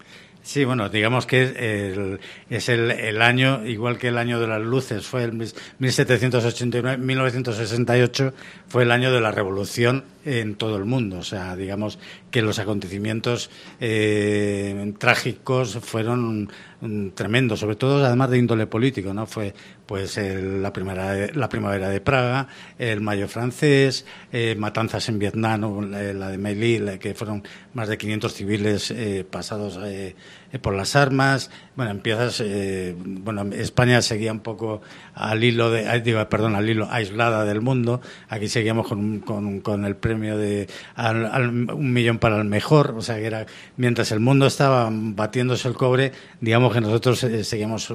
Sí, 0.48 0.64
bueno, 0.64 0.88
digamos 0.88 1.26
que 1.26 1.42
es 1.42 1.56
el, 1.58 2.20
es 2.48 2.70
el, 2.70 2.90
el 2.90 3.20
año, 3.20 3.66
igual 3.66 3.98
que 3.98 4.08
el 4.08 4.16
año 4.16 4.40
de 4.40 4.46
las 4.46 4.62
luces, 4.62 5.06
fue 5.06 5.24
el 5.24 5.34
mis- 5.34 5.54
1789, 5.78 6.96
1968 6.96 8.32
fue 8.66 8.84
el 8.84 8.90
año 8.90 9.12
de 9.12 9.20
la 9.20 9.30
revolución 9.30 10.04
en 10.24 10.54
todo 10.54 10.76
el 10.78 10.86
mundo. 10.86 11.18
O 11.18 11.22
sea, 11.22 11.54
digamos 11.54 11.98
que 12.30 12.40
los 12.40 12.58
acontecimientos 12.58 13.50
eh, 13.78 14.94
trágicos 14.98 15.78
fueron 15.82 16.50
mm, 16.80 17.08
tremendos, 17.10 17.60
sobre 17.60 17.76
todo 17.76 18.02
además 18.04 18.30
de 18.30 18.38
índole 18.38 18.66
político, 18.66 19.12
¿no? 19.12 19.26
Fue 19.26 19.52
pues 19.84 20.16
el- 20.16 20.62
la, 20.62 20.72
primera, 20.72 21.14
la 21.34 21.48
primavera 21.50 21.90
de 21.90 22.00
Praga, 22.00 22.48
el 22.78 23.00
mayo 23.02 23.28
francés, 23.28 24.06
eh, 24.32 24.54
matanzas 24.58 25.08
en 25.10 25.18
Vietnam, 25.18 25.90
la, 25.90 26.02
la 26.14 26.28
de 26.30 26.38
Meilly, 26.38 26.78
la 26.78 26.98
que 26.98 27.14
fueron 27.14 27.42
más 27.74 27.88
de 27.88 27.98
500 27.98 28.32
civiles 28.34 28.90
eh, 28.90 29.26
pasados 29.30 29.78
eh, 29.84 30.14
eh, 30.52 30.58
por 30.58 30.74
las 30.74 30.96
armas. 30.96 31.50
Bueno, 31.76 31.90
empiezas, 31.92 32.40
eh, 32.44 32.94
bueno, 32.98 33.42
España 33.52 34.02
seguía 34.02 34.32
un 34.32 34.40
poco 34.40 34.80
al 35.14 35.44
hilo 35.44 35.70
de, 35.70 36.00
digo, 36.00 36.26
perdón, 36.28 36.56
al 36.56 36.68
hilo 36.68 36.88
aislada 36.90 37.44
del 37.44 37.60
mundo. 37.60 38.00
Aquí 38.28 38.48
seguíamos 38.48 38.88
con, 38.88 39.20
con, 39.20 39.60
con 39.60 39.84
el 39.84 39.94
premio 39.96 40.36
de 40.36 40.68
al- 40.96 41.26
al- 41.26 41.70
un 41.70 41.92
millón 41.92 42.18
para 42.18 42.36
el 42.38 42.44
mejor, 42.44 42.94
o 42.96 43.02
sea 43.02 43.16
que 43.16 43.26
era 43.26 43.46
mientras 43.76 44.10
el 44.12 44.20
mundo 44.20 44.46
estaba 44.46 44.88
batiéndose 44.90 45.68
el 45.68 45.74
cobre, 45.74 46.12
digamos 46.40 46.72
que 46.72 46.80
nosotros 46.80 47.22
eh, 47.24 47.44
seguíamos 47.44 47.92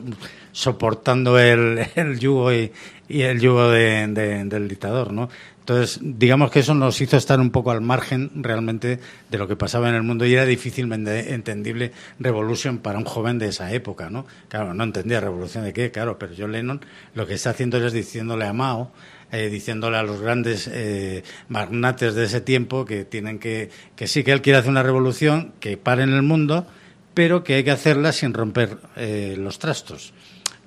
soportando 0.51 1.38
el, 1.39 1.86
el 1.95 2.20
yugo 2.20 2.54
y, 2.54 2.72
el 3.10 3.39
yugo 3.41 3.70
de- 3.70 4.08
del 4.45 4.68
dictador, 4.68 5.12
¿no? 5.12 5.30
Entonces, 5.64 6.01
digamos 6.01 6.51
que 6.51 6.59
eso 6.59 6.74
nos 6.74 6.99
hizo 6.99 7.16
estar 7.16 7.39
un 7.39 7.49
poco 7.49 7.72
al 7.72 7.80
margen 7.80 8.30
realmente 8.36 8.99
de 9.32 9.38
lo 9.38 9.47
que 9.47 9.55
pasaba 9.55 9.88
en 9.88 9.95
el 9.95 10.03
mundo 10.03 10.26
y 10.26 10.34
era 10.34 10.43
difícilmente 10.43 11.34
entendible 11.34 11.93
Revolution 12.20 12.80
para 12.80 12.97
un 12.97 13.05
joven 13.05 13.39
de 13.39 13.47
esa 13.47 13.72
época, 13.72 14.09
¿no? 14.09 14.26
Claro, 14.49 14.74
no 14.74 14.84
entendía 14.84 15.22
Revolución 15.22 15.64
de 15.64 15.72
qué, 15.72 15.89
claro, 15.89 16.20
pero 16.20 16.34
John 16.38 16.51
Lennon 16.51 16.82
lo 17.16 17.26
que 17.26 17.36
está 17.36 17.51
haciendo 17.51 17.78
es 17.78 17.93
diciéndole 17.93 18.45
a 18.45 18.51
Mao, 18.51 18.91
eh, 19.32 19.47
diciéndole 19.47 19.95
a 19.95 20.03
los 20.03 20.20
grandes 20.20 20.70
eh, 20.70 21.24
magnates 21.47 22.14
de 22.14 22.26
ese 22.26 22.41
tiempo 22.41 22.84
que 22.84 23.05
tienen 23.05 23.39
que, 23.39 23.70
que 23.95 24.07
sí, 24.07 24.26
que 24.26 24.34
él 24.34 24.41
quiere 24.41 24.59
hacer 24.59 24.70
una 24.70 24.84
revolución, 24.84 25.53
que 25.61 25.78
pare 25.78 26.03
en 26.03 26.11
el 26.11 26.24
mundo, 26.24 26.68
pero 27.14 27.45
que 27.45 27.53
hay 27.53 27.64
que 27.64 27.72
hacerla 27.72 28.11
sin 28.11 28.34
romper 28.34 28.80
eh, 28.97 29.36
los 29.38 29.59
trastos. 29.59 30.14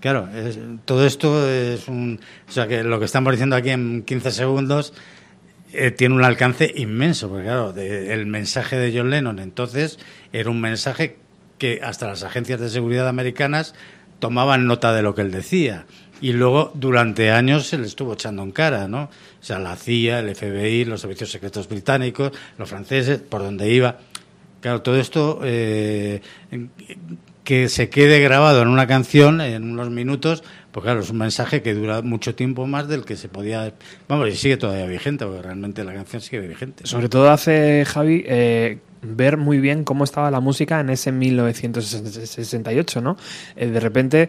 Claro, 0.00 0.28
todo 0.84 1.06
esto 1.06 1.48
es 1.50 1.88
un. 1.88 2.20
O 2.48 2.52
sea, 2.52 2.68
que 2.68 2.82
lo 2.84 2.98
que 2.98 3.06
estamos 3.06 3.32
diciendo 3.32 3.56
aquí 3.56 3.70
en 3.70 4.02
15 4.02 4.30
segundos 4.30 4.92
eh, 5.72 5.90
tiene 5.90 6.14
un 6.14 6.22
alcance 6.24 6.70
inmenso, 6.76 7.28
porque 7.28 7.44
claro, 7.44 7.72
de- 7.72 8.12
el 8.12 8.26
mensaje 8.26 8.76
de 8.76 8.96
John 8.96 9.10
Lennon 9.10 9.38
entonces 9.38 9.98
era 10.32 10.50
un 10.50 10.60
mensaje 10.60 11.16
que 11.58 11.80
hasta 11.82 12.06
las 12.06 12.22
agencias 12.22 12.60
de 12.60 12.68
seguridad 12.68 13.08
americanas 13.08 13.74
tomaban 14.18 14.66
nota 14.66 14.92
de 14.92 15.02
lo 15.02 15.14
que 15.14 15.22
él 15.22 15.30
decía. 15.30 15.86
Y 16.20 16.32
luego, 16.32 16.70
durante 16.74 17.30
años, 17.30 17.66
se 17.66 17.76
le 17.78 17.86
estuvo 17.86 18.12
echando 18.14 18.42
en 18.42 18.50
cara, 18.52 18.88
¿no? 18.88 19.04
O 19.04 19.44
sea, 19.44 19.58
la 19.58 19.76
CIA, 19.76 20.20
el 20.20 20.34
FBI, 20.34 20.84
los 20.84 21.00
servicios 21.02 21.30
secretos 21.30 21.68
británicos, 21.68 22.32
los 22.58 22.68
franceses, 22.68 23.18
por 23.18 23.42
donde 23.42 23.70
iba. 23.70 23.98
Claro, 24.62 24.80
todo 24.82 24.96
esto 24.96 25.40
eh, 25.44 26.20
que 27.46 27.68
se 27.68 27.88
quede 27.88 28.20
grabado 28.20 28.60
en 28.60 28.66
una 28.66 28.88
canción 28.88 29.40
en 29.40 29.70
unos 29.70 29.88
minutos, 29.88 30.42
pues 30.72 30.82
claro, 30.82 30.98
es 31.00 31.10
un 31.10 31.18
mensaje 31.18 31.62
que 31.62 31.74
dura 31.74 32.02
mucho 32.02 32.34
tiempo 32.34 32.66
más 32.66 32.88
del 32.88 33.04
que 33.04 33.14
se 33.14 33.28
podía. 33.28 33.72
Vamos, 34.08 34.28
y 34.28 34.32
sigue 34.32 34.56
todavía 34.56 34.86
vigente, 34.86 35.24
porque 35.24 35.42
realmente 35.42 35.84
la 35.84 35.94
canción 35.94 36.20
sigue 36.20 36.40
vigente. 36.48 36.84
Sobre 36.88 37.08
todo 37.08 37.30
hace, 37.30 37.84
Javi, 37.86 38.24
eh, 38.26 38.78
ver 39.00 39.36
muy 39.36 39.60
bien 39.60 39.84
cómo 39.84 40.02
estaba 40.02 40.28
la 40.32 40.40
música 40.40 40.80
en 40.80 40.90
ese 40.90 41.12
1968, 41.12 43.00
¿no? 43.00 43.16
Eh, 43.54 43.68
de 43.68 43.78
repente, 43.78 44.28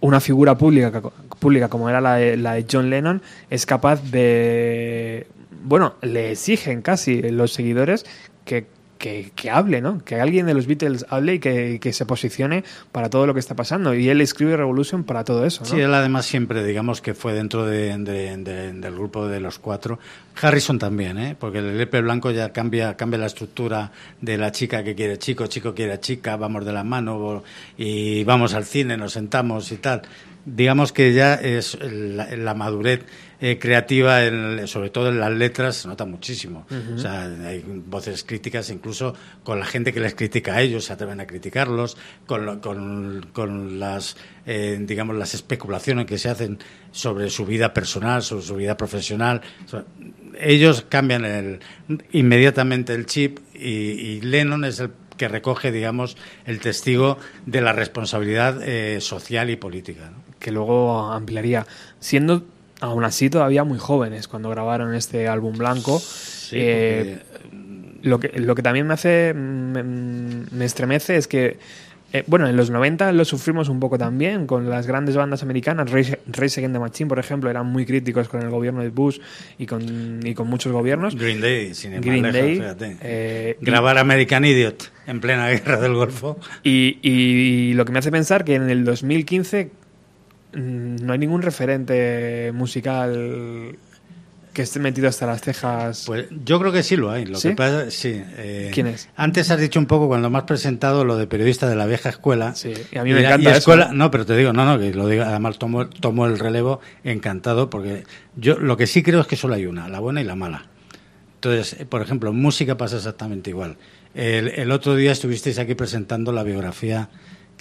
una 0.00 0.18
figura 0.18 0.56
pública, 0.56 1.02
pública 1.38 1.68
como 1.68 1.90
era 1.90 2.00
la 2.00 2.14
de, 2.14 2.38
la 2.38 2.54
de 2.54 2.64
John 2.70 2.88
Lennon 2.88 3.20
es 3.50 3.66
capaz 3.66 4.02
de... 4.10 5.26
Bueno, 5.62 5.96
le 6.00 6.30
exigen 6.32 6.80
casi 6.80 7.20
los 7.20 7.52
seguidores 7.52 8.06
que, 8.46 8.66
que, 8.98 9.32
hable, 9.50 9.80
¿no? 9.82 10.02
Que 10.04 10.20
alguien 10.20 10.46
de 10.46 10.54
los 10.54 10.66
Beatles 10.66 11.04
hable 11.10 11.34
y 11.34 11.38
que, 11.38 11.78
que 11.80 11.92
se 11.92 12.06
posicione 12.06 12.64
para 12.92 13.10
todo 13.10 13.26
lo 13.26 13.34
que 13.34 13.40
está 13.40 13.54
pasando. 13.54 13.94
Y 13.94 14.08
él 14.08 14.20
escribe 14.20 14.56
Revolution 14.56 15.04
para 15.04 15.24
todo 15.24 15.44
eso. 15.44 15.64
Sí, 15.64 15.78
él 15.80 15.92
además 15.92 16.24
siempre, 16.26 16.64
digamos 16.64 17.00
que 17.00 17.12
fue 17.14 17.34
dentro 17.34 17.66
de, 17.66 17.96
de- 17.98 18.36
de- 18.38 18.72
del 18.72 18.94
grupo 18.94 19.28
de 19.28 19.40
los 19.40 19.58
cuatro. 19.58 19.98
Harrison 20.40 20.78
también, 20.78 21.18
¿eh? 21.18 21.36
porque 21.38 21.58
el 21.58 21.66
LP 21.76 22.00
blanco 22.00 22.30
ya 22.30 22.52
cambia, 22.52 22.96
cambia 22.96 23.18
la 23.18 23.26
estructura 23.26 23.92
de 24.20 24.36
la 24.38 24.50
chica 24.52 24.82
que 24.82 24.94
quiere 24.94 25.18
chico, 25.18 25.46
chico 25.46 25.74
quiere 25.74 26.00
chica, 26.00 26.36
vamos 26.36 26.64
de 26.64 26.72
la 26.72 26.82
mano 26.82 27.42
y 27.76 28.24
vamos 28.24 28.54
al 28.54 28.64
cine, 28.64 28.96
nos 28.96 29.12
sentamos 29.12 29.70
y 29.70 29.76
tal. 29.76 30.02
Digamos 30.46 30.92
que 30.92 31.12
ya 31.14 31.34
es 31.34 31.78
la 31.80 32.54
madurez 32.54 33.00
eh, 33.46 33.58
creativa, 33.58 34.24
en- 34.24 34.66
sobre 34.66 34.88
todo 34.88 35.08
en 35.10 35.20
las 35.20 35.30
letras, 35.32 35.76
se 35.76 35.88
nota 35.88 36.04
muchísimo. 36.06 36.66
O 36.94 36.98
sea, 36.98 37.24
hay 37.24 37.62
voces 37.86 38.24
críticas 38.24 38.70
incluso 38.70 39.14
con 39.42 39.58
la 39.60 39.66
gente 39.66 39.92
que 39.92 40.00
les 40.00 40.14
critica 40.14 40.54
a 40.54 40.62
ellos, 40.62 40.84
se 40.86 40.92
atreven 40.94 41.20
a 41.20 41.26
criticarlos, 41.26 41.96
con, 42.26 42.46
lo- 42.46 42.60
con, 42.62 43.26
con 43.32 43.78
las, 43.78 44.16
eh, 44.46 44.78
digamos, 44.80 45.16
las 45.16 45.34
especulaciones 45.34 46.06
que 46.06 46.16
se 46.16 46.30
hacen 46.30 46.58
sobre 46.90 47.28
su 47.28 47.44
vida 47.44 47.74
personal, 47.74 48.22
sobre 48.22 48.42
su 48.44 48.56
vida 48.56 48.76
profesional. 48.78 49.42
Ellos 50.40 50.84
cambian 50.88 51.24
el, 51.24 51.60
inmediatamente 52.12 52.94
el 52.94 53.06
chip 53.06 53.38
y, 53.54 53.68
y 53.68 54.20
Lennon 54.20 54.64
es 54.64 54.80
el 54.80 54.90
que 55.16 55.28
recoge, 55.28 55.70
digamos, 55.70 56.16
el 56.44 56.58
testigo 56.60 57.18
de 57.46 57.60
la 57.60 57.72
responsabilidad 57.72 58.60
eh, 58.62 59.00
social 59.00 59.50
y 59.50 59.56
política. 59.56 60.10
¿no? 60.10 60.24
que 60.40 60.50
luego 60.52 61.10
ampliaría. 61.10 61.66
Siendo 62.00 62.44
aún 62.84 63.04
así 63.04 63.30
todavía 63.30 63.64
muy 63.64 63.78
jóvenes 63.78 64.28
cuando 64.28 64.50
grabaron 64.50 64.94
este 64.94 65.28
álbum 65.28 65.56
blanco. 65.56 66.00
eh, 66.52 67.18
lo, 68.02 68.20
que, 68.20 68.38
lo 68.38 68.54
que 68.54 68.62
también 68.62 68.86
me 68.86 68.94
hace, 68.94 69.32
me, 69.34 69.82
me 69.82 70.64
estremece 70.64 71.16
es 71.16 71.26
que 71.26 71.56
Eh, 72.16 72.22
bueno, 72.28 72.46
en 72.46 72.56
los 72.56 72.70
90 72.70 73.10
lo 73.10 73.24
sufrimos 73.24 73.68
un 73.68 73.80
poco 73.80 73.98
también 73.98 74.46
con 74.46 74.70
las 74.70 74.86
grandes 74.86 75.16
bandas 75.16 75.42
americanas. 75.42 75.90
Rage 75.90 76.16
Against 76.28 76.72
the 76.72 76.78
Machine, 76.78 77.08
por 77.08 77.18
ejemplo, 77.18 77.50
eran 77.50 77.66
muy 77.66 77.84
críticos 77.84 78.28
con 78.28 78.40
el 78.40 78.50
gobierno 78.50 78.82
de 78.82 78.90
Bush 78.90 79.18
y 79.58 79.66
con, 79.66 80.20
y 80.24 80.32
con 80.32 80.46
muchos 80.46 80.70
gobiernos. 80.70 81.16
Green 81.16 81.40
Day, 81.40 81.74
sin 81.74 81.90
más 81.90 82.02
Green 82.02 82.22
Day, 82.30 82.54
fíjate. 82.54 82.96
eh, 83.02 83.56
Grabar 83.60 83.98
American 83.98 84.44
Idiot 84.44 84.92
en 85.08 85.18
plena 85.20 85.48
guerra 85.48 85.80
del 85.80 85.94
Golfo. 85.94 86.38
Y, 86.62 87.00
y 87.02 87.72
lo 87.74 87.84
que 87.84 87.90
me 87.90 87.98
hace 87.98 88.12
pensar 88.12 88.44
que 88.44 88.54
en 88.54 88.70
el 88.70 88.84
2015 88.84 89.64
mm, 89.64 89.83
no 90.54 91.12
hay 91.12 91.18
ningún 91.18 91.42
referente 91.42 92.50
musical 92.54 93.76
que 94.52 94.62
esté 94.62 94.78
metido 94.78 95.08
hasta 95.08 95.26
las 95.26 95.40
cejas. 95.42 96.04
Pues 96.06 96.26
yo 96.44 96.60
creo 96.60 96.70
que 96.72 96.84
sí 96.84 96.96
lo 96.96 97.10
hay. 97.10 97.26
Lo 97.26 97.38
¿Sí? 97.38 97.48
que 97.48 97.54
pasa, 97.56 97.90
sí. 97.90 98.22
eh, 98.36 98.70
¿Quién 98.72 98.86
es? 98.86 99.08
Antes 99.16 99.50
has 99.50 99.58
dicho 99.58 99.80
un 99.80 99.86
poco 99.86 100.06
cuando 100.06 100.30
me 100.30 100.38
has 100.38 100.44
presentado 100.44 101.04
lo 101.04 101.16
de 101.16 101.26
periodista 101.26 101.68
de 101.68 101.74
la 101.74 101.86
vieja 101.86 102.08
escuela. 102.08 102.54
Sí, 102.54 102.72
y 102.92 102.98
a 102.98 103.02
mí 103.02 103.12
me 103.12 103.20
la- 103.22 103.30
encanta 103.30 103.50
eso. 103.50 103.58
escuela, 103.58 103.90
no, 103.92 104.12
pero 104.12 104.24
te 104.24 104.36
digo, 104.36 104.52
no, 104.52 104.64
no, 104.64 104.78
que 104.78 104.94
lo 104.94 105.08
diga. 105.08 105.28
Además 105.28 105.58
tomo, 105.58 105.88
tomo 105.88 106.26
el 106.26 106.38
relevo 106.38 106.80
encantado 107.02 107.68
porque 107.68 108.04
yo 108.36 108.56
lo 108.58 108.76
que 108.76 108.86
sí 108.86 109.02
creo 109.02 109.20
es 109.22 109.26
que 109.26 109.34
solo 109.36 109.54
hay 109.54 109.66
una, 109.66 109.88
la 109.88 109.98
buena 109.98 110.20
y 110.20 110.24
la 110.24 110.36
mala. 110.36 110.66
Entonces, 111.34 111.80
eh, 111.80 111.84
por 111.84 112.00
ejemplo, 112.00 112.30
en 112.30 112.36
música 112.40 112.76
pasa 112.76 112.96
exactamente 112.98 113.50
igual. 113.50 113.76
El, 114.14 114.46
el 114.48 114.70
otro 114.70 114.94
día 114.94 115.10
estuvisteis 115.10 115.58
aquí 115.58 115.74
presentando 115.74 116.30
la 116.30 116.44
biografía 116.44 117.08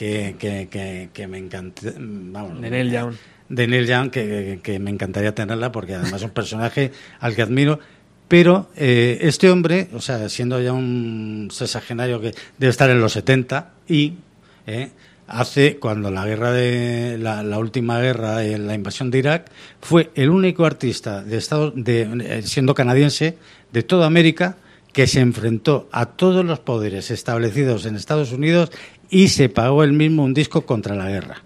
que, 0.04 0.36
que, 0.38 0.68
que, 0.70 1.10
que 1.14 1.28
me 1.28 1.38
encantó. 1.38 1.82
Vamos, 1.98 2.62
De 2.62 2.70
Neil 2.70 2.92
Young. 2.92 3.14
de 3.50 3.68
Neil 3.68 3.88
Young, 3.88 4.10
que, 4.12 4.80
me 4.80 4.92
encantaría 4.92 5.34
tenerla 5.34 5.72
porque 5.72 5.96
además 5.96 6.16
es 6.16 6.24
un 6.24 6.32
personaje 6.32 6.92
al 7.20 7.36
que 7.36 7.42
admiro. 7.42 7.80
Pero 8.28 8.70
eh, 8.76 9.20
este 9.22 9.50
hombre, 9.50 9.90
o 9.94 10.02
sea, 10.02 10.28
siendo 10.30 10.60
ya 10.62 10.74
un 10.74 11.50
sexagenario 11.52 12.20
que 12.20 12.34
debe 12.58 12.72
estar 12.72 12.90
en 12.90 13.00
los 13.00 13.14
70 13.14 13.74
y 13.88 14.14
eh, 14.66 14.90
hace 15.28 15.78
cuando 15.78 16.10
la 16.10 16.26
guerra 16.26 16.52
de 16.52 17.18
la, 17.20 17.44
la 17.44 17.60
última 17.60 18.00
guerra 18.00 18.38
de 18.38 18.58
la 18.58 18.74
invasión 18.74 19.12
de 19.12 19.20
Irak 19.20 19.52
fue 19.82 20.10
el 20.16 20.30
único 20.30 20.66
artista 20.66 21.22
de 21.24 21.38
Estados 21.38 21.74
de 21.76 22.02
eh, 22.02 22.42
siendo 22.42 22.74
canadiense 22.74 23.38
de 23.72 23.84
toda 23.84 24.08
América 24.08 24.58
que 24.94 25.08
se 25.08 25.20
enfrentó 25.20 25.90
a 25.92 26.06
todos 26.06 26.46
los 26.46 26.60
poderes 26.60 27.12
establecidos 27.12 27.86
en 27.86 27.96
Estados 27.96 28.32
Unidos 28.32 28.72
y 29.10 29.28
se 29.28 29.50
pagó 29.50 29.84
él 29.84 29.94
mismo 29.94 30.24
un 30.24 30.34
disco 30.34 30.66
contra 30.66 30.96
la 30.96 31.10
guerra 31.10 31.44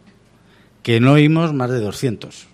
que 0.88 1.02
no 1.02 1.12
oímos 1.12 1.54
más 1.54 1.70
de 1.70 1.82
200. 1.82 2.48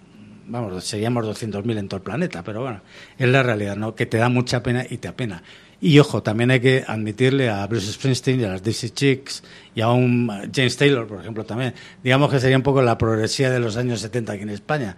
Vamos, 0.48 0.84
seríamos 0.84 1.24
200.000 1.24 1.78
en 1.78 1.88
todo 1.88 1.98
el 1.98 2.04
planeta, 2.04 2.44
pero 2.44 2.62
bueno, 2.62 2.82
es 3.16 3.30
la 3.30 3.44
realidad, 3.44 3.76
¿no? 3.76 3.94
Que 3.94 4.08
te 4.08 4.18
da 4.18 4.28
mucha 4.28 4.64
pena 4.64 4.84
y 4.90 4.98
te 4.98 5.08
apena. 5.08 5.44
Y 5.80 6.00
ojo, 6.00 6.24
también 6.24 6.50
hay 6.50 6.60
que 6.60 6.84
admitirle 6.88 7.52
a 7.52 7.68
Bruce 7.68 7.92
Springsteen 7.92 8.42
y 8.42 8.44
a 8.46 8.50
las 8.50 8.64
Dixie 8.64 8.90
Chicks 8.90 9.44
y 9.76 9.82
a 9.82 9.90
un 9.90 10.30
James 10.52 10.78
Taylor, 10.78 11.06
por 11.06 11.20
ejemplo, 11.20 11.44
también. 11.44 11.76
Digamos 12.04 12.32
que 12.32 12.40
sería 12.40 12.58
un 12.58 12.64
poco 12.64 12.82
la 12.82 12.98
progresía 12.98 13.52
de 13.52 13.60
los 13.60 13.78
años 13.78 14.00
70 14.02 14.34
aquí 14.34 14.42
en 14.42 14.50
España, 14.50 14.96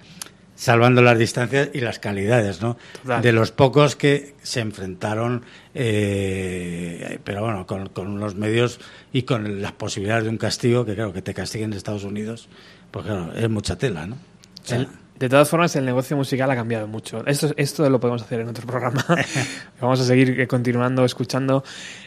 salvando 0.55 1.01
las 1.01 1.17
distancias 1.19 1.69
y 1.73 1.81
las 1.81 1.99
calidades, 1.99 2.61
¿no? 2.61 2.77
Total. 3.03 3.21
De 3.21 3.31
los 3.33 3.51
pocos 3.51 3.95
que 3.95 4.33
se 4.41 4.61
enfrentaron, 4.61 5.43
eh, 5.73 7.19
pero 7.23 7.41
bueno, 7.43 7.65
con, 7.67 7.89
con 7.89 8.07
unos 8.07 8.35
medios 8.35 8.79
y 9.13 9.23
con 9.23 9.61
las 9.61 9.71
posibilidades 9.73 10.23
de 10.25 10.29
un 10.29 10.37
castigo, 10.37 10.85
que 10.85 10.95
claro, 10.95 11.13
que 11.13 11.21
te 11.21 11.33
castiguen 11.33 11.71
en 11.71 11.77
Estados 11.77 12.03
Unidos, 12.03 12.47
pues 12.91 13.05
claro, 13.05 13.33
es 13.35 13.49
mucha 13.49 13.77
tela, 13.77 14.07
¿no? 14.07 14.15
O 14.15 14.67
sea, 14.67 14.77
El- 14.79 14.87
de 15.17 15.29
todas 15.29 15.47
formas, 15.47 15.73
el 15.77 15.85
negocio 15.85 16.17
musical 16.17 16.51
ha 16.51 16.55
cambiado 16.57 16.87
mucho. 16.87 17.25
Esto, 17.25 17.53
esto 17.55 17.89
lo 17.89 18.01
podemos 18.01 18.21
hacer 18.21 18.41
en 18.41 18.49
otro 18.49 18.67
programa. 18.67 19.05
Vamos 19.79 20.01
a 20.01 20.03
seguir 20.03 20.37
eh, 20.41 20.45
continuando 20.45 21.05
escuchando 21.05 21.63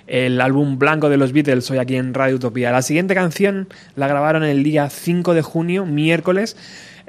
el 0.07 0.38
álbum 0.42 0.78
blanco 0.78 1.09
de 1.09 1.16
los 1.16 1.32
Beatles 1.32 1.70
hoy 1.70 1.78
aquí 1.78 1.96
en 1.96 2.12
Radio 2.12 2.36
Utopía. 2.36 2.70
La 2.70 2.82
siguiente 2.82 3.14
canción 3.14 3.66
la 3.96 4.09
grabaron 4.09 4.44
el 4.44 4.62
día 4.62 4.90
5 4.90 5.32
de 5.32 5.40
junio, 5.40 5.86
miércoles 5.86 6.55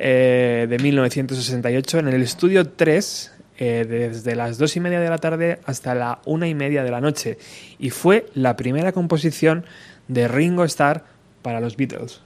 eh, 0.01 0.65
de 0.69 0.79
1968, 0.79 1.99
en 1.99 2.07
el 2.07 2.21
estudio 2.21 2.69
3, 2.69 3.33
eh, 3.57 3.85
desde 3.87 4.35
las 4.35 4.57
2 4.57 4.77
y 4.77 4.79
media 4.79 5.01
de 5.01 5.09
la 5.09 5.17
tarde 5.17 5.59
hasta 5.65 5.93
la 5.93 6.19
1 6.23 6.45
y 6.45 6.55
media 6.55 6.83
de 6.83 6.91
la 6.91 7.01
noche. 7.01 7.37
Y 7.77 7.89
fue 7.89 8.27
la 8.33 8.55
primera 8.55 8.93
composición 8.93 9.65
de 10.07 10.29
Ringo 10.29 10.63
Starr 10.63 11.03
para 11.41 11.59
los 11.59 11.75
Beatles. 11.75 12.21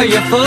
For 0.00 0.06
your 0.06 0.39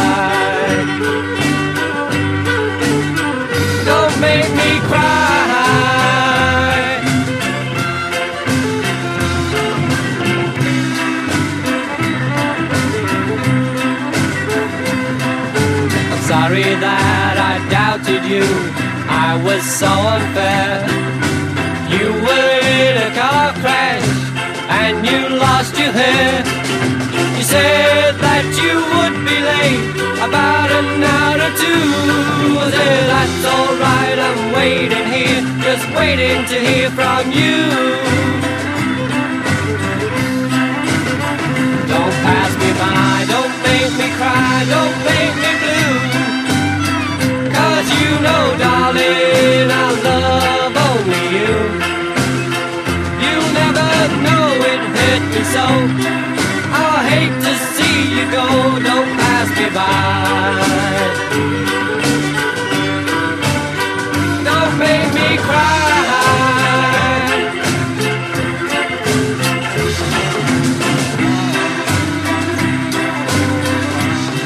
Don't 3.85 4.21
make 4.21 4.51
me 4.61 4.71
cry. 4.89 5.85
I'm 16.13 16.23
sorry 16.23 16.63
that 16.87 17.37
I 17.51 17.55
doubted 17.71 18.25
you. 18.25 18.47
I 19.09 19.41
was 19.47 19.63
so 19.63 19.93
unfair. 20.17 20.85
You 21.95 22.09
were 22.27 22.61
in 22.83 22.95
a 23.09 23.11
car 23.15 23.53
crash 23.63 24.09
and 24.69 25.07
you 25.07 25.39
lost 25.39 25.79
your. 25.79 25.93
You 25.93 26.54
said 27.55 28.15
that 28.27 28.47
you 28.59 28.75
would 28.95 29.17
be 29.29 29.39
late 29.39 29.87
about 30.27 30.69
an 30.75 30.89
hour 31.07 31.39
or 31.47 31.53
two. 31.63 31.87
I 32.59 32.67
said, 32.75 33.03
that's 33.13 33.45
alright, 33.55 34.19
I'm 34.29 34.43
waiting 34.59 35.07
here, 35.15 35.43
just 35.63 35.87
waiting 35.95 36.41
to 36.51 36.57
hear 36.69 36.89
from 36.99 37.23
you. 37.31 37.63
Don't 41.93 42.17
pass 42.27 42.53
me 42.63 42.71
by, 42.83 43.15
don't 43.35 43.55
make 43.69 43.93
me 44.01 44.09
cry, 44.19 44.55
don't 44.75 44.99
make 45.11 45.35
me 45.45 45.53
blue. 45.63 45.95
Cause 47.55 47.89
you 48.01 48.13
know, 48.27 48.45
darling, 48.65 49.69
I 49.85 49.87
love 50.09 50.75
only 50.89 51.25
you. 51.39 51.55
You'll 53.23 53.53
never 53.63 53.91
know 54.27 54.47
it 54.73 54.81
hurt 54.97 55.25
me 55.35 55.43
so. 55.55 56.34
Don't 58.85 59.17
pass 59.19 59.49
me 59.59 59.67
by. 59.75 60.85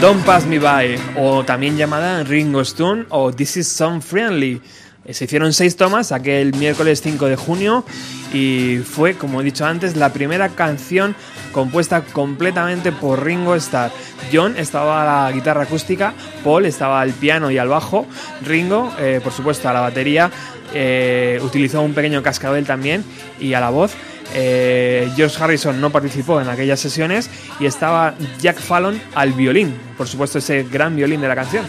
Don't 0.00 0.24
Pass 0.24 0.46
Me 0.46 0.60
By, 0.60 0.96
o 1.16 1.42
también 1.44 1.76
llamada 1.76 2.22
Ringo 2.22 2.64
Stone 2.64 3.06
o 3.08 3.32
This 3.32 3.56
Is 3.56 3.66
Some 3.68 4.00
Friendly. 4.00 4.62
Eh, 5.04 5.12
Se 5.12 5.24
hicieron 5.24 5.52
seis 5.52 5.74
tomas 5.74 6.12
aquel 6.12 6.54
miércoles 6.54 7.00
5 7.00 7.26
de 7.26 7.34
junio 7.34 7.84
y 8.32 8.78
fue, 8.78 9.14
como 9.14 9.40
he 9.40 9.44
dicho 9.44 9.64
antes, 9.64 9.96
la 9.96 10.12
primera 10.12 10.50
canción 10.50 11.14
compuesta 11.52 12.02
completamente 12.02 12.92
por 12.92 13.24
Ringo 13.24 13.54
Starr. 13.54 13.90
John 14.32 14.56
estaba 14.56 15.02
a 15.02 15.26
la 15.26 15.32
guitarra 15.32 15.62
acústica, 15.62 16.12
Paul 16.44 16.66
estaba 16.66 17.00
al 17.00 17.12
piano 17.12 17.50
y 17.50 17.58
al 17.58 17.68
bajo, 17.68 18.06
Ringo, 18.44 18.92
eh, 18.98 19.20
por 19.22 19.32
supuesto, 19.32 19.68
a 19.68 19.72
la 19.72 19.80
batería, 19.80 20.30
eh, 20.74 21.40
utilizó 21.42 21.80
un 21.82 21.94
pequeño 21.94 22.22
cascabel 22.22 22.66
también 22.66 23.04
y 23.40 23.54
a 23.54 23.60
la 23.60 23.70
voz. 23.70 23.94
Eh, 24.34 25.10
George 25.16 25.42
Harrison 25.42 25.80
no 25.80 25.90
participó 25.90 26.40
en 26.40 26.48
aquellas 26.48 26.78
sesiones 26.78 27.30
y 27.58 27.64
estaba 27.64 28.14
Jack 28.40 28.58
Fallon 28.58 29.00
al 29.14 29.32
violín, 29.32 29.74
por 29.96 30.06
supuesto 30.06 30.38
ese 30.38 30.64
gran 30.64 30.96
violín 30.96 31.22
de 31.22 31.28
la 31.28 31.34
canción. 31.34 31.64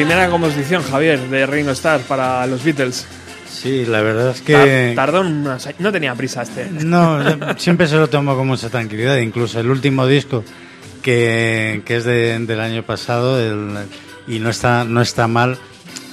Primera 0.00 0.30
composición, 0.30 0.82
Javier, 0.82 1.20
de 1.28 1.44
Ringo 1.44 1.72
Starr 1.72 2.00
para 2.00 2.46
los 2.46 2.64
Beatles. 2.64 3.06
Sí, 3.46 3.84
la 3.84 4.00
verdad 4.00 4.30
es 4.30 4.40
que... 4.40 4.92
Tardó 4.96 5.20
unos 5.20 5.66
años- 5.66 5.78
no 5.78 5.92
tenía 5.92 6.14
prisa 6.14 6.40
este. 6.40 6.68
No, 6.70 7.18
siempre 7.58 7.86
se 7.86 7.96
lo 7.96 8.08
tomo 8.08 8.34
con 8.34 8.46
mucha 8.46 8.70
tranquilidad. 8.70 9.18
Incluso 9.18 9.60
el 9.60 9.68
último 9.68 10.06
disco, 10.06 10.42
que, 11.02 11.82
que 11.84 11.96
es 11.96 12.04
de- 12.04 12.38
del 12.38 12.60
año 12.60 12.82
pasado, 12.82 13.38
el- 13.38 13.76
y 14.26 14.38
no 14.38 14.48
está, 14.48 14.84
no 14.84 15.02
está 15.02 15.26
mal. 15.28 15.58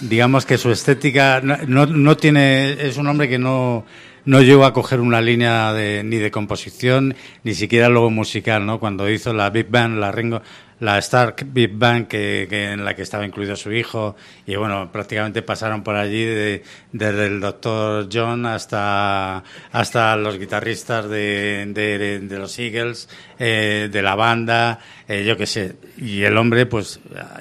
Digamos 0.01 0.45
que 0.45 0.57
su 0.57 0.69
estética 0.69 1.39
no, 1.41 1.55
no, 1.65 1.85
no 1.85 2.17
tiene. 2.17 2.73
Es 2.85 2.97
un 2.97 3.07
hombre 3.07 3.29
que 3.29 3.37
no, 3.39 3.85
no 4.27 4.41
llegó 4.41 4.65
a 4.65 4.73
coger 4.73 4.99
una 4.99 5.21
línea 5.21 5.73
de, 5.73 6.03
ni 6.03 6.17
de 6.17 6.29
composición, 6.31 7.15
ni 7.43 7.55
siquiera 7.55 7.89
luego 7.89 8.11
musical, 8.11 8.65
¿no? 8.65 8.79
Cuando 8.79 9.09
hizo 9.09 9.33
la 9.33 9.49
Big 9.49 9.67
Band, 9.69 9.97
la 9.99 10.11
Ringo, 10.11 10.41
la 10.79 10.99
Stark 10.99 11.43
Big 11.47 11.71
Band, 11.73 12.07
que, 12.07 12.45
que 12.49 12.71
en 12.73 12.85
la 12.85 12.95
que 12.95 13.01
estaba 13.01 13.25
incluido 13.25 13.55
su 13.55 13.71
hijo, 13.71 14.15
y 14.45 14.55
bueno, 14.57 14.91
prácticamente 14.91 15.41
pasaron 15.41 15.81
por 15.81 15.95
allí 15.95 16.23
de- 16.25 16.61
desde 16.91 17.25
el 17.27 17.39
Dr. 17.39 18.09
John 18.11 18.45
hasta, 18.45 19.43
hasta 19.71 20.15
los 20.17 20.37
guitarristas 20.37 21.09
de, 21.09 21.65
de, 21.73 22.19
de 22.19 22.37
los 22.37 22.59
Eagles, 22.59 23.09
eh, 23.39 23.89
de 23.91 24.01
la 24.03 24.15
banda, 24.15 24.79
eh, 25.07 25.23
yo 25.25 25.35
qué 25.37 25.47
sé. 25.47 25.75
Y 25.97 26.21
el 26.23 26.37
hombre, 26.37 26.65
pues, 26.67 26.99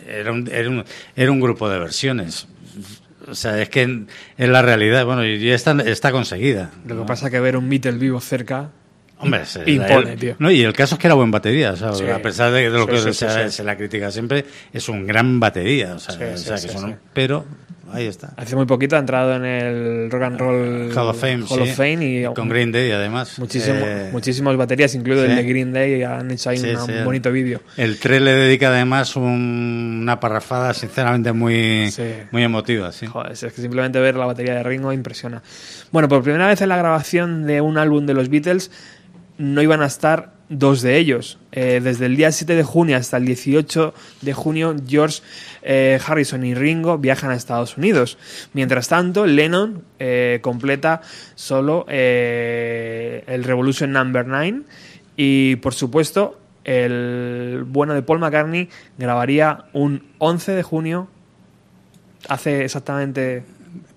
era 0.08 0.32
un, 0.32 0.48
era 0.50 0.70
un, 0.70 0.84
era 1.16 1.30
un 1.32 1.40
grupo 1.40 1.68
de 1.68 1.78
versiones. 1.78 2.46
O 3.28 3.34
sea, 3.34 3.60
es 3.60 3.68
que 3.68 4.04
es 4.36 4.48
la 4.48 4.62
realidad, 4.62 5.04
bueno, 5.04 5.24
y 5.24 5.50
está, 5.50 5.72
está 5.84 6.12
conseguida. 6.12 6.70
Lo 6.86 7.00
que 7.00 7.06
pasa 7.06 7.30
que 7.30 7.40
ver 7.40 7.56
un 7.56 7.68
Beatle 7.68 7.92
vivo 7.92 8.20
cerca. 8.20 8.70
Hombre, 9.18 9.46
se- 9.46 9.68
Impone, 9.70 10.12
el- 10.12 10.18
tío. 10.18 10.36
No, 10.38 10.50
y 10.50 10.62
el 10.62 10.72
caso 10.74 10.96
es 10.96 11.00
que 11.00 11.06
era 11.06 11.14
buen 11.14 11.30
batería, 11.30 11.72
o 11.72 11.76
sea, 11.76 11.92
Sí. 11.94 12.04
a 12.06 12.20
pesar 12.20 12.52
de, 12.52 12.64
de 12.64 12.70
lo 12.70 12.84
Sí, 12.84 12.90
que 13.06 13.12
sí, 13.14 13.26
se, 13.50 13.64
la 13.64 13.76
critica 13.76 14.10
siempre, 14.10 14.44
es 14.72 14.88
un 14.90 15.06
gran 15.06 15.40
batería, 15.40 15.94
o 15.94 15.98
sea, 15.98 16.14
o 16.14 16.18
que 16.18 16.36
son- 16.36 16.98
pero 17.14 17.46
ahí 17.92 18.06
está. 18.06 18.32
Hace 18.36 18.56
muy 18.56 18.66
poquito 18.66 18.96
ha 18.96 18.98
entrado 18.98 19.34
en 19.36 19.44
el 19.44 20.10
Rock 20.10 20.22
and 20.22 20.38
Roll 20.38 20.92
Hall 20.96 21.08
of 21.08 21.20
Fame, 21.20 21.44
Hall 21.48 21.62
of 21.62 21.68
sí. 21.68 21.74
Fame 21.74 21.98
y 22.04 22.24
con 22.34 22.48
Green 22.48 22.72
Day 22.72 22.90
además. 22.92 23.38
muchísimo, 23.38 23.78
Eh, 23.80 24.10
muchísimas 24.12 24.56
baterías, 24.56 24.94
incluido 24.94 25.24
sí. 25.24 25.30
el 25.30 25.36
de 25.36 25.42
Green 25.44 25.72
Day, 25.72 26.02
han 26.02 26.30
hecho 26.30 26.50
ahí 26.50 26.58
sí, 26.58 26.70
una- 26.70 26.84
sí, 26.86 26.92
un 26.92 27.04
bonito 27.04 27.32
vídeo. 27.32 27.60
El 27.76 27.98
3 27.98 28.20
le 28.22 28.32
dedica 28.32 28.68
además 28.68 29.16
un- 29.16 30.00
una 30.02 30.20
parrafada 30.20 30.74
sinceramente 30.74 31.32
muy, 31.32 31.90
muy 32.32 32.42
emotiva. 32.42 32.90
Joder, 33.08 33.32
es 33.32 33.40
que 33.40 33.60
simplemente 33.60 33.98
ver 34.00 34.14
la 34.16 34.26
batería 34.26 34.54
de 34.54 34.62
Ringo 34.62 34.92
impresiona. 34.92 35.42
Bueno, 35.92 36.08
por 36.08 36.22
primera 36.22 36.46
vez 36.46 36.60
en 36.60 36.68
la 36.68 36.76
grabación 36.76 37.46
de 37.46 37.60
un 37.60 37.78
álbum 37.78 38.06
de 38.06 38.14
los 38.14 38.28
Beatles 38.28 38.70
no 39.38 39.60
iban 39.62 39.82
a 39.82 39.86
estar 39.86 40.35
dos 40.48 40.82
de 40.82 40.98
ellos. 40.98 41.38
Eh, 41.52 41.80
desde 41.82 42.06
el 42.06 42.16
día 42.16 42.30
7 42.30 42.54
de 42.54 42.62
junio 42.62 42.96
hasta 42.96 43.16
el 43.16 43.26
18 43.26 43.94
de 44.22 44.32
junio, 44.32 44.76
George 44.86 45.22
eh, 45.62 45.98
Harrison 46.04 46.44
y 46.44 46.54
Ringo 46.54 46.98
viajan 46.98 47.30
a 47.30 47.34
Estados 47.34 47.76
Unidos. 47.76 48.18
Mientras 48.52 48.88
tanto, 48.88 49.26
Lennon 49.26 49.82
eh, 49.98 50.40
completa 50.42 51.00
solo 51.34 51.86
el 51.88 53.44
Revolution 53.44 53.92
Number 53.92 54.26
9 54.26 54.62
y, 55.16 55.56
por 55.56 55.74
supuesto, 55.74 56.38
el 56.64 57.64
bueno 57.66 57.94
de 57.94 58.02
Paul 58.02 58.18
McCartney 58.18 58.68
grabaría 58.98 59.66
un 59.72 60.02
11 60.18 60.52
de 60.52 60.62
junio 60.64 61.08
hace 62.28 62.64
exactamente 62.64 63.44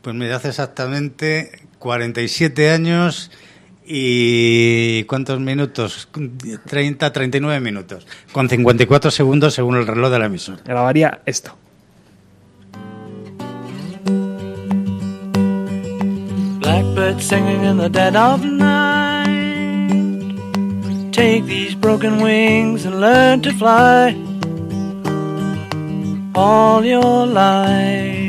Pues 0.03 0.15
mira, 0.15 0.35
hace 0.35 0.49
exactamente 0.49 1.63
47 1.79 2.69
años 2.69 3.31
y 3.91 5.03
¿cuántos 5.05 5.39
minutos? 5.39 6.07
30, 6.67 7.11
39 7.11 7.59
minutos, 7.59 8.05
con 8.31 8.47
54 8.47 9.09
segundos 9.09 9.55
según 9.55 9.77
el 9.77 9.87
reloj 9.87 10.11
de 10.11 10.19
la 10.19 10.25
emisora. 10.27 10.59
grabaría 10.63 11.21
esto. 11.25 11.57
Blackbird 16.59 17.19
singing 17.19 17.65
in 17.65 17.77
the 17.77 17.89
dead 17.89 18.15
of 18.15 18.45
night. 18.45 19.29
Take 21.11 21.45
these 21.47 21.73
broken 21.73 22.21
wings 22.21 22.85
and 22.85 23.01
learn 23.01 23.41
to 23.41 23.51
fly. 23.53 24.15
All 26.35 26.85
your 26.85 27.25
life, 27.25 28.28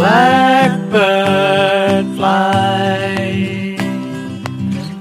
Blackbird 0.00 0.96
fly, 2.16 3.76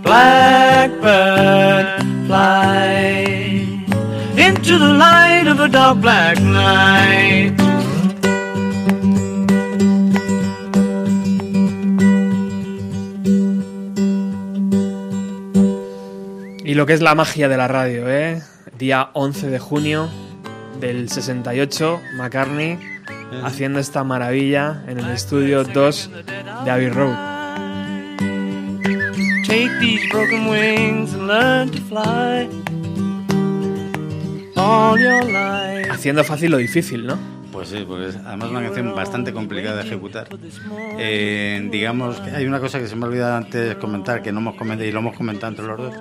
blackbird 0.04 1.88
fly 2.28 3.24
into 4.36 4.78
the 4.78 4.92
light 5.00 5.48
of 5.48 5.62
a 5.62 5.70
dark 5.70 6.02
black 6.02 6.42
night. 6.42 7.56
Y 16.66 16.74
lo 16.74 16.86
que 16.86 16.92
es 16.92 17.00
la 17.00 17.16
magia 17.16 17.48
de 17.48 17.56
la 17.56 17.70
radio, 17.70 18.10
¿eh? 18.10 18.42
Día 18.78 19.12
11 19.14 19.50
de 19.50 19.60
junio 19.60 20.10
del 20.82 21.10
68, 21.10 22.02
McCartney 22.18 22.99
haciendo 23.44 23.80
esta 23.80 24.04
maravilla 24.04 24.84
en 24.88 25.00
el 25.00 25.10
estudio 25.10 25.64
2 25.64 26.12
de 26.66 26.72
Abbey 26.72 26.90
Road. 26.90 27.16
Take 29.46 29.80
these 29.80 30.08
broken 30.12 30.48
wings 30.48 31.14
and 31.14 31.28
learn 31.28 31.70
to 31.72 31.82
fly 31.82 32.48
all 34.56 35.00
your 35.00 35.26
life. 35.26 35.90
Haciendo 35.90 36.24
fácil 36.24 36.52
lo 36.52 36.58
difícil, 36.58 37.06
¿no? 37.06 37.18
Pues 37.52 37.70
sí, 37.70 37.84
porque 37.88 38.10
es 38.10 38.16
además 38.16 38.52
una 38.52 38.62
canción 38.62 38.94
bastante 38.94 39.34
complicada 39.34 39.78
de 39.78 39.88
ejecutar. 39.88 40.28
Eh, 41.00 41.68
digamos 41.72 42.20
que 42.22 42.30
hay 42.30 42.46
una 42.46 42.60
cosa 42.60 42.80
que 42.80 42.88
se 42.88 42.96
me 42.96 43.06
ha 43.06 43.08
olvidado 43.08 43.38
antes 43.38 43.76
comentar, 43.76 44.22
que 44.22 44.32
no 44.32 44.40
hemos 44.40 44.56
comentado 44.56 44.88
y 44.88 44.92
lo 44.92 45.00
hemos 45.00 45.18
comentado 45.18 45.52
entre 45.52 45.66
los 45.66 45.78
dos, 45.78 45.96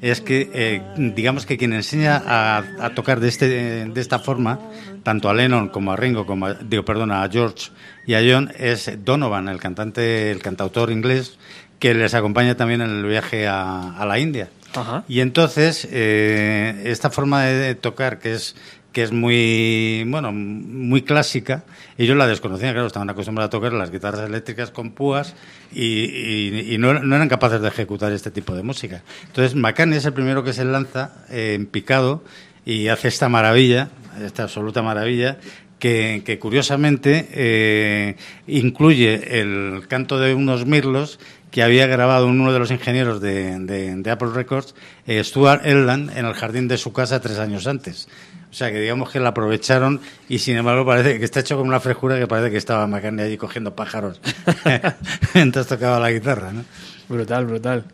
es 0.00 0.20
que 0.20 0.50
eh, 0.54 0.82
digamos 0.96 1.44
que 1.46 1.56
quien 1.58 1.72
enseña 1.72 2.22
a, 2.24 2.58
a 2.80 2.90
tocar 2.94 3.20
de, 3.20 3.28
este, 3.28 3.48
de 3.86 4.00
esta 4.00 4.18
forma, 4.18 4.58
tanto 5.02 5.28
a 5.28 5.34
Lennon 5.34 5.68
como 5.68 5.92
a 5.92 5.96
Ringo, 5.96 6.26
como 6.26 6.46
a- 6.46 6.54
digo, 6.54 6.84
perdón, 6.84 7.10
a 7.12 7.28
George 7.30 7.70
y 8.06 8.14
a 8.14 8.20
John, 8.22 8.52
es 8.58 8.90
Donovan, 9.04 9.48
el 9.48 9.58
cantante, 9.60 10.30
el 10.30 10.40
cantautor 10.40 10.90
inglés, 10.90 11.38
que 11.78 11.94
les 11.94 12.14
acompaña 12.14 12.56
también 12.56 12.80
en 12.80 12.90
el 12.90 13.04
viaje 13.04 13.46
a, 13.46 13.94
a 13.96 14.06
la 14.06 14.18
India. 14.18 14.48
Ajá. 14.74 15.04
Y 15.08 15.20
entonces, 15.20 15.88
eh, 15.90 16.82
esta 16.86 17.10
forma 17.10 17.44
de, 17.44 17.54
de 17.54 17.74
tocar, 17.74 18.18
que 18.18 18.34
es 18.34 18.54
que 18.98 19.04
es 19.04 19.12
muy 19.12 20.02
bueno 20.08 20.32
muy 20.32 21.02
clásica 21.02 21.62
ellos 21.98 22.16
la 22.16 22.26
desconocían 22.26 22.72
claro 22.72 22.88
estaban 22.88 23.08
acostumbrados 23.08 23.46
a 23.46 23.50
tocar 23.50 23.72
las 23.72 23.92
guitarras 23.92 24.26
eléctricas 24.28 24.72
con 24.72 24.90
púas 24.90 25.36
y, 25.72 26.74
no, 26.80 26.90
eran 26.90 27.28
capaces 27.28 27.60
de 27.60 27.68
ejecutar 27.68 28.10
este 28.10 28.32
tipo 28.32 28.56
de 28.56 28.64
música 28.64 29.02
entonces 29.28 29.54
McCartney 29.54 29.98
es 29.98 30.04
el 30.04 30.14
primero 30.14 30.42
que 30.42 30.52
se 30.52 30.64
lanza 30.64 31.12
eh, 31.30 31.54
en 31.54 31.66
picado 31.66 32.24
y 32.66 32.88
hace 32.88 33.06
esta 33.06 33.28
maravilla 33.28 33.88
esta 34.20 34.42
absoluta 34.42 34.82
maravilla 34.82 35.38
que, 35.78 36.22
que 36.26 36.40
curiosamente 36.40 37.28
eh, 37.30 38.16
incluye 38.48 39.40
el 39.40 39.86
canto 39.86 40.18
de 40.18 40.34
unos 40.34 40.66
mirlos 40.66 41.20
que 41.52 41.62
había 41.62 41.86
grabado 41.86 42.26
uno 42.26 42.52
de 42.52 42.58
los 42.58 42.72
ingenieros 42.72 43.20
de, 43.20 43.60
de- 43.60 43.94
de 43.94 44.10
Apple 44.10 44.30
Records, 44.34 44.74
eh, 45.06 45.22
Stuart 45.24 45.64
Elland, 45.64 46.10
en 46.18 46.26
el 46.26 46.34
jardín 46.34 46.66
de 46.68 46.76
su 46.76 46.92
casa 46.92 47.20
tres 47.20 47.38
años 47.38 47.66
antes. 47.66 48.06
O 48.50 48.54
sea 48.54 48.72
que 48.72 48.80
digamos 48.80 49.10
que 49.10 49.20
la 49.20 49.30
aprovecharon 49.30 50.00
y 50.28 50.38
sin 50.38 50.56
embargo 50.56 50.86
parece 50.86 51.18
que 51.18 51.24
está 51.24 51.40
hecho 51.40 51.56
con 51.56 51.68
una 51.68 51.80
frescura 51.80 52.18
que 52.18 52.26
parece 52.26 52.50
que 52.50 52.56
estaba 52.56 52.86
McCartney 52.86 53.26
allí 53.26 53.36
cogiendo 53.36 53.74
pájaros 53.74 54.20
mientras 55.34 55.66
tocaba 55.66 56.00
la 56.00 56.10
guitarra. 56.10 56.52
¿no? 56.52 56.64
Brutal, 57.08 57.46
brutal. 57.46 57.84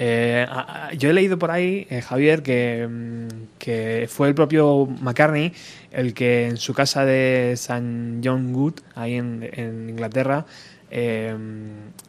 Eh, 0.00 0.46
yo 0.96 1.10
he 1.10 1.12
leído 1.12 1.40
por 1.40 1.50
ahí, 1.50 1.86
eh, 1.90 2.00
Javier, 2.02 2.44
que, 2.44 2.86
mm, 2.88 3.26
que 3.58 4.08
fue 4.08 4.28
el 4.28 4.34
propio 4.34 4.86
McCartney 4.86 5.52
el 5.90 6.14
que 6.14 6.46
en 6.46 6.56
su 6.56 6.72
casa 6.72 7.04
de 7.04 7.52
St. 7.52 8.20
John 8.22 8.54
Wood, 8.54 8.74
ahí 8.94 9.14
en, 9.14 9.48
en 9.52 9.90
Inglaterra, 9.90 10.46
eh, 10.90 11.36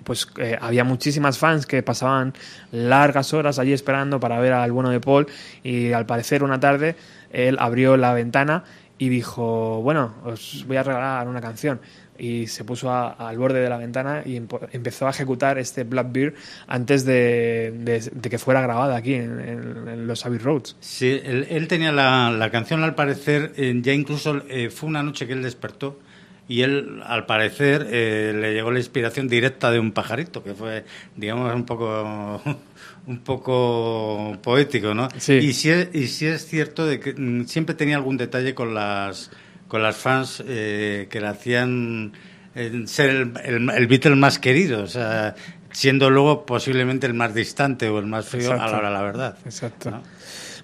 pues 0.04 0.28
eh, 0.38 0.58
había 0.60 0.84
muchísimas 0.84 1.38
fans 1.38 1.66
que 1.66 1.84
pasaban 1.84 2.34
largas 2.72 3.34
horas 3.34 3.60
allí 3.60 3.74
esperando 3.74 4.20
para 4.20 4.40
ver 4.40 4.54
al 4.54 4.72
bueno 4.72 4.90
de 4.90 5.00
Paul 5.02 5.28
y 5.64 5.92
al 5.92 6.06
parecer 6.06 6.44
una 6.44 6.60
tarde 6.60 6.96
él 7.32 7.58
abrió 7.60 7.98
la 7.98 8.14
ventana 8.14 8.64
y 8.98 9.10
dijo, 9.10 9.82
bueno, 9.82 10.14
os 10.26 10.66
voy 10.68 10.78
a 10.78 10.84
regalar 10.84 11.28
una 11.28 11.42
canción. 11.42 11.80
Y 12.18 12.48
se 12.48 12.66
puso 12.66 12.92
a- 12.92 13.12
al 13.12 13.38
borde 13.38 13.62
de 13.62 13.70
la 13.70 13.78
ventana 13.78 14.24
y 14.26 14.36
empezó 14.36 15.08
a 15.08 15.12
ejecutar 15.12 15.58
este 15.58 15.86
Blackbeard 15.86 16.34
antes 16.68 17.06
de, 17.06 17.74
de- 17.78 18.12
de 18.14 18.30
que 18.30 18.38
fuera 18.38 18.60
grabada 18.62 18.98
aquí 18.98 19.14
en, 19.14 19.40
en- 19.40 19.88
en 19.88 20.06
los 20.08 20.26
Abbey 20.26 20.38
Roads. 20.38 20.76
Sí, 20.82 21.22
él, 21.24 21.48
él 21.50 21.70
tenía 21.70 21.94
la, 21.94 22.30
la 22.32 22.52
canción 22.52 22.84
al 22.84 22.94
parecer, 22.94 23.54
eh, 23.56 23.74
ya 23.82 23.94
incluso 23.94 24.42
eh, 24.50 24.70
fue 24.70 24.90
una 24.90 25.02
noche 25.02 25.28
que 25.28 25.34
él 25.34 25.44
despertó 25.44 25.98
y 26.50 26.64
él 26.64 27.02
al 27.06 27.28
parecer 27.28 27.88
eh, 27.91 28.34
le 28.36 28.54
llegó 28.56 28.72
la 28.72 28.80
inspiración 28.80 29.28
directa 29.28 29.70
de 29.70 29.80
un 29.80 29.91
pajarito, 29.91 30.43
que 30.43 30.56
fue, 30.56 30.84
digamos, 31.16 31.54
un 31.54 31.64
poco 31.64 32.41
un 33.08 33.20
poco 33.20 34.36
poético, 34.41 34.95
¿no? 34.95 35.08
Sí. 35.18 35.34
Y 35.34 35.54
sí 35.54 35.70
es, 35.70 35.89
y 35.93 36.08
sí 36.08 36.26
es 36.26 36.47
cierto 36.47 36.88
de 36.88 37.00
que 37.00 37.14
mm, 37.14 37.45
siempre 37.45 37.76
tenía 37.76 37.97
algún 37.97 38.18
detalle 38.18 38.56
con 38.56 38.74
las 38.74 39.30
con 39.68 39.84
las 39.84 39.95
fans 39.95 40.43
eh, 40.47 41.08
que 41.12 41.22
le 41.22 41.28
hacían 41.28 42.14
eh, 42.56 42.82
ser 42.88 43.12
el, 43.12 43.34
el, 43.45 43.70
el 43.70 43.88
Beatle 43.88 44.16
más 44.16 44.39
querido, 44.39 44.82
o 44.82 44.88
sea, 44.88 45.36
siendo 45.72 46.10
luego 46.10 46.47
posiblemente 46.47 47.06
el 47.06 47.14
más 47.14 47.36
distante 47.36 47.89
o 47.89 48.00
el 48.00 48.08
más 48.08 48.28
frío 48.28 48.54
a 48.54 48.56
la 48.56 48.78
hora 48.78 48.88
de 48.88 48.93
la 48.95 49.02
verdad. 49.04 49.38
Exacto. 49.45 49.91
¿no? 49.91 50.02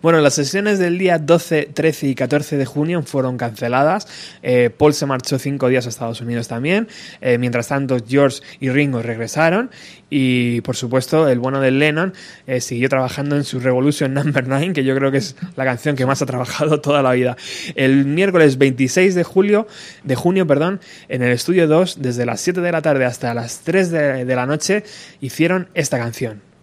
Bueno, 0.06 0.22
las 0.22 0.36
sesiones 0.36 0.78
del 0.78 1.00
día 1.00 1.18
12, 1.18 1.72
13 1.74 2.10
y 2.10 2.14
14 2.14 2.58
de 2.58 2.66
junio 2.68 3.02
fueron 3.02 3.38
canceladas. 3.38 4.08
Eh, 4.44 4.70
Paul 4.70 4.94
se 4.94 5.08
marchó 5.08 5.40
cinco 5.40 5.68
días 5.68 5.88
a 5.88 5.90
Estados 5.90 6.22
Unidos 6.22 6.48
también. 6.48 6.88
Eh, 7.22 7.40
mientras 7.40 7.70
tanto, 7.70 7.98
George 8.08 8.44
y 8.60 8.70
Ringo 8.70 9.02
regresaron. 9.02 9.72
Y, 10.12 10.62
por 10.62 10.76
supuesto, 10.76 11.28
el 11.28 11.40
bueno 11.40 11.60
de 11.60 11.72
Lennon 11.72 12.14
eh, 12.46 12.62
siguió 12.62 12.88
trabajando 12.88 13.36
en 13.36 13.44
su 13.44 13.60
Revolution 13.60 14.14
Number 14.14 14.48
9, 14.48 14.74
que 14.74 14.84
yo 14.84 14.96
creo 14.96 15.10
que 15.12 15.18
es 15.18 15.36
la 15.56 15.66
canción 15.66 15.96
que 15.96 16.06
más 16.06 16.22
ha 16.22 16.28
trabajado 16.28 16.82
toda 16.82 17.02
la 17.02 17.12
vida. 17.14 17.36
El 17.74 18.06
miércoles 18.06 18.60
26 18.60 19.16
de 19.16 19.24
julio, 19.24 19.66
de 20.04 20.14
junio, 20.14 20.46
perdón, 20.46 20.82
en 21.10 21.24
el 21.24 21.32
estudio 21.32 21.68
2, 21.68 21.98
desde 22.00 22.28
las 22.28 22.42
7 22.42 22.62
de 22.62 22.72
la 22.72 22.84
tarde 22.84 23.06
hasta 23.06 23.34
las 23.34 23.62
3 23.62 23.90
de, 23.90 24.26
de 24.26 24.36
la 24.36 24.46
noche, 24.46 24.84
hicieron 25.20 25.68
esta 25.74 25.98
canción. 25.98 26.55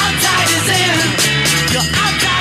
Your 0.00 0.08
outside 0.08 0.48
is 0.56 0.68
in. 0.68 1.72
Your 1.72 2.39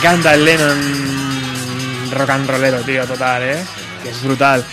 encanta 0.00 0.34
el 0.34 0.44
Lennon 0.44 0.78
rock 2.12 2.30
and 2.30 2.48
rollero, 2.50 2.78
tío, 2.80 3.04
total, 3.06 3.42
¿eh? 3.42 3.56
Que 4.02 4.08
es 4.10 4.22
brutal. 4.22 4.64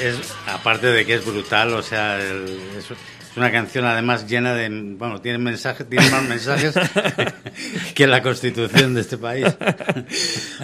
Es, 0.00 0.16
aparte 0.46 0.86
de 0.86 1.04
que 1.04 1.14
es 1.16 1.24
brutal, 1.24 1.74
o 1.74 1.82
sea, 1.82 2.18
el- 2.18 2.58
es, 2.78 2.84
es 2.90 3.36
una 3.36 3.50
canción 3.52 3.84
además 3.84 4.26
llena 4.26 4.54
de, 4.54 4.68
bueno, 4.96 5.20
tiene 5.20 5.38
mensajes, 5.38 5.88
tiene 5.88 6.08
más 6.10 6.22
mensajes 6.22 6.74
que 7.94 8.06
la 8.06 8.22
constitución 8.22 8.94
de 8.94 9.00
este 9.02 9.18
país. 9.18 9.46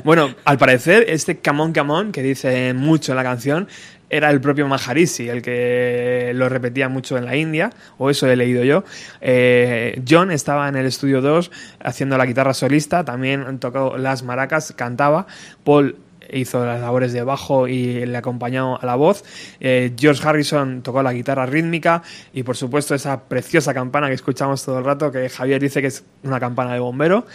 Bueno, 0.04 0.34
al 0.44 0.56
parecer, 0.56 1.04
este 1.08 1.38
come 1.40 1.72
on, 1.92 2.12
que 2.12 2.22
dice 2.22 2.72
mucho 2.74 3.12
en 3.12 3.16
la 3.16 3.22
canción, 3.24 3.68
era 4.08 4.30
el 4.30 4.40
propio 4.40 4.68
Maharishi, 4.68 5.28
el 5.28 5.42
que 5.42 6.32
lo 6.34 6.48
repetía 6.48 6.88
mucho 6.88 7.18
en 7.18 7.24
la 7.24 7.36
India, 7.36 7.70
o 7.98 8.10
eso 8.10 8.26
he 8.28 8.36
leído 8.36 8.64
yo. 8.64 8.84
Eh, 9.20 10.00
John 10.08 10.30
estaba 10.30 10.68
en 10.68 10.76
el 10.76 10.86
estudio 10.86 11.20
2 11.20 11.50
haciendo 11.80 12.16
la 12.16 12.26
guitarra 12.26 12.54
solista, 12.54 13.04
también 13.04 13.58
tocó 13.58 13.96
las 13.98 14.22
maracas, 14.22 14.72
cantaba. 14.76 15.26
Paul 15.64 15.96
hizo 16.32 16.64
las 16.64 16.80
labores 16.80 17.12
de 17.12 17.22
bajo 17.22 17.68
y 17.68 18.04
le 18.06 18.16
acompañó 18.16 18.76
a 18.76 18.86
la 18.86 18.96
voz. 18.96 19.24
Eh, 19.60 19.92
George 19.96 20.26
Harrison 20.26 20.82
tocó 20.82 21.02
la 21.02 21.12
guitarra 21.12 21.46
rítmica 21.46 22.02
y 22.32 22.42
por 22.42 22.56
supuesto 22.56 22.94
esa 22.94 23.24
preciosa 23.24 23.74
campana 23.74 24.08
que 24.08 24.14
escuchamos 24.14 24.64
todo 24.64 24.78
el 24.78 24.84
rato, 24.84 25.10
que 25.10 25.28
Javier 25.28 25.60
dice 25.60 25.80
que 25.80 25.88
es 25.88 26.04
una 26.22 26.40
campana 26.40 26.72
de 26.72 26.80
bombero. 26.80 27.26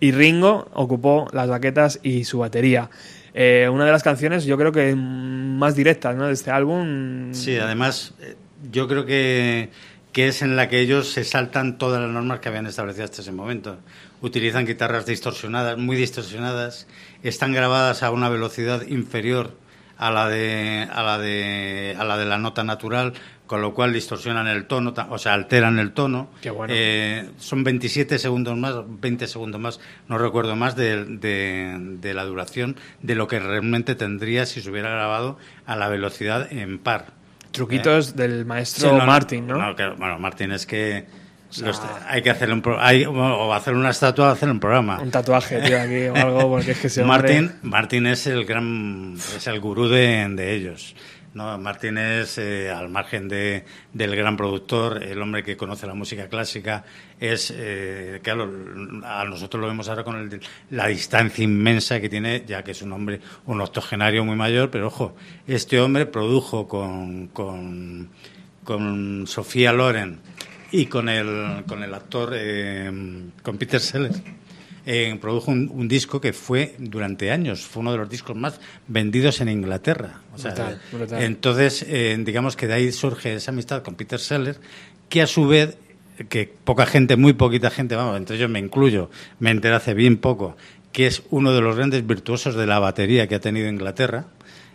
Y 0.00 0.12
Ringo 0.12 0.68
ocupó 0.74 1.26
las 1.32 1.48
baquetas 1.48 1.98
y 2.02 2.24
su 2.24 2.38
batería. 2.38 2.88
Eh, 3.40 3.68
una 3.68 3.84
de 3.84 3.92
las 3.92 4.02
canciones 4.02 4.46
yo 4.46 4.58
creo 4.58 4.72
que 4.72 4.96
más 4.96 5.76
directas 5.76 6.16
¿no? 6.16 6.26
de 6.26 6.32
este 6.32 6.50
álbum. 6.50 7.32
Sí, 7.32 7.56
además, 7.56 8.12
eh, 8.20 8.34
yo 8.72 8.88
creo 8.88 9.06
que, 9.06 9.70
que 10.10 10.26
es 10.26 10.42
en 10.42 10.56
la 10.56 10.68
que 10.68 10.80
ellos 10.80 11.12
se 11.12 11.22
saltan 11.22 11.78
todas 11.78 12.00
las 12.02 12.10
normas 12.10 12.40
que 12.40 12.48
habían 12.48 12.66
establecido 12.66 13.04
hasta 13.04 13.22
ese 13.22 13.30
momento. 13.30 13.78
Utilizan 14.22 14.66
guitarras 14.66 15.06
distorsionadas, 15.06 15.78
muy 15.78 15.94
distorsionadas, 15.96 16.88
están 17.22 17.52
grabadas 17.52 18.02
a 18.02 18.10
una 18.10 18.28
velocidad 18.28 18.84
inferior 18.88 19.52
a 19.98 20.10
la 20.10 20.28
de, 20.28 20.88
a 20.90 21.04
la 21.04 21.18
de, 21.18 21.94
a 21.96 22.02
la, 22.02 22.16
de 22.16 22.26
la 22.26 22.38
nota 22.38 22.64
natural, 22.64 23.12
con 23.48 23.60
lo 23.62 23.74
cual 23.74 23.92
distorsionan 23.92 24.46
el 24.46 24.66
tono, 24.66 24.94
o 25.10 25.18
sea, 25.18 25.34
alteran 25.34 25.80
el 25.80 25.90
tono. 25.92 26.28
Qué 26.40 26.50
bueno. 26.50 26.72
Eh, 26.76 27.28
son 27.38 27.64
27 27.64 28.18
segundos 28.20 28.56
más, 28.56 28.74
20 28.86 29.26
segundos 29.26 29.60
más, 29.60 29.80
no 30.06 30.18
recuerdo 30.18 30.54
más, 30.54 30.76
de, 30.76 31.04
de- 31.04 31.76
de 32.00 32.14
la 32.14 32.24
duración 32.24 32.76
de 33.02 33.16
lo 33.16 33.26
que 33.26 33.40
realmente 33.40 33.96
tendría 33.96 34.46
si 34.46 34.60
se 34.60 34.70
hubiera 34.70 34.90
grabado 34.90 35.38
a 35.66 35.74
la 35.74 35.88
velocidad 35.88 36.52
en 36.52 36.78
par. 36.78 37.06
Truquitos 37.50 38.14
del 38.14 38.40
Sí, 38.40 38.44
maestro 38.44 38.92
no, 38.92 38.98
no, 38.98 39.06
Martin, 39.06 39.46
¿no? 39.46 39.74
que- 39.74 39.88
bueno, 39.88 40.18
Martin 40.20 40.52
es 40.52 40.66
que 40.66 41.06
los- 41.62 41.80
hay 42.06 42.20
que 42.20 42.28
hacerle 42.28 42.52
un 42.54 42.60
pro- 42.60 42.78
hay- 42.78 43.06
o 43.06 43.54
hacer 43.54 43.72
una 43.74 43.88
estatua 43.88 44.28
o 44.28 44.32
hacer 44.32 44.50
un 44.50 44.60
programa. 44.60 45.00
Un 45.00 45.10
tatuaje, 45.10 45.58
tío, 45.62 45.80
aquí 45.80 46.02
o 46.08 46.14
algo, 46.14 46.50
porque 46.50 46.72
es 46.72 46.78
que 46.78 46.86
ese 46.88 47.00
hombre- 47.02 47.16
Martin, 47.40 47.52
Martin 47.62 48.06
es 48.06 48.26
el 48.26 48.44
gran, 48.44 49.14
es 49.16 49.46
el 49.46 49.58
gurú 49.58 49.88
de, 49.88 50.28
de 50.28 50.54
ellos. 50.54 50.94
¿No? 51.38 51.56
Martin 51.56 51.96
es, 51.96 52.36
eh, 52.36 52.68
al 52.70 52.90
margen 52.90 53.28
de, 53.28 53.64
del 53.94 54.14
gran 54.14 54.36
productor, 54.36 55.02
el 55.02 55.22
hombre 55.22 55.42
que 55.42 55.56
conoce 55.56 55.86
la 55.86 55.94
música 55.94 56.28
clásica, 56.28 56.84
es, 57.18 57.52
eh, 57.56 58.20
claro, 58.22 58.50
a 59.04 59.24
nosotros 59.24 59.60
lo 59.60 59.68
vemos 59.68 59.88
ahora 59.88 60.04
con 60.04 60.16
el- 60.16 60.40
la 60.70 60.88
distancia 60.88 61.42
inmensa 61.44 62.00
que 62.00 62.08
tiene, 62.08 62.44
ya 62.46 62.62
que 62.62 62.72
es 62.72 62.82
un 62.82 62.92
hombre, 62.92 63.20
un 63.46 63.60
octogenario 63.60 64.24
muy 64.24 64.36
mayor, 64.36 64.70
pero 64.70 64.88
ojo, 64.88 65.16
este 65.46 65.80
hombre 65.80 66.04
produjo 66.06 66.68
con, 66.68 67.28
con, 67.28 68.10
con 68.64 69.26
Sofía 69.26 69.72
Loren 69.72 70.18
y 70.72 70.86
con 70.86 71.08
el, 71.08 71.64
con 71.66 71.82
el 71.82 71.94
actor, 71.94 72.32
eh, 72.34 72.90
con 73.42 73.56
Peter 73.56 73.80
Sellers 73.80 74.20
eh, 74.86 75.16
produjo 75.20 75.50
un, 75.50 75.70
un 75.72 75.88
disco 75.88 76.20
que 76.20 76.32
fue 76.32 76.74
durante 76.78 77.30
años, 77.30 77.62
fue 77.66 77.80
uno 77.80 77.92
de 77.92 77.98
los 77.98 78.08
discos 78.08 78.36
más 78.36 78.60
vendidos 78.86 79.40
en 79.40 79.48
Inglaterra. 79.48 80.20
O 80.34 80.38
sea, 80.38 80.52
Brutal, 80.52 80.80
brutal. 80.92 81.22
Entonces, 81.22 81.84
eh, 81.88 82.16
digamos 82.20 82.56
que 82.56 82.66
de 82.66 82.74
ahí 82.74 82.92
surge 82.92 83.34
esa 83.34 83.50
amistad 83.50 83.82
con 83.82 83.94
Peter 83.94 84.20
Sellers, 84.20 84.60
que 85.08 85.22
a 85.22 85.26
su 85.26 85.46
vez, 85.46 85.76
que 86.28 86.52
poca 86.64 86.86
gente, 86.86 87.16
muy 87.16 87.32
poquita 87.32 87.70
gente, 87.70 87.96
vamos, 87.96 88.16
entre 88.16 88.36
ellos 88.36 88.50
me 88.50 88.58
incluyo, 88.58 89.10
me 89.38 89.50
enteré 89.50 89.74
hace 89.74 89.94
bien 89.94 90.16
poco, 90.16 90.56
que 90.92 91.06
es 91.06 91.22
uno 91.30 91.52
de 91.52 91.60
los 91.60 91.76
grandes 91.76 92.06
virtuosos 92.06 92.54
de 92.54 92.66
la 92.66 92.78
batería 92.78 93.26
que 93.26 93.34
ha 93.34 93.40
tenido 93.40 93.68
Inglaterra, 93.68 94.26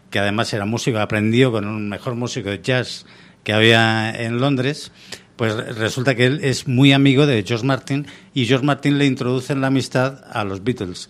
que 0.09 0.19
además 0.19 0.53
era 0.53 0.65
músico, 0.65 0.99
aprendió 0.99 1.51
con 1.51 1.67
un 1.67 1.89
mejor 1.89 2.15
músico 2.15 2.49
de 2.49 2.61
jazz 2.61 3.05
que 3.43 3.51
había 3.51 4.11
en 4.11 4.39
Londres, 4.39 4.91
pues 5.35 5.55
resulta 5.77 6.15
que 6.15 6.25
él 6.25 6.39
es 6.43 6.67
muy 6.67 6.93
amigo 6.93 7.25
de 7.25 7.43
George 7.43 7.65
Martin 7.65 8.05
y 8.33 8.45
George 8.45 8.65
Martin 8.65 8.97
le 8.97 9.05
introduce 9.05 9.51
en 9.53 9.61
la 9.61 9.67
amistad 9.67 10.23
a 10.31 10.43
los 10.43 10.63
Beatles. 10.63 11.09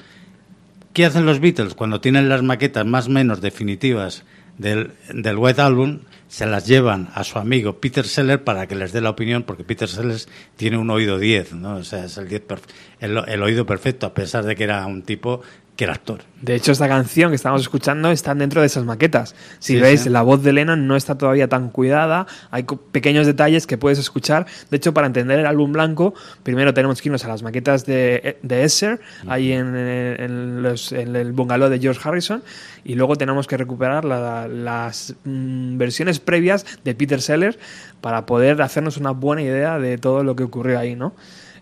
¿Qué 0.94 1.06
hacen 1.06 1.26
los 1.26 1.40
Beatles? 1.40 1.74
Cuando 1.74 2.00
tienen 2.02 2.30
las 2.30 2.44
maquetas 2.44 2.86
más 2.86 3.08
o 3.08 3.10
menos 3.10 3.42
definitivas 3.42 4.24
del, 4.58 4.92
del 5.14 5.38
White 5.38 5.62
Album, 5.62 6.00
se 6.28 6.46
las 6.46 6.68
llevan 6.68 7.10
a 7.16 7.24
su 7.24 7.38
amigo 7.40 7.80
Peter 7.80 8.06
Sellers 8.06 8.42
para 8.44 8.68
que 8.68 8.76
les 8.76 8.92
dé 8.94 9.02
la 9.02 9.10
opinión, 9.10 9.44
porque 9.44 9.64
Peter 9.64 9.88
Sellers 9.90 10.28
tiene 10.56 10.78
un 10.78 10.90
oído 10.90 11.18
10, 11.20 11.54
¿no? 11.54 11.76
O 11.78 11.84
sea, 11.84 12.06
es 12.06 12.18
el, 12.18 12.28
10 12.30 12.48
perf- 12.48 12.70
el, 13.00 13.18
el 13.28 13.42
oído 13.44 13.66
perfecto, 13.66 14.06
a 14.06 14.14
pesar 14.14 14.46
de 14.46 14.56
que 14.56 14.64
era 14.64 14.86
un 14.86 15.02
tipo 15.04 15.42
que 15.76 15.86
era 15.86 15.94
actor. 15.94 16.22
De 16.40 16.54
hecho, 16.54 16.72
esta 16.72 16.88
canción 16.88 17.32
que 17.32 17.36
estamos 17.36 17.62
escuchando 17.62 18.12
está 18.12 18.36
dentro 18.36 18.62
de 18.62 18.68
esas 18.68 18.84
maquetas. 18.86 19.34
Si 19.60 19.74
Sí, 19.74 19.80
veis, 19.80 20.02
sí. 20.02 20.10
la 20.10 20.22
voz 20.22 20.44
de 20.44 20.54
Lennon 20.54 20.86
no 20.88 20.96
está 20.96 21.18
todavía 21.18 21.48
tan 21.48 21.70
cuidada, 21.70 22.28
hay 22.52 22.64
pequeños 22.92 23.26
detalles 23.26 23.66
que 23.66 23.78
puedes 23.78 23.98
escuchar. 23.98 24.46
De 24.70 24.78
hecho, 24.78 24.94
para 24.94 25.08
entender 25.08 25.40
el 25.40 25.46
álbum 25.48 25.72
blanco, 25.72 26.14
primero 26.44 26.74
tenemos 26.76 27.02
que 27.02 27.10
irnos 27.10 27.26
a 27.26 27.30
las 27.30 27.42
maquetas 27.42 27.86
de, 27.88 28.38
de 28.44 28.64
Esser, 28.66 29.00
ahí 29.28 29.52
en, 29.52 29.76
en 29.76 30.62
los- 30.62 30.92
en 30.92 31.16
el 31.16 31.32
bungalow 31.32 31.70
de 31.70 31.80
George 31.80 32.02
Harrison, 32.08 32.44
y 32.84 32.94
luego 32.94 33.16
tenemos 33.16 33.48
que 33.48 33.58
recuperar 33.58 34.06
la- 34.06 34.48
las 34.48 35.16
mm, 35.24 35.78
versiones 35.78 36.20
previas 36.20 36.66
de 36.84 36.94
Peter 36.94 37.20
Sellers 37.22 37.58
para 38.00 38.26
poder 38.28 38.62
hacernos 38.62 38.98
una 38.98 39.12
buena 39.12 39.42
idea 39.42 39.80
de 39.80 39.98
todo 39.98 40.24
lo 40.24 40.36
que 40.36 40.44
ocurrió 40.44 40.78
ahí, 40.78 40.96
¿no? 40.96 41.14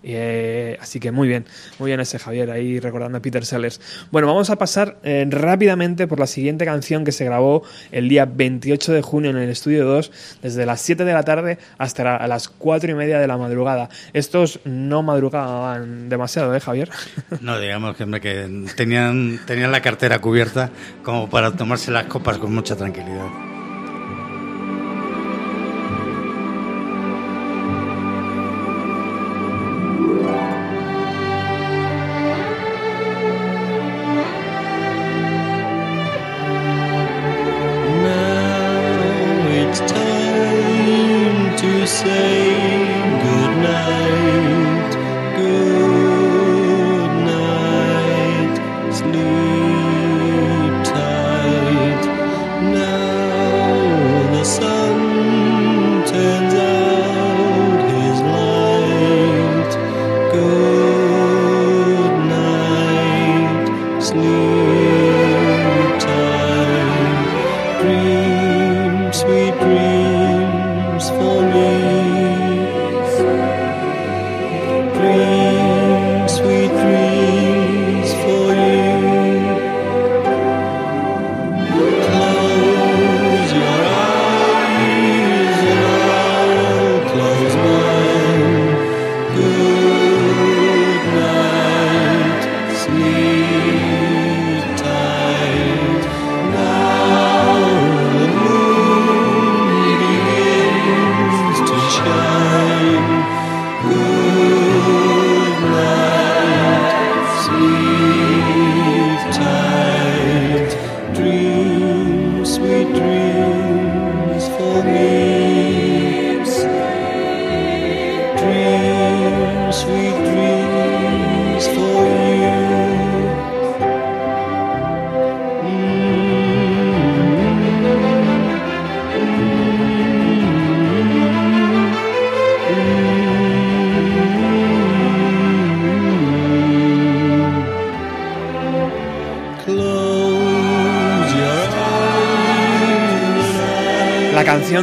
Eh, 0.04 0.78
así 0.80 1.00
que 1.00 1.12
muy 1.12 1.28
bien, 1.28 1.46
muy 1.80 1.90
bien 1.90 2.00
ese 2.00 2.18
Javier 2.18 2.52
ahí 2.52 2.80
recordando 2.80 3.18
a 3.18 3.22
Peter 3.22 3.46
Sellers. 3.46 3.80
Bueno, 4.12 4.28
vamos 4.28 4.50
a 4.50 4.58
pasar 4.58 4.98
eh, 5.04 5.26
rápidamente 5.30 6.08
por 6.08 6.20
la 6.20 6.28
siguiente 6.28 6.66
canción 6.66 7.06
que 7.06 7.12
se 7.12 7.26
grabó 7.26 7.64
el 7.92 8.10
día 8.10 8.26
28 8.26 8.94
de 8.94 9.02
junio 9.02 9.32
en 9.32 9.38
el 9.38 9.50
estudio 9.50 9.86
2, 9.86 10.12
desde 10.42 10.66
las 10.66 10.82
7 10.82 11.06
de 11.06 11.14
la 11.14 11.24
tarde 11.24 11.60
hasta 11.78 12.28
las 12.28 12.50
4 12.50 12.92
y 12.92 12.96
media 12.96 13.20
de 13.20 13.28
la 13.28 13.38
madrugada. 13.38 13.90
Estos 14.14 14.60
no 14.66 15.04
madrugaban 15.04 16.10
demasiado, 16.10 16.56
¿eh, 16.56 16.60
Javier? 16.60 16.90
No, 17.42 17.60
digamos 17.60 17.96
que, 17.96 18.06
que 18.22 18.68
tenían, 18.76 19.40
tenían 19.46 19.72
la 19.72 19.82
cartera 19.82 20.20
cubierta 20.20 20.70
como 21.04 21.30
para 21.30 21.52
tomarse 21.52 21.92
las 21.92 22.06
copas 22.06 22.38
con 22.38 22.54
mucha 22.54 22.76
tranquilidad. 22.76 23.51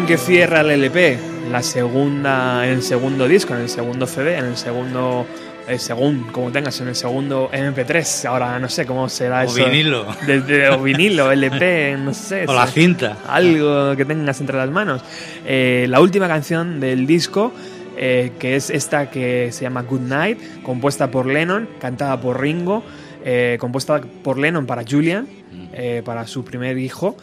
Que 0.09 0.17
cierra 0.17 0.63
el 0.63 0.71
LP, 0.71 1.19
la 1.51 1.63
segunda, 1.63 2.67
en 2.67 2.77
el 2.77 2.83
segundo 2.83 3.29
disco, 3.29 3.53
en 3.53 3.61
el 3.61 3.69
segundo 3.69 4.07
CD, 4.07 4.39
en 4.39 4.47
el 4.47 4.57
segundo, 4.57 5.27
eh, 5.69 5.79
según 5.79 6.23
como 6.33 6.51
tengas, 6.51 6.81
en 6.81 6.89
el 6.89 6.95
segundo 6.95 7.51
MP3, 7.53 8.25
ahora 8.25 8.59
no 8.59 8.71
sé 8.71 8.87
cómo 8.87 9.11
será 9.11 9.41
O 9.41 9.45
eso. 9.45 9.63
vinilo. 9.67 10.07
Desde, 10.27 10.71
o 10.71 10.83
vinilo, 10.83 11.31
LP, 11.33 11.99
no 11.99 12.15
sé. 12.15 12.47
O 12.49 12.55
la 12.55 12.67
cinta. 12.67 13.19
Algo 13.29 13.95
que 13.97 14.07
tengas 14.07 14.41
entre 14.41 14.57
las 14.57 14.71
manos. 14.71 15.03
Eh, 15.45 15.85
la 15.91 16.01
última 16.01 16.27
canción 16.27 16.81
del 16.81 17.07
disco, 17.07 17.53
eh, 17.99 18.33
que 18.39 18.57
es 18.57 18.71
esta 18.71 19.11
que 19.11 19.53
se 19.53 19.61
llama 19.61 19.83
Good 19.83 20.01
Night, 20.01 20.63
compuesta 20.63 21.11
por 21.11 21.27
Lennon, 21.27 21.69
cantada 21.79 22.19
por 22.19 22.41
Ringo, 22.41 22.83
eh, 23.27 23.59
compuesta 23.61 24.01
por 24.23 24.39
Lennon 24.39 24.65
para 24.65 24.85
Julian, 24.89 25.29
eh, 25.75 26.01
para 26.03 26.27
su 26.27 26.45
primer 26.47 26.79
hijo. 26.79 27.15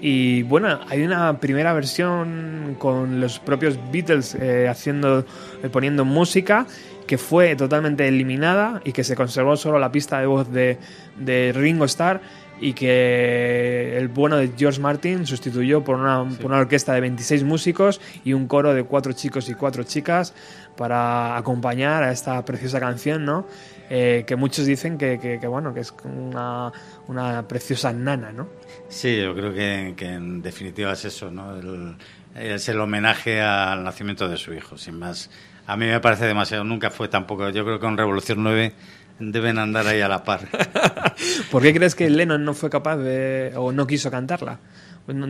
Y 0.00 0.42
bueno, 0.42 0.80
hay 0.88 1.02
una 1.02 1.40
primera 1.40 1.72
versión 1.72 2.76
con 2.78 3.20
los 3.20 3.38
propios 3.38 3.78
Beatles 3.90 4.34
eh, 4.34 4.68
haciendo, 4.68 5.20
eh, 5.62 5.68
poniendo 5.70 6.04
música 6.04 6.66
que 7.06 7.18
fue 7.18 7.56
totalmente 7.56 8.06
eliminada 8.06 8.80
y 8.84 8.92
que 8.92 9.04
se 9.04 9.14
conservó 9.16 9.56
solo 9.56 9.78
la 9.78 9.92
pista 9.92 10.18
de 10.20 10.26
voz 10.26 10.50
de, 10.52 10.78
de 11.18 11.52
Ringo 11.54 11.84
Starr 11.86 12.20
y 12.60 12.72
que 12.72 13.96
el 13.96 14.08
bueno 14.08 14.36
de 14.38 14.50
George 14.56 14.80
Martin 14.80 15.26
sustituyó 15.26 15.84
por 15.84 15.96
una, 15.96 16.24
por 16.40 16.46
una 16.46 16.58
orquesta 16.60 16.94
de 16.94 17.00
26 17.02 17.44
músicos 17.44 18.00
y 18.24 18.32
un 18.32 18.48
coro 18.48 18.74
de 18.74 18.82
cuatro 18.84 19.12
chicos 19.12 19.48
y 19.48 19.54
cuatro 19.54 19.84
chicas 19.84 20.34
para 20.76 21.36
acompañar 21.36 22.02
a 22.02 22.12
esta 22.12 22.44
preciosa 22.44 22.80
canción, 22.80 23.24
¿no? 23.24 23.46
Eh, 23.88 24.24
que 24.26 24.34
muchos 24.36 24.66
dicen 24.66 24.98
que, 24.98 25.18
que- 25.20 25.38
que, 25.38 25.46
bueno 25.46 25.72
que 25.72 25.80
es 25.80 25.94
una, 26.04 26.72
una 27.06 27.46
preciosa 27.46 27.92
nana, 27.92 28.32
¿no? 28.32 28.48
Sí, 28.88 29.16
yo 29.20 29.34
creo 29.34 29.52
que, 29.52 29.94
que 29.96 30.06
en 30.12 30.42
definitiva 30.42 30.92
es 30.92 31.04
eso, 31.04 31.30
¿no? 31.30 31.56
El- 31.56 31.96
es 32.34 32.68
el 32.68 32.78
homenaje 32.80 33.40
al 33.40 33.82
nacimiento 33.82 34.28
de 34.28 34.36
su 34.36 34.52
hijo, 34.52 34.76
sin 34.76 34.98
más. 34.98 35.30
A 35.66 35.76
mí 35.76 35.86
me 35.86 36.00
parece 36.00 36.26
demasiado, 36.26 36.64
nunca 36.64 36.90
fue 36.90 37.08
tampoco. 37.08 37.48
Yo 37.50 37.64
creo 37.64 37.78
que 37.78 37.84
con 37.84 37.96
Revolución 37.96 38.42
9 38.42 38.72
deben 39.18 39.58
andar 39.58 39.86
ahí 39.86 40.00
a 40.02 40.08
la 40.08 40.22
par. 40.22 40.40
¿Por 41.50 41.62
qué 41.62 41.72
crees 41.74 41.94
que 41.94 42.08
Lennon 42.10 42.44
no 42.44 42.52
fue 42.54 42.68
capaz 42.70 42.98
de 42.98 43.52
o 43.56 43.72
no 43.72 43.86
quiso 43.86 44.10
cantarla? 44.10 44.58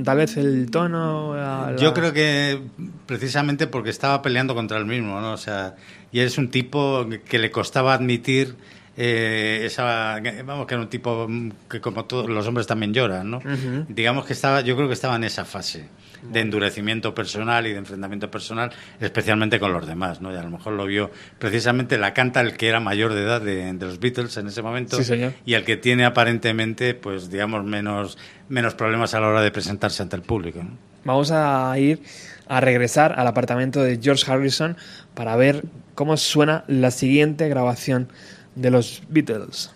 Tal 0.05 0.17
vez 0.17 0.37
el 0.37 0.71
tono. 0.71 1.37
la- 1.37 1.77
Yo 1.79 1.95
creo 1.95 2.13
que 2.13 2.61
precisamente 3.07 3.67
porque 3.67 3.91
estaba 3.91 4.21
peleando 4.23 4.55
contra 4.55 4.79
él 4.79 4.87
mismo, 4.87 5.21
¿no? 5.21 5.33
O 5.33 5.37
sea, 5.37 5.77
y 6.13 6.21
es 6.21 6.39
un 6.39 6.51
tipo 6.51 7.07
que 7.29 7.39
le 7.39 7.51
costaba 7.51 7.95
admitir 7.95 8.57
eh, 8.97 9.63
esa, 9.65 10.21
vamos, 10.45 10.67
que 10.67 10.75
era 10.75 10.83
un 10.83 10.89
tipo 10.89 11.27
mm, 11.29 11.51
que 11.69 11.81
como 11.81 12.05
todos 12.07 12.29
los 12.29 12.47
hombres 12.47 12.67
también 12.67 12.93
lloran, 12.95 13.31
¿no? 13.31 13.39
Ujú. 13.39 13.87
Digamos 13.89 14.25
que 14.25 14.33
estaba, 14.33 14.63
yo 14.63 14.75
creo 14.77 14.89
que 14.89 14.95
estaba 14.95 15.17
en 15.17 15.25
esa 15.25 15.45
fase 15.45 15.89
de 16.23 16.41
endurecimiento 16.41 17.15
personal 17.15 17.67
y 17.67 17.73
de 17.73 17.79
enfrentamiento 17.79 18.31
personal, 18.31 18.73
especialmente 19.01 19.61
con 19.61 19.73
los 19.73 19.87
demás, 19.87 20.21
¿no? 20.21 20.33
Y 20.33 20.37
a 20.37 20.43
lo 20.43 20.51
mejor 20.51 20.73
lo 20.73 20.87
vio 20.87 21.11
precisamente 21.39 21.99
la 21.99 22.15
canta 22.15 22.41
el 22.41 22.57
que 22.57 22.69
era 22.69 22.81
mayor 22.81 23.13
de 23.13 23.23
edad 23.23 23.41
de, 23.41 23.73
de 23.75 23.87
los 23.87 24.01
Beatles 24.01 24.37
en 24.39 24.47
ese 24.49 24.63
momento 24.63 24.97
Sí, 24.97 25.05
señor. 25.05 25.35
y 25.45 25.55
el 25.55 25.65
que 25.65 25.77
tiene 25.77 26.05
aparentemente, 26.05 26.95
pues 26.95 27.31
digamos 27.31 27.65
menos 27.65 28.19
menos 28.49 28.75
problemas 28.75 29.13
a 29.15 29.21
la 29.21 29.29
hora 29.29 29.41
de 29.43 29.51
presentarse 29.51 30.03
ante 30.03 30.17
el 30.17 30.23
público. 30.23 30.63
¿no? 30.63 30.71
Vamos 31.05 31.31
a 31.33 31.73
ir 31.79 32.01
a 32.49 32.61
regresar 32.61 33.19
al 33.19 33.27
apartamento 33.27 33.83
de 33.83 33.99
George 34.03 34.31
Harrison 34.31 34.77
para 35.15 35.37
ver 35.37 35.65
cómo 35.95 36.17
suena 36.17 36.65
la 36.67 36.91
siguiente 36.91 37.49
grabación 37.49 38.09
de 38.57 38.71
los 38.71 39.03
Beatles. 39.09 39.71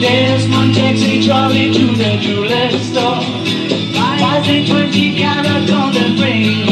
Desmond 0.00 0.74
takes 0.74 1.02
a 1.02 1.22
trolley 1.26 1.72
to 1.72 1.86
the 1.94 2.16
jewelry 2.20 2.78
store. 2.88 3.20
Buys 3.92 4.48
a 4.48 4.66
20 4.66 5.16
carat 5.16 5.68
golden 5.68 6.16
ring. 6.18 6.66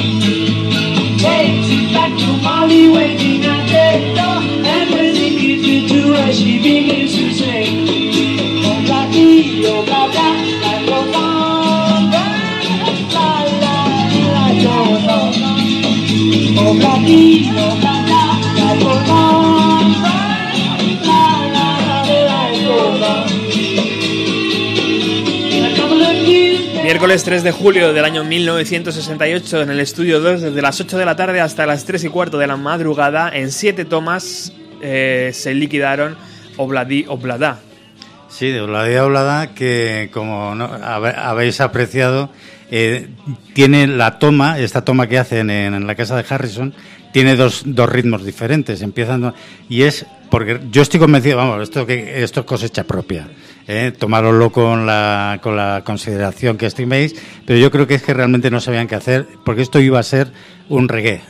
Takes 1.18 1.68
it 1.76 1.92
back 1.92 2.18
to 2.18 2.30
Molly 2.42 2.88
waiting 2.88 3.44
at 3.44 3.68
the 3.68 4.16
door. 4.16 4.40
She 6.32 6.58
begins 6.62 7.14
to. 7.14 7.49
Miércoles 26.82 27.22
3 27.24 27.42
de 27.42 27.52
julio 27.52 27.92
del 27.92 28.04
año 28.04 28.24
1968 28.24 29.62
en 29.62 29.70
el 29.70 29.80
estudio 29.80 30.20
2 30.20 30.40
desde 30.42 30.62
las 30.62 30.80
8 30.80 30.98
de 30.98 31.04
la 31.04 31.16
tarde 31.16 31.40
hasta 31.40 31.66
las 31.66 31.84
3 31.84 32.04
y 32.04 32.08
cuarto 32.08 32.38
de 32.38 32.46
la 32.46 32.56
madrugada 32.56 33.30
en 33.34 33.50
siete 33.52 33.84
tomas 33.84 34.52
eh, 34.80 35.30
se 35.34 35.54
liquidaron 35.54 36.16
Obladi 36.56 37.04
Oblada. 37.08 37.58
Sí, 38.28 38.48
de 38.50 38.60
Oblada 38.62 39.04
Oblada, 39.04 39.54
que 39.54 40.08
como 40.12 40.54
no- 40.54 40.64
habéis 40.72 41.60
apreciado, 41.60 42.30
eh, 42.70 43.08
tiene 43.52 43.86
la 43.86 44.18
toma, 44.18 44.58
esta 44.58 44.84
toma 44.84 45.06
que 45.08 45.18
hacen 45.18 45.50
en, 45.50 45.86
la 45.86 45.94
casa 45.94 46.16
de 46.16 46.24
Harrison, 46.28 46.74
tiene 47.12 47.36
dos, 47.36 47.62
dos 47.66 47.88
ritmos 47.90 48.24
diferentes. 48.24 48.82
Empiezan 48.82 49.34
y 49.68 49.82
es 49.82 50.06
porque 50.30 50.60
yo 50.70 50.82
estoy 50.82 51.00
convencido, 51.00 51.36
vamos, 51.36 51.62
esto 51.62 51.84
que 51.84 52.22
esto 52.22 52.40
es 52.40 52.46
cosecha 52.46 52.84
propia. 52.84 53.28
¿eh? 53.66 53.92
Tomároslo 53.96 54.50
con 54.52 54.86
la, 54.86 55.40
con 55.42 55.56
la 55.56 55.82
consideración 55.84 56.56
que 56.56 56.66
estiméis, 56.66 57.16
pero 57.44 57.58
yo 57.58 57.70
creo 57.70 57.86
que 57.86 57.94
es 57.94 58.02
que 58.02 58.14
realmente 58.14 58.50
no 58.50 58.60
sabían 58.60 58.86
qué 58.86 58.94
hacer, 58.94 59.26
porque 59.44 59.62
esto 59.62 59.80
iba 59.80 59.98
a 59.98 60.04
ser 60.04 60.28
un 60.68 60.88
reggae. 60.88 61.20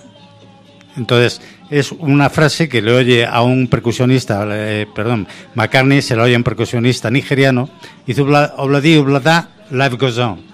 Entonces, 0.96 1.40
es 1.70 1.92
una 1.92 2.28
frase 2.28 2.68
que 2.68 2.82
le 2.82 2.92
oye 2.92 3.24
a 3.24 3.42
un 3.42 3.68
percusionista, 3.68 4.46
eh, 4.50 4.86
perdón, 4.94 5.26
McCartney 5.54 6.02
se 6.02 6.16
la 6.16 6.24
oye 6.24 6.34
a 6.34 6.38
un 6.38 6.44
percusionista 6.44 7.10
nigeriano, 7.10 7.70
y 8.04 8.08
dice, 8.08 8.22
"Obla- 8.22 8.52
obladi, 8.58 8.96
oblada, 8.96 9.48
life 9.70 9.96
goes 9.96 10.18
on. 10.18 10.49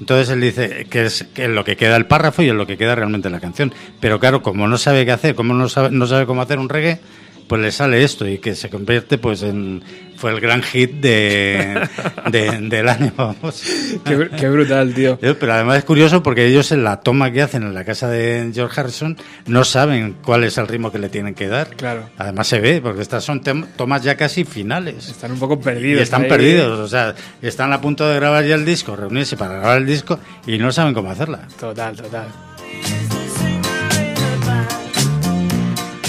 Entonces 0.00 0.28
él 0.30 0.40
dice 0.40 0.86
que 0.90 1.06
es 1.06 1.24
que 1.34 1.48
lo 1.48 1.64
que 1.64 1.76
queda 1.76 1.96
el 1.96 2.06
párrafo 2.06 2.42
y 2.42 2.48
es 2.48 2.54
lo 2.54 2.66
que 2.66 2.76
queda 2.76 2.94
realmente 2.94 3.30
la 3.30 3.40
canción. 3.40 3.74
Pero 4.00 4.20
claro, 4.20 4.42
como 4.42 4.68
no 4.68 4.78
sabe 4.78 5.04
qué 5.04 5.12
hacer, 5.12 5.34
como 5.34 5.54
no 5.54 5.68
sabe, 5.68 5.90
no 5.90 6.06
sabe 6.06 6.26
cómo 6.26 6.42
hacer 6.42 6.58
un 6.58 6.68
reggae, 6.68 7.00
pues 7.48 7.60
le 7.62 7.70
sale 7.72 8.02
esto 8.02 8.26
y 8.28 8.38
que 8.38 8.54
se 8.54 8.68
convierte 8.70 9.18
pues 9.18 9.42
en 9.42 9.82
fue 10.16 10.30
el 10.32 10.40
gran 10.40 10.62
hit 10.62 10.92
de, 10.92 11.78
de- 12.30 12.58
del 12.70 12.88
año 12.88 13.12
vamos. 13.16 13.62
Qué, 14.04 14.16
br- 14.18 14.30
qué 14.30 14.48
brutal, 14.48 14.94
tío. 14.94 15.18
Eh, 15.20 15.34
Pero 15.38 15.52
además 15.52 15.76
es 15.78 15.84
curioso 15.84 16.22
porque 16.22 16.46
ellos 16.46 16.72
en 16.72 16.84
la 16.84 17.00
toma 17.02 17.30
que 17.30 17.42
hacen 17.42 17.62
en 17.64 17.74
la 17.74 17.84
casa 17.84 18.08
de 18.08 18.50
George 18.54 18.80
Harrison 18.80 19.16
no 19.46 19.62
saben 19.64 20.16
cuál 20.24 20.44
es 20.44 20.56
el 20.56 20.68
ritmo 20.68 20.90
que 20.90 20.98
le 20.98 21.10
tienen 21.10 21.34
que 21.34 21.48
dar. 21.48 21.68
Claro. 21.76 22.08
Además 22.16 22.46
se 22.46 22.60
ve, 22.60 22.80
porque 22.80 23.02
estas 23.02 23.24
son 23.24 23.42
tomas 23.76 24.02
ya 24.02 24.16
casi 24.16 24.44
finales. 24.44 25.08
Están 25.08 25.32
un 25.32 25.38
poco 25.38 25.54
Y 25.54 25.64
perdidos. 25.64 26.02
están 26.02 26.22
ahí. 26.22 26.28
perdidos, 26.30 26.78
o 26.80 26.88
sea, 26.88 27.14
están 27.42 27.72
a 27.74 27.80
punto 27.82 28.08
de 28.08 28.14
grabar 28.16 28.44
ya 28.46 28.54
el 28.54 28.64
disco, 28.64 28.96
reunirse 28.96 29.36
para 29.36 29.58
grabar 29.58 29.76
el 29.78 29.86
disco 29.86 30.18
y 30.46 30.56
no 30.56 30.72
saben 30.72 30.94
cómo 30.94 31.10
hacerla. 31.10 31.40
Total, 31.60 31.94
total. 31.94 32.26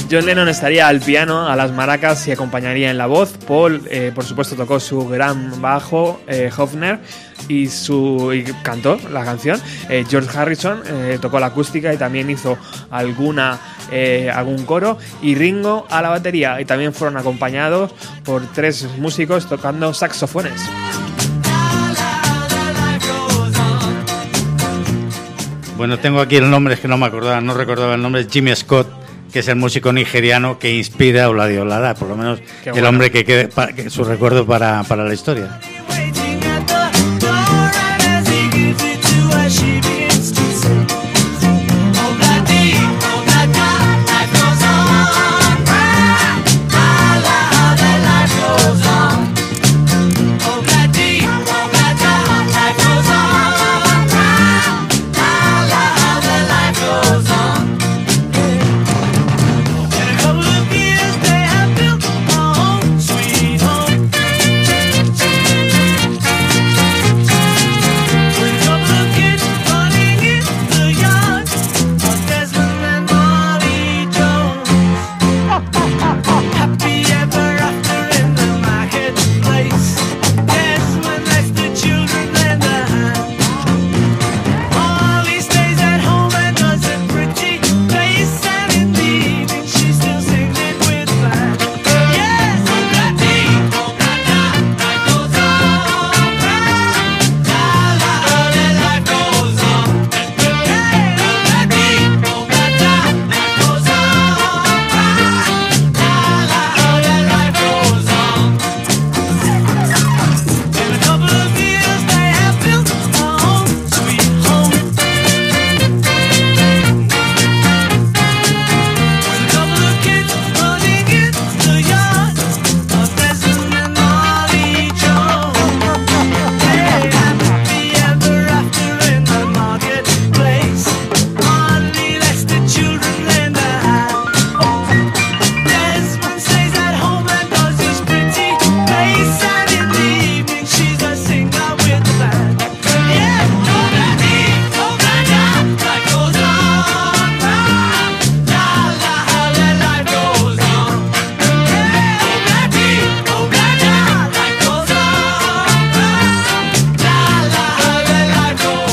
John 0.10 0.26
Lennon 0.26 0.48
estaría 0.48 0.88
al 0.88 1.02
piano, 1.02 1.50
a 1.50 1.56
las 1.58 1.74
maracas 1.74 2.26
y 2.28 2.32
acompañaría 2.32 2.90
en 2.90 2.98
la 2.98 3.08
voz. 3.08 3.34
Paul, 3.46 3.82
eh, 3.90 4.12
por 4.16 4.24
supuesto, 4.24 4.56
tocó 4.56 4.80
su 4.80 5.06
gran 5.08 5.62
bajo, 5.62 6.22
eh, 6.28 6.50
Hofner, 6.56 7.00
y, 7.50 7.68
su, 7.68 8.34
cantó 8.64 8.98
la 9.12 9.26
canción. 9.26 9.60
Eh, 9.90 10.06
George 10.10 10.38
Harrison 10.38 10.82
eh, 10.86 11.18
tocó 11.22 11.40
la 11.40 11.48
acústica 11.48 11.94
y 11.94 11.98
también 11.98 12.30
hizo 12.30 12.58
alguna, 12.90 13.60
algún 14.34 14.66
coro. 14.66 14.98
Y 15.22 15.36
Ringo 15.36 15.86
a 15.90 16.02
la 16.02 16.10
batería. 16.10 16.62
Y 16.62 16.66
también 16.66 16.94
fueron 16.94 17.18
acompañados 17.18 17.92
por 18.24 18.46
tres 18.54 18.88
músicos 18.98 19.50
tocando 19.50 19.94
saxofones. 19.94 20.62
Bueno, 25.76 26.00
tengo 26.00 26.22
aquí 26.22 26.38
el 26.38 26.50
nombre, 26.50 26.74
es 26.76 26.80
que 26.80 26.88
no 26.88 26.98
me 26.98 27.06
acordaba, 27.06 27.40
no 27.42 27.54
recordaba 27.54 27.96
el 27.96 28.02
nombre, 28.02 28.26
Jimmy 28.30 28.56
Scott, 28.56 28.88
que 29.38 29.41
es 29.41 29.47
el 29.49 29.55
músico 29.55 29.93
nigeriano 29.93 30.57
que 30.57 30.73
inspira 30.73 31.26
a 31.26 31.30
Oladio 31.30 31.64
Lara, 31.64 31.93
por 31.93 32.07
lo 32.09 32.18
menos 32.18 32.39
Qué 32.64 32.69
el 32.69 32.73
bueno. 32.73 32.89
hombre 32.89 33.11
que 33.11 33.23
quede 33.23 33.47
pa- 33.49 33.68
que 33.68 33.88
su 33.91 34.03
recuerdo 34.03 34.47
para, 34.47 34.81
para 34.81 35.03
la 35.03 35.14
historia. 35.14 35.59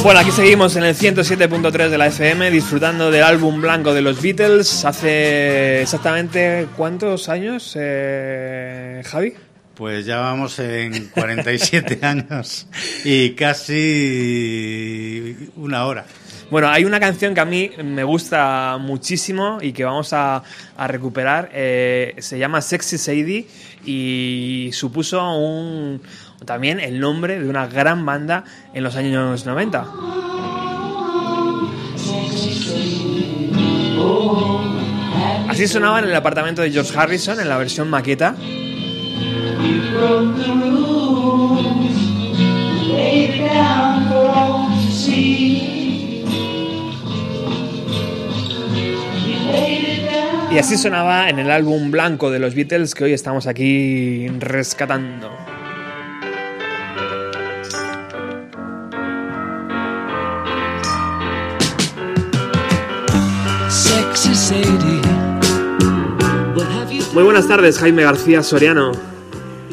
Bueno, 0.05 0.21
aquí 0.21 0.33
seguimos 0.33 0.77
en 0.77 0.85
el 0.85 0.95
107.3 0.95 1.89
de 1.89 1.97
la 1.97 2.09
FM 2.09 2.51
disfrutando 2.51 3.11
del 3.11 3.23
álbum 3.23 3.63
blanco 3.63 3.95
de 3.95 4.03
los 4.03 4.21
Beatles. 4.21 4.85
Hace 4.85 5.81
exactamente 5.81 6.69
cuántos 6.77 7.31
años, 7.31 7.75
eh, 7.81 9.01
Javi? 9.07 9.33
Pues 9.75 10.05
ya 10.05 10.19
vamos 10.19 10.59
en 10.59 11.09
47 11.09 12.01
años 12.07 12.67
y 13.03 13.31
casi 13.31 15.35
una 15.57 15.87
hora. 15.87 16.05
Bueno, 16.51 16.69
hay 16.69 16.85
una 16.85 17.01
canción 17.01 17.33
que 17.33 17.41
a 17.41 17.47
mí 17.47 17.71
me 17.83 18.05
gusta 18.05 18.77
muchísimo 18.79 19.57
y 19.63 19.73
que 19.73 19.85
vamos 19.85 20.13
a, 20.13 20.43
a 20.77 20.87
recuperar. 20.87 21.49
eh, 21.55 22.15
se 22.19 22.39
llama 22.39 22.61
Sexy 22.61 22.99
Sadie 22.99 23.47
y 23.87 24.69
supuso 24.75 25.39
un, 25.39 26.03
también 26.45 26.81
el 26.81 27.01
nombre 27.01 27.39
de 27.39 27.49
una 27.49 27.67
gran 27.67 28.05
banda 28.05 28.45
en 28.73 28.85
los 28.85 28.97
años 28.97 29.47
90. 29.47 29.87
Así 35.49 35.69
sonaba 35.69 36.01
en 36.01 36.07
el 36.07 36.15
apartamento 36.15 36.63
de 36.63 36.71
George 36.71 36.93
Harrison 36.99 37.39
en 37.39 37.49
la 37.49 37.57
versión 37.59 37.89
maqueta. 37.89 38.35
Y 50.51 50.59
así 50.59 50.77
sonaba 50.77 51.29
en 51.29 51.41
el 51.41 51.51
álbum 51.51 51.91
blanco 51.91 52.31
de 52.31 52.39
los 52.39 52.55
Beatles 52.55 52.95
que 52.95 53.05
hoy 53.05 53.13
estamos 53.13 53.47
aquí 53.47 54.29
rescatando. 54.39 55.54
Muy 67.15 67.23
buenas 67.23 67.49
tardes, 67.49 67.79
Jaime 67.79 68.03
García 68.03 68.43
Soriano. 68.43 68.93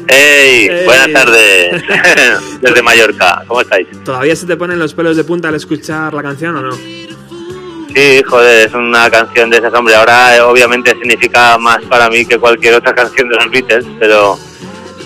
¡Hey! 0.08 0.68
Hey. 0.70 0.82
Buenas 0.86 1.12
tardes. 1.12 1.82
Desde 2.62 2.82
Mallorca. 2.82 3.42
¿Cómo 3.46 3.60
estáis? 3.60 3.86
¿Todavía 4.02 4.34
se 4.34 4.46
te 4.46 4.56
ponen 4.56 4.78
los 4.78 4.94
pelos 4.94 5.18
de 5.18 5.24
punta 5.24 5.48
al 5.48 5.56
escuchar 5.56 6.14
la 6.14 6.22
canción 6.22 6.56
o 6.56 6.62
no? 6.62 6.72
Sí, 6.74 8.22
joder, 8.26 8.66
es 8.66 8.72
una 8.72 9.10
canción 9.10 9.50
de 9.50 9.58
esas, 9.58 9.74
hombre. 9.74 9.94
Ahora, 9.94 10.36
eh, 10.36 10.40
obviamente, 10.40 10.92
significa 10.92 11.58
más 11.58 11.82
para 11.82 12.08
mí 12.08 12.24
que 12.24 12.38
cualquier 12.38 12.76
otra 12.76 12.94
canción 12.94 13.28
de 13.28 13.34
los 13.36 13.50
Beatles, 13.50 13.84
pero, 14.00 14.38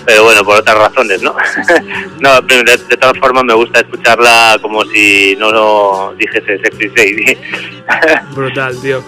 pero 0.05 0.23
bueno, 0.23 0.45
por 0.45 0.59
otras 0.59 0.77
razones, 0.77 1.21
¿no? 1.21 1.35
no, 2.21 2.39
de, 2.39 2.63
de 2.63 2.97
todas 2.97 3.17
formas 3.17 3.43
me 3.43 3.53
gusta 3.53 3.81
escucharla 3.81 4.57
como 4.61 4.85
si 4.85 5.35
no 5.37 5.51
lo 5.51 6.15
dijese 6.17 6.57
Sexy 6.59 6.87
Sadie. 6.89 7.37
Brutal, 8.33 8.79
tío. 8.79 9.03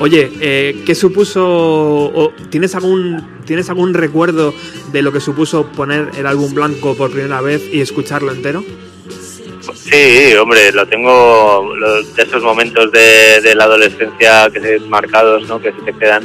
Oye, 0.00 0.30
eh, 0.40 0.82
¿qué 0.84 0.94
supuso? 0.94 2.32
¿Tienes 2.50 2.74
algún 2.74 3.42
tienes 3.44 3.68
algún 3.68 3.94
recuerdo 3.94 4.54
de 4.92 5.02
lo 5.02 5.12
que 5.12 5.20
supuso 5.20 5.66
poner 5.66 6.10
el 6.18 6.26
álbum 6.26 6.52
blanco 6.54 6.94
por 6.96 7.10
primera 7.10 7.40
vez 7.40 7.62
y 7.72 7.80
escucharlo 7.80 8.32
entero? 8.32 8.64
Sí, 9.72 10.34
hombre, 10.34 10.72
lo 10.72 10.86
tengo 10.86 11.74
de 12.16 12.22
esos 12.22 12.42
momentos 12.42 12.90
de, 12.90 13.54
la 13.54 13.64
adolescencia 13.64 14.50
que 14.52 14.60
se 14.60 14.80
marcados, 14.80 15.46
¿no? 15.48 15.60
Que 15.60 15.72
se 15.72 15.80
te 15.82 15.92
quedan. 15.92 16.24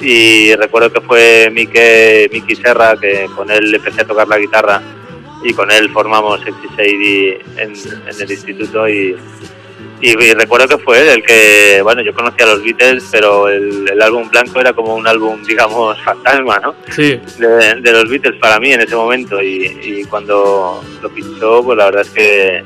Y 0.00 0.54
recuerdo 0.56 0.92
que 0.92 1.00
fue 1.00 1.48
Mike, 1.52 2.28
Miki 2.32 2.56
Serra, 2.56 2.96
que 2.96 3.26
con 3.34 3.50
él 3.50 3.74
empecé 3.74 4.02
a 4.02 4.06
tocar 4.06 4.28
la 4.28 4.38
guitarra 4.38 4.82
y 5.44 5.52
con 5.54 5.70
él 5.70 5.90
formamos 5.90 6.40
Sexy 6.42 7.38
en, 7.56 7.72
en 7.72 8.20
el 8.20 8.30
instituto 8.30 8.88
y, 8.88 9.16
y, 10.02 10.10
y 10.10 10.34
recuerdo 10.34 10.68
que 10.68 10.78
fue 10.78 11.00
él 11.00 11.08
el 11.08 11.22
que, 11.22 11.80
bueno, 11.82 12.02
yo 12.02 12.12
conocía 12.12 12.44
a 12.44 12.50
los 12.50 12.62
Beatles, 12.62 13.08
pero 13.10 13.48
el, 13.48 13.88
el 13.88 14.02
álbum 14.02 14.28
blanco 14.28 14.60
era 14.60 14.72
como 14.72 14.94
un 14.94 15.06
álbum, 15.06 15.42
digamos, 15.46 15.98
fantasma, 16.02 16.58
¿no? 16.58 16.74
Sí. 16.90 17.18
de, 17.38 17.76
de 17.80 17.92
los 17.92 18.10
Beatles 18.10 18.38
para 18.40 18.60
mí 18.60 18.72
en 18.72 18.80
ese 18.82 18.96
momento 18.96 19.40
y, 19.40 19.78
y 19.82 20.04
cuando 20.04 20.84
lo 21.00 21.08
pinchó 21.08 21.62
pues 21.64 21.78
la 21.78 21.86
verdad 21.86 22.02
es 22.02 22.10
que 22.10 22.64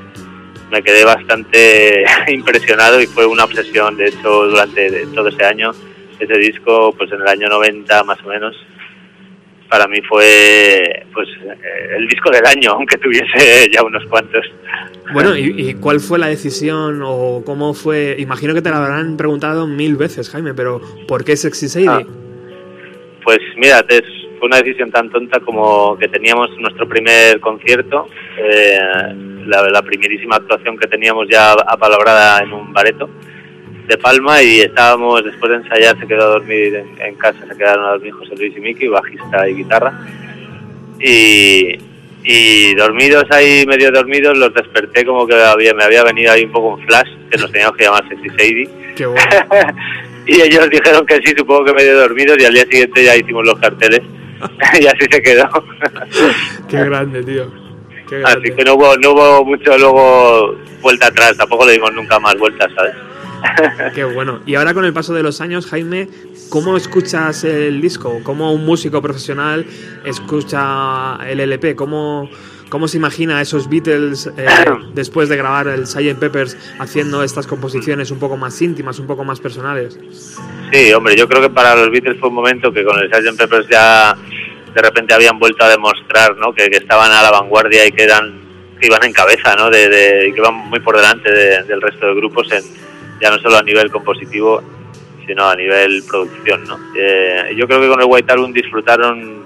me 0.71 0.83
quedé 0.83 1.05
bastante 1.05 2.05
impresionado 2.29 3.01
y 3.01 3.07
fue 3.07 3.27
una 3.27 3.45
obsesión 3.45 3.97
de 3.97 4.09
hecho 4.09 4.47
durante 4.47 5.07
todo 5.15 5.29
ese 5.29 5.45
año 5.45 5.73
ese 6.19 6.39
disco, 6.39 6.95
pues 6.97 7.13
en 7.13 7.21
el 7.21 7.29
año 7.29 7.49
90 7.49 8.05
más 8.05 8.19
o 8.25 8.29
menos, 8.29 8.57
para 9.69 9.87
mí 9.87 10.01
fue 10.09 11.05
pues 11.13 11.29
eh, 11.45 11.97
el 11.97 12.09
disco 12.09 12.31
del 12.31 12.47
año, 12.47 12.71
aunque 12.77 12.99
tuviese 12.99 13.71
ya 13.73 13.83
unos 13.83 14.05
cuantos. 14.07 14.45
Bueno, 15.13 15.37
¿y, 15.37 15.55
y 15.57 15.75
cuál 15.75 16.01
fue 16.01 16.19
la 16.19 16.27
decisión 16.27 17.01
o 17.05 17.43
cómo 17.45 17.75
fue? 17.75 18.17
Imagino 18.19 18.55
que 18.55 18.63
te 18.63 18.71
la 18.71 18.79
habrán 18.79 19.17
preguntado 19.17 19.67
mil 19.67 19.97
veces, 19.97 20.31
Jaime, 20.31 20.55
pero 20.55 20.81
¿por 21.07 21.25
qué 21.25 21.37
Sexy 21.37 21.69
Sadie? 21.69 21.89
Ah. 21.89 22.03
Pues 23.25 23.39
mira, 23.57 23.85
es, 23.89 24.03
fue 24.39 24.47
una 24.47 24.59
decisión 24.59 24.91
tan 24.91 25.11
tonta 25.11 25.41
como 25.41 25.97
que 25.99 26.09
teníamos 26.09 26.49
nuestro 26.59 26.89
primer 26.89 27.41
concierto, 27.41 28.07
eh, 28.39 28.79
la, 29.47 29.69
la 29.69 29.83
primerísima 29.83 30.37
actuación 30.37 30.77
que 30.77 30.87
teníamos 30.87 31.27
ya 31.29 31.53
apalabrada 31.53 32.43
en 32.43 32.53
un 32.53 32.73
bareto 32.73 33.09
de 33.87 33.99
Palma 33.99 34.43
y 34.43 34.61
estábamos, 34.61 35.25
después 35.25 35.51
de 35.51 35.57
ensayar, 35.59 35.99
se 35.99 36.07
quedó 36.07 36.23
a 36.23 36.39
dormir 36.39 36.75
en, 36.75 37.01
en 37.01 37.15
casa, 37.17 37.39
se 37.49 37.57
quedaron 37.57 37.85
a 37.85 37.91
dormir 37.91 38.13
José 38.13 38.35
Luis 38.37 38.57
y 38.57 38.61
Miki, 38.61 38.89
bajista 38.89 39.49
y 39.49 39.55
guitarra. 39.55 39.93
Y, 41.01 41.79
y 42.25 42.75
dormidos 42.75 43.25
ahí, 43.31 43.65
medio 43.67 43.91
dormidos, 43.93 44.37
los 44.37 44.53
desperté 44.53 45.05
como 45.05 45.27
que 45.27 45.35
había, 45.35 45.75
me 45.75 45.85
había 45.85 46.03
venido 46.03 46.33
ahí 46.33 46.45
un 46.45 46.53
poco 46.53 46.75
un 46.75 46.87
flash, 46.87 47.09
que 47.31 47.39
nos 47.39 47.53
teníamos 47.53 47.77
que 47.77 47.85
llamar 47.85 48.09
Sexy 48.09 48.29
Sadie. 48.31 48.71
Qué 48.97 49.07
bueno. 49.07 49.23
y 50.27 50.41
ellos 50.41 50.69
dijeron 50.71 51.07
que 51.07 51.21
sí, 51.25 51.35
supongo 51.37 51.67
que 51.67 51.75
medio 51.75 51.99
dormidos, 52.01 52.37
y 52.41 52.45
al 52.45 52.55
día 52.55 52.65
siguiente 52.65 53.05
ya 53.05 53.17
hicimos 53.17 53.47
los 53.47 53.59
carteles. 53.59 54.01
y 54.81 54.87
así 54.87 55.07
se 55.11 55.23
quedó. 55.23 55.49
Qué 56.69 56.85
grande, 56.85 57.23
tío. 57.23 57.67
Así 58.25 58.51
que 58.57 58.65
no 58.65 58.75
hubo, 58.75 58.97
no 58.97 59.13
hubo 59.13 59.45
mucho 59.45 59.77
luego 59.79 60.57
vuelta 60.81 61.09
atrás, 61.09 61.37
tampoco 61.37 61.67
le 61.67 61.73
dimos 61.73 61.93
nunca 61.93 62.19
más 62.21 62.37
vueltas, 62.39 62.71
¿sabes? 62.75 62.95
Qué 63.94 64.05
bueno. 64.05 64.40
Y 64.47 64.55
ahora 64.55 64.74
con 64.74 64.85
el 64.85 64.93
paso 64.93 65.14
de 65.14 65.23
los 65.23 65.40
años, 65.40 65.66
Jaime, 65.66 66.09
¿cómo 66.51 66.77
escuchas 66.77 67.44
el 67.44 67.81
disco? 67.81 68.20
¿Cómo 68.23 68.52
un 68.52 68.64
músico 68.64 69.01
profesional 69.02 69.66
escucha 70.05 71.16
el 71.27 71.40
LP? 71.40 71.77
¿Cómo, 71.77 72.28
cómo 72.68 72.89
se 72.89 72.97
imagina 72.97 73.39
a 73.39 73.43
esos 73.43 73.68
Beatles 73.68 74.31
eh, 74.36 74.47
después 74.94 75.28
de 75.28 75.36
grabar 75.36 75.68
el 75.68 75.86
Sgt. 75.86 76.18
Peppers 76.18 76.56
haciendo 76.78 77.23
estas 77.23 77.47
composiciones 77.47 78.10
un 78.10 78.18
poco 78.18 78.36
más 78.36 78.60
íntimas, 78.60 78.98
un 78.98 79.06
poco 79.06 79.24
más 79.24 79.40
personales? 79.40 79.98
Sí, 80.73 80.93
hombre, 80.93 81.16
yo 81.16 81.28
creo 81.28 81.43
que 81.43 81.51
para 81.51 81.77
los 81.77 81.90
Beatles 81.90 82.18
fue 82.18 82.28
un 82.28 82.35
momento 82.35 82.73
que 82.73 82.85
con 82.85 82.98
el 82.98 83.09
Sgt. 83.09 83.39
Peppers 83.39 83.68
ya 83.68 84.16
de 84.74 84.82
repente 84.82 85.14
habían 85.14 85.39
vuelto 85.39 85.64
a 85.64 85.70
demostrar 85.70 86.36
¿no? 86.36 86.52
que, 86.52 86.68
que 86.68 86.77
estaban 86.78 87.10
a 87.10 87.23
la 87.23 87.31
vanguardia 87.31 87.86
y 87.86 87.93
que 87.93 88.02
eran 88.02 88.44
que 88.78 88.89
iban 88.89 89.02
en 89.05 89.12
cabeza, 89.14 89.56
¿no? 89.56 89.70
De, 89.70 89.89
de- 89.89 90.28
y 90.28 90.32
que 90.35 90.39
iban 90.39 90.55
muy 90.68 90.81
por 90.81 90.97
delante 90.97 91.32
de- 91.32 91.62
del 91.62 91.81
resto 91.81 92.09
de 92.09 92.14
grupos, 92.14 92.52
en, 92.52 92.62
ya 93.21 93.31
no 93.31 93.39
solo 93.39 93.59
a 93.59 93.63
nivel 93.63 93.91
compositivo, 93.91 94.63
sino 95.27 95.49
a 95.49 95.57
nivel 95.57 96.03
producción, 96.09 96.65
¿no? 96.65 96.79
Eh, 96.97 97.55
yo 97.57 97.67
creo 97.67 97.81
que 97.81 97.89
con 97.89 98.01
el 98.01 98.07
White 98.09 98.33
Album 98.33 98.53
disfrutaron 98.53 99.45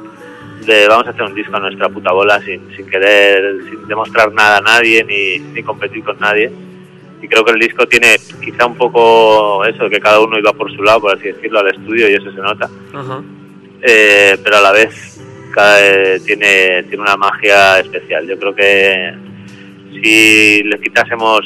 de 0.66 0.86
vamos 0.88 1.06
a 1.06 1.10
hacer 1.10 1.22
un 1.22 1.34
disco 1.34 1.56
a 1.56 1.60
nuestra 1.60 1.88
puta 1.88 2.12
bola 2.12 2.40
sin, 2.42 2.60
sin 2.76 2.86
querer, 2.86 3.62
sin 3.68 3.88
demostrar 3.88 4.32
nada 4.32 4.58
a 4.58 4.60
nadie 4.60 5.02
ni, 5.04 5.38
ni 5.52 5.62
competir 5.62 6.04
con 6.04 6.18
nadie. 6.20 6.50
Y 7.22 7.28
creo 7.28 7.44
que 7.44 7.52
el 7.52 7.58
disco 7.58 7.86
tiene 7.86 8.16
quizá 8.42 8.66
un 8.66 8.76
poco 8.76 9.64
eso, 9.64 9.88
que 9.88 10.00
cada 10.00 10.20
uno 10.20 10.38
iba 10.38 10.52
por 10.52 10.74
su 10.74 10.82
lado, 10.82 11.02
por 11.02 11.16
así 11.16 11.28
decirlo, 11.28 11.60
al 11.60 11.68
estudio 11.68 12.08
y 12.08 12.14
eso 12.14 12.30
se 12.30 12.40
nota. 12.40 12.68
Eh, 13.82 14.38
pero 14.42 14.56
a 14.56 14.60
la 14.60 14.72
vez 14.72 15.20
cada, 15.54 15.86
eh, 15.86 16.20
tiene, 16.24 16.82
tiene 16.84 17.02
una 17.02 17.16
magia 17.16 17.80
especial. 17.80 18.26
Yo 18.26 18.38
creo 18.38 18.54
que 18.54 19.14
si 19.90 20.62
le 20.62 20.80
quitásemos 20.80 21.40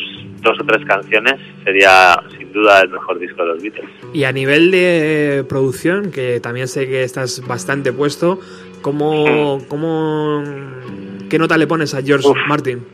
dos 0.44 0.56
o 0.60 0.64
tres 0.64 0.84
canciones 0.86 1.34
sería 1.64 2.16
sin 2.38 2.52
duda 2.52 2.82
el 2.82 2.90
mejor 2.90 3.18
disco 3.18 3.42
de 3.42 3.48
los 3.48 3.62
Beatles. 3.62 3.90
Y 4.12 4.24
a 4.24 4.30
nivel 4.32 4.70
de 4.70 5.44
producción, 5.48 6.12
que 6.12 6.38
también 6.40 6.68
sé 6.68 6.86
que 6.86 7.02
estás 7.02 7.42
bastante 7.46 7.92
puesto, 7.92 8.38
¿cómo, 8.82 9.58
cómo, 9.68 10.44
¿qué 11.28 11.38
nota 11.38 11.56
le 11.58 11.66
pones 11.66 11.94
a 11.94 12.02
George 12.02 12.28
Uf. 12.28 12.36
Martin? 12.46 12.84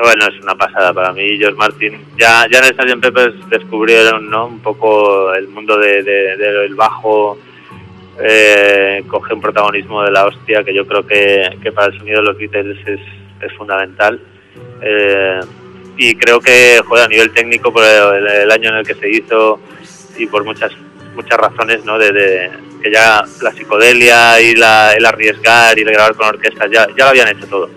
Bueno, 0.00 0.26
es 0.26 0.40
una 0.42 0.54
pasada 0.54 0.92
para 0.92 1.12
mí. 1.12 1.36
George 1.38 1.56
Martin, 1.56 1.92
ya, 2.18 2.46
ya 2.50 2.58
en 2.60 2.64
el 2.66 2.74
Sgt. 2.74 3.00
Peppers 3.00 3.48
descubrieron 3.50 4.30
¿no? 4.30 4.46
un 4.46 4.60
poco 4.60 5.32
el 5.34 5.48
mundo 5.48 5.76
de- 5.78 6.02
de- 6.04 6.36
del 6.36 6.74
bajo, 6.76 7.36
eh, 8.22 9.02
coge 9.08 9.34
un 9.34 9.40
protagonismo 9.40 10.02
de 10.02 10.10
la 10.10 10.26
hostia 10.26 10.62
que 10.64 10.74
yo 10.74 10.86
creo 10.86 11.06
que, 11.06 11.50
que 11.62 11.72
para 11.72 11.92
el 11.92 11.98
sonido 11.98 12.20
de 12.20 12.26
los 12.26 12.36
Beatles 12.38 12.78
es, 12.86 13.00
es 13.40 13.52
fundamental. 13.56 14.20
Eh, 14.82 15.40
y 15.98 16.14
creo 16.14 16.40
que 16.40 16.80
joder, 16.86 17.04
a 17.04 17.08
nivel 17.08 17.30
técnico, 17.32 17.72
por 17.72 17.84
el, 17.84 18.26
el 18.26 18.50
año 18.50 18.70
en 18.70 18.76
el 18.76 18.86
que 18.86 18.94
se 18.94 19.10
hizo 19.10 19.60
y 20.16 20.26
por 20.26 20.44
muchas 20.44 20.72
muchas 21.14 21.38
razones, 21.38 21.84
¿no? 21.84 21.98
De, 21.98 22.12
de- 22.12 22.50
que 22.80 22.92
ya 22.92 23.24
la 23.42 23.50
psicodelia 23.52 24.40
y 24.40 24.54
la, 24.54 24.92
el 24.94 25.04
arriesgar 25.04 25.76
y 25.76 25.82
el 25.82 25.90
grabar 25.90 26.14
con 26.14 26.28
orquestas 26.28 26.70
ya, 26.70 26.86
ya 26.96 27.04
lo 27.06 27.10
habían 27.10 27.26
hecho 27.28 27.46
todo. 27.48 27.68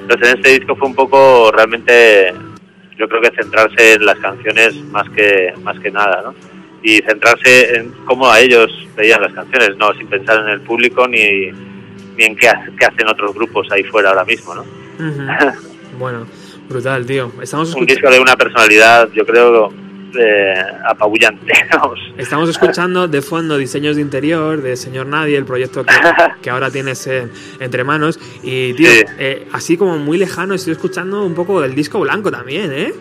Entonces 0.00 0.28
en 0.28 0.36
este 0.38 0.50
disco 0.58 0.74
fue 0.74 0.88
un 0.88 0.94
poco 0.96 1.52
realmente, 1.52 2.34
yo 2.98 3.08
creo 3.08 3.20
que 3.22 3.30
centrarse 3.40 3.92
en 3.94 4.04
las 4.04 4.18
canciones 4.18 4.74
más 4.90 5.08
que 5.10 5.52
más 5.62 5.78
que 5.78 5.92
nada, 5.92 6.22
¿no? 6.24 6.34
Y 6.82 6.96
centrarse 7.02 7.76
en 7.76 7.92
cómo 8.06 8.28
a 8.28 8.40
ellos 8.40 8.72
veían 8.96 9.22
las 9.22 9.32
canciones, 9.34 9.76
no 9.76 9.92
sin 9.94 10.08
pensar 10.08 10.40
en 10.40 10.48
el 10.48 10.60
público 10.62 11.06
ni, 11.06 11.52
ni 12.16 12.24
en 12.24 12.34
qué, 12.34 12.48
ha- 12.48 12.66
qué 12.76 12.86
hacen 12.86 13.06
otros 13.06 13.32
grupos 13.34 13.68
ahí 13.70 13.84
fuera 13.84 14.08
ahora 14.08 14.24
mismo, 14.24 14.52
¿no? 14.56 14.64
Bueno, 15.98 16.26
brutal, 16.70 17.04
tío. 17.04 17.30
Estamos 17.42 17.74
Un 17.74 17.84
disco 17.84 18.08
de 18.10 18.20
una 18.20 18.36
personalidad, 18.36 19.08
yo 19.12 19.26
creo, 19.26 19.72
eh, 20.18 20.54
apabullante. 20.88 21.52
Estamos 22.16 22.48
escuchando 22.48 23.08
de 23.08 23.20
fondo 23.22 23.58
diseños 23.58 23.96
de 23.96 24.02
interior 24.02 24.62
de 24.62 24.76
Señor 24.76 25.06
Nadie, 25.06 25.36
el 25.36 25.44
proyecto 25.44 25.84
que, 25.84 25.92
que 26.42 26.48
ahora 26.50 26.70
tienes 26.70 27.06
en- 27.06 27.30
entre 27.58 27.84
manos. 27.84 28.18
Y, 28.42 28.72
tío, 28.74 28.88
Sí. 28.90 29.02
eh, 29.18 29.48
así 29.52 29.76
como 29.76 29.98
muy 29.98 30.16
lejano, 30.16 30.54
estoy 30.54 30.72
escuchando 30.72 31.24
un 31.24 31.34
poco 31.34 31.60
del 31.60 31.74
disco 31.74 32.00
blanco 32.00 32.30
también, 32.30 32.72
¿eh? 32.72 32.92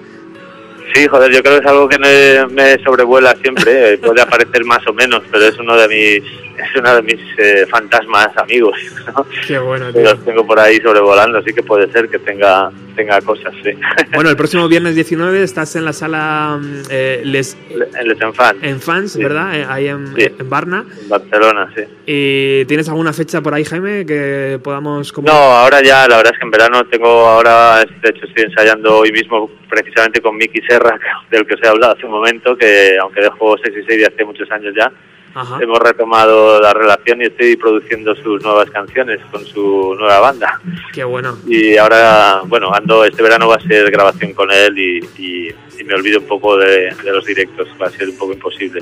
Sí, 0.96 1.06
joder, 1.08 1.32
yo 1.32 1.44
creo 1.44 1.60
que 1.60 1.66
es 1.66 1.72
algo 1.72 1.88
que 1.88 2.00
me, 2.00 2.48
me 2.48 2.84
sobrevuela 2.84 3.36
siempre. 3.42 3.94
eh, 3.94 3.98
Puede 4.00 4.22
aparecer 4.22 4.66
más 4.66 4.86
o 4.88 4.94
menos, 4.94 5.22
pero 5.32 5.46
es 5.46 5.58
uno 5.60 5.78
de 5.78 5.88
mis, 5.88 6.24
es 6.62 6.76
uno 6.76 6.96
de 6.96 7.02
mis 7.02 7.20
eh, 7.38 7.66
fantasmas 7.70 8.30
amigos. 8.38 8.78
¿no? 9.08 9.26
Qué 9.48 9.58
bueno, 9.60 9.92
tío. 9.92 10.02
los 10.04 10.24
tengo 10.26 10.46
por 10.46 10.60
ahí 10.60 10.78
sobrevolando, 10.78 11.40
así 11.40 11.54
que 11.54 11.64
puede 11.64 11.92
ser 11.92 12.10
que 12.10 12.20
tenga, 12.20 12.72
tenga 12.96 13.22
cosas, 13.22 13.54
sí. 13.64 13.72
Bueno, 14.14 14.30
el 14.30 14.36
próximo 14.38 14.68
viernes 14.68 14.96
19 14.96 15.44
estás 15.44 15.76
en 15.76 15.86
la 15.86 15.94
sala 15.94 16.60
mm, 16.62 16.82
eh, 16.90 17.22
Les, 17.26 17.58
en 18.00 18.08
Les 18.08 18.22
Enfants, 18.22 18.64
en 18.64 18.80
Fans, 18.82 19.14
Sí. 19.14 19.24
¿verdad? 19.24 19.56
Eh, 19.60 19.66
Ahí 19.70 19.88
en, 19.88 20.16
Sí. 20.16 20.30
en 20.40 20.50
Barna. 20.50 20.86
en 21.02 21.10
Barcelona, 21.10 21.72
sí. 21.76 21.84
¿Y 22.06 22.66
tienes 22.66 22.88
alguna 22.90 23.14
fecha 23.14 23.42
por 23.42 23.54
ahí, 23.54 23.64
Jaime, 23.64 24.06
que 24.06 24.60
podamos... 24.64 25.12
como- 25.12 25.28
No, 25.28 25.34
ahora 25.34 25.82
ya, 25.82 26.08
la 26.08 26.18
verdad 26.18 26.34
es 26.34 26.40
que 26.40 26.46
en 26.46 26.52
verano 26.52 26.86
tengo 26.86 27.08
ahora, 27.08 27.86
de 27.86 28.10
hecho 28.10 28.26
estoy 28.26 28.44
ensayando 28.46 28.98
hoy 29.00 29.12
mismo 29.12 29.50
precisamente 29.70 30.20
con 30.22 30.36
Miki 30.36 30.62
Serra, 30.68 31.00
del 31.32 31.46
que 31.46 31.54
os 31.56 31.64
he 31.64 31.68
hablado 31.68 31.94
hace 31.94 32.06
un 32.06 32.12
momento, 32.12 32.58
que 32.58 32.98
aunque 33.00 33.22
dejo 33.22 33.56
6 33.64 33.76
y 33.82 33.86
6 33.88 34.00
de 34.00 34.06
hace 34.08 34.26
muchos 34.26 34.50
años 34.52 34.74
ya, 34.76 34.92
Ajá. 35.36 35.58
hemos 35.62 35.80
retomado 35.80 36.60
la 36.60 36.74
relación 36.74 37.22
y 37.22 37.26
estoy 37.26 37.56
produciendo 37.56 38.16
sus 38.16 38.42
nuevas 38.44 38.70
canciones 38.72 39.20
con 39.32 39.46
su 39.46 39.96
nueva 39.98 40.20
banda. 40.20 40.60
Qué 40.94 41.04
bueno. 41.04 41.38
Y 41.48 41.78
ahora, 41.78 42.42
bueno, 42.46 42.74
ando, 42.74 43.06
este 43.06 43.22
verano 43.22 43.48
va 43.48 43.56
a 43.56 43.62
ser 43.62 43.90
grabación 43.92 44.34
con 44.34 44.52
él 44.52 44.78
y, 44.78 44.98
y- 45.18 45.56
y 45.80 45.84
me 45.86 45.94
olvido 45.94 46.20
un 46.20 46.26
poco 46.28 46.58
de, 46.58 46.94
de 47.04 47.12
los 47.14 47.24
directos, 47.26 47.68
va 47.82 47.88
a 47.88 47.90
ser 47.92 48.10
un 48.10 48.18
poco 48.18 48.34
imposible. 48.34 48.82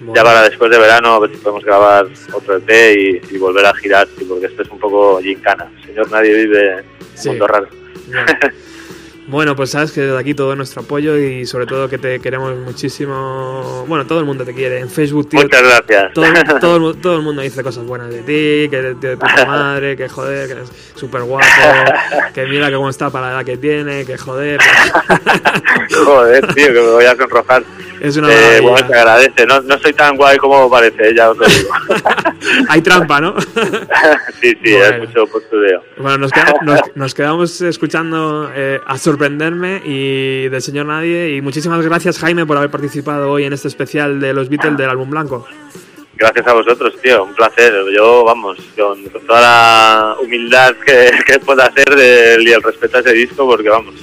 Bueno. 0.00 0.14
Ya 0.14 0.22
para 0.24 0.42
después 0.42 0.70
de 0.70 0.78
verano, 0.78 1.14
a 1.14 1.20
ver 1.20 1.30
si 1.30 1.36
podemos 1.38 1.64
grabar 1.64 2.06
otro 2.34 2.56
EP 2.56 2.70
y, 3.30 3.34
y 3.34 3.38
volver 3.38 3.64
a 3.64 3.74
girar, 3.74 4.06
porque 4.28 4.46
esto 4.46 4.62
es 4.62 4.68
un 4.68 4.78
poco 4.78 5.20
gincana. 5.22 5.70
Señor, 5.86 6.10
nadie 6.10 6.34
vive 6.34 6.84
Sí. 7.14 7.28
mundo 7.30 7.46
raro. 7.46 7.68
Bueno, 9.26 9.56
pues 9.56 9.70
sabes 9.70 9.90
que 9.92 10.02
desde 10.02 10.18
aquí 10.18 10.34
todo 10.34 10.54
nuestro 10.54 10.82
apoyo 10.82 11.16
y 11.16 11.46
sobre 11.46 11.64
todo 11.66 11.88
que 11.88 11.96
te 11.96 12.20
queremos 12.20 12.54
muchísimo. 12.58 13.84
Bueno, 13.88 14.06
todo 14.06 14.18
el 14.20 14.26
mundo 14.26 14.44
te 14.44 14.52
quiere. 14.52 14.80
En 14.80 14.90
Facebook, 14.90 15.30
tío. 15.30 15.40
Muchas 15.40 15.62
gracias. 15.62 16.12
Todo, 16.12 16.26
el- 16.26 16.44
todo, 16.60 16.74
el 16.76 16.80
mu- 16.82 16.94
todo 16.94 17.16
el 17.16 17.22
mundo 17.22 17.40
dice 17.40 17.62
cosas 17.62 17.84
buenas 17.86 18.10
de 18.10 18.18
ti, 18.18 18.68
que 18.70 18.76
eres 18.76 19.00
tío 19.00 19.10
de 19.10 19.16
puta 19.16 19.46
madre, 19.46 19.96
que 19.96 20.08
joder, 20.10 20.46
que 20.46 20.52
eres 20.52 20.70
súper 20.94 21.22
guapo, 21.22 21.46
que 22.34 22.44
mira 22.46 22.68
que 22.68 22.74
cómo 22.76 22.90
está 22.90 23.08
para 23.08 23.28
la 23.28 23.32
edad 23.36 23.44
que 23.46 23.56
tiene, 23.56 24.04
que 24.04 24.18
joder. 24.18 24.60
Joder, 26.04 26.46
tío, 26.54 26.66
que 26.66 26.72
me 26.80 26.90
voy 26.90 27.04
a 27.04 27.16
sonrojar. 27.16 27.62
Es 28.04 28.16
una 28.18 28.28
Eh, 28.30 28.60
bueno, 28.60 28.86
se 28.86 28.94
agradece. 28.94 29.46
No, 29.46 29.60
no 29.62 29.78
soy 29.78 29.92
tan 29.94 30.16
guay 30.16 30.36
como 30.36 30.68
parece, 30.70 31.14
ya 31.14 31.30
os 31.30 31.38
lo 31.38 31.46
digo. 31.46 31.70
Hay 32.68 32.82
trampa, 32.82 33.20
¿no? 33.20 33.34
sí, 34.40 34.56
sí, 34.62 34.72
Bueno. 34.72 34.84
es 34.84 34.98
mucho 35.08 35.26
postureo. 35.26 35.82
Bueno, 35.96 36.18
nos 36.18 36.30
quedamos, 36.32 36.54
nos, 36.62 36.80
nos 36.94 37.14
quedamos 37.14 37.60
escuchando 37.62 38.50
eh, 38.54 38.80
a 38.86 38.98
sorprenderme 38.98 39.80
y 39.84 40.48
del 40.48 40.60
señor 40.60 40.86
Nadie. 40.86 41.34
Y 41.36 41.40
muchísimas 41.40 41.80
gracias, 41.84 42.18
Jaime, 42.18 42.44
por 42.44 42.56
haber 42.58 42.70
participado 42.70 43.30
hoy 43.30 43.44
en 43.44 43.52
este 43.54 43.68
especial 43.68 44.20
de 44.20 44.34
los 44.34 44.48
Beatles 44.50 44.76
del 44.76 44.90
álbum 44.90 45.08
blanco. 45.10 45.46
Gracias 46.16 46.46
a 46.46 46.52
vosotros, 46.52 46.94
tío, 47.02 47.24
un 47.24 47.34
placer. 47.34 47.72
Yo, 47.96 48.22
vamos, 48.24 48.58
con, 48.76 49.02
con 49.08 49.26
toda 49.26 49.40
la 49.40 50.16
humildad 50.22 50.74
que, 50.86 51.10
que 51.26 51.38
pueda 51.40 51.64
hacer 51.66 51.86
del- 51.96 52.46
y 52.46 52.52
el 52.52 52.62
respeto 52.62 52.98
a 52.98 53.00
ese 53.00 53.12
disco, 53.14 53.46
porque 53.48 53.68
vamos, 53.68 53.94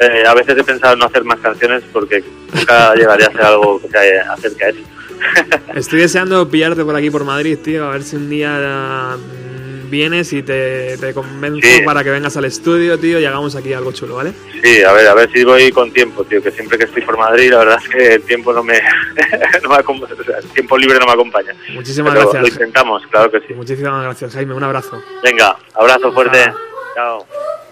eh, 0.00 0.24
a 0.26 0.34
veces 0.34 0.56
he 0.58 0.64
pensado 0.64 0.94
en 0.94 0.98
no 1.00 1.06
hacer 1.06 1.24
más 1.24 1.38
canciones 1.40 1.82
porque 1.92 2.22
nunca 2.52 2.94
llegaría 2.96 3.26
a 3.26 3.28
hacer 3.30 3.42
algo 3.42 3.80
que 3.80 3.88
se 3.88 4.18
acerque 4.20 4.64
a 4.64 4.68
eso. 4.70 4.80
Estoy 5.74 6.00
deseando 6.00 6.48
pillarte 6.48 6.84
por 6.84 6.96
aquí 6.96 7.10
por 7.10 7.24
Madrid, 7.24 7.58
tío, 7.62 7.86
a 7.86 7.92
ver 7.92 8.02
si 8.02 8.16
un 8.16 8.28
día 8.28 9.16
mm, 9.16 9.90
vienes 9.90 10.32
y 10.32 10.42
te, 10.42 10.96
te 10.98 11.14
convenzo 11.14 11.60
Sí. 11.66 11.82
para 11.84 12.02
que 12.04 12.10
vengas 12.10 12.36
al 12.36 12.44
estudio, 12.44 12.98
tío, 12.98 13.18
y 13.20 13.24
hagamos 13.24 13.54
aquí 13.56 13.72
algo 13.72 13.92
chulo, 13.92 14.16
¿vale? 14.16 14.32
Sí, 14.62 14.82
a 14.82 14.92
ver, 14.92 15.06
a 15.06 15.14
ver 15.14 15.30
si 15.32 15.44
voy 15.44 15.70
con 15.70 15.92
tiempo, 15.92 16.24
tío, 16.24 16.42
que 16.42 16.50
siempre 16.50 16.76
que 16.76 16.84
estoy 16.84 17.02
por 17.02 17.16
Madrid, 17.16 17.50
la 17.50 17.58
verdad 17.58 17.78
es 17.82 17.88
que 17.88 18.14
el 18.14 18.22
tiempo 18.22 18.52
no 18.52 18.62
me, 18.62 18.80
no 19.62 19.68
me 19.68 19.76
o 19.76 20.24
sea, 20.24 20.38
el 20.38 20.48
tiempo 20.48 20.76
libre 20.76 20.98
no 20.98 21.06
me 21.06 21.12
acompaña. 21.12 21.54
Muchísimas 21.72 22.12
Pero 22.12 22.30
gracias. 22.30 22.42
Lo 22.42 22.48
intentamos, 22.48 23.02
claro 23.08 23.30
que 23.30 23.40
sí. 23.46 23.54
Muchísimas 23.54 24.02
gracias, 24.02 24.34
Jaime, 24.34 24.54
un 24.54 24.64
abrazo. 24.64 25.02
Venga, 25.22 25.56
abrazo 25.74 26.12
fuerte. 26.12 26.52
Chao. 26.94 27.63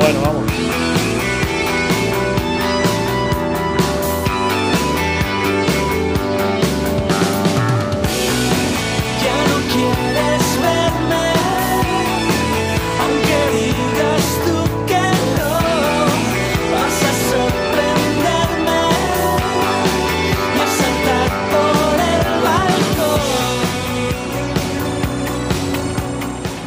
El 0.00 0.16
balcón. 0.18 0.46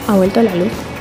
Ha 0.08 0.16
vuelto 0.16 0.44
la 0.44 0.56
luz. 0.56 0.95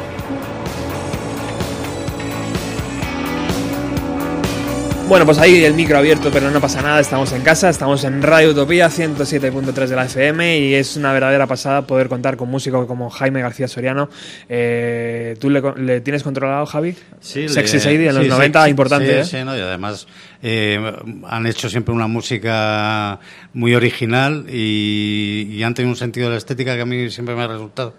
Bueno, 5.07 5.27
pues 5.27 5.39
ahí 5.39 5.63
el 5.63 5.75
micro 5.75 5.99
abierto, 5.99 6.31
pero 6.33 6.51
no 6.51 6.61
pasa 6.61 6.81
nada, 6.81 6.99
estamos 6.99 7.31
en 7.33 7.43
casa, 7.43 7.69
estamos 7.69 8.03
en 8.05 8.23
Radio 8.23 8.51
Utopía 8.51 8.89
107.3 8.89 9.87
de 9.87 9.97
la 9.97 10.07
FM 10.07 10.59
y 10.59 10.75
es 10.75 10.97
una 10.97 11.13
verdadera 11.13 11.47
pasada 11.47 11.87
poder 11.87 12.09
contar 12.09 12.37
con 12.37 12.49
músicos 12.49 12.87
como 12.87 13.11
Jaime 13.11 13.43
García 13.43 13.69
Soriano. 13.69 14.09
Eh, 14.49 15.37
¿Tú 15.39 15.51
le, 15.51 15.63
le 15.77 16.01
tienes 16.01 16.23
controlado, 16.23 16.65
Javi? 16.65 16.97
Sí, 17.21 17.49
Sexy 17.49 17.81
Sadie 17.81 18.09
en 18.09 18.15
los 18.15 18.25
sí, 18.25 18.31
90, 18.31 18.65
sí, 18.65 18.71
importante, 18.71 19.25
sí, 19.25 19.37
¿eh? 19.37 19.41
sí, 19.41 19.45
¿no? 19.45 19.57
y 19.57 19.61
además 19.61 20.07
eh, 20.43 20.81
han 21.29 21.47
hecho 21.47 21.69
siempre 21.69 21.95
una 21.95 22.07
música 22.07 23.21
muy 23.53 23.75
original 23.75 24.47
y, 24.49 25.49
y 25.51 25.63
han 25.63 25.75
tenido 25.75 25.91
un 25.91 25.97
sentido 25.97 26.29
de 26.29 26.33
la 26.33 26.39
estética 26.39 26.75
que 26.77 26.81
a 26.81 26.87
mí 26.87 27.11
siempre 27.11 27.37
me 27.37 27.43
ha 27.43 27.49
resultado. 27.49 27.95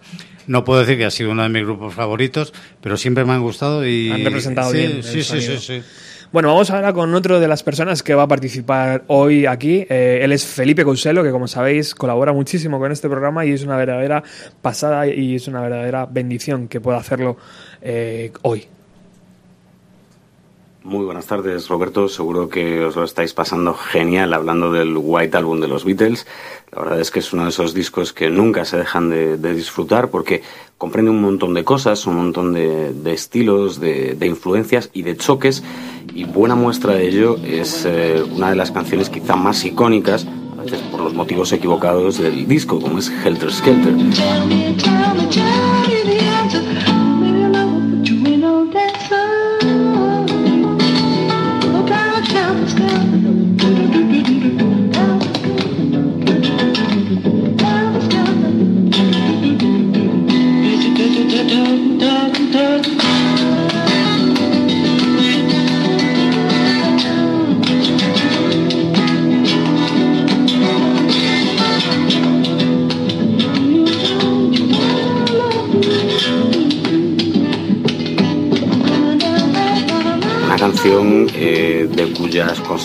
No 0.47 0.63
puedo 0.63 0.79
decir 0.81 0.97
que 0.97 1.05
ha 1.05 1.11
sido 1.11 1.31
uno 1.31 1.43
de 1.43 1.49
mis 1.49 1.63
grupos 1.63 1.93
favoritos, 1.93 2.51
pero 2.81 2.97
siempre 2.97 3.25
me 3.25 3.33
han 3.33 3.41
gustado 3.41 3.87
y 3.87 4.11
Han 4.11 4.25
representado 4.25 4.71
sí, 4.71 4.77
bien 4.77 4.91
el 4.91 5.03
Sí, 5.03 5.23
sí, 5.23 5.41
sí, 5.41 5.57
sí. 5.59 5.81
Bueno, 6.35 6.49
vamos 6.49 6.69
ahora 6.69 6.91
con 6.91 7.15
otro 7.15 7.39
de 7.39 7.47
las 7.47 7.63
personas 7.63 8.03
que 8.03 8.13
va 8.13 8.23
a 8.23 8.27
participar 8.27 9.05
hoy 9.07 9.45
aquí. 9.45 9.85
Eh, 9.89 10.19
él 10.21 10.33
es 10.33 10.45
Felipe 10.45 10.83
Couselo, 10.83 11.23
que 11.23 11.31
como 11.31 11.47
sabéis 11.47 11.95
colabora 11.95 12.33
muchísimo 12.33 12.77
con 12.77 12.91
este 12.91 13.07
programa 13.07 13.45
y 13.45 13.51
es 13.51 13.63
una 13.63 13.77
verdadera 13.77 14.21
pasada 14.61 15.07
y 15.07 15.35
es 15.35 15.47
una 15.47 15.61
verdadera 15.61 16.05
bendición 16.05 16.67
que 16.67 16.81
pueda 16.81 16.97
hacerlo 16.97 17.37
eh, 17.81 18.33
hoy. 18.41 18.67
Muy 20.83 21.05
buenas 21.05 21.25
tardes, 21.25 21.69
Roberto. 21.69 22.09
Seguro 22.09 22.49
que 22.49 22.83
os 22.83 22.97
lo 22.97 23.05
estáis 23.05 23.33
pasando 23.33 23.73
genial 23.73 24.33
hablando 24.33 24.73
del 24.73 24.93
White 24.97 25.37
Album 25.37 25.61
de 25.61 25.69
los 25.69 25.85
Beatles. 25.85 26.27
La 26.73 26.81
verdad 26.81 26.99
es 26.99 27.11
que 27.11 27.19
es 27.19 27.31
uno 27.31 27.43
de 27.43 27.49
esos 27.49 27.73
discos 27.73 28.11
que 28.11 28.29
nunca 28.29 28.65
se 28.65 28.75
dejan 28.75 29.09
de, 29.09 29.37
de 29.37 29.53
disfrutar 29.53 30.09
porque 30.09 30.43
comprende 30.77 31.11
un 31.11 31.21
montón 31.21 31.53
de 31.53 31.63
cosas, 31.63 32.05
un 32.05 32.15
montón 32.15 32.53
de, 32.53 33.13
estilos, 33.13 33.79
de, 33.79 34.15
de 34.15 34.27
influencias 34.27 34.89
y 34.93 35.03
de 35.03 35.17
choques. 35.17 35.63
Y 36.13 36.25
buena 36.25 36.55
muestra 36.55 36.93
de 36.93 37.07
ello 37.07 37.37
es 37.37 37.85
eh, 37.85 38.23
una 38.35 38.49
de 38.49 38.55
las 38.55 38.71
canciones 38.71 39.09
quizá 39.09 39.35
más 39.35 39.63
icónicas, 39.65 40.27
a 40.57 40.63
veces 40.63 40.81
por 40.91 41.01
los 41.01 41.13
motivos 41.13 41.51
equivocados 41.51 42.17
del 42.19 42.47
disco, 42.47 42.79
como 42.79 42.99
es 42.99 43.11
Helter 43.23 43.51
Skelter. 43.51 43.95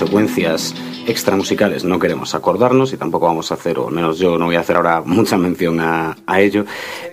Consecuencias 0.01 0.75
extramusicales 1.07 1.85
no 1.85 1.99
queremos 1.99 2.35
acordarnos 2.35 2.95
y 2.95 2.97
tampoco 2.97 3.27
vamos 3.27 3.51
a 3.51 3.55
hacer, 3.55 3.79
o 3.79 3.89
al 3.89 3.95
menos 3.95 4.19
yo 4.19 4.39
no 4.39 4.47
voy 4.47 4.55
a 4.55 4.61
hacer 4.61 4.77
ahora 4.77 5.03
mucha 5.05 5.37
mención 5.37 5.79
a, 5.79 6.17
ello, 6.39 6.65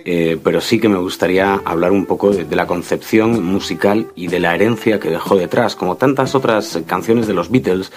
eh, 0.06 0.38
pero 0.42 0.62
sí 0.62 0.80
que 0.80 0.88
me 0.88 0.96
gustaría 0.96 1.60
hablar 1.66 1.92
un 1.92 2.06
poco 2.06 2.30
de, 2.30 2.56
la 2.56 2.66
concepción 2.66 3.44
musical 3.44 4.06
y 4.16 4.28
de 4.28 4.40
la 4.40 4.54
herencia 4.54 4.98
que 4.98 5.10
dejó 5.10 5.36
detrás. 5.36 5.76
Como 5.76 5.96
tantas 5.96 6.34
otras 6.34 6.80
canciones 6.86 7.26
de 7.26 7.34
los 7.34 7.50
Beatles, 7.50 7.92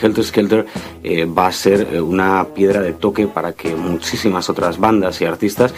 Helter 0.00 0.24
Skelter 0.24 0.66
eh, 1.02 1.24
va 1.24 1.48
a 1.48 1.52
ser 1.52 1.88
eh, 1.92 2.00
una 2.00 2.46
piedra 2.54 2.82
de 2.82 2.92
toque 2.92 3.26
para 3.26 3.52
que 3.52 3.74
muchísimas 3.74 4.48
otras 4.48 4.78
bandas 4.78 5.20
y 5.20 5.24
artistas 5.24 5.74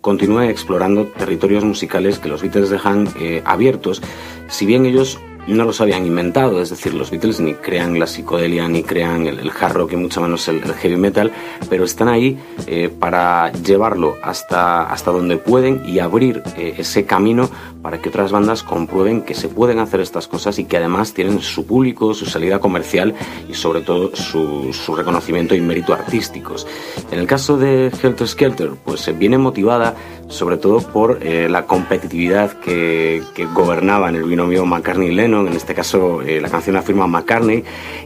continúen 0.00 0.48
explorando 0.48 1.06
territorios 1.06 1.64
musicales 1.64 2.20
que 2.20 2.28
los 2.28 2.42
Beatles 2.42 2.70
dejan 2.70 3.08
abiertos, 3.44 4.00
si 4.48 4.66
bien 4.66 4.86
ellos 4.86 5.18
no 5.46 5.64
los 5.64 5.80
habían 5.80 6.06
inventado, 6.06 6.60
es 6.60 6.70
decir, 6.70 6.94
los 6.94 7.10
Beatles 7.10 7.40
ni 7.40 7.54
crean 7.54 7.98
la 7.98 8.06
psicodelia, 8.06 8.68
ni 8.68 8.82
crean 8.82 9.26
el, 9.26 9.38
el 9.38 9.50
hard 9.50 9.74
rock 9.74 9.92
y 9.92 9.96
mucho 9.96 10.20
menos 10.20 10.46
el, 10.48 10.62
el 10.62 10.74
heavy 10.74 10.96
metal, 10.96 11.32
pero 11.68 11.84
están 11.84 12.08
ahí 12.08 12.38
eh, 12.66 12.88
para 12.88 13.52
llevarlo 13.52 14.16
hasta, 14.22 14.84
hasta 14.84 15.10
donde 15.10 15.36
pueden 15.36 15.82
y 15.86 15.98
abrir 15.98 16.42
eh, 16.56 16.74
ese 16.78 17.04
camino 17.04 17.50
para 17.84 18.00
que 18.00 18.08
otras 18.08 18.32
bandas 18.32 18.62
comprueben 18.62 19.20
que 19.20 19.34
se 19.34 19.46
pueden 19.46 19.78
hacer 19.78 20.00
estas 20.00 20.26
cosas 20.26 20.58
y 20.58 20.64
que 20.64 20.78
además 20.78 21.12
tienen 21.12 21.42
su 21.42 21.66
público, 21.66 22.14
su 22.14 22.24
salida 22.24 22.58
comercial 22.58 23.14
y 23.46 23.52
sobre 23.52 23.82
todo 23.82 24.16
su, 24.16 24.72
reconocimiento 24.96 25.54
y 25.54 25.60
mérito 25.60 25.92
artísticos. 25.92 26.66
En 27.12 27.18
el 27.18 27.26
caso 27.26 27.58
de 27.58 27.88
Helter 27.88 28.26
Skelter, 28.26 28.70
pues 28.82 29.06
eh, 29.06 29.12
viene 29.12 29.36
motivada 29.36 29.96
sobre 30.28 30.56
todo 30.56 30.78
por 30.78 31.18
eh, 31.20 31.46
la 31.50 31.66
competitividad 31.66 32.52
que, 32.52 33.22
gobernaba 33.52 34.08
en 34.08 34.16
el 34.16 34.24
binomio 34.24 34.64
McCartney-Lennon, 34.64 35.48
en 35.48 35.52
este 35.52 35.74
caso 35.74 36.22
eh, 36.22 36.40
la 36.40 36.48
canción 36.48 36.74
la 36.74 36.82
firma 36.82 37.06
McCartney, 37.06 37.62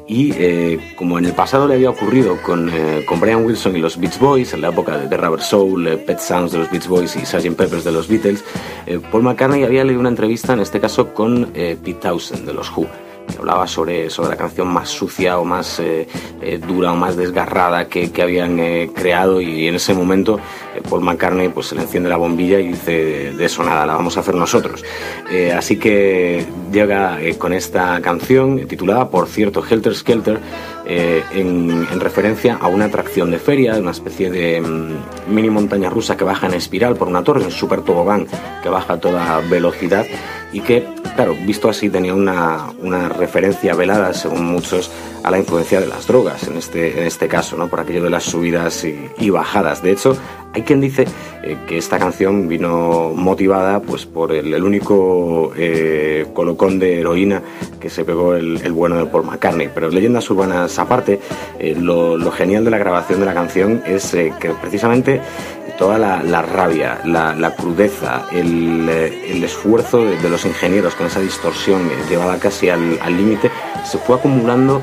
y 0.08 0.76
como 0.96 1.18
en 1.18 1.26
el 1.26 1.32
pasado 1.32 1.68
le 1.68 1.74
había 1.74 1.90
ocurrido 1.90 2.36
con, 2.42 2.72
Brian 3.20 3.44
Wilson 3.44 3.76
y 3.76 3.78
los 3.78 4.00
Beach 4.00 4.18
Boys, 4.18 4.52
en 4.54 4.62
la 4.62 4.70
época 4.70 4.98
de 4.98 5.06
The 5.06 5.16
Rubber 5.16 5.40
Soul, 5.40 6.00
Pet 6.04 6.18
Sounds 6.18 6.50
de 6.50 6.58
los 6.58 6.70
Beach 6.70 6.88
Boys 6.88 7.14
y 7.14 7.24
Sgt. 7.24 7.54
Peppers 7.54 7.84
de 7.84 7.92
los 7.92 8.08
Beatles, 8.08 8.44
Paul 9.12 9.22
McCartney 9.22 9.67
había 9.68 9.84
leído 9.84 10.00
una 10.00 10.08
entrevista, 10.08 10.54
en 10.54 10.60
este 10.60 10.80
caso 10.80 11.12
con 11.12 11.50
eh, 11.54 11.76
Pete 11.82 12.00
Townsend 12.00 12.46
de 12.46 12.54
los 12.54 12.70
Who 12.74 12.86
que 13.28 13.36
hablaba 13.36 13.66
sobre, 13.66 14.08
sobre 14.08 14.30
la 14.30 14.36
canción 14.36 14.68
más 14.68 14.88
sucia 14.88 15.38
o 15.38 15.44
más 15.44 15.78
eh, 15.80 16.08
eh, 16.40 16.56
dura 16.56 16.92
o 16.92 16.96
más 16.96 17.14
desgarrada 17.14 17.86
que, 17.86 18.10
que 18.10 18.22
habían 18.22 18.56
creado 18.94 19.42
y 19.42 19.68
en 19.68 19.74
ese 19.74 19.92
momento 19.92 20.40
Paul 20.88 21.02
McCartney 21.02 21.50
pues 21.50 21.66
se 21.66 21.74
le 21.74 21.82
enciende 21.82 22.08
la 22.08 22.16
bombilla 22.16 22.58
y 22.58 22.68
dice 22.68 23.34
de, 23.34 23.44
eso 23.44 23.62
nada, 23.62 23.84
la 23.84 23.96
vamos 23.96 24.16
a 24.16 24.20
hacer 24.20 24.34
nosotros. 24.34 24.82
Así 25.54 25.76
que 25.76 26.46
llega 26.72 27.18
con 27.36 27.52
esta 27.52 28.00
canción 28.00 28.66
titulada, 28.66 29.10
por 29.10 29.28
cierto, 29.28 29.62
Helter 29.62 29.94
Skelter, 29.94 30.40
eh, 30.90 31.22
en, 31.32 31.86
en 31.92 32.00
referencia 32.00 32.56
a 32.56 32.66
una 32.68 32.86
atracción 32.86 33.30
de 33.30 33.38
feria, 33.38 33.76
una 33.78 33.90
especie 33.90 34.30
de 34.30 34.60
mm, 34.60 35.34
mini 35.34 35.50
montaña 35.50 35.90
rusa 35.90 36.16
que 36.16 36.24
baja 36.24 36.46
en 36.46 36.54
espiral 36.54 36.96
por 36.96 37.08
una 37.08 37.22
torre, 37.22 37.44
un 37.44 37.50
super 37.50 37.82
tobogán 37.82 38.26
que 38.62 38.70
baja 38.70 38.94
a 38.94 38.98
toda 38.98 39.40
velocidad 39.40 40.06
y 40.52 40.60
que, 40.60 40.86
claro, 41.14 41.34
visto 41.46 41.68
así 41.68 41.90
tenía 41.90 42.14
una, 42.14 42.72
una 42.80 43.08
referencia 43.10 43.74
velada, 43.74 44.14
según 44.14 44.46
muchos, 44.46 44.90
a 45.22 45.30
la 45.30 45.38
influencia 45.38 45.80
de 45.80 45.86
las 45.86 46.06
drogas, 46.06 46.48
en 46.48 46.56
este, 46.56 46.98
en 46.98 47.06
este 47.06 47.28
caso, 47.28 47.56
¿no? 47.56 47.68
por 47.68 47.80
aquello 47.80 48.02
de 48.02 48.10
las 48.10 48.24
subidas 48.24 48.82
y, 48.84 48.98
y 49.18 49.28
bajadas. 49.28 49.82
De 49.82 49.92
hecho, 49.92 50.16
hay 50.54 50.62
quien 50.62 50.80
dice 50.80 51.04
eh, 51.42 51.56
que 51.66 51.76
esta 51.76 51.98
canción 51.98 52.48
vino 52.48 53.12
motivada 53.14 53.80
pues, 53.80 54.06
por 54.06 54.32
el, 54.32 54.54
el 54.54 54.64
único 54.64 55.52
eh, 55.56 56.26
colocón 56.32 56.78
de 56.78 57.00
heroína 57.00 57.42
que 57.78 57.90
se 57.90 58.04
pegó 58.04 58.34
el, 58.34 58.60
el 58.62 58.72
bueno 58.72 58.96
de 58.96 59.06
Paul 59.06 59.24
McCartney. 59.24 59.70
Pero 59.74 59.90
leyendas 59.90 60.28
urbanas 60.30 60.77
aparte, 60.78 61.20
eh, 61.58 61.74
lo, 61.78 62.30
genial 62.30 62.64
de 62.64 62.70
la 62.70 62.78
grabación 62.78 63.20
de 63.20 63.26
la 63.26 63.34
canción 63.34 63.82
es 63.86 64.14
eh, 64.14 64.32
que 64.38 64.50
precisamente 64.50 65.20
toda 65.78 65.96
la, 65.96 66.42
rabia, 66.42 66.98
la, 67.04 67.54
crudeza, 67.56 68.26
el, 68.32 68.88
eh, 68.88 69.44
esfuerzo 69.44 70.04
de, 70.04 70.28
los 70.28 70.44
ingenieros 70.44 70.94
con 70.96 71.06
esa 71.06 71.20
distorsión 71.20 71.86
eh, 71.86 71.94
llevada 72.10 72.38
casi 72.38 72.68
al 72.68 73.16
límite, 73.16 73.50
se 73.84 73.96
fue 73.98 74.16
acumulando 74.16 74.82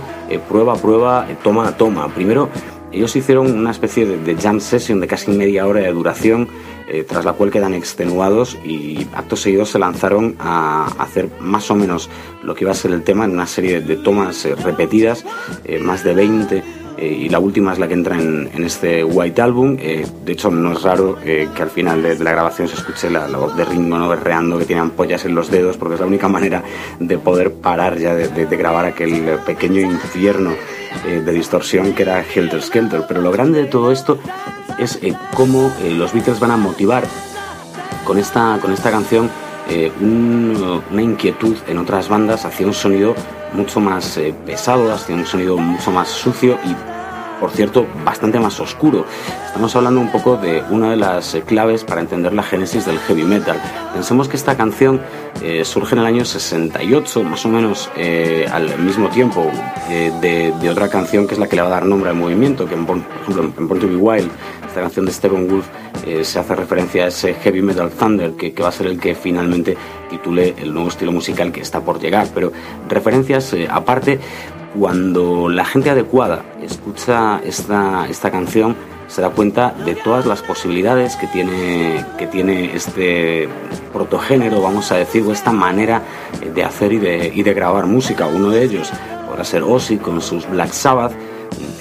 prueba 0.49 0.73
a 0.73 0.77
prueba, 0.77 1.27
toma 1.43 1.67
a 1.67 1.77
toma. 1.77 2.07
Primero, 2.07 2.49
ellos 2.95 3.15
hicieron 3.15 3.51
una 3.51 3.71
especie 3.71 4.05
de, 4.05 4.17
de 4.17 4.35
jam 4.41 4.59
session 4.61 5.01
de 5.01 5.07
casi 5.07 5.31
media 5.31 5.67
hora 5.67 5.81
de 5.81 5.91
duración, 5.91 6.47
eh, 6.87 7.03
tras 7.03 7.25
la 7.25 7.33
cual 7.33 7.51
quedan 7.51 7.73
extenuados 7.73 8.57
y 8.63 9.05
acto 9.13 9.35
seguido 9.35 9.65
se 9.65 9.79
lanzaron 9.79 10.35
a 10.39 10.85
hacer 10.99 11.29
más 11.39 11.69
o 11.71 11.75
menos 11.75 12.09
lo 12.43 12.55
que 12.55 12.63
iba 12.63 12.71
a 12.71 12.75
ser 12.75 12.91
el 12.91 13.03
tema 13.03 13.25
en 13.25 13.31
una 13.31 13.47
serie 13.47 13.81
de 13.81 13.97
tomas 13.97 14.45
eh, 14.45 14.55
repetidas, 14.55 15.25
eh, 15.65 15.79
más 15.79 16.03
de 16.03 16.13
20 16.13 16.57
eh, 16.57 16.63
y 16.97 17.29
la 17.29 17.39
última 17.39 17.73
es 17.73 17.79
la 17.79 17.87
que 17.87 17.93
entra 17.93 18.15
en, 18.19 18.49
este 18.63 19.03
White 19.03 19.41
Album. 19.41 19.77
Eh, 19.79 20.05
de 20.23 20.31
hecho, 20.31 20.49
no 20.49 20.73
es 20.73 20.81
raro 20.81 21.17
eh, 21.23 21.47
que 21.55 21.61
al 21.61 21.69
final 21.69 22.01
de, 22.01 22.17
la 22.23 22.31
grabación 22.31 22.67
se 22.67 22.75
escuche 22.75 23.09
la, 23.09 23.27
voz 23.27 23.55
de 23.55 23.65
Ringo 23.65 23.97
¿no? 23.97 24.07
berreando, 24.09 24.57
que 24.57 24.65
tiene 24.65 24.81
ampollas 24.81 25.25
en 25.25 25.35
los 25.35 25.51
dedos, 25.51 25.77
porque 25.77 25.95
es 25.95 25.99
la 26.01 26.07
única 26.07 26.27
manera 26.27 26.63
de 26.99 27.17
poder 27.17 27.53
parar 27.53 27.97
ya 27.97 28.15
de, 28.15 28.45
grabar 28.57 28.85
aquel 28.85 29.13
eh, 29.27 29.37
pequeño 29.45 29.81
infierno 29.81 30.51
eh, 31.05 31.21
de 31.25 31.31
distorsión 31.31 31.93
que 31.93 32.03
era 32.03 32.23
Helter 32.23 32.61
Skelter. 32.61 33.03
Pero 33.07 33.21
lo 33.21 33.31
grande 33.31 33.63
de 33.63 33.67
todo 33.67 33.91
esto 33.91 34.17
es 34.79 34.99
eh, 35.01 35.13
cómo 35.35 35.71
eh, 35.83 35.91
los 35.91 36.13
Beatles 36.13 36.39
van 36.39 36.51
a 36.51 36.57
motivar 36.57 37.03
con 38.05 38.17
esta, 38.17 38.57
con 38.61 38.71
esta 38.71 38.91
canción 38.91 39.29
eh, 39.69 39.91
un- 39.99 40.81
una 40.91 41.01
inquietud 41.01 41.55
en 41.67 41.77
otras 41.79 42.07
bandas 42.07 42.45
hacia 42.45 42.67
un 42.67 42.73
sonido 42.73 43.15
mucho 43.55 43.79
más 43.79 44.17
eh, 44.17 44.33
pesado, 44.45 44.91
hacia 44.93 45.15
un 45.15 45.25
sonido 45.25 45.57
mucho 45.57 45.91
más 45.91 46.09
sucio 46.09 46.59
y, 46.65 46.94
por 47.39 47.51
cierto, 47.51 47.87
bastante 48.03 48.39
más 48.39 48.59
oscuro. 48.59 49.05
Estamos 49.45 49.75
hablando 49.75 50.01
un 50.01 50.11
poco 50.11 50.37
de 50.37 50.63
una 50.69 50.91
de 50.91 50.97
las 50.97 51.33
eh, 51.35 51.41
claves 51.41 51.83
para 51.83 52.01
entender 52.01 52.33
la 52.33 52.43
génesis 52.43 52.85
del 52.85 52.99
heavy 52.99 53.23
metal. 53.23 53.57
Pensemos 53.93 54.27
que 54.27 54.37
esta 54.37 54.55
canción 54.55 55.01
eh, 55.41 55.63
surge 55.65 55.95
en 55.95 55.99
el 55.99 56.05
año 56.05 56.25
68, 56.25 57.23
más 57.23 57.45
o 57.45 57.49
menos 57.49 57.89
eh, 57.95 58.47
al 58.51 58.77
mismo 58.79 59.09
tiempo 59.09 59.49
eh, 59.89 60.11
de, 60.21 60.53
de 60.59 60.69
otra 60.69 60.89
canción 60.89 61.27
que 61.27 61.33
es 61.33 61.39
la 61.39 61.47
que 61.47 61.55
le 61.55 61.61
va 61.61 61.67
a 61.67 61.71
dar 61.71 61.85
nombre 61.85 62.09
al 62.09 62.15
movimiento, 62.15 62.67
que 62.67 62.75
en, 62.75 62.85
por 62.85 62.97
ejemplo 62.97 63.53
en 63.57 63.67
Born 63.67 63.81
to 63.81 63.87
Be 63.87 63.95
Wild, 63.95 64.31
esta 64.67 64.81
canción 64.81 65.05
de 65.05 65.11
Stephen 65.13 65.47
Wolf, 65.47 65.65
eh, 66.05 66.23
se 66.23 66.37
hace 66.37 66.53
referencia 66.53 67.05
a 67.05 67.07
ese 67.07 67.33
heavy 67.35 67.61
metal 67.61 67.89
thunder 67.89 68.33
que, 68.33 68.53
que 68.53 68.61
va 68.61 68.69
a 68.69 68.71
ser 68.71 68.87
el 68.87 68.99
que 68.99 69.15
finalmente 69.15 69.75
titule 70.09 70.53
el 70.57 70.73
nuevo 70.73 70.89
estilo 70.89 71.11
musical 71.11 71.51
que 71.51 71.61
está 71.61 71.81
por 71.81 71.99
llegar. 71.99 72.27
Pero 72.33 72.51
referencias 72.89 73.53
eh, 73.53 73.67
aparte, 73.69 74.19
cuando 74.79 75.49
la 75.49 75.65
gente 75.65 75.89
adecuada 75.89 76.43
escucha 76.61 77.39
esta, 77.43 78.07
esta 78.09 78.31
canción, 78.31 78.75
se 79.07 79.21
da 79.21 79.29
cuenta 79.29 79.73
de 79.85 79.95
todas 79.95 80.25
las 80.25 80.41
posibilidades 80.41 81.15
que 81.15 81.27
tiene, 81.27 82.03
que 82.17 82.27
tiene 82.27 82.75
este 82.75 83.47
protogénero, 83.93 84.61
vamos 84.61 84.91
a 84.91 84.95
decir, 84.95 85.23
o 85.23 85.31
esta 85.31 85.51
manera 85.51 86.01
de 86.53 86.63
hacer 86.63 86.93
y 86.93 86.97
de, 86.97 87.31
y 87.33 87.43
de 87.43 87.53
grabar 87.53 87.85
música. 87.85 88.27
Uno 88.27 88.49
de 88.49 88.63
ellos 88.63 88.91
podrá 89.27 89.43
ser 89.43 89.63
Ozzy 89.63 89.97
con 89.97 90.21
sus 90.21 90.49
Black 90.49 90.71
Sabbath. 90.71 91.13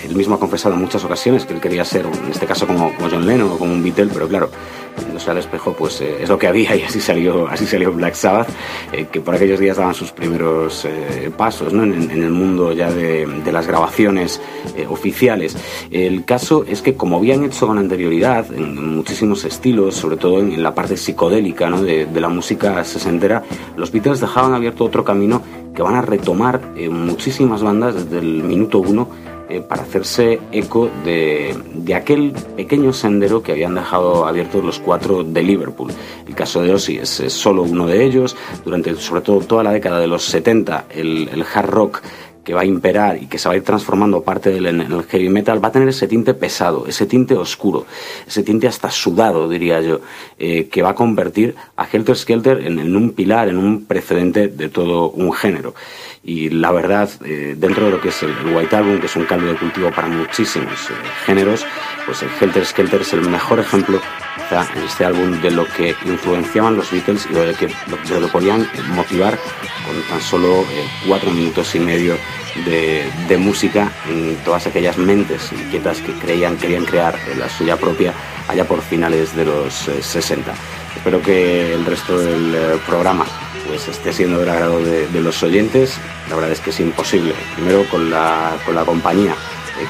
Él 0.05 0.15
mismo 0.15 0.35
ha 0.35 0.39
confesado 0.39 0.75
en 0.75 0.83
muchas 0.83 1.03
ocasiones 1.05 1.47
que 1.47 1.55
él 1.55 1.61
quería 1.61 1.85
ser, 1.85 2.07
en 2.07 2.31
este 2.31 2.47
caso 2.47 2.67
como, 2.67 2.95
como 2.95 3.09
John 3.11 3.27
Lennon 3.27 3.51
o 3.53 3.59
como 3.59 3.73
un 3.73 3.83
Beatle, 3.83 4.11
pero 4.13 4.29
claro, 4.29 4.51
viéndose 4.97 5.31
al 5.31 5.39
espejo, 5.39 5.73
pues 5.73 6.01
eh, 6.01 6.23
es 6.23 6.29
lo 6.29 6.39
que 6.39 6.47
había 6.47 6.75
y 6.77 6.83
así 6.83 7.01
salió, 7.01 7.49
así 7.49 7.67
salió 7.67 7.93
Black 7.93 8.15
Sabbath, 8.15 8.49
eh, 8.93 9.07
que 9.11 9.21
por 9.21 9.35
aquellos 9.35 9.61
días 9.61 9.77
daban 9.77 9.95
sus 9.95 10.13
primeros 10.13 10.85
eh, 10.85 11.31
pasos 11.37 11.73
¿no? 11.73 11.83
en, 11.85 12.11
el 12.11 12.31
mundo 12.31 12.73
ya 12.73 12.91
de, 12.91 13.27
las 13.53 13.67
grabaciones 13.67 14.41
oficiales. 14.89 15.57
El 15.91 16.25
caso 16.25 16.65
es 16.67 16.83
que 16.83 16.95
como 16.95 17.19
habían 17.19 17.45
hecho 17.45 17.67
con 17.67 17.79
anterioridad 17.79 18.53
en, 18.53 18.97
muchísimos 18.97 19.45
estilos, 19.45 19.95
sobre 19.95 20.17
todo 20.17 20.41
en, 20.41 20.53
en 20.53 20.63
la 20.63 20.75
parte 20.75 20.97
psicodélica 20.97 21.71
¿no? 21.71 21.83
de, 21.83 22.07
de 22.07 22.21
la 22.21 22.29
música 22.29 22.83
sesentera, 22.85 23.45
los 23.77 23.93
Beatles 23.93 24.21
dejaban 24.21 24.55
abierto 24.55 24.85
otro 24.85 25.05
camino 25.05 25.43
que 25.75 25.83
van 25.83 25.97
a 25.97 26.03
retomar 26.03 26.61
eh, 26.77 26.89
muchísimas 26.89 27.63
bandas 27.63 27.95
desde 27.95 28.19
el 28.19 28.45
minuto 28.45 28.79
uno 28.79 29.09
eh, 29.49 29.61
para 29.61 29.83
hacerse 29.83 30.41
eco 30.53 30.91
de, 31.05 31.57
de 31.75 31.95
aquel 31.95 32.33
pequeño 32.57 32.93
sendero 32.93 33.43
que 33.43 33.53
habían 33.53 33.75
dejado 33.75 34.27
abiertos 34.27 34.65
los 34.65 34.79
cuatro 34.79 35.23
de 35.23 35.43
Liverpool. 35.43 35.93
El 36.27 36.35
caso 36.35 36.63
de 36.63 36.73
Ozzy 36.73 36.99
es, 36.99 37.11
solo 37.33 37.63
uno 37.63 37.87
de 37.87 38.05
ellos. 38.05 38.37
Durante 38.65 38.95
sobre 38.97 39.21
todo 39.21 39.41
toda 39.41 39.63
la 39.63 39.73
década 39.73 40.01
de 40.01 40.07
los 40.07 40.25
70, 40.25 40.87
el, 40.91 41.29
el 41.33 41.43
hard 41.43 41.69
rock 41.69 42.03
que 42.45 42.55
va 42.55 42.61
a 42.61 42.65
imperar 42.65 43.21
y 43.21 43.27
que 43.27 43.39
se 43.39 43.49
va 43.49 43.55
a 43.55 43.57
ir 43.57 43.65
transformando 43.65 44.23
parte 44.23 44.51
del 44.51 44.67
en 44.67 44.81
el 44.81 45.03
heavy 45.05 45.29
metal 45.29 45.63
va 45.63 45.69
a 45.69 45.73
tener 45.73 45.89
ese 45.89 46.07
tinte 46.07 46.35
pesado, 46.35 46.87
ese 46.87 47.07
tinte 47.07 47.35
oscuro, 47.35 47.87
ese 48.27 48.43
tinte 48.43 48.69
hasta 48.69 48.91
sudado, 48.91 49.49
diría 49.49 49.81
yo, 49.81 50.01
eh, 50.39 50.69
que 50.69 50.83
va 50.83 50.91
a 50.91 50.95
convertir 50.95 51.55
a 51.77 51.87
Helter 51.91 52.17
Skelter 52.17 52.67
en, 52.67 52.97
un 52.97 53.11
pilar, 53.13 53.49
en 53.49 53.59
un 53.59 53.85
precedente 53.87 54.49
de 54.49 54.69
todo 54.69 55.11
un 55.11 55.33
género. 55.33 55.75
Y 56.23 56.49
la 56.51 56.73
verdad, 56.73 57.11
eh, 57.25 57.55
dentro 57.59 57.87
de 57.87 57.91
lo 57.91 58.01
que 58.01 58.09
es 58.09 58.23
el, 58.23 58.31
el 58.31 58.55
White 58.55 58.77
Album, 58.77 58.99
que 58.99 59.07
es 59.07 59.17
un 59.17 59.25
caldo 59.25 59.47
de 59.47 59.57
cultivo 59.57 59.91
para 59.91 60.09
muchísimos 60.09 60.91
eh, 60.91 60.95
géneros, 61.27 61.67
pues 62.07 62.23
el 62.23 62.31
Helter 62.41 62.65
Skelter 62.65 63.01
es 63.01 63.13
el 63.13 63.23
mejor 63.23 63.61
ejemplo 63.61 64.01
quizá, 64.37 64.67
en 64.75 64.83
este 64.85 65.05
álbum 65.05 65.41
de 65.41 65.51
lo 65.51 65.67
que 65.67 65.95
influenciaban 66.05 66.77
los 66.77 66.91
Beatles 66.91 67.27
y 67.31 67.35
de 67.35 67.47
lo 67.47 67.57
que, 67.57 67.67
de 67.67 68.21
lo 68.21 68.29
podían 68.29 68.69
motivar 68.95 69.39
con 69.87 70.03
tan 70.09 70.21
solo 70.21 70.63
eh, 70.63 70.89
cuatro 71.07 71.31
minutos 71.31 71.75
y 71.75 71.81
medio 71.81 72.17
de, 72.65 73.37
música 73.39 73.91
en 74.09 74.37
todas 74.45 74.67
aquellas 74.67 74.97
mentes 74.97 75.51
inquietas 75.53 76.01
que 76.01 76.13
creían 76.13 76.57
querían 76.57 76.85
crear 76.85 77.19
la 77.37 77.49
suya 77.49 77.77
propia 77.77 78.15
allá 78.49 78.65
por 78.65 78.81
finales 78.81 79.35
de 79.35 79.45
los 79.45 79.89
eh, 79.89 80.03
60. 80.03 80.53
Espero 80.97 81.21
que 81.21 81.75
el 81.75 81.85
resto 81.85 82.19
del 82.19 82.55
eh, 82.55 82.79
programa 82.87 83.27
pues 83.67 83.89
esté 83.89 84.13
siendo 84.13 84.39
del 84.39 84.49
agrado 84.49 84.79
de, 84.83 85.09
de 85.09 85.21
los 85.21 85.43
oyentes. 85.43 85.99
La 86.29 86.37
verdad 86.37 86.53
es 86.53 86.61
que 86.61 86.71
es 86.71 86.81
imposible. 86.81 87.35
Primero 87.57 87.85
con 87.91 88.11
la, 88.11 88.57
con 88.65 88.75
la 88.75 88.85
compañía 88.85 89.35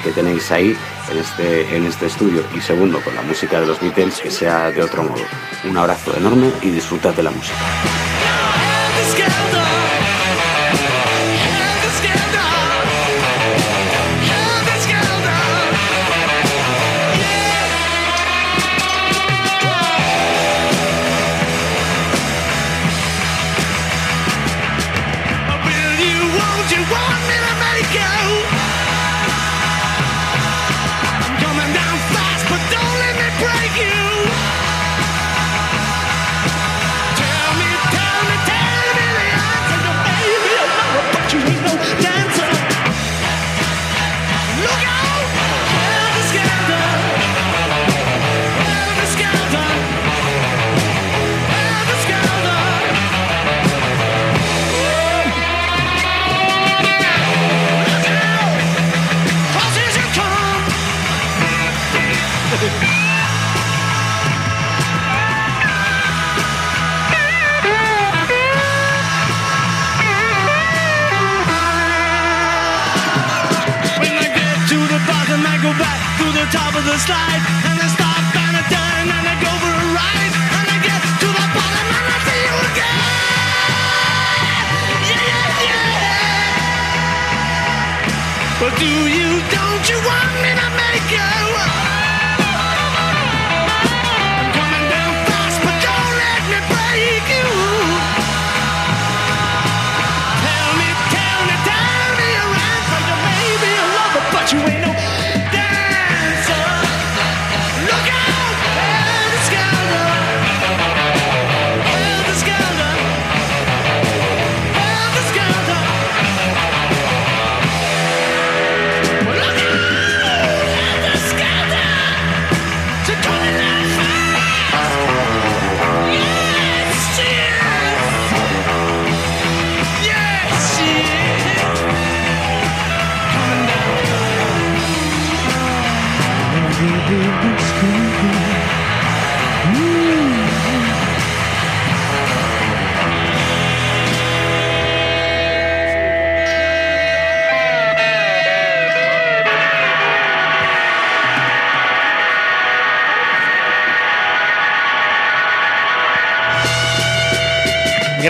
que 0.03 0.11
tenéis 0.11 0.51
ahí 0.51 0.75
en 1.09 1.17
este, 1.17 1.75
en 1.75 1.85
este 1.85 2.07
estudio 2.07 2.43
y 2.55 2.61
segundo 2.61 3.01
con 3.01 3.15
la 3.15 3.21
música 3.21 3.59
de 3.59 3.67
los 3.67 3.79
Beatles 3.79 4.19
que 4.19 4.31
sea 4.31 4.71
de 4.71 4.81
otro 4.81 5.03
modo. 5.03 5.23
Un 5.63 5.77
abrazo 5.77 6.15
enorme 6.15 6.51
y 6.61 6.69
disfrutad 6.69 7.13
de 7.13 7.23
la 7.23 7.31
música. 7.31 7.55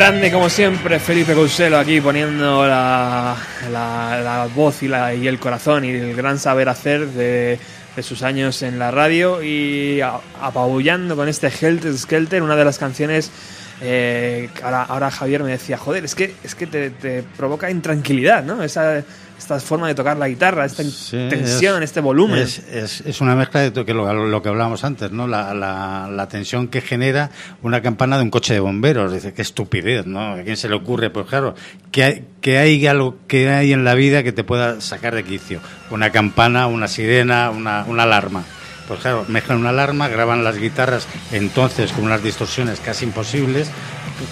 Grande 0.08 0.32
como 0.32 0.50
siempre, 0.52 1.00
Felipe 1.00 1.34
Couselo 1.34 1.80
aquí 1.80 2.00
poniendo 2.00 2.68
la, 2.68 3.36
la- 3.72 4.48
voz 4.54 4.84
y, 4.84 4.88
la- 4.88 5.16
y 5.16 5.28
el 5.28 5.40
corazón 5.40 5.84
y 5.84 5.90
el 5.90 6.16
gran 6.16 6.38
saber 6.38 6.70
hacer 6.70 7.08
de, 7.08 7.58
de 7.96 8.04
sus 8.04 8.22
años 8.22 8.62
en 8.62 8.78
la 8.78 8.92
radio 8.92 9.42
y 9.42 10.02
a- 10.02 10.20
apabullando 10.40 11.16
con 11.16 11.28
este 11.28 11.48
Helter 11.48 11.98
Skelter, 11.98 12.44
una 12.44 12.56
de 12.56 12.66
las 12.66 12.78
canciones 12.78 13.32
eh, 13.82 14.50
ahora, 14.64 14.84
ahora 14.84 15.12
Javier 15.12 15.44
me 15.44 15.52
decía, 15.52 15.78
joder, 15.78 16.06
es 16.06 16.16
que, 16.16 16.34
es 16.44 16.56
que 16.56 16.68
te, 16.68 16.90
te 16.90 17.24
provoca 17.38 17.70
intranquilidad, 17.70 18.44
¿no? 18.44 18.64
Esa, 18.64 19.04
esta 19.38 19.60
forma 19.60 19.88
de 19.90 19.96
tocar 19.96 20.16
la 20.16 20.30
guitarra, 20.30 20.64
esta 20.66 20.82
Sí, 20.84 21.28
tensión, 21.30 21.84
es- 21.84 21.90
este 21.90 22.00
volumen. 22.00 22.40
Es, 22.40 22.60
es- 22.72 23.02
es 23.02 23.20
una 23.22 23.36
mezcla 23.36 23.60
de 23.70 23.86
que 23.86 23.94
lo, 23.94 24.12
lo 24.28 24.42
que 24.42 24.48
hablábamos 24.50 24.84
antes, 24.86 25.12
¿no? 25.12 25.28
La, 25.28 25.54
la- 25.54 26.08
la 26.10 26.28
tensión 26.30 26.70
que 26.70 26.80
genera 26.82 27.32
una 27.62 27.82
campana 27.82 28.16
de 28.18 28.24
un 28.24 28.30
coche 28.30 28.54
de 28.54 28.62
bomberos. 28.62 29.12
Dice, 29.12 29.34
qué 29.34 29.42
estupidez, 29.42 30.06
¿no? 30.06 30.36
¿A 30.36 30.42
quién 30.44 30.56
se 30.56 30.70
le 30.70 30.76
ocurre? 30.76 31.10
Pues 31.10 31.26
claro, 31.28 31.54
que 31.92 32.04
hay, 32.06 32.26
que 32.40 32.58
hay 32.58 32.88
algo 32.88 33.18
que 33.28 33.50
hay 33.50 33.74
en 33.74 33.84
la 33.84 33.94
vida 33.94 34.24
que 34.24 34.32
te 34.32 34.46
pueda 34.46 34.80
sacar 34.80 35.14
de 35.16 35.24
quicio. 35.26 35.60
Una 35.92 36.12
campana, 36.12 36.68
una 36.68 36.88
sirena, 36.88 37.50
una, 37.50 37.84
una 37.88 38.04
alarma. 38.04 38.44
Pues 38.88 39.00
claro, 39.00 39.26
mezclan 39.28 39.58
una 39.60 39.70
alarma, 39.70 40.08
graban 40.10 40.44
las 40.44 40.58
guitarras 40.58 41.08
entonces 41.32 41.92
con 41.92 42.04
unas 42.04 42.22
distorsiones 42.24 42.80
casi 42.80 43.06
imposibles 43.06 43.70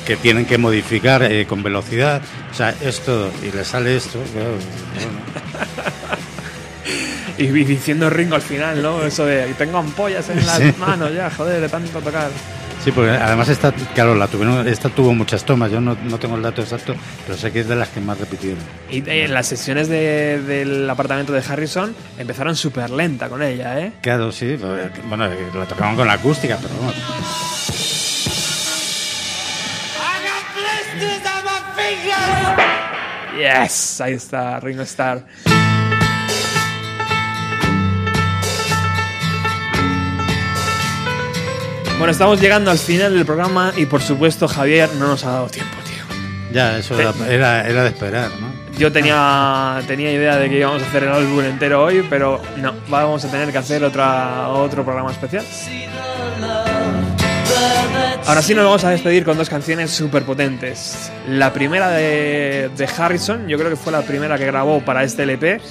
que 0.05 0.15
tienen 0.15 0.45
que 0.45 0.57
modificar 0.57 1.23
eh, 1.23 1.45
con 1.47 1.63
velocidad. 1.63 2.21
O 2.51 2.53
sea, 2.55 2.69
esto, 2.81 3.31
y 3.41 3.51
le 3.51 3.65
sale 3.65 3.95
esto. 3.95 4.19
claro, 4.33 4.51
bueno. 4.95 5.19
Y, 7.37 7.47
diciendo 7.47 8.09
Ringo 8.11 8.35
al 8.35 8.41
final, 8.43 8.81
¿no? 8.83 9.03
Eso 9.03 9.25
de, 9.25 9.49
y 9.49 9.53
tengo 9.53 9.79
ampollas 9.79 10.29
en 10.29 10.37
las 10.45 10.57
Sí. 10.59 10.73
manos 10.77 11.11
ya, 11.13 11.31
joder, 11.31 11.61
de 11.61 11.69
tanto 11.69 11.99
tocar. 11.99 12.29
Sí, 12.83 12.91
porque 12.91 13.11
además 13.11 13.47
esta, 13.47 13.71
claro, 13.71 14.13
la 14.13 14.27
tuvieron, 14.27 14.67
esta 14.67 14.89
tuvo 14.89 15.13
muchas 15.13 15.45
tomas, 15.45 15.71
yo 15.71 15.79
no, 15.79 15.95
no 16.03 16.19
tengo 16.19 16.35
el 16.35 16.41
dato 16.41 16.61
exacto, 16.61 16.93
pero 17.25 17.37
sé 17.37 17.49
que 17.53 17.61
es 17.61 17.67
de 17.69 17.77
las 17.77 17.87
que 17.87 18.01
más 18.01 18.19
repitieron. 18.19 18.59
Y 18.91 19.01
eh, 19.09 19.29
las 19.29 19.47
sesiones 19.47 19.87
de- 19.87 20.41
del 20.41 20.89
apartamento 20.89 21.31
de 21.31 21.41
Harrison 21.47 21.95
empezaron 22.17 22.57
súper 22.57 22.89
lenta 22.89 23.29
con 23.29 23.41
ella, 23.41 23.79
¿eh? 23.79 23.93
Claro, 24.01 24.33
sí, 24.33 24.57
pues, 24.59 24.91
bueno, 25.07 25.29
la 25.29 25.65
tocaban 25.65 25.95
con 25.95 26.07
la 26.07 26.13
acústica, 26.13 26.57
pero 26.61 26.73
vamos. 26.77 26.95
Yes, 33.37 33.99
ahí 34.01 34.13
está, 34.13 34.59
Ringo 34.59 34.83
Starr. 34.83 35.23
Bueno, 42.03 42.11
estamos 42.11 42.41
llegando 42.41 42.69
al 42.69 42.77
final 42.77 43.13
del 43.13 43.25
programa 43.25 43.71
y 43.77 43.85
por 43.85 44.01
supuesto 44.01 44.45
Javier 44.45 44.89
no 44.99 45.07
nos 45.07 45.23
ha 45.23 45.31
dado 45.31 45.47
tiempo, 45.47 45.77
tío. 45.85 46.03
Ya, 46.51 46.77
eso 46.77 46.99
era, 46.99 47.13
era, 47.29 47.65
era 47.65 47.83
de 47.83 47.87
esperar, 47.87 48.29
¿no? 48.41 48.51
Yo 48.77 48.91
tenía, 48.91 49.81
tenía 49.87 50.11
idea 50.11 50.35
de 50.35 50.49
que 50.49 50.57
íbamos 50.57 50.83
a 50.83 50.85
hacer 50.85 51.03
el 51.03 51.13
álbum 51.13 51.39
entero 51.39 51.81
hoy, 51.81 52.05
pero 52.09 52.41
no, 52.57 52.73
vamos 52.89 53.23
a 53.23 53.31
tener 53.31 53.53
que 53.53 53.57
hacer 53.57 53.85
otra, 53.85 54.49
otro 54.49 54.83
programa 54.83 55.13
especial. 55.13 55.45
Ahora 58.25 58.41
sí 58.41 58.53
nos 58.53 58.65
vamos 58.65 58.83
a 58.83 58.89
despedir 58.89 59.23
con 59.23 59.37
dos 59.37 59.49
canciones 59.49 59.89
súper 59.89 60.23
potentes. 60.23 61.09
La 61.29 61.53
primera 61.53 61.89
de, 61.91 62.69
de 62.75 62.89
Harrison, 62.97 63.47
yo 63.47 63.57
creo 63.57 63.69
que 63.69 63.77
fue 63.77 63.93
la 63.93 64.01
primera 64.01 64.37
que 64.37 64.45
grabó 64.45 64.81
para 64.81 65.05
este 65.05 65.23
LP. 65.23 65.61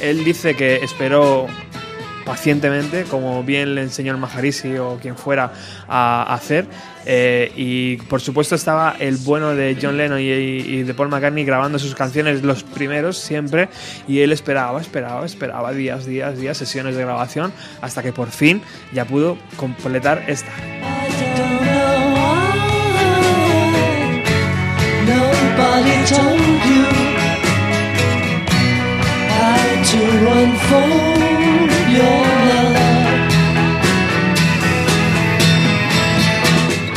Él 0.00 0.22
dice 0.22 0.54
que 0.54 0.76
esperó 0.76 1.48
pacientemente, 2.30 3.06
como 3.10 3.42
bien 3.42 3.74
le 3.74 3.82
enseñó 3.82 4.12
el 4.12 4.18
Majarisi 4.18 4.76
o 4.76 5.00
quien 5.02 5.16
fuera 5.16 5.52
a 5.88 6.32
hacer. 6.32 6.64
Eh, 7.04 7.50
y 7.56 7.96
por 7.96 8.20
supuesto 8.20 8.54
estaba 8.54 8.94
el 9.00 9.16
bueno 9.16 9.56
de 9.56 9.76
John 9.82 9.96
Lennon 9.96 10.20
y, 10.20 10.84
de 10.84 10.94
Paul 10.94 11.08
McCartney 11.08 11.44
grabando 11.44 11.80
sus 11.80 11.96
canciones 11.96 12.44
los 12.44 12.62
primeros 12.62 13.18
siempre. 13.18 13.68
Y 14.06 14.20
él 14.20 14.30
esperaba, 14.30 14.80
esperaba, 14.80 15.26
esperaba 15.26 15.72
días, 15.72 16.06
días, 16.06 16.38
días, 16.38 16.56
sesiones 16.56 16.94
de 16.94 17.02
grabación, 17.02 17.52
hasta 17.80 18.00
que 18.00 18.12
por 18.12 18.30
fin 18.30 18.62
ya 18.92 19.04
pudo 19.04 19.36
completar 19.56 20.22
esta. 20.28 20.52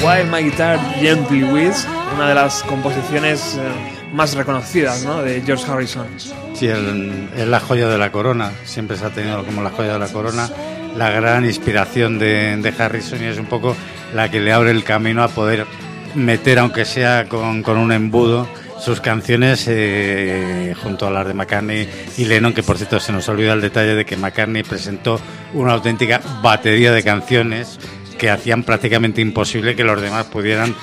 While 0.03 0.25
My 0.29 0.43
Guitar 0.43 0.77
Gently 0.99 1.43
Weeps, 1.43 1.87
una 2.15 2.27
de 2.27 2.35
las 2.35 2.61
composiciones 2.63 3.57
eh, 3.57 3.61
más 4.13 4.35
reconocidas 4.35 5.03
¿no? 5.05 5.21
de 5.23 5.41
George 5.41 5.65
Harrison. 5.71 6.07
Sí, 6.53 6.67
es 6.67 7.47
la 7.47 7.59
joya 7.59 7.87
de 7.87 7.97
la 7.97 8.11
corona, 8.11 8.51
siempre 8.65 8.97
se 8.97 9.05
ha 9.05 9.09
tenido 9.09 9.45
como 9.45 9.63
la 9.63 9.69
joya 9.69 9.93
de 9.93 9.99
la 9.99 10.07
corona, 10.09 10.49
la 10.97 11.09
gran 11.09 11.45
inspiración 11.45 12.19
de, 12.19 12.57
de 12.57 12.73
Harrison 12.77 13.21
y 13.23 13.25
es 13.25 13.37
un 13.37 13.45
poco 13.45 13.75
la 14.13 14.29
que 14.29 14.39
le 14.41 14.51
abre 14.51 14.71
el 14.71 14.83
camino 14.83 15.23
a 15.23 15.29
poder 15.29 15.65
meter, 16.15 16.59
aunque 16.59 16.85
sea 16.85 17.27
con, 17.27 17.63
con 17.63 17.77
un 17.77 17.91
embudo, 17.91 18.47
sus 18.83 18.99
canciones 18.99 19.65
eh, 19.67 20.73
junto 20.83 21.07
a 21.07 21.11
las 21.11 21.25
de 21.25 21.33
McCartney 21.33 21.87
y 22.17 22.25
Lennon, 22.25 22.53
que 22.53 22.63
por 22.63 22.77
cierto 22.77 22.99
se 22.99 23.11
nos 23.13 23.27
olvida 23.29 23.53
el 23.53 23.61
detalle 23.61 23.95
de 23.95 24.05
que 24.05 24.17
McCartney 24.17 24.63
presentó 24.63 25.19
una 25.53 25.73
auténtica 25.73 26.21
batería 26.41 26.91
de 26.91 27.01
canciones 27.03 27.79
que 28.17 28.29
hacían 28.29 28.63
prácticamente 28.63 29.21
imposible 29.21 29.75
que 29.75 29.83
los 29.83 30.01
demás 30.01 30.25
pudieran 30.25 30.75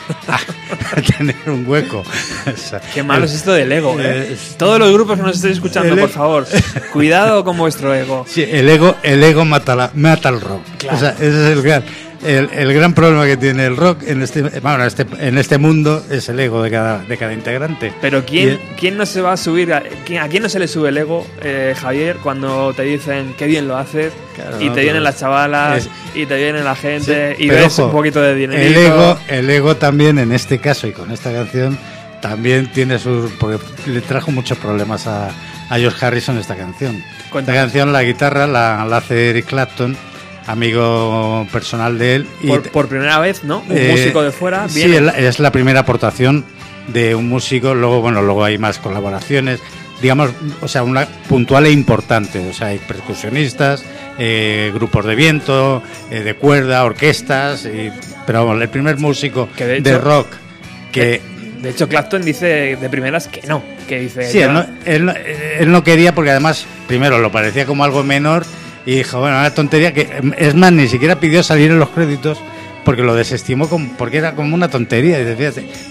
tener 1.18 1.36
un 1.46 1.66
hueco. 1.66 2.02
O 2.46 2.56
sea, 2.56 2.80
Qué 2.92 3.02
malo 3.02 3.26
es 3.26 3.32
esto 3.32 3.52
del 3.52 3.70
ego, 3.70 4.00
¿eh? 4.00 4.32
Eh, 4.32 4.36
Todos 4.56 4.78
los 4.78 4.92
grupos 4.92 5.16
que 5.18 5.22
nos 5.22 5.36
estéis 5.36 5.54
escuchando, 5.54 5.92
el 5.94 6.00
por 6.00 6.08
e- 6.08 6.12
favor, 6.12 6.46
cuidado 6.92 7.44
con 7.44 7.56
vuestro 7.58 7.94
ego. 7.94 8.24
Sí, 8.26 8.42
el 8.42 8.68
ego, 8.68 8.96
el 9.02 9.22
ego 9.22 9.44
mata, 9.44 9.76
la, 9.76 9.90
mata 9.94 10.30
el 10.30 10.40
rock. 10.40 10.62
O 10.90 10.96
sea, 10.96 11.10
ese 11.10 11.28
es 11.28 11.56
el 11.56 11.62
gran, 11.62 11.84
el, 12.24 12.50
el 12.52 12.72
gran 12.74 12.92
problema 12.94 13.24
que 13.26 13.36
tiene 13.36 13.66
el 13.66 13.76
rock 13.76 14.02
en 14.06 14.22
este, 14.22 14.42
bueno, 14.42 14.84
este, 14.84 15.06
en 15.20 15.38
este 15.38 15.58
mundo 15.58 16.04
es 16.10 16.28
el 16.28 16.38
ego 16.40 16.62
de 16.62 16.70
cada, 16.70 16.98
de 17.04 17.16
cada 17.16 17.32
integrante. 17.32 17.92
Pero 18.00 18.24
¿quién, 18.26 18.54
Y- 18.54 18.58
¿quién 18.78 18.96
no 18.96 19.06
se 19.06 19.20
va 19.20 19.32
a 19.32 19.36
subir? 19.36 19.72
A, 19.72 19.82
quién- 20.04 20.22
¿A 20.22 20.28
quién 20.28 20.42
no 20.42 20.48
se 20.48 20.58
le 20.58 20.68
sube 20.68 20.90
el 20.90 20.98
ego, 20.98 21.26
eh, 21.42 21.74
Javier, 21.80 22.16
cuando 22.22 22.72
te 22.74 22.82
dicen 22.82 23.34
qué 23.38 23.46
bien 23.46 23.66
lo 23.68 23.76
haces 23.76 24.12
Claro, 24.34 24.60
y 24.60 24.70
te 24.70 24.80
vienen 24.82 25.02
las 25.02 25.18
chavalas 25.18 25.86
es- 25.86 25.90
y 26.14 26.26
te 26.26 26.36
viene 26.36 26.62
la 26.62 26.74
gente 26.76 27.36
Sí, 27.36 27.44
y 27.44 27.48
ves 27.48 27.78
ojo, 27.78 27.86
un 27.86 27.92
poquito 27.92 28.20
de 28.20 28.34
dinero? 28.34 28.60
El 28.60 28.76
ego, 28.76 29.18
el 29.28 29.48
ego 29.50 29.76
también 29.76 30.18
en 30.18 30.32
este 30.32 30.58
caso 30.58 30.86
y 30.86 30.92
con 30.92 31.10
esta 31.10 31.32
canción 31.32 31.78
también 32.20 32.70
tiene 32.72 32.98
sus 32.98 33.30
porque 33.32 33.58
le 33.86 34.00
trajo 34.02 34.30
muchos 34.30 34.58
problemas 34.58 35.06
a, 35.06 35.28
a 35.70 35.78
George 35.78 36.04
Harrison 36.04 36.36
esta 36.36 36.54
canción. 36.54 37.02
Cuéntanos. 37.30 37.56
Esta 37.58 37.62
canción, 37.64 37.92
la 37.92 38.02
guitarra 38.02 38.46
la, 38.46 38.84
la 38.84 38.98
hace 38.98 39.30
Eric 39.30 39.46
Clapton, 39.46 39.96
amigo 40.50 41.46
personal 41.52 41.98
de 41.98 42.14
él 42.16 42.26
y 42.42 42.48
Por, 42.48 42.62
por 42.70 42.88
primera 42.88 43.18
vez, 43.18 43.44
¿no? 43.44 43.60
Un 43.68 43.76
Eh, 43.76 43.88
músico 43.90 44.22
de 44.22 44.32
fuera 44.32 44.68
Sí, 44.68 44.80
viene. 44.80 44.96
es 44.96 45.02
la- 45.02 45.12
es 45.18 45.38
la 45.38 45.52
primera 45.52 45.80
aportación 45.80 46.44
de 46.88 47.14
un 47.14 47.28
músico. 47.28 47.74
Luego, 47.74 48.00
bueno, 48.00 48.22
luego 48.22 48.44
hay 48.44 48.58
más 48.58 48.78
colaboraciones. 48.78 49.60
Digamos, 50.02 50.30
o 50.62 50.68
sea, 50.68 50.82
una 50.82 51.06
puntual 51.28 51.66
e 51.66 51.70
importante. 51.70 52.38
O 52.48 52.52
sea, 52.54 52.68
hay 52.68 52.78
percusionistas, 52.78 53.84
eh, 54.18 54.70
grupos 54.74 55.04
de 55.04 55.14
viento, 55.14 55.82
eh, 56.10 56.20
de 56.20 56.34
cuerda, 56.34 56.84
orquestas. 56.84 57.66
y- 57.66 57.90
pero 58.26 58.46
vamos, 58.46 58.62
el 58.62 58.68
primer 58.68 58.96
músico 58.98 59.48
Que 59.56 59.66
de 59.66 59.98
rock 59.98 60.26
que. 60.92 61.20
De 61.60 61.68
hecho, 61.70 61.88
Clapton 61.88 62.22
dice 62.24 62.76
de 62.80 62.88
primeras 62.88 63.28
que 63.28 63.46
no. 63.46 63.62
Que 63.86 63.98
dice. 64.00 64.30
Sí, 64.30 64.40
él 64.40 64.52
no, 64.54 64.64
él 64.86 65.04
no- 65.04 65.12
él 65.58 65.70
no 65.70 65.84
quería 65.84 66.14
porque 66.14 66.30
además, 66.30 66.64
primero, 66.88 67.18
lo 67.18 67.30
parecía 67.30 67.66
como 67.66 67.84
algo 67.84 68.02
menor 68.02 68.44
y 68.90 68.96
dijo, 68.96 69.20
bueno, 69.20 69.38
una 69.38 69.54
tontería 69.54 69.92
que, 69.92 70.08
es 70.36 70.54
más, 70.56 70.72
ni 70.72 70.88
siquiera 70.88 71.20
pidió 71.20 71.44
salir 71.44 71.70
en 71.70 71.78
los 71.78 71.90
créditos 71.90 72.40
porque 72.84 73.02
lo 73.02 73.14
desestimó 73.14 73.68
porque 73.96 74.18
era 74.18 74.34
como 74.34 74.52
una 74.52 74.68
tontería. 74.68 75.20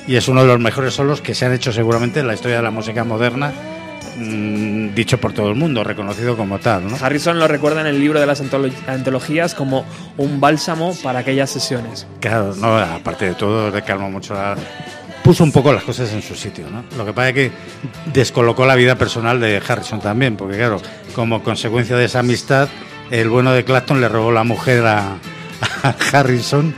Y, 0.06 0.16
es 0.18 0.28
uno 0.28 0.42
de 0.42 0.48
los 0.48 0.60
mejores 0.60 0.96
solos 0.96 1.22
que 1.22 1.34
se 1.34 1.46
han 1.46 1.54
hecho 1.54 1.72
seguramente 1.72 2.20
en 2.20 2.28
la 2.28 2.34
historia 2.34 2.58
de 2.58 2.64
la 2.64 2.72
música 2.72 3.06
moderna, 3.06 3.54
mm, 4.18 4.94
dicho 4.96 5.18
por 5.18 5.32
todo 5.32 5.48
el 5.48 5.56
mundo, 5.56 5.82
reconocido 5.86 6.36
como 6.36 6.60
tal. 6.60 6.90
¿no? 6.90 6.98
Harrison 7.00 7.40
lo 7.40 7.48
recuerda 7.48 7.80
en 7.80 7.88
el 7.88 8.02
libro 8.02 8.20
de 8.20 8.26
las 8.26 8.44
antolo- 8.44 8.74
antologías 8.86 9.56
como 9.56 9.86
un 10.18 10.42
bálsamo 10.42 10.94
para 11.02 11.20
aquellas 11.20 11.50
sesiones. 11.50 12.06
Claro, 12.20 12.54
no, 12.58 12.78
aparte 12.78 13.30
de 13.30 13.36
todo, 13.36 13.72
le 13.72 13.82
calmó 13.82 14.12
mucho 14.12 14.34
la... 14.34 14.58
Puso 15.30 15.44
un 15.44 15.52
poco 15.52 15.72
las 15.72 15.84
cosas 15.84 16.12
en 16.14 16.24
su 16.24 16.34
sitio, 16.34 16.66
¿no? 16.72 16.84
Lo 16.98 17.06
que 17.06 17.14
pasa 17.14 17.30
es 17.30 17.36
que 17.36 17.52
descolocó 18.12 18.66
la 18.66 18.74
vida 18.74 18.96
personal 18.96 19.40
de 19.40 19.62
Harrison 19.68 20.02
también, 20.02 20.36
porque 20.36 20.58
claro, 20.58 20.82
como 21.14 21.44
consecuencia 21.44 21.96
de 21.96 22.06
esa 22.06 22.22
amistad, 22.22 22.68
el 23.12 23.30
bueno 23.30 23.52
de 23.52 23.64
Clapton 23.64 24.02
le 24.02 24.10
robó 24.10 24.32
la 24.32 24.44
mujer 24.44 24.88
a, 24.88 25.18
a 25.84 25.96
Harrison, 26.14 26.74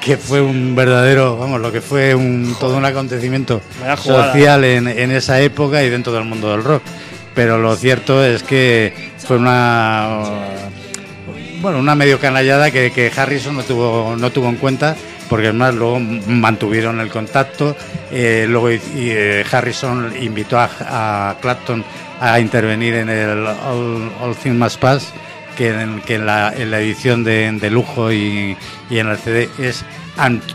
que 0.00 0.16
fue 0.16 0.40
un 0.40 0.76
verdadero, 0.76 1.36
vamos, 1.36 1.60
lo 1.60 1.72
que 1.72 1.80
fue 1.80 2.14
un, 2.14 2.54
todo 2.60 2.76
un 2.76 2.84
acontecimiento 2.84 3.60
social 3.96 4.62
en, 4.62 4.86
en 4.86 5.10
esa 5.10 5.40
época 5.40 5.82
y 5.82 5.90
dentro 5.90 6.12
del 6.12 6.22
mundo 6.22 6.52
del 6.52 6.62
rock. 6.62 6.84
Pero 7.34 7.58
lo 7.58 7.74
cierto 7.74 8.24
es 8.24 8.44
que 8.44 8.94
fue 9.18 9.36
una 9.36 10.20
bueno, 11.60 11.80
una 11.80 11.96
medio 11.96 12.20
canallada 12.20 12.70
que, 12.70 12.92
que 12.92 13.10
Harrison 13.16 13.56
no 13.56 13.64
tuvo, 13.64 14.14
no 14.16 14.30
tuvo 14.30 14.48
en 14.48 14.56
cuenta, 14.56 14.94
porque 15.28 15.48
además 15.48 15.74
luego 15.74 16.00
mantuvieron 16.00 17.00
el 17.00 17.08
contacto. 17.08 17.76
eh, 18.10 18.46
luego 18.48 18.68
eh, 18.70 19.44
Harrison 19.50 20.12
invitó 20.20 20.58
a, 20.58 21.36
Clapton 21.40 21.84
a 22.20 22.40
intervenir 22.40 22.94
en 22.94 23.08
el 23.08 23.46
All, 23.46 24.10
All 24.20 24.36
Things 24.36 24.56
Must 24.56 24.80
Pass, 24.80 25.12
que 25.56 25.68
en, 25.68 26.00
que 26.02 26.16
en 26.16 26.26
la, 26.26 26.52
en 26.54 26.70
la 26.70 26.80
edición 26.80 27.24
de, 27.24 27.50
de 27.52 27.70
lujo 27.70 28.12
y, 28.12 28.56
en 28.90 29.08
el 29.08 29.18
CD 29.18 29.48
es, 29.58 29.84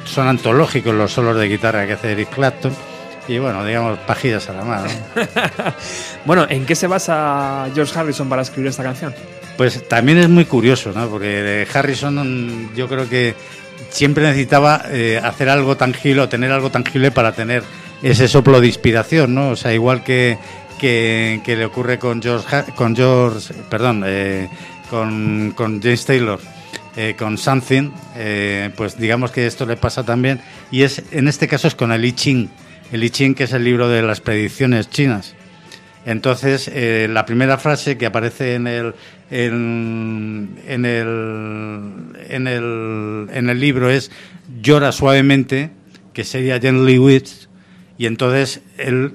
son 0.05 0.27
antológicos 0.27 0.93
los 0.93 1.11
solos 1.11 1.37
de 1.37 1.47
guitarra 1.47 1.85
que 1.85 1.93
hace 1.93 2.11
Eric 2.11 2.29
Clapton. 2.29 2.73
Y 3.27 3.37
bueno, 3.37 3.63
digamos, 3.63 3.99
pajillas 3.99 4.49
a 4.49 4.53
la 4.53 4.63
mano. 4.63 4.89
Bueno, 6.23 6.45
¿en 6.47 6.67
qué 6.67 6.75
se 6.75 6.85
basa 6.85 7.67
George 7.73 7.97
Harrison 7.97 8.29
para 8.29 8.43
escribir 8.43 8.69
esta 8.69 8.83
canción? 8.83 9.11
Pues 9.61 9.87
también 9.87 10.17
es 10.17 10.27
muy 10.27 10.45
curioso, 10.45 10.91
¿no? 10.91 11.07
Porque 11.07 11.67
Harrison 11.71 12.15
mm, 12.15 12.73
yo 12.73 12.87
creo 12.87 13.07
que 13.07 13.35
siempre 13.91 14.23
necesitaba 14.23 14.85
eh, 14.89 15.21
hacer 15.23 15.49
algo 15.49 15.77
tangible 15.77 16.21
o 16.21 16.27
tener 16.27 16.51
algo 16.51 16.71
tangible 16.71 17.11
para 17.11 17.33
tener 17.33 17.61
ese 18.01 18.27
soplo 18.27 18.59
de 18.59 18.65
inspiración, 18.65 19.35
¿no? 19.35 19.49
O 19.49 19.55
sea, 19.55 19.71
igual 19.71 20.03
que, 20.03 20.39
que, 20.79 21.43
le 21.45 21.63
ocurre 21.63 21.99
con 21.99 22.23
George, 22.23 22.73
con 22.73 22.95
George 22.95 23.53
perdón, 23.69 24.03
eh, 24.03 24.49
con, 24.89 25.53
con 25.55 25.79
James 25.79 26.05
Taylor, 26.07 26.39
eh, 26.95 27.13
con 27.15 27.37
Something, 27.37 27.91
pues 28.75 28.97
digamos 28.97 29.29
que 29.29 29.45
esto 29.45 29.67
le 29.67 29.77
pasa 29.77 30.03
también. 30.03 30.41
Y 30.71 30.81
es 30.81 31.03
en 31.11 31.27
este 31.27 31.47
caso 31.47 31.67
es 31.67 31.75
con 31.75 31.91
el 31.91 32.03
I 32.03 32.13
Ching, 32.13 32.49
el 32.91 33.03
I 33.03 33.11
Ching 33.11 33.35
que 33.35 33.43
es 33.43 33.53
el 33.53 33.63
libro 33.63 33.89
de 33.89 34.01
las 34.01 34.21
predicciones 34.21 34.89
chinas. 34.89 35.35
Entonces, 36.03 36.67
la 37.09 37.27
primera 37.27 37.59
frase 37.59 37.95
que 37.95 38.07
aparece 38.07 38.55
en 38.55 38.65
el, 38.65 38.95
en, 39.31 40.55
en 40.67 40.85
el, 40.85 42.03
en, 42.29 42.47
el, 42.47 43.27
en 43.33 43.49
el 43.49 43.59
libro 43.59 43.89
es 43.89 44.11
llora 44.61 44.91
suavemente, 44.91 45.71
que 46.13 46.23
sería 46.23 46.59
Gently 46.59 46.99
Weeps, 46.99 47.49
y 47.97 48.05
entonces 48.05 48.61
él 48.77 49.13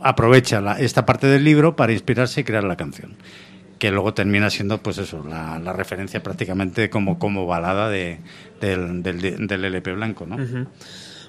aprovecha 0.00 0.60
la- 0.60 0.78
esta 0.80 1.04
parte 1.06 1.26
del 1.26 1.44
libro 1.44 1.76
para 1.76 1.92
inspirarse 1.92 2.40
y 2.40 2.44
crear 2.44 2.64
la 2.64 2.76
canción, 2.76 3.16
que 3.78 3.90
luego 3.90 4.14
termina 4.14 4.48
siendo, 4.50 4.78
pues 4.82 4.98
eso, 4.98 5.24
la, 5.28 5.58
referencia 5.72 6.22
prácticamente 6.22 6.88
como, 6.90 7.18
como 7.18 7.46
balada 7.46 7.90
de, 7.90 8.18
del, 8.60 9.02
del, 9.02 9.46
del 9.46 9.64
LP 9.64 9.92
blanco, 9.92 10.24
¿no? 10.26 10.36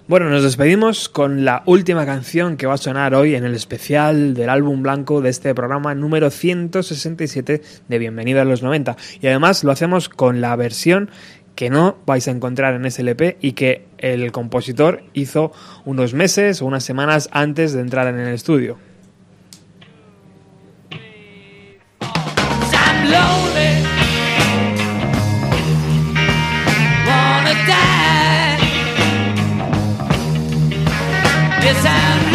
Bueno, 0.09 0.27
nos 0.31 0.41
despedimos 0.41 1.07
con 1.07 1.45
la 1.45 1.61
última 1.67 2.03
canción 2.03 2.57
que 2.57 2.65
va 2.65 2.73
a 2.73 2.77
sonar 2.77 3.13
hoy 3.13 3.35
en 3.35 3.45
el 3.45 3.53
especial 3.53 4.33
del 4.33 4.49
álbum 4.49 4.81
blanco 4.81 5.21
de 5.21 5.29
este 5.29 5.53
programa 5.53 5.93
número 5.93 6.31
167 6.31 7.61
de 7.87 7.99
Bienvenido 7.99 8.41
a 8.41 8.43
los 8.43 8.63
90. 8.63 8.97
Y 9.21 9.27
además 9.27 9.63
lo 9.63 9.71
hacemos 9.71 10.09
con 10.09 10.41
la 10.41 10.55
versión 10.55 11.11
que 11.53 11.69
no 11.69 11.99
vais 12.07 12.27
a 12.27 12.31
encontrar 12.31 12.73
en 12.73 12.87
ese 12.87 13.03
LP 13.03 13.37
y 13.39 13.51
que 13.51 13.85
el 13.99 14.31
compositor 14.31 15.03
hizo 15.13 15.51
unos 15.85 16.15
meses 16.15 16.63
o 16.63 16.65
unas 16.65 16.83
semanas 16.83 17.29
antes 17.31 17.73
de 17.73 17.81
entrar 17.81 18.07
en 18.07 18.19
el 18.19 18.33
estudio. 18.33 18.79
Yes, 31.69 31.85
I'm 31.85 32.28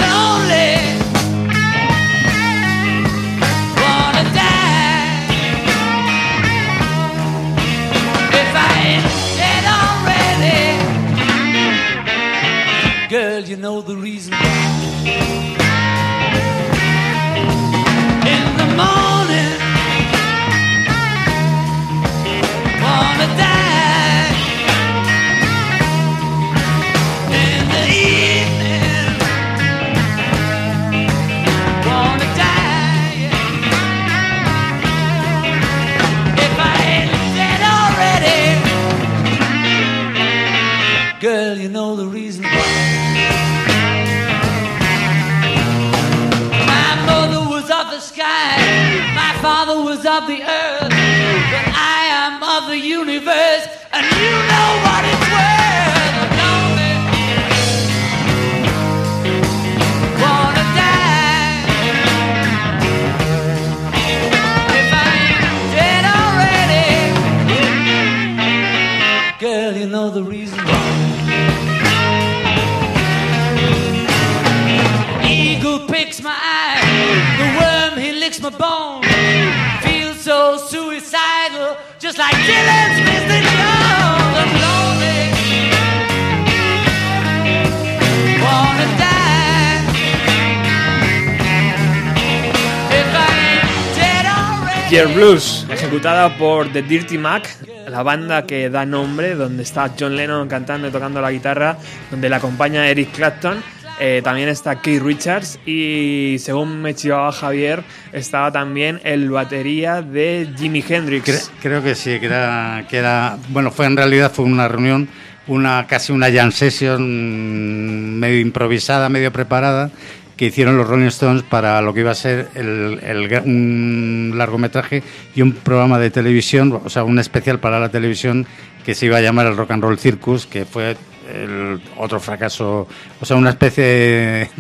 Year 94.95 95.09
Blues, 95.13 95.67
ejecutada 95.69 96.39
por 96.39 96.73
The 96.73 96.81
Dirty 96.83 97.19
Mac, 97.19 97.49
la 97.89 98.05
banda 98.05 98.47
que 98.47 98.71
da 98.71 98.87
nombre, 98.87 99.35
donde 99.35 99.65
está 99.65 99.91
John 99.99 100.15
Lennon 100.15 100.47
cantando 100.47 100.87
y 100.87 100.93
tocando 100.93 101.21
la 101.21 101.33
guitarra, 101.33 101.79
donde 102.13 102.29
le 102.29 102.37
acompaña 102.37 102.87
Eric 102.87 103.11
Clapton. 103.11 103.61
Eh, 104.01 104.21
también 104.25 104.49
está 104.49 104.81
Keith 104.81 105.03
Richards 105.03 105.59
y 105.67 106.37
según 106.39 106.83
me 106.83 106.95
chivaba 106.95 107.31
Javier, 107.33 107.83
estaba 108.13 108.51
también 108.53 109.01
el 109.05 109.31
batería 109.31 110.03
de 110.03 110.49
Jimi 110.59 110.85
Hendrix. 110.87 111.27
Cre- 111.29 111.51
creo 111.63 111.83
que 111.83 111.95
sí, 111.95 112.19
que 112.21 112.27
era, 112.27 112.87
que 112.89 112.97
era, 112.97 113.37
bueno, 113.51 113.71
fue 113.71 113.87
en 113.87 113.97
realidad 113.97 114.33
fue 114.33 114.45
una 114.45 114.69
reunión, 114.69 115.09
una 115.47 115.87
casi 115.87 116.13
una 116.13 116.31
jam 116.33 116.51
session 116.53 117.03
mm, 117.03 118.19
medio 118.19 118.41
improvisada, 118.41 119.09
medio 119.09 119.33
preparada, 119.33 119.91
que 120.37 120.47
hicieron 120.47 120.77
los 120.77 120.89
Rolling 120.89 121.07
Stones 121.07 121.43
para 121.45 121.81
lo 121.81 121.95
que 121.95 122.01
iba 122.01 122.11
a 122.11 122.15
ser 122.17 122.49
el, 122.57 122.99
el 123.05 123.43
un 123.45 124.33
largometraje 124.37 125.03
y 125.37 125.43
un 125.43 125.53
programa 125.53 125.99
de 126.01 126.11
televisión, 126.11 126.81
o 126.85 126.91
sea, 126.91 127.05
un 127.05 127.19
especial 127.21 127.61
para 127.61 127.79
la 127.79 127.91
televisión 127.91 128.45
que 128.85 128.95
se 128.97 129.07
iba 129.07 129.19
a 129.19 129.21
llamar 129.21 129.47
el 129.47 129.57
Rock 129.57 129.71
and 129.71 129.83
Roll 129.85 129.99
Circus, 129.99 130.47
que 130.47 130.65
fue 130.65 130.97
el 131.33 131.81
otro 131.97 132.21
fracaso, 132.21 132.87
o 133.21 133.25
sea, 133.25 133.37
una 133.37 133.51
especie 133.51 134.51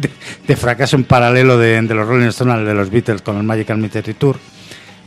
de, 0.47 0.57
fracaso 0.57 0.97
en 0.97 1.05
paralelo 1.05 1.59
de, 1.59 1.81
de 1.81 1.95
los 1.95 2.07
Rolling 2.07 2.29
Stones 2.29 2.67
de 2.67 2.75
los 2.75 2.91
Beatles 2.91 3.23
con 3.23 3.37
el 3.37 3.43
Magical 3.43 3.79
Mystery 3.79 4.15
Tour. 4.15 4.37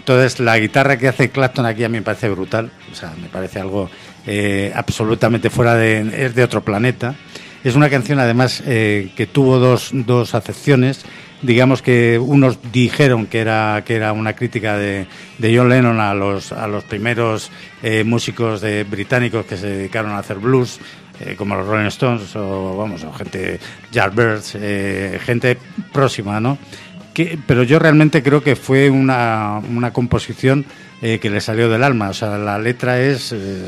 Entonces, 0.07 0.39
la 0.39 0.57
guitarra 0.57 0.97
que 0.97 1.09
hace 1.09 1.29
Clapton 1.29 1.65
aquí 1.65 1.83
a 1.83 1.89
mí 1.89 1.97
me 1.97 2.01
parece 2.01 2.29
brutal, 2.29 2.71
o 2.89 2.95
sea, 2.95 3.13
me 3.21 3.27
parece 3.27 3.59
algo 3.59 3.89
eh, 4.25 4.71
absolutamente 4.73 5.49
fuera 5.49 5.75
de. 5.75 6.25
es 6.25 6.33
de 6.33 6.43
otro 6.45 6.61
planeta. 6.61 7.15
Es 7.61 7.75
una 7.75 7.89
canción, 7.89 8.17
además, 8.17 8.63
eh, 8.65 9.11
que 9.17 9.27
tuvo 9.27 9.59
dos, 9.59 9.89
dos 9.91 10.33
acepciones. 10.33 11.03
Digamos 11.41 11.81
que 11.81 12.17
unos 12.19 12.59
dijeron 12.71 13.25
que 13.25 13.39
era, 13.39 13.83
que 13.85 13.95
era 13.95 14.13
una 14.13 14.33
crítica 14.33 14.77
de, 14.77 15.07
de 15.39 15.57
John 15.57 15.67
Lennon 15.67 15.99
a 15.99 16.13
los, 16.13 16.53
a 16.53 16.67
los 16.67 16.85
primeros 16.85 17.51
eh, 17.83 18.05
músicos 18.05 18.61
de, 18.61 18.85
británicos 18.85 19.45
que 19.45 19.57
se 19.57 19.67
dedicaron 19.67 20.11
a 20.11 20.19
hacer 20.19 20.37
blues, 20.37 20.79
eh, 21.21 21.35
como 21.37 21.55
los 21.55 21.65
Rolling 21.67 21.87
Stones 21.87 22.35
o, 22.35 22.77
vamos, 22.77 23.03
o 23.03 23.13
gente, 23.13 23.59
Yardbirds, 23.91 24.55
eh, 24.59 25.19
gente 25.23 25.57
próxima, 25.91 26.39
¿no? 26.39 26.57
que, 27.13 27.39
pero 27.47 27.63
yo 27.63 27.79
realmente 27.79 28.21
creo 28.21 28.43
que 28.43 28.55
fue 28.55 28.89
una, 28.91 29.59
una 29.75 29.91
composición 29.91 30.65
eh, 31.01 31.17
que 31.19 31.31
le 31.31 31.41
salió 31.41 31.67
del 31.67 31.83
alma. 31.83 32.09
O 32.09 32.13
sea, 32.13 32.37
la 32.37 32.59
letra 32.59 32.99
es 33.01 33.31
eh, 33.31 33.65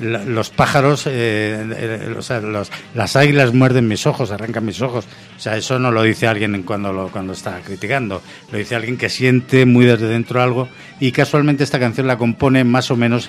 la- 0.00 0.24
los 0.24 0.48
pájaros, 0.48 1.06
eh, 1.06 1.62
eh, 1.76 2.14
o 2.16 2.22
sea, 2.22 2.40
los- 2.40 2.70
las 2.94 3.14
águilas 3.16 3.52
muerden 3.52 3.86
mis 3.86 4.06
ojos, 4.06 4.30
arrancan 4.30 4.64
mis 4.64 4.80
ojos. 4.80 5.06
O 5.36 5.40
sea, 5.40 5.58
eso 5.58 5.78
no 5.78 5.90
lo 5.90 6.02
dice 6.02 6.26
alguien 6.26 6.62
cuando 6.62 6.90
lo, 6.90 7.08
cuando 7.08 7.34
está 7.34 7.60
criticando. 7.60 8.22
Lo 8.50 8.56
dice 8.56 8.74
alguien 8.76 8.96
que 8.96 9.10
siente 9.10 9.66
muy 9.66 9.84
desde 9.84 10.08
dentro 10.08 10.40
algo. 10.42 10.66
Y 10.98 11.12
casualmente 11.12 11.64
esta 11.64 11.78
canción 11.78 12.06
la 12.06 12.16
compone 12.16 12.64
más 12.64 12.90
o 12.90 12.96
menos 12.96 13.28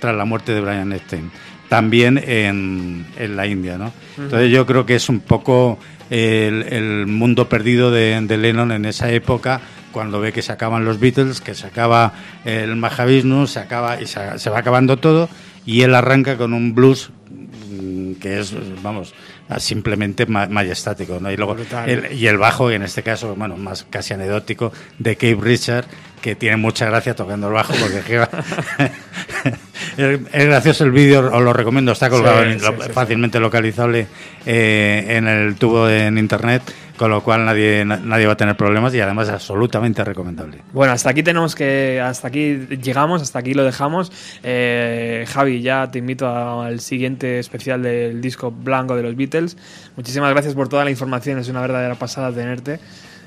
tras 0.00 0.16
la 0.16 0.24
muerte 0.24 0.52
de 0.52 0.60
Brian 0.60 0.92
Epstein, 0.92 1.30
también 1.68 2.18
en, 2.18 3.06
en 3.18 3.36
la 3.36 3.46
India, 3.46 3.76
¿no? 3.78 3.92
Entonces 4.18 4.50
yo 4.50 4.66
creo 4.66 4.86
que 4.86 4.94
es 4.96 5.08
un 5.08 5.20
poco 5.20 5.78
el, 6.10 6.62
el 6.72 7.06
mundo 7.06 7.48
perdido 7.48 7.90
de, 7.90 8.20
de 8.20 8.36
Lennon 8.36 8.72
en 8.72 8.84
esa 8.84 9.10
época, 9.10 9.60
cuando 9.92 10.20
ve 10.20 10.32
que 10.32 10.42
se 10.42 10.52
acaban 10.52 10.84
los 10.84 11.00
Beatles, 11.00 11.40
que 11.40 11.54
se 11.54 11.66
acaba 11.66 12.12
el 12.44 12.76
Mahavishnu, 12.76 13.46
se 13.46 13.60
acaba 13.60 14.00
y 14.00 14.06
se, 14.06 14.38
se 14.38 14.50
va 14.50 14.58
acabando 14.58 14.98
todo, 14.98 15.28
y 15.64 15.82
él 15.82 15.94
arranca 15.94 16.36
con 16.36 16.52
un 16.52 16.74
blues 16.74 17.10
mm, 17.30 18.12
que 18.20 18.38
es, 18.40 18.54
vamos, 18.82 19.14
simplemente 19.58 20.26
ma- 20.26 20.46
majestático, 20.48 21.18
¿no? 21.20 21.30
Y 21.32 21.36
luego 21.36 21.56
el, 21.90 22.12
y 22.12 22.26
el 22.26 22.36
bajo, 22.38 22.70
en 22.70 22.82
este 22.82 23.02
caso, 23.02 23.34
bueno, 23.36 23.56
más 23.56 23.84
casi 23.88 24.14
anecdótico, 24.14 24.72
de 24.98 25.16
Cape 25.16 25.38
Richard, 25.40 25.86
que 26.26 26.34
tiene 26.34 26.56
mucha 26.56 26.86
gracia 26.86 27.14
tocando 27.14 27.46
el 27.46 27.52
bajo, 27.54 27.72
porque 27.80 28.00
es 29.96 30.20
es 30.32 30.44
gracioso 30.46 30.82
el 30.84 30.90
vídeo, 30.90 31.30
os 31.32 31.40
lo 31.42 31.52
recomiendo, 31.52 31.92
está 31.92 32.10
colgado, 32.10 32.42
Sí, 32.42 32.50
en- 32.50 32.60
sí, 32.60 32.66
sí, 32.66 32.90
fácilmente 32.92 33.38
localizable 33.38 34.08
eh, 34.44 35.04
en 35.08 35.28
el 35.28 35.54
tubo 35.54 35.88
en 35.88 36.18
internet, 36.18 36.62
con 36.96 37.10
lo 37.12 37.22
cual 37.22 37.44
nadie, 37.44 37.84
na- 37.84 37.98
nadie 37.98 38.26
va 38.26 38.32
a 38.32 38.36
tener 38.36 38.56
problemas 38.56 38.92
y 38.94 39.00
además 39.00 39.28
es 39.28 39.34
absolutamente 39.34 40.02
recomendable. 40.02 40.58
Bueno, 40.72 40.92
hasta 40.94 41.10
aquí 41.10 41.22
tenemos 41.22 41.54
que. 41.54 42.00
Hasta 42.02 42.26
aquí 42.28 42.66
llegamos, 42.82 43.22
hasta 43.22 43.38
aquí 43.38 43.54
lo 43.54 43.64
dejamos. 43.64 44.10
Eh, 44.42 45.24
Javi, 45.28 45.62
ya 45.62 45.88
te 45.90 45.98
invito 46.00 46.26
al 46.62 46.80
siguiente 46.80 47.38
especial 47.38 47.82
del 47.82 48.20
disco 48.20 48.50
blanco 48.50 48.96
de 48.96 49.02
los 49.04 49.14
Beatles. 49.16 49.56
Muchísimas 49.96 50.30
gracias 50.32 50.54
por 50.54 50.68
toda 50.68 50.84
la 50.84 50.90
información, 50.90 51.38
es 51.38 51.48
una 51.48 51.60
verdadera 51.60 51.94
pasada 51.94 52.32
tenerte. 52.32 52.80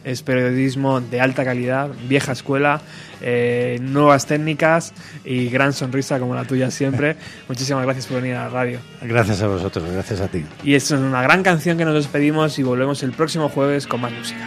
Es 0.04 0.22
periodismo 0.22 1.02
de 1.02 1.22
alta 1.22 1.44
calidad, 1.44 1.90
vieja 2.08 2.32
escuela, 2.32 2.82
eh, 3.22 3.80
nuevas 3.82 4.26
técnicas 4.26 4.94
y 5.26 5.50
gran 5.50 5.74
sonrisa 5.74 6.20
como 6.20 6.36
la 6.36 6.46
tuya 6.46 6.72
siempre. 6.72 7.16
Muchísimas 7.48 7.84
gracias 7.84 8.08
por 8.08 8.22
venir 8.22 8.36
a 8.36 8.46
la 8.46 8.50
radio. 8.50 8.80
Gracias 9.02 9.42
a 9.42 9.48
vosotros, 9.48 9.92
gracias 9.92 10.22
a 10.22 10.28
ti. 10.28 10.46
Y 10.64 10.76
es 10.76 10.90
una 10.92 11.22
gran 11.22 11.44
canción 11.44 11.78
que 11.78 11.86
nos 11.86 11.96
despedimos 11.96 12.58
y 12.60 12.64
volvemos 12.64 13.04
el 13.04 13.12
próximo 13.12 13.50
jueves 13.50 13.88
con 13.88 14.02
más 14.02 14.12
música. 14.12 14.46